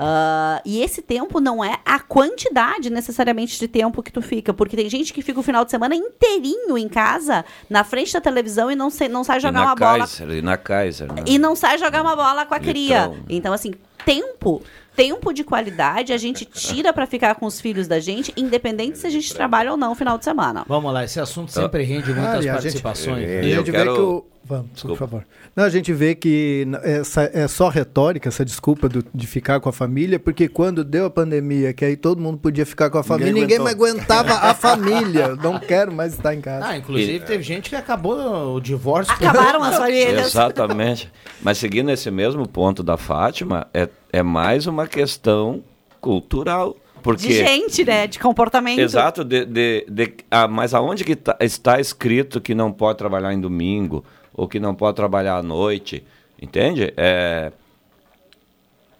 Ah, 0.00 0.62
e 0.64 0.80
esse 0.80 1.02
tempo 1.02 1.40
não 1.40 1.64
é 1.64 1.78
a 1.84 1.98
quantidade 1.98 2.88
necessariamente 2.88 3.58
de 3.58 3.66
tempo 3.66 4.00
que 4.02 4.12
tu 4.12 4.22
fica, 4.22 4.54
porque 4.54 4.76
tem 4.76 4.88
gente 4.88 5.12
que 5.12 5.20
fica 5.22 5.40
o 5.40 5.42
final 5.42 5.64
de 5.64 5.72
semana 5.72 5.94
inteirinho 5.96 6.78
em 6.78 6.88
casa, 6.88 7.44
na 7.68 7.82
frente 7.82 8.12
da 8.12 8.20
televisão 8.20 8.70
e 8.70 8.76
não, 8.76 8.90
se- 8.90 9.08
não 9.08 9.24
sai 9.24 9.40
jogar 9.40 9.62
uma 9.62 9.74
bola 9.74 9.98
Kaiser, 10.06 10.30
e 10.30 10.40
na 10.42 10.56
Kaiser, 10.56 11.12
né? 11.12 11.22
e 11.26 11.38
não 11.38 11.56
sai 11.56 11.78
jogar 11.78 12.02
uma 12.02 12.14
bola 12.14 12.46
com 12.46 12.54
a 12.54 12.58
Litrão. 12.58 12.72
cria. 12.72 13.12
Então, 13.28 13.52
assim, 13.52 13.74
tempo, 14.04 14.62
tempo 14.94 15.32
de 15.32 15.42
qualidade 15.42 16.12
a 16.12 16.16
gente 16.16 16.44
tira 16.44 16.92
pra 16.92 17.04
ficar 17.06 17.34
com 17.34 17.46
os 17.46 17.60
filhos 17.60 17.88
da 17.88 17.98
gente, 17.98 18.32
independente 18.36 18.98
se 18.98 19.06
a 19.06 19.10
gente 19.10 19.34
trabalha 19.34 19.72
ou 19.72 19.76
não 19.76 19.90
no 19.90 19.94
final 19.96 20.16
de 20.16 20.24
semana. 20.24 20.64
Vamos 20.68 20.92
lá, 20.92 21.04
esse 21.04 21.18
assunto 21.18 21.50
sempre 21.50 21.82
rende 21.82 22.12
muitas 22.12 22.34
Ah, 22.34 22.34
e 22.34 22.38
a 22.38 22.40
gente- 22.42 22.52
participações. 22.52 23.28
E 23.28 23.38
a 23.52 23.56
gente 23.56 23.70
vê 23.70 23.82
que 23.82 23.88
o... 23.90 24.24
Vamos, 24.44 24.82
por 24.82 24.96
favor. 24.96 25.26
Não, 25.54 25.64
a 25.64 25.68
gente 25.68 25.92
vê 25.92 26.14
que 26.14 26.66
essa 26.82 27.30
é 27.34 27.46
só 27.46 27.68
retórica, 27.68 28.28
essa 28.28 28.44
desculpa 28.44 28.88
do- 28.88 29.04
de 29.14 29.26
ficar 29.26 29.60
com 29.60 29.68
a 29.68 29.72
família, 29.72 30.18
porque 30.18 30.48
quando 30.48 30.82
deu 30.82 31.04
a 31.04 31.10
pandemia, 31.10 31.74
que 31.74 31.84
aí 31.84 31.96
todo 31.96 32.20
mundo 32.20 32.38
podia 32.38 32.64
ficar 32.64 32.88
com 32.88 32.96
a 32.96 33.02
família, 33.02 33.32
ninguém, 33.32 33.58
mais 33.58 33.74
aguentava 33.74 34.32
a 34.32 34.54
família. 34.54 35.36
Não 35.36 35.58
quero 35.58 35.92
mais 35.92 36.14
estar 36.14 36.34
em 36.34 36.40
casa. 36.40 36.66
Ah, 36.66 36.76
inclusive 36.78 37.20
teve 37.20 37.42
gente 37.42 37.68
que 37.68 37.76
acabou 37.76 38.54
o 38.54 38.60
divórcio. 38.60 39.12
Acabaram 39.12 39.62
as 39.62 39.76
famílias. 39.78 40.26
Exatamente. 40.28 41.12
Mas 41.42 41.58
seguindo 41.58 41.90
esse 41.90 42.10
mesmo 42.10 42.48
ponto 42.48 42.82
da 42.82 42.96
Fátima, 42.96 43.66
é, 43.74 43.86
é 44.10 44.22
mais 44.22 44.66
uma 44.66 44.86
questão 44.86 45.62
cultural. 46.00 46.74
Porque 47.02 47.28
De 47.28 47.32
gente, 47.34 47.84
né? 47.84 48.06
De 48.08 48.18
comportamento. 48.18 48.80
Exato, 48.80 49.22
de, 49.24 49.44
de, 49.44 49.86
de- 49.88 50.14
ah, 50.30 50.48
mas 50.48 50.74
aonde 50.74 51.04
que 51.04 51.14
tá- 51.14 51.36
está 51.40 51.78
escrito 51.80 52.40
que 52.40 52.54
não 52.56 52.72
pode 52.72 52.98
trabalhar 52.98 53.32
em 53.32 53.40
domingo 53.40 54.04
ou 54.38 54.46
que 54.46 54.60
não 54.60 54.72
pode 54.72 54.94
trabalhar 54.94 55.36
à 55.36 55.42
noite, 55.42 56.04
entende? 56.40 56.94
É, 56.96 57.50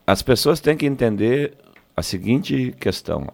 as 0.04 0.20
pessoas 0.20 0.58
têm 0.58 0.76
que 0.76 0.84
entender 0.84 1.54
a 1.96 2.02
seguinte 2.02 2.74
questão: 2.80 3.28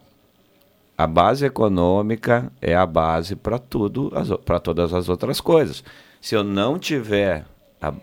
a 0.98 1.06
base 1.06 1.46
econômica 1.46 2.52
é 2.60 2.74
a 2.74 2.84
base 2.84 3.34
para 3.34 3.58
tudo, 3.58 4.12
para 4.44 4.60
todas 4.60 4.92
as 4.92 5.08
outras 5.08 5.40
coisas. 5.40 5.82
Se 6.20 6.34
eu 6.34 6.44
não 6.44 6.78
tiver 6.78 7.46
a, 7.80 7.94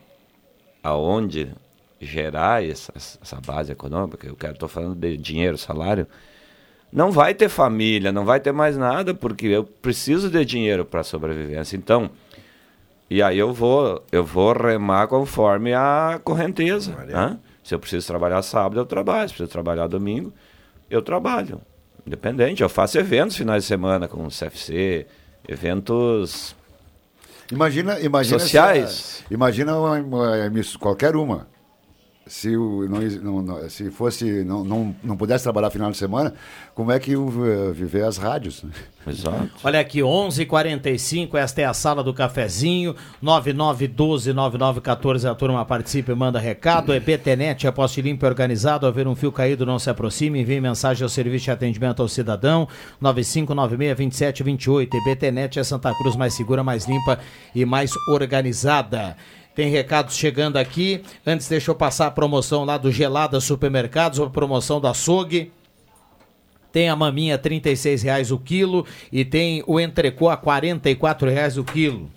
aonde 0.81 1.53
gerar 1.99 2.65
essa, 2.65 2.91
essa 2.95 3.39
base 3.39 3.71
econômica, 3.71 4.25
eu 4.25 4.35
quero, 4.35 4.53
estou 4.53 4.67
falando 4.67 4.95
de 4.95 5.15
dinheiro, 5.15 5.59
salário, 5.59 6.07
não 6.91 7.11
vai 7.11 7.35
ter 7.35 7.49
família, 7.49 8.11
não 8.11 8.25
vai 8.25 8.39
ter 8.39 8.51
mais 8.51 8.75
nada, 8.75 9.13
porque 9.13 9.45
eu 9.45 9.63
preciso 9.63 10.27
de 10.27 10.43
dinheiro 10.43 10.83
para 10.83 11.03
sobrevivência. 11.03 11.77
Então, 11.77 12.09
e 13.15 13.21
aí 13.21 13.37
eu 13.37 13.51
vou, 13.53 14.03
eu 14.11 14.23
vou 14.23 14.53
remar 14.53 15.07
conforme 15.07 15.73
a 15.73 16.19
correnteza. 16.23 16.95
né? 17.05 17.37
Se 17.63 17.75
eu 17.75 17.79
preciso 17.79 18.07
trabalhar 18.07 18.41
sábado, 18.41 18.79
eu 18.79 18.85
trabalho. 18.85 19.27
Se 19.29 19.35
preciso 19.35 19.51
trabalhar 19.51 19.87
domingo, 19.87 20.33
eu 20.89 21.01
trabalho. 21.01 21.61
Independente. 22.07 22.63
Eu 22.63 22.69
faço 22.69 22.97
eventos 22.97 23.35
finais 23.37 23.63
de 23.63 23.67
semana 23.67 24.07
com 24.07 24.25
o 24.25 24.29
CFC, 24.29 25.05
eventos 25.47 26.55
Imagina, 27.51 27.99
imagina 27.99 28.39
sociais. 28.39 29.23
Imagina 29.29 29.77
uma- 29.77 29.99
uma 29.99 30.51
qualquer 30.79 31.15
uma. 31.15 31.47
Se, 32.27 32.55
o, 32.55 32.87
não, 32.87 33.41
não- 33.41 33.67
se 33.69 33.89
fosse 33.89 34.43
não, 34.43 34.63
não, 34.63 34.95
não 35.03 35.17
pudesse 35.17 35.43
trabalhar 35.43 35.69
final 35.71 35.89
de 35.91 35.97
semana, 35.97 36.33
como 36.75 36.91
é 36.91 36.99
que 36.99 37.11
iam 37.11 37.27
eh, 37.45 37.71
viver 37.73 38.03
as 38.05 38.17
rádios? 38.17 38.61
né? 38.63 38.69
Exato. 39.07 39.49
Olha 39.63 39.79
aqui, 39.79 39.99
11:45 40.01 41.35
esta 41.35 41.61
é 41.61 41.65
a 41.65 41.73
sala 41.73 42.03
do 42.03 42.13
cafezinho, 42.13 42.95
99129914, 43.23 45.25
a 45.29 45.33
turma 45.35 45.65
participa 45.65 46.11
e 46.11 46.15
manda 46.15 46.37
recado, 46.39 46.93
é 46.93 46.99
BTnet, 46.99 47.65
é 47.65 47.71
poste 47.71 47.99
limpo 48.01 48.23
e 48.25 48.29
organizado, 48.29 48.85
haver 48.85 49.07
um 49.07 49.15
fio 49.15 49.31
caído, 49.31 49.65
não 49.65 49.79
se 49.79 49.89
aproxime, 49.89 50.39
envie 50.41 50.61
mensagem 50.61 51.03
ao 51.03 51.09
serviço 51.09 51.45
de 51.45 51.51
atendimento 51.51 52.01
ao 52.03 52.07
cidadão, 52.07 52.67
95962728, 53.01 54.89
e 54.93 55.03
BTnet 55.03 55.59
é 55.59 55.63
Santa 55.63 55.91
Cruz 55.95 56.15
mais 56.15 56.35
segura, 56.35 56.63
mais 56.63 56.85
limpa 56.87 57.17
e 57.55 57.65
mais 57.65 57.91
organizada. 58.09 59.17
Tem 59.53 59.69
recados 59.69 60.15
chegando 60.15 60.57
aqui. 60.57 61.03
Antes, 61.25 61.47
deixa 61.47 61.71
eu 61.71 61.75
passar 61.75 62.07
a 62.07 62.11
promoção 62.11 62.63
lá 62.63 62.77
do 62.77 62.91
Gelada 62.91 63.39
Supermercados, 63.39 64.19
a 64.19 64.29
promoção 64.29 64.79
da 64.79 64.91
Açougue. 64.91 65.51
Tem 66.71 66.87
a 66.87 66.95
maminha 66.95 67.37
36 67.37 68.03
reais 68.03 68.31
o 68.31 68.39
quilo 68.39 68.85
e 69.11 69.25
tem 69.25 69.61
o 69.67 69.77
entrecô 69.79 70.29
a 70.29 70.37
44 70.37 71.29
reais 71.29 71.57
o 71.57 71.65
quilo. 71.65 72.09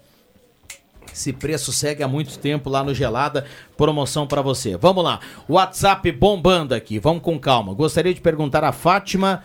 Esse 1.12 1.32
preço 1.32 1.73
segue 1.73 2.02
há 2.02 2.09
muito 2.09 2.39
tempo 2.39 2.70
lá 2.70 2.82
no 2.85 2.94
Gelada. 2.94 3.44
Promoção 3.77 4.27
para 4.27 4.43
você. 4.43 4.77
Vamos 4.77 5.02
lá. 5.02 5.20
WhatsApp 5.48 6.11
bombando 6.12 6.74
aqui. 6.74 6.98
Vamos 7.01 7.23
com 7.23 7.39
calma. 7.39 7.74
Gostaria 7.74 8.15
de 8.15 8.20
perguntar 8.20 8.62
a 8.62 8.73
Fátima. 8.73 9.43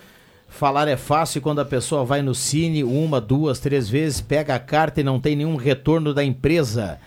Falar 0.48 0.88
é 0.88 0.98
fácil 0.98 1.42
quando 1.42 1.60
a 1.60 1.66
pessoa 1.66 2.04
vai 2.04 2.24
no 2.24 2.34
Cine 2.34 2.84
uma, 2.84 3.22
duas, 3.22 3.60
três 3.60 3.88
vezes, 3.88 4.20
pega 4.20 4.56
a 4.56 4.60
carta 4.60 5.00
e 5.00 5.04
não 5.04 5.20
tem 5.20 5.36
nenhum 5.36 5.56
retorno 5.56 6.12
da 6.12 6.24
empresa 6.24 7.00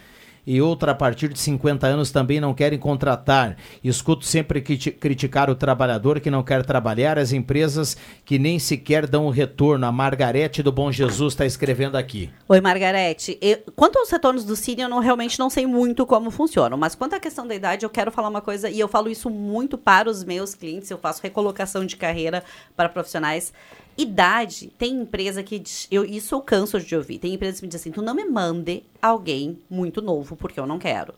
e 0.46 0.60
outra 0.60 0.92
a 0.92 0.94
partir 0.94 1.28
de 1.28 1.38
50 1.38 1.86
anos 1.86 2.10
também 2.10 2.40
não 2.40 2.52
querem 2.52 2.78
contratar. 2.78 3.56
Escuto 3.82 4.24
sempre 4.24 4.60
criti- 4.60 4.90
criticar 4.90 5.48
o 5.48 5.54
trabalhador 5.54 6.18
que 6.20 6.30
não 6.30 6.42
quer 6.42 6.64
trabalhar, 6.64 7.18
as 7.18 7.32
empresas 7.32 7.96
que 8.24 8.38
nem 8.38 8.58
sequer 8.58 9.06
dão 9.06 9.26
o 9.26 9.30
retorno. 9.30 9.86
A 9.86 9.92
Margarete 9.92 10.62
do 10.62 10.72
Bom 10.72 10.90
Jesus 10.90 11.32
está 11.34 11.46
escrevendo 11.46 11.96
aqui. 11.96 12.30
Oi, 12.48 12.60
Margarete. 12.60 13.38
Eu- 13.40 13.58
quanto 13.76 13.98
aos 13.98 14.10
retornos 14.10 14.44
do 14.44 14.56
Cine, 14.56 14.82
eu 14.82 14.88
não, 14.88 14.98
realmente 14.98 15.38
não 15.38 15.48
sei 15.48 15.66
muito 15.66 16.04
como 16.06 16.30
funcionam. 16.30 16.76
Mas 16.76 16.94
quanto 16.94 17.14
à 17.14 17.20
questão 17.20 17.46
da 17.46 17.54
idade, 17.54 17.84
eu 17.84 17.90
quero 17.90 18.10
falar 18.10 18.28
uma 18.28 18.40
coisa, 18.40 18.68
e 18.68 18.80
eu 18.80 18.88
falo 18.88 19.08
isso 19.08 19.30
muito 19.30 19.78
para 19.78 20.10
os 20.10 20.24
meus 20.24 20.54
clientes, 20.54 20.90
eu 20.90 20.98
faço 20.98 21.22
recolocação 21.22 21.86
de 21.86 21.96
carreira 21.96 22.42
para 22.76 22.88
profissionais. 22.88 23.52
Idade, 23.96 24.72
tem 24.78 24.92
empresa 25.02 25.42
que. 25.42 25.58
diz- 25.58 25.86
Eu, 25.90 26.04
isso 26.04 26.34
eu 26.34 26.40
canso 26.40 26.80
de 26.80 26.96
ouvir. 26.96 27.18
Tem 27.18 27.34
empresas 27.34 27.60
que 27.60 27.66
me 27.66 27.68
dizem 27.68 27.80
assim: 27.80 27.92
tu 27.92 28.02
não 28.02 28.14
me 28.14 28.24
mande 28.24 28.82
alguém 29.00 29.58
muito 29.68 30.00
novo, 30.00 30.34
porque 30.36 30.58
eu 30.58 30.66
não 30.66 30.78
quero. 30.78 31.14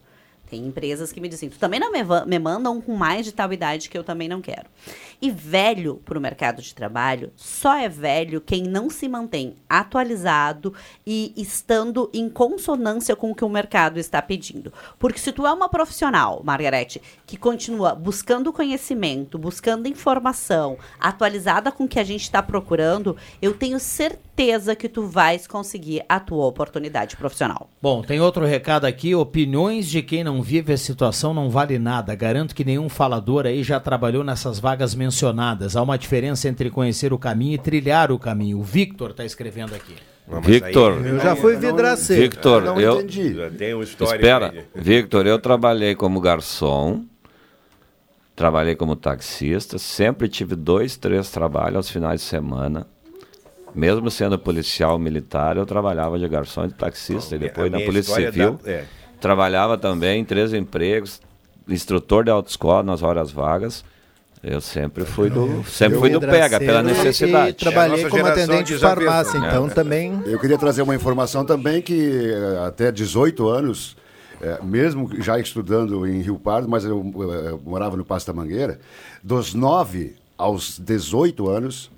Tem 0.49 0.67
empresas 0.67 1.13
que 1.13 1.21
me 1.21 1.29
dizem, 1.29 1.49
tu 1.49 1.59
também 1.59 1.81
não 1.81 1.91
me, 1.91 2.01
me 2.27 2.39
mandam 2.39 2.81
com 2.81 2.95
mais 2.95 3.25
de 3.25 3.33
tal 3.33 3.53
idade 3.53 3.89
que 3.89 3.97
eu 3.97 4.05
também 4.05 4.29
não 4.29 4.41
quero. 4.41 4.67
E 5.21 5.31
velho 5.31 5.97
para 6.05 6.19
o 6.19 6.21
mercado 6.21 6.61
de 6.61 6.75
trabalho 6.75 7.33
só 7.37 7.75
é 7.77 7.89
velho 7.89 8.41
quem 8.41 8.63
não 8.63 8.91
se 8.91 9.09
mantém 9.09 9.57
atualizado 9.69 10.75
e 11.07 11.33
estando 11.37 12.11
em 12.13 12.29
consonância 12.29 13.17
com 13.17 13.31
o 13.31 13.35
que 13.35 13.45
o 13.45 13.49
mercado 13.49 13.99
está 13.99 14.21
pedindo. 14.21 14.73
Porque 14.99 15.19
se 15.19 15.33
tu 15.33 15.47
é 15.47 15.53
uma 15.53 15.69
profissional, 15.69 16.43
Margarete, 16.45 17.01
que 17.27 17.37
continua 17.37 17.95
buscando 17.95 18.53
conhecimento, 18.53 19.39
buscando 19.39 19.89
informação, 19.89 20.77
atualizada 21.01 21.73
com 21.73 21.85
o 21.85 21.89
que 21.89 21.99
a 21.99 22.05
gente 22.05 22.23
está 22.23 22.43
procurando, 22.43 23.17
eu 23.41 23.55
tenho 23.55 23.81
certeza 23.81 24.34
que 24.77 24.89
tu 24.89 25.07
vais 25.07 25.47
conseguir 25.47 26.05
a 26.09 26.19
tua 26.19 26.45
oportunidade 26.47 27.17
profissional. 27.17 27.69
Bom, 27.81 28.03
tem 28.03 28.21
outro 28.21 28.45
recado 28.45 28.85
aqui. 28.85 29.15
Opiniões 29.15 29.89
de 29.89 30.03
quem 30.03 30.25
não 30.25 30.43
vive 30.43 30.73
a 30.73 30.77
situação 30.77 31.33
não 31.33 31.49
vale 31.49 31.79
nada. 31.79 32.15
Garanto 32.15 32.55
que 32.55 32.65
nenhum 32.65 32.89
falador 32.89 33.47
aí 33.47 33.63
já 33.63 33.79
trabalhou 33.79 34.25
nessas 34.25 34.59
vagas 34.59 34.95
mencionadas. 34.95 35.77
Há 35.77 35.83
uma 35.83 35.97
diferença 35.97 36.49
entre 36.49 36.71
conhecer 36.71 37.13
o 37.13 37.19
caminho 37.19 37.55
e 37.55 37.59
trilhar 37.59 38.11
o 38.11 38.19
caminho. 38.19 38.59
O 38.59 38.63
Victor 38.63 39.11
está 39.11 39.25
escrevendo 39.25 39.75
aqui. 39.75 39.95
Victor. 40.43 41.05
Eu 41.07 41.21
já 41.21 41.37
fui 41.37 41.57
vidraceiro. 41.57 42.23
Victor, 42.23 42.63
Não 42.63 42.81
eu. 42.81 43.01
entendi. 43.01 43.35
Já 43.35 43.51
tem 43.51 43.75
uma 43.75 43.85
história 43.85 44.17
Espera, 44.17 44.51
aí. 44.51 44.65
Victor, 44.75 45.27
eu 45.27 45.39
trabalhei 45.39 45.95
como 45.95 46.19
garçom, 46.21 47.05
trabalhei 48.35 48.75
como 48.75 48.97
taxista, 48.97 49.79
sempre 49.79 50.29
tive 50.29 50.57
dois, 50.57 50.97
três 50.97 51.31
trabalhos 51.31 51.77
aos 51.77 51.91
finais 51.91 52.21
de 52.23 52.27
semana. 52.27 52.87
Mesmo 53.75 54.11
sendo 54.11 54.39
policial 54.39 54.99
militar, 54.99 55.57
eu 55.57 55.67
trabalhava 55.67 56.19
de 56.19 56.29
garçom 56.29 56.65
e 56.65 56.69
de 56.69 56.75
taxista, 56.75 57.35
e 57.35 57.39
depois 57.39 57.73
a 57.73 57.79
na 57.79 57.85
Polícia 57.85 58.15
Civil. 58.15 58.59
da- 58.65 58.71
é. 58.71 58.85
Trabalhava 59.21 59.77
também 59.79 60.21
em 60.21 60.25
três 60.25 60.53
empregos, 60.53 61.21
instrutor 61.69 62.25
de 62.25 62.31
autoescola 62.31 62.83
nas 62.83 63.03
horas 63.03 63.31
vagas. 63.33 63.85
Eu 64.43 64.61
sempre 64.61 65.05
fui 65.07 65.31
do, 65.31 65.65
sempre 65.65 65.99
fui 65.99 66.11
do 66.11 66.21
pega, 66.21 66.59
pela 66.59 66.83
necessidade. 66.83 67.49
E 67.51 67.53
trabalhei 67.55 68.07
como 68.09 68.27
atendente 68.27 68.75
de 68.75 68.79
farmácia, 68.79 69.39
É. 69.39 69.41
então 69.49 69.69
também. 69.71 70.21
Eu 70.27 70.39
queria 70.39 70.59
trazer 70.59 70.83
uma 70.83 70.95
informação 70.95 71.45
também 71.47 71.81
que 71.81 72.31
eh, 72.31 72.67
até 72.67 72.93
18 72.93 73.49
anos, 73.49 73.97
eh, 74.43 74.59
mesmo 74.63 75.09
já 75.23 75.39
estudando 75.41 76.07
em 76.07 76.21
Rio 76.21 76.39
Pardo, 76.39 76.69
mas 76.69 76.85
eu, 76.85 77.01
eh, 77.01 77.59
morava 77.65 77.97
no 77.97 78.05
Pasto 78.05 78.27
da 78.27 78.35
Mangueira, 78.35 78.79
dos 79.23 79.55
9 79.55 80.15
aos 80.37 80.79
18 80.79 81.49
anos, 81.49 81.91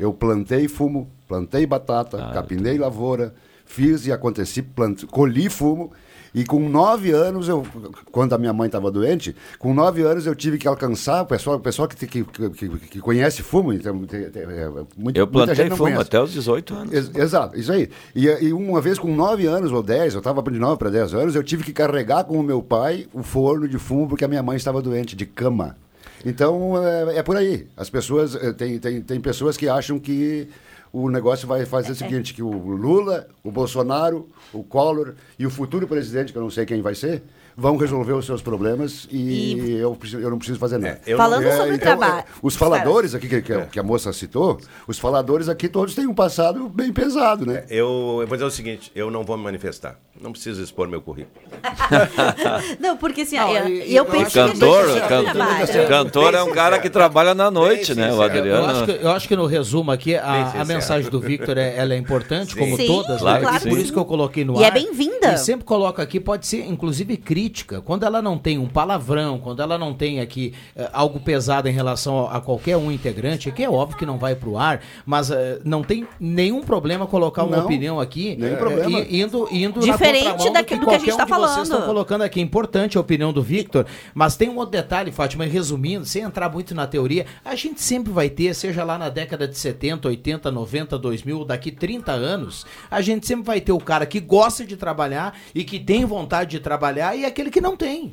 eu 0.00 0.12
plantei 0.12 0.66
fumo, 0.66 1.08
plantei 1.28 1.64
batata, 1.66 2.16
capinei 2.32 2.78
lavoura, 2.78 3.34
fiz 3.66 4.06
e 4.06 4.12
aconteci, 4.12 4.62
plant, 4.62 5.04
colhi 5.06 5.48
fumo. 5.48 5.92
E 6.32 6.44
com 6.44 6.60
nove 6.68 7.10
anos, 7.10 7.48
eu, 7.48 7.66
quando 8.12 8.32
a 8.34 8.38
minha 8.38 8.52
mãe 8.52 8.66
estava 8.66 8.88
doente, 8.88 9.34
com 9.58 9.74
nove 9.74 10.02
anos 10.02 10.26
eu 10.26 10.34
tive 10.36 10.58
que 10.58 10.68
alcançar 10.68 11.22
o 11.22 11.26
pessoal, 11.26 11.56
o 11.56 11.60
pessoal 11.60 11.88
que, 11.88 12.06
que, 12.06 12.22
que, 12.22 12.68
que- 12.78 13.00
conhece 13.00 13.42
fumo. 13.42 13.72
Então, 13.72 13.90
é, 13.90 14.84
muita- 14.96 15.18
Eu 15.18 15.26
plantei 15.26 15.56
fumo 15.70 15.76
conhece. 15.90 16.02
até 16.02 16.22
os 16.22 16.30
18 16.32 16.72
anos. 16.72 16.92
Ex- 16.94 17.10
Exato, 17.16 17.58
isso 17.58 17.72
aí. 17.72 17.90
E, 18.14 18.26
e 18.28 18.52
uma 18.52 18.80
vez 18.80 18.96
com 18.96 19.12
9 19.12 19.44
anos 19.46 19.72
ou 19.72 19.82
10, 19.82 20.14
eu 20.14 20.18
estava 20.18 20.40
de 20.40 20.56
9 20.60 20.78
para 20.78 20.88
10 20.88 21.14
anos, 21.14 21.34
eu 21.34 21.42
tive 21.42 21.64
que 21.64 21.72
carregar 21.72 22.22
com 22.22 22.38
o 22.38 22.44
meu 22.44 22.62
pai 22.62 23.08
o 23.12 23.24
forno 23.24 23.66
de 23.66 23.76
fumo 23.78 24.06
porque 24.08 24.24
a 24.24 24.28
minha 24.28 24.42
mãe 24.42 24.56
estava 24.56 24.80
doente, 24.80 25.16
de 25.16 25.26
cama. 25.26 25.76
Então, 26.24 26.82
é, 26.84 27.18
é 27.18 27.22
por 27.22 27.36
aí. 27.36 27.66
As 27.76 27.88
pessoas, 27.88 28.34
eh, 28.34 28.52
tem, 28.52 28.78
tem, 28.78 29.00
tem 29.00 29.20
pessoas 29.20 29.56
que 29.56 29.68
acham 29.68 29.98
que 29.98 30.48
o 30.92 31.08
negócio 31.08 31.46
vai 31.46 31.64
fazer 31.64 31.92
o 31.92 31.94
seguinte, 31.94 32.34
que 32.34 32.42
o 32.42 32.50
Lula, 32.50 33.28
o 33.44 33.50
Bolsonaro, 33.50 34.28
o 34.52 34.62
Collor 34.62 35.14
e 35.38 35.46
o 35.46 35.50
futuro 35.50 35.86
presidente, 35.86 36.32
que 36.32 36.38
eu 36.38 36.42
não 36.42 36.50
sei 36.50 36.66
quem 36.66 36.82
vai 36.82 36.94
ser, 36.94 37.22
vão 37.60 37.76
resolver 37.76 38.14
os 38.14 38.24
seus 38.24 38.40
problemas 38.40 39.06
e, 39.10 39.76
eu, 39.78 39.94
preciso- 39.94 40.22
eu 40.22 40.30
não 40.30 40.38
preciso 40.38 40.58
fazer 40.58 40.78
nada. 40.78 40.98
eu 41.06 41.16
Falando 41.18 41.44
É, 41.46 41.56
sobre 41.56 41.74
então, 41.74 41.98
trabalho. 41.98 42.20
é, 42.20 42.24
Os 42.42 42.56
faladores 42.56 43.14
aqui, 43.14 43.28
que, 43.28 43.42
que 43.42 43.52
a- 43.52 43.66
que 43.66 43.78
a 43.78 43.82
moça 43.82 44.10
citou, 44.14 44.58
os 44.88 44.98
faladores 44.98 45.48
aqui 45.48 45.68
todos 45.68 45.94
têm 45.94 46.06
um 46.06 46.14
passado 46.14 46.68
bem 46.68 46.90
pesado, 46.92 47.44
né? 47.44 47.64
Eu, 47.68 48.18
eu 48.22 48.26
vou 48.26 48.36
dizer 48.36 48.44
o 48.44 48.50
seguinte, 48.50 48.90
eu 48.94 49.10
não 49.10 49.22
vou 49.24 49.36
me 49.36 49.44
manifestar. 49.44 49.98
Não 50.20 50.32
preciso 50.32 50.62
expor 50.62 50.88
meu 50.88 51.00
currículo. 51.02 51.34
Não, 52.78 52.96
porque 52.96 53.22
assim, 53.22 53.36
Não, 53.36 53.50
eu, 53.56 53.68
e- 53.68 53.90
e 53.90 53.96
eu 53.96 54.04
eu 54.04 54.10
penso 54.10 54.24
acho 54.26 54.32
que 54.32 54.38
a 54.40 55.08
Cantor, 55.08 55.88
cantor 55.88 56.34
é 56.34 56.42
um 56.42 56.52
cara 56.52 56.78
que 56.78 56.90
trabalha 56.90 57.34
na 57.34 57.50
noite, 57.50 57.94
né? 57.94 58.10
O 58.12 58.16
Eu 58.16 58.22
Adriano. 58.22 58.66
acho, 58.66 58.84
que, 58.84 58.90
eu 59.04 59.10
acho 59.10 59.28
que 59.28 59.36
no 59.36 59.46
resumo 59.46 59.90
aqui, 59.90 60.14
a, 60.16 60.52
a 60.60 60.64
mensagem 60.64 61.10
do 61.10 61.20
Victor 61.20 61.56
é, 61.58 61.74
ela 61.76 61.94
é 61.94 61.96
importante, 61.96 62.52
Sim. 62.54 62.58
como 62.60 62.76
Sim, 62.76 62.86
todas, 62.86 63.20
claro 63.20 63.44
né? 63.44 63.52
por 63.60 63.60
sim. 63.72 63.78
isso 63.80 63.92
que 63.92 63.98
eu 63.98 64.04
coloquei 64.04 64.44
no 64.44 64.60
E 64.60 64.64
ar. 64.64 64.68
é 64.68 64.70
bem-vinda. 64.70 65.32
E 65.34 65.38
sempre 65.38 65.64
coloco 65.64 66.00
aqui, 66.00 66.18
pode 66.20 66.46
ser 66.46 66.66
inclusive 66.66 67.16
crítica. 67.16 67.49
Quando 67.84 68.04
ela 68.04 68.22
não 68.22 68.38
tem 68.38 68.58
um 68.58 68.66
palavrão, 68.66 69.38
quando 69.38 69.60
ela 69.62 69.76
não 69.76 69.92
tem 69.92 70.20
aqui 70.20 70.54
eh, 70.76 70.88
algo 70.92 71.20
pesado 71.20 71.68
em 71.68 71.72
relação 71.72 72.26
a, 72.28 72.36
a 72.36 72.40
qualquer 72.40 72.76
um 72.76 72.90
integrante, 72.90 73.50
que 73.50 73.62
é 73.62 73.68
óbvio 73.70 73.98
que 73.98 74.06
não 74.06 74.18
vai 74.18 74.34
pro 74.34 74.56
ar, 74.56 74.80
mas 75.04 75.30
eh, 75.30 75.58
não 75.64 75.82
tem 75.82 76.06
nenhum 76.18 76.62
problema 76.62 77.06
colocar 77.06 77.44
uma 77.44 77.56
Não, 77.58 77.64
opinião 77.64 77.98
aqui, 78.00 78.36
nenhum 78.36 78.54
eh, 78.54 78.56
problema. 78.56 79.00
e- 79.00 79.20
indo, 79.20 79.48
indo 79.50 79.80
Diferente 79.80 80.24
na 80.24 80.30
contramão 80.32 80.52
daqui- 80.52 80.76
do 80.76 80.86
que 80.86 80.94
a 80.94 80.98
gente 80.98 81.10
qualquer 81.10 81.16
tá 81.16 81.24
um 81.24 81.28
vocês 81.38 81.50
falando. 81.50 81.62
estão 81.64 81.82
colocando 81.82 82.22
aqui. 82.22 82.40
É 82.40 82.42
importante 82.42 82.96
a 82.98 83.00
opinião 83.00 83.32
do 83.32 83.42
Victor, 83.42 83.86
mas 84.14 84.36
tem 84.36 84.48
um 84.48 84.56
outro 84.56 84.72
detalhe, 84.72 85.10
Fátima, 85.12 85.44
resumindo, 85.44 86.04
sem 86.04 86.22
entrar 86.22 86.48
muito 86.50 86.74
na 86.74 86.86
teoria, 86.86 87.26
a 87.44 87.54
gente 87.54 87.80
sempre 87.80 88.12
vai 88.12 88.28
ter, 88.28 88.54
seja 88.54 88.84
lá 88.84 88.98
na 88.98 89.08
década 89.08 89.48
de 89.48 89.56
70, 89.56 90.08
80, 90.08 90.50
90, 90.50 90.98
2000, 90.98 91.44
daqui 91.44 91.70
30 91.70 92.12
anos, 92.12 92.66
a 92.90 93.00
gente 93.00 93.26
sempre 93.26 93.44
vai 93.44 93.60
ter 93.60 93.72
o 93.72 93.78
cara 93.78 94.04
que 94.04 94.20
gosta 94.20 94.64
de 94.64 94.76
trabalhar 94.76 95.34
e 95.54 95.64
que 95.64 95.78
tem 95.78 96.04
vontade 96.04 96.50
de 96.50 96.60
trabalhar 96.60 97.16
e 97.16 97.24
aquele 97.24 97.39
que 97.48 97.60
não 97.60 97.76
tem. 97.76 98.12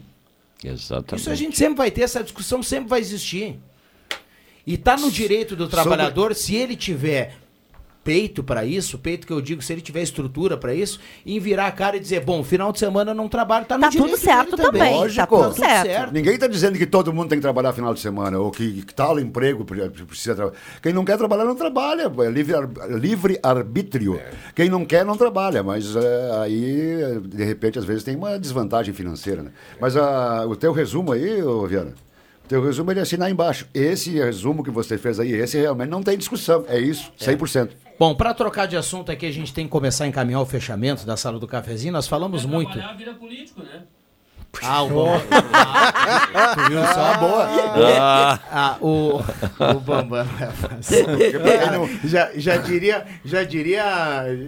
Exatamente. 0.63 1.21
Isso 1.21 1.31
a 1.31 1.35
gente 1.35 1.57
sempre 1.57 1.75
vai 1.77 1.89
ter, 1.89 2.01
essa 2.01 2.23
discussão 2.23 2.61
sempre 2.61 2.87
vai 2.87 2.99
existir. 2.99 3.59
E 4.65 4.77
tá 4.77 4.95
no 4.95 5.09
direito 5.09 5.55
do 5.55 5.67
trabalhador, 5.67 6.35
se 6.35 6.55
ele 6.55 6.75
tiver 6.75 7.35
peito 8.07 8.41
para 8.41 8.63
isso, 8.63 8.97
peito 8.97 9.27
que 9.27 9.33
eu 9.33 9.41
digo, 9.41 9.61
se 9.61 9.73
ele 9.73 9.81
tiver 9.81 10.01
estrutura 10.01 10.55
para 10.55 10.73
isso, 10.73 10.97
em 11.25 11.37
virar 11.41 11.67
a 11.67 11.71
cara 11.73 11.97
e 11.97 11.99
dizer, 11.99 12.21
bom, 12.23 12.41
final 12.41 12.71
de 12.71 12.79
semana 12.79 13.11
eu 13.11 13.15
não 13.15 13.27
trabalho, 13.27 13.65
tá 13.65 13.75
no 13.75 13.81
Tá 13.81 13.89
direito 13.89 14.11
tudo 14.11 14.17
certo 14.21 14.55
dele 14.55 14.61
também. 14.63 14.81
também, 14.81 14.93
Lógico. 14.97 15.37
tá 15.37 15.43
tudo 15.49 15.55
certo. 15.57 16.13
Ninguém 16.13 16.35
está 16.35 16.47
dizendo 16.47 16.77
que 16.77 16.85
todo 16.85 17.11
mundo 17.11 17.27
tem 17.27 17.37
que 17.37 17.41
trabalhar 17.41 17.73
final 17.73 17.93
de 17.93 17.99
semana 17.99 18.39
ou 18.39 18.49
que, 18.49 18.81
que 18.83 18.93
tal 18.93 19.19
emprego 19.19 19.65
pre- 19.65 19.89
precisa 19.89 20.33
trabalhar. 20.35 20.57
Quem 20.81 20.93
não 20.93 21.03
quer 21.03 21.17
trabalhar, 21.17 21.43
não 21.43 21.55
trabalha. 21.55 22.03
É 22.25 22.29
livre, 22.29 22.55
ar- 22.55 22.69
livre 22.97 23.39
arbítrio. 23.43 24.21
Quem 24.55 24.69
não 24.69 24.85
quer, 24.85 25.03
não 25.03 25.17
trabalha. 25.17 25.61
Mas 25.61 25.93
é, 25.93 26.31
aí, 26.41 27.19
de 27.25 27.43
repente, 27.43 27.77
às 27.77 27.83
vezes 27.83 28.05
tem 28.05 28.15
uma 28.15 28.39
desvantagem 28.39 28.93
financeira. 28.93 29.41
Né? 29.43 29.51
Mas 29.81 29.97
a- 29.97 30.45
o 30.47 30.55
teu 30.55 30.71
resumo 30.71 31.11
aí, 31.11 31.43
ô 31.43 31.67
Viana, 31.67 31.93
o 32.45 32.47
teu 32.47 32.63
resumo 32.63 32.89
ele 32.89 32.99
é 33.01 33.03
assinar 33.03 33.29
embaixo. 33.29 33.67
Esse 33.73 34.11
resumo 34.11 34.63
que 34.63 34.71
você 34.71 34.97
fez 34.97 35.19
aí, 35.19 35.33
esse 35.33 35.57
realmente 35.57 35.89
não 35.89 36.01
tem 36.01 36.17
discussão. 36.17 36.63
É 36.69 36.79
isso, 36.79 37.11
100%. 37.19 37.71
Bom, 37.99 38.13
para 38.13 38.33
trocar 38.33 38.67
de 38.67 38.77
assunto 38.77 39.11
aqui, 39.11 39.25
a 39.25 39.31
gente 39.31 39.51
tem 39.53 39.65
que 39.65 39.71
começar 39.71 40.03
a 40.03 40.07
encaminhar 40.07 40.39
o 40.39 40.45
fechamento 40.45 41.05
da 41.05 41.17
sala 41.17 41.39
do 41.39 41.47
cafezinho. 41.47 41.93
Nós 41.93 42.07
falamos 42.07 42.45
muito. 42.45 42.77
vira 42.93 43.13
político, 43.13 43.63
né? 43.63 43.83
Ah, 44.63 44.83
o 44.83 44.87
Bambam. 44.89 45.21
Ah, 45.53 46.55
tu 46.55 46.69
viu 46.69 46.81
só? 46.83 47.01
Ah, 47.01 47.17
boa. 47.17 47.47
Ah, 47.99 48.39
ah, 48.51 48.77
o, 48.81 49.21
o 49.75 49.79
Bambam. 49.79 50.25
Já, 52.03 52.29
já 52.35 52.57
diria, 52.57 53.05
já 53.23 53.43
diria, 53.43 53.83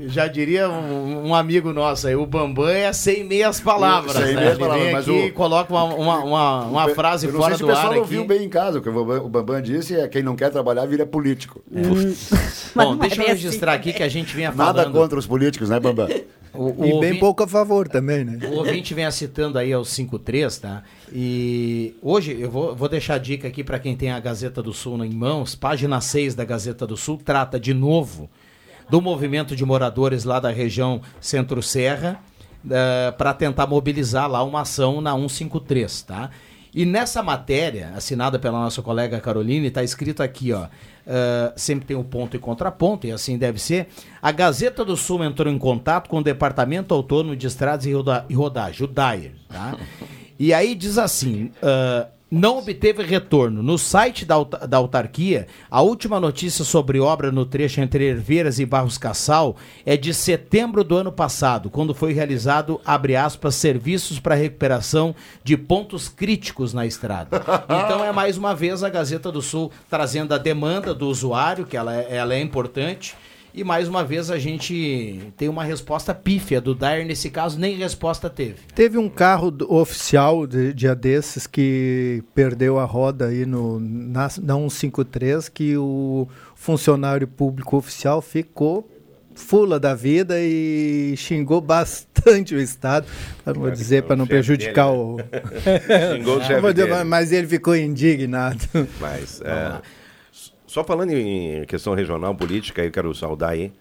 já 0.08 0.28
diria 0.28 0.70
um, 0.70 1.28
um 1.30 1.36
amigo 1.36 1.72
nosso 1.74 2.08
aí, 2.08 2.16
o 2.16 2.26
Bambam 2.26 2.68
é 2.70 2.92
sem 2.94 3.24
meias 3.24 3.60
palavras. 3.60 4.14
Sem 4.14 4.34
né? 4.36 4.42
meias 4.42 4.52
Ele 4.54 4.60
palavras, 4.60 4.84
vem 4.84 4.94
mas 4.94 5.04
aqui 5.08 5.12
o- 5.12 5.26
e 5.28 5.32
coloca 5.32 5.74
uma, 5.74 5.84
uma, 5.86 6.18
uma, 6.24 6.62
uma 6.66 6.90
Eu 6.90 6.96
frase 6.96 7.28
não 7.28 7.34
fora 7.40 7.50
sei 7.50 7.58
se 7.58 7.64
do 7.64 7.66
o 7.66 7.70
pessoal 7.70 7.92
ar 7.94 7.98
ouviu 8.00 8.20
aqui. 8.22 8.28
bem 8.28 8.44
em 8.44 8.50
casa. 8.50 8.80
O 8.80 8.82
que 8.82 8.90
o 8.90 8.94
Bambam, 8.94 9.26
o 9.26 9.30
Bambam 9.30 9.62
disse 9.62 9.96
é 10.00 10.08
quem 10.08 10.24
não 10.24 10.36
quer 10.36 10.50
trabalhar 10.50 10.86
vira 10.86 11.06
político. 11.06 11.62
Bom, 12.76 12.96
deixa 12.98 13.22
eu 13.22 13.28
registrar 13.28 13.74
aqui 13.74 13.94
que 13.94 14.04
a 14.04 14.10
gente 14.10 14.36
vinha 14.36 14.52
falando. 14.52 14.76
Nada 14.78 14.90
contra 14.90 15.18
os 15.20 15.28
políticos, 15.28 15.70
né, 15.70 15.80
Bambam? 15.80 16.08
O, 16.62 16.82
o 16.82 16.86
E 16.86 16.90
bem 16.90 16.94
ouvinte- 16.96 17.20
pouco 17.20 17.44
a 17.44 17.48
favor 17.48 17.88
também, 17.88 18.26
né? 18.26 18.38
O 18.50 18.56
ouvinte 18.58 18.94
vem 18.94 19.10
citando 19.12 19.58
aí 19.58 19.72
aos 19.72 19.90
53, 19.90 20.58
tá? 20.58 20.84
E 21.14 21.96
hoje 22.02 22.36
eu 22.40 22.52
vou, 22.52 22.76
vou 22.76 22.90
deixar 22.90 23.14
a 23.16 23.18
dica 23.18 23.48
aqui 23.48 23.64
para 23.64 23.80
quem 23.80 23.96
tem 23.96 24.12
a 24.12 24.20
Gazeta 24.20 24.62
do 24.62 24.74
Sul 24.74 25.04
em 25.06 25.14
mãos. 25.14 25.56
Página 25.56 26.02
6 26.02 26.36
da 26.36 26.44
Gazeta 26.44 26.86
do 26.86 26.98
Sul 26.98 27.18
trata 27.24 27.60
de 27.60 27.74
novo 27.74 28.30
do 28.90 29.02
movimento 29.02 29.56
de 29.56 29.64
moradores 29.64 30.24
lá 30.26 30.40
da 30.40 30.50
região 30.50 31.02
Centro-Serra 31.22 32.20
para 33.18 33.34
tentar 33.34 33.66
mobilizar 33.68 34.30
lá 34.30 34.44
uma 34.44 34.62
ação 34.62 35.00
na 35.00 35.14
153, 35.16 36.02
tá? 36.02 36.30
E 36.76 36.86
nessa 36.86 37.24
matéria, 37.24 37.92
assinada 37.96 38.38
pela 38.38 38.60
nossa 38.60 38.82
colega 38.82 39.20
Caroline, 39.20 39.68
está 39.68 39.84
escrito 39.84 40.22
aqui, 40.22 40.54
ó. 40.54 40.68
Eh, 41.12 41.52
sempre 41.56 41.86
tem 41.88 41.98
o 41.98 42.04
ponto 42.04 42.36
e 42.36 42.40
contraponto, 42.40 43.08
e 43.08 43.12
assim 43.12 43.36
deve 43.36 43.60
ser. 43.60 43.88
A 44.22 44.32
Gazeta 44.32 44.86
do 44.86 44.96
Sul 44.96 45.24
entrou 45.24 45.52
em 45.52 45.58
contato 45.58 46.08
com 46.08 46.20
o 46.20 46.24
Departamento 46.24 46.94
Autônomo 46.94 47.36
de 47.36 47.48
Estradas 47.48 47.88
e 47.88 47.94
Roda- 47.94 48.26
e 48.30 48.36
Rodagem, 48.36 48.84
o 48.84 48.88
DAIR, 48.88 49.32
tá? 49.50 49.76
E 50.38 50.54
aí 50.54 50.76
diz 50.76 51.00
assim: 51.00 51.52
ah, 51.64 52.08
não 52.32 52.60
obteve 52.60 53.04
retorno. 53.04 53.64
No 53.64 53.78
site 53.78 54.26
da, 54.26 54.42
da 54.44 54.78
autarquia, 54.78 55.48
a 55.70 55.82
última 55.82 56.20
notícia 56.20 56.64
sobre 56.64 57.00
obra 57.00 57.32
no 57.32 57.46
trecho 57.46 57.82
entre 57.82 58.06
Herveiras 58.06 58.60
e 58.60 58.66
Barros 58.66 58.98
Cassal 58.98 59.56
é 59.86 59.98
de 59.98 60.14
setembro 60.14 60.84
do 60.84 60.96
ano 60.96 61.12
passado, 61.12 61.70
quando 61.70 61.96
foi 61.96 62.14
realizado, 62.14 62.80
abre 62.86 63.16
aspas, 63.16 63.56
serviços 63.56 64.20
para 64.20 64.36
recuperação 64.36 65.16
de 65.44 65.58
pontos 65.58 66.08
críticos 66.08 66.74
na 66.74 66.86
estrada. 66.86 67.42
Então 67.90 68.04
é 68.04 68.12
mais 68.12 68.38
uma 68.38 68.54
vez 68.54 68.84
a 68.84 68.90
Gazeta 68.90 69.32
do 69.32 69.42
Sul 69.42 69.72
trazendo 69.90 70.34
a 70.34 70.38
demanda 70.38 70.94
do 70.94 71.08
usuário, 71.08 71.66
que 71.66 71.78
ela 71.78 71.96
é, 71.96 72.08
ela 72.10 72.34
é 72.34 72.42
importante. 72.42 73.16
E 73.54 73.64
mais 73.64 73.88
uma 73.88 74.04
vez 74.04 74.30
a 74.30 74.38
gente 74.38 75.20
tem 75.36 75.50
uma 75.50 75.64
resposta 75.64 76.14
pífia 76.14 76.62
do 76.62 76.76
Dyer, 76.76 77.06
nesse 77.06 77.30
caso 77.30 77.60
nem 77.60 77.76
resposta 77.78 78.30
teve. 78.30 78.56
Teve 78.76 78.98
um 78.98 79.10
carro 79.10 79.50
do- 79.50 79.74
oficial 79.74 80.46
de 80.46 80.72
dia 80.74 80.94
desses 80.96 81.48
que 81.48 82.24
perdeu 82.36 82.78
a 82.78 82.86
roda 82.86 83.28
aí 83.28 83.46
no, 83.46 83.80
na, 83.80 84.30
na 84.42 84.54
153, 84.56 85.50
que 85.50 85.76
o 85.78 86.28
funcionário 86.56 87.28
público 87.28 87.76
oficial 87.78 88.22
ficou 88.22 88.88
fula 89.34 89.80
da 89.80 89.96
vida 89.96 90.36
e 90.38 91.14
xingou 91.18 91.62
bastante 91.62 92.54
o 92.54 92.60
Estado, 92.62 93.08
para 93.44 93.54
não 93.54 93.62
vou 93.62 93.72
dizer, 93.72 94.04
para 94.04 94.16
não 94.16 94.28
prejudicar 94.28 94.90
dele, 94.92 95.02
o... 95.02 95.16
né? 95.18 96.14
Xingou 96.18 96.38
o 96.38 96.44
chefe 96.44 96.74
dele. 96.74 97.04
Mas 97.06 97.32
ele 97.32 97.48
ficou 97.48 97.76
indignado. 97.76 98.60
Mas, 99.00 99.42
é, 99.42 99.80
só 100.70 100.84
falando 100.84 101.12
em 101.12 101.66
questão 101.66 101.94
regional 101.94 102.34
política, 102.36 102.84
eu 102.84 102.92
quero 102.92 103.14
saudar 103.14 103.50
aí 103.50 103.74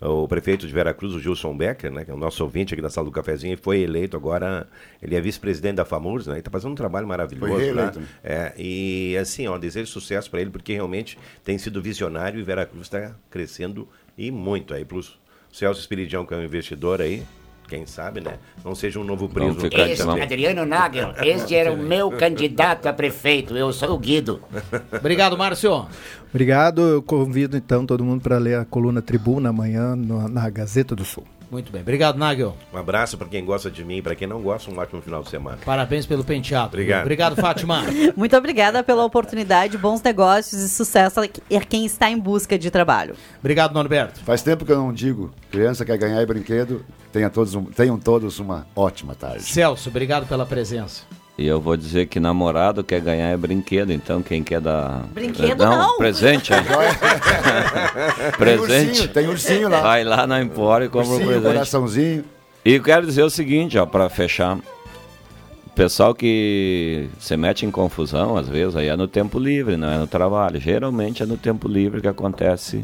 o 0.00 0.28
prefeito 0.28 0.66
de 0.66 0.72
Veracruz, 0.72 1.14
o 1.14 1.20
Gilson 1.20 1.56
Becker, 1.56 1.90
né, 1.90 2.04
que 2.04 2.10
é 2.10 2.14
o 2.14 2.18
nosso 2.18 2.44
ouvinte 2.44 2.74
aqui 2.74 2.82
da 2.82 2.90
sala 2.90 3.06
do 3.06 3.10
cafezinho, 3.10 3.54
e 3.54 3.56
foi 3.56 3.80
eleito 3.80 4.16
agora, 4.16 4.68
ele 5.02 5.16
é 5.16 5.20
vice-presidente 5.20 5.76
da 5.76 5.84
FAMURS, 5.84 6.26
né, 6.26 6.36
e 6.36 6.38
está 6.38 6.50
fazendo 6.50 6.72
um 6.72 6.74
trabalho 6.74 7.08
maravilhoso. 7.08 7.52
Foi 7.52 7.64
reeleito, 7.64 8.00
né? 8.00 8.06
É, 8.22 8.52
e 8.58 9.16
assim, 9.16 9.46
ó, 9.48 9.56
desejo 9.58 9.90
sucesso 9.90 10.30
para 10.30 10.40
ele, 10.40 10.50
porque 10.50 10.74
realmente 10.74 11.18
tem 11.42 11.56
sido 11.56 11.80
visionário 11.80 12.38
e 12.38 12.42
Veracruz 12.42 12.82
está 12.86 13.16
crescendo 13.30 13.88
e 14.16 14.30
muito 14.30 14.74
aí. 14.74 14.84
Plus 14.84 15.18
Celso 15.50 15.80
Espiridião, 15.80 16.26
que 16.26 16.34
é 16.34 16.36
um 16.36 16.44
investidor 16.44 17.00
aí, 17.00 17.22
quem 17.68 17.86
sabe, 17.86 18.20
né? 18.20 18.34
Não 18.64 18.74
seja 18.74 18.98
um 19.00 19.04
novo 19.04 19.28
Este, 19.90 20.02
Vamos. 20.04 20.22
Adriano 20.22 20.64
Nagel, 20.64 21.12
este 21.22 21.54
era 21.54 21.72
o 21.72 21.76
meu 21.76 22.10
candidato 22.10 22.86
a 22.86 22.92
prefeito. 22.92 23.56
Eu 23.56 23.72
sou 23.72 23.94
o 23.94 23.98
Guido. 23.98 24.40
Obrigado, 24.98 25.36
Márcio. 25.36 25.86
Obrigado, 26.30 26.82
eu 26.82 27.02
convido 27.02 27.56
então 27.56 27.86
todo 27.86 28.04
mundo 28.04 28.20
para 28.20 28.38
ler 28.38 28.58
a 28.58 28.64
coluna 28.64 29.00
Tribuna 29.00 29.48
amanhã 29.50 29.96
no- 29.96 30.28
na 30.28 30.48
Gazeta 30.50 30.94
do 30.94 31.04
Sul. 31.04 31.24
Muito 31.50 31.70
bem. 31.70 31.80
Obrigado, 31.82 32.18
Nagel. 32.18 32.56
Um 32.72 32.76
abraço 32.78 33.16
para 33.16 33.28
quem 33.28 33.44
gosta 33.44 33.70
de 33.70 33.84
mim, 33.84 34.02
para 34.02 34.14
quem 34.14 34.26
não 34.26 34.42
gosta, 34.42 34.70
um 34.70 34.78
ótimo 34.78 35.00
final 35.00 35.22
de 35.22 35.30
semana. 35.30 35.58
Parabéns 35.64 36.04
pelo 36.04 36.24
penteado. 36.24 36.68
Obrigado. 36.68 37.02
Obrigado, 37.02 37.36
Fátima. 37.36 37.82
Muito 38.16 38.36
obrigada 38.36 38.82
pela 38.82 39.04
oportunidade, 39.04 39.78
bons 39.78 40.02
negócios 40.02 40.60
e 40.60 40.68
sucesso 40.68 41.20
a 41.20 41.60
quem 41.60 41.86
está 41.86 42.10
em 42.10 42.18
busca 42.18 42.58
de 42.58 42.70
trabalho. 42.70 43.14
Obrigado, 43.38 43.72
Norberto. 43.74 44.20
Faz 44.24 44.42
tempo 44.42 44.64
que 44.64 44.72
eu 44.72 44.76
não 44.78 44.92
digo. 44.92 45.32
Criança 45.50 45.84
quer 45.84 45.96
ganhar 45.98 46.20
e 46.20 46.26
brinquedo. 46.26 46.84
Tenha 47.12 47.30
todos 47.30 47.54
um- 47.54 47.64
tenham 47.64 47.98
todos 47.98 48.38
uma 48.38 48.66
ótima 48.74 49.14
tarde. 49.14 49.42
Celso, 49.42 49.88
obrigado 49.88 50.26
pela 50.26 50.44
presença. 50.44 51.02
E 51.38 51.46
eu 51.46 51.60
vou 51.60 51.76
dizer 51.76 52.06
que 52.06 52.18
namorado 52.18 52.82
quer 52.82 53.00
ganhar 53.00 53.28
é 53.28 53.36
brinquedo, 53.36 53.92
então 53.92 54.22
quem 54.22 54.42
quer 54.42 54.60
dar. 54.60 55.04
Brinquedo 55.12 55.66
não. 55.66 55.98
presente. 55.98 56.52
é. 56.54 56.62
presente. 58.38 58.88
ursinho, 58.90 59.08
tem 59.08 59.28
ursinho 59.28 59.68
lá. 59.68 59.80
Vai 59.82 60.02
lá 60.02 60.26
na 60.26 60.40
Empório 60.40 60.86
e 60.86 60.88
compra 60.88 61.08
um 61.08 61.12
Ursinho, 61.12 61.28
presente. 61.28 61.52
coraçãozinho. 61.52 62.24
E 62.64 62.74
eu 62.74 62.82
quero 62.82 63.06
dizer 63.06 63.22
o 63.22 63.30
seguinte, 63.30 63.76
ó, 63.76 63.84
para 63.84 64.08
fechar. 64.08 64.58
pessoal 65.74 66.14
que 66.14 67.08
se 67.20 67.36
mete 67.36 67.66
em 67.66 67.70
confusão, 67.70 68.36
às 68.38 68.48
vezes, 68.48 68.74
aí 68.74 68.88
é 68.88 68.96
no 68.96 69.06
tempo 69.06 69.38
livre, 69.38 69.76
não 69.76 69.90
é 69.90 69.98
no 69.98 70.06
trabalho. 70.06 70.58
Geralmente 70.58 71.22
é 71.22 71.26
no 71.26 71.36
tempo 71.36 71.68
livre 71.68 72.00
que 72.00 72.08
acontece 72.08 72.82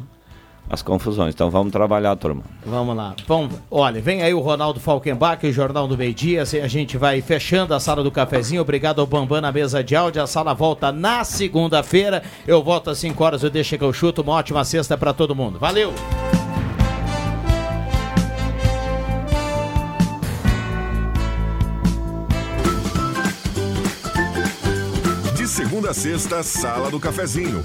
as 0.68 0.82
confusões. 0.82 1.34
Então 1.34 1.50
vamos 1.50 1.70
trabalhar, 1.72 2.16
turma. 2.16 2.42
Vamos 2.64 2.96
lá. 2.96 3.14
Bom, 3.28 3.48
olha, 3.70 4.00
vem 4.00 4.22
aí 4.22 4.32
o 4.32 4.40
Ronaldo 4.40 4.80
Falkenbach, 4.80 5.46
o 5.46 5.52
Jornal 5.52 5.86
do 5.86 5.98
Meio 5.98 6.14
Dia. 6.14 6.42
A 6.42 6.68
gente 6.68 6.96
vai 6.96 7.20
fechando 7.20 7.74
a 7.74 7.80
sala 7.80 8.02
do 8.02 8.10
cafezinho. 8.10 8.62
Obrigado 8.62 9.00
ao 9.00 9.06
Bambam 9.06 9.40
na 9.40 9.52
mesa 9.52 9.84
de 9.84 9.94
áudio. 9.94 10.22
A 10.22 10.26
sala 10.26 10.54
volta 10.54 10.90
na 10.90 11.24
segunda-feira. 11.24 12.22
Eu 12.46 12.62
volto 12.62 12.90
às 12.90 12.98
5 12.98 13.22
horas, 13.22 13.42
eu 13.42 13.50
deixo 13.50 13.76
que 13.76 13.84
eu 13.84 13.92
chuto. 13.92 14.22
Uma 14.22 14.34
ótima 14.34 14.64
sexta 14.64 14.96
para 14.96 15.12
todo 15.12 15.34
mundo. 15.34 15.58
Valeu! 15.58 15.92
De 25.36 25.48
segunda 25.48 25.90
a 25.90 25.94
sexta, 25.94 26.42
Sala 26.42 26.90
do 26.90 27.00
Cafezinho. 27.00 27.62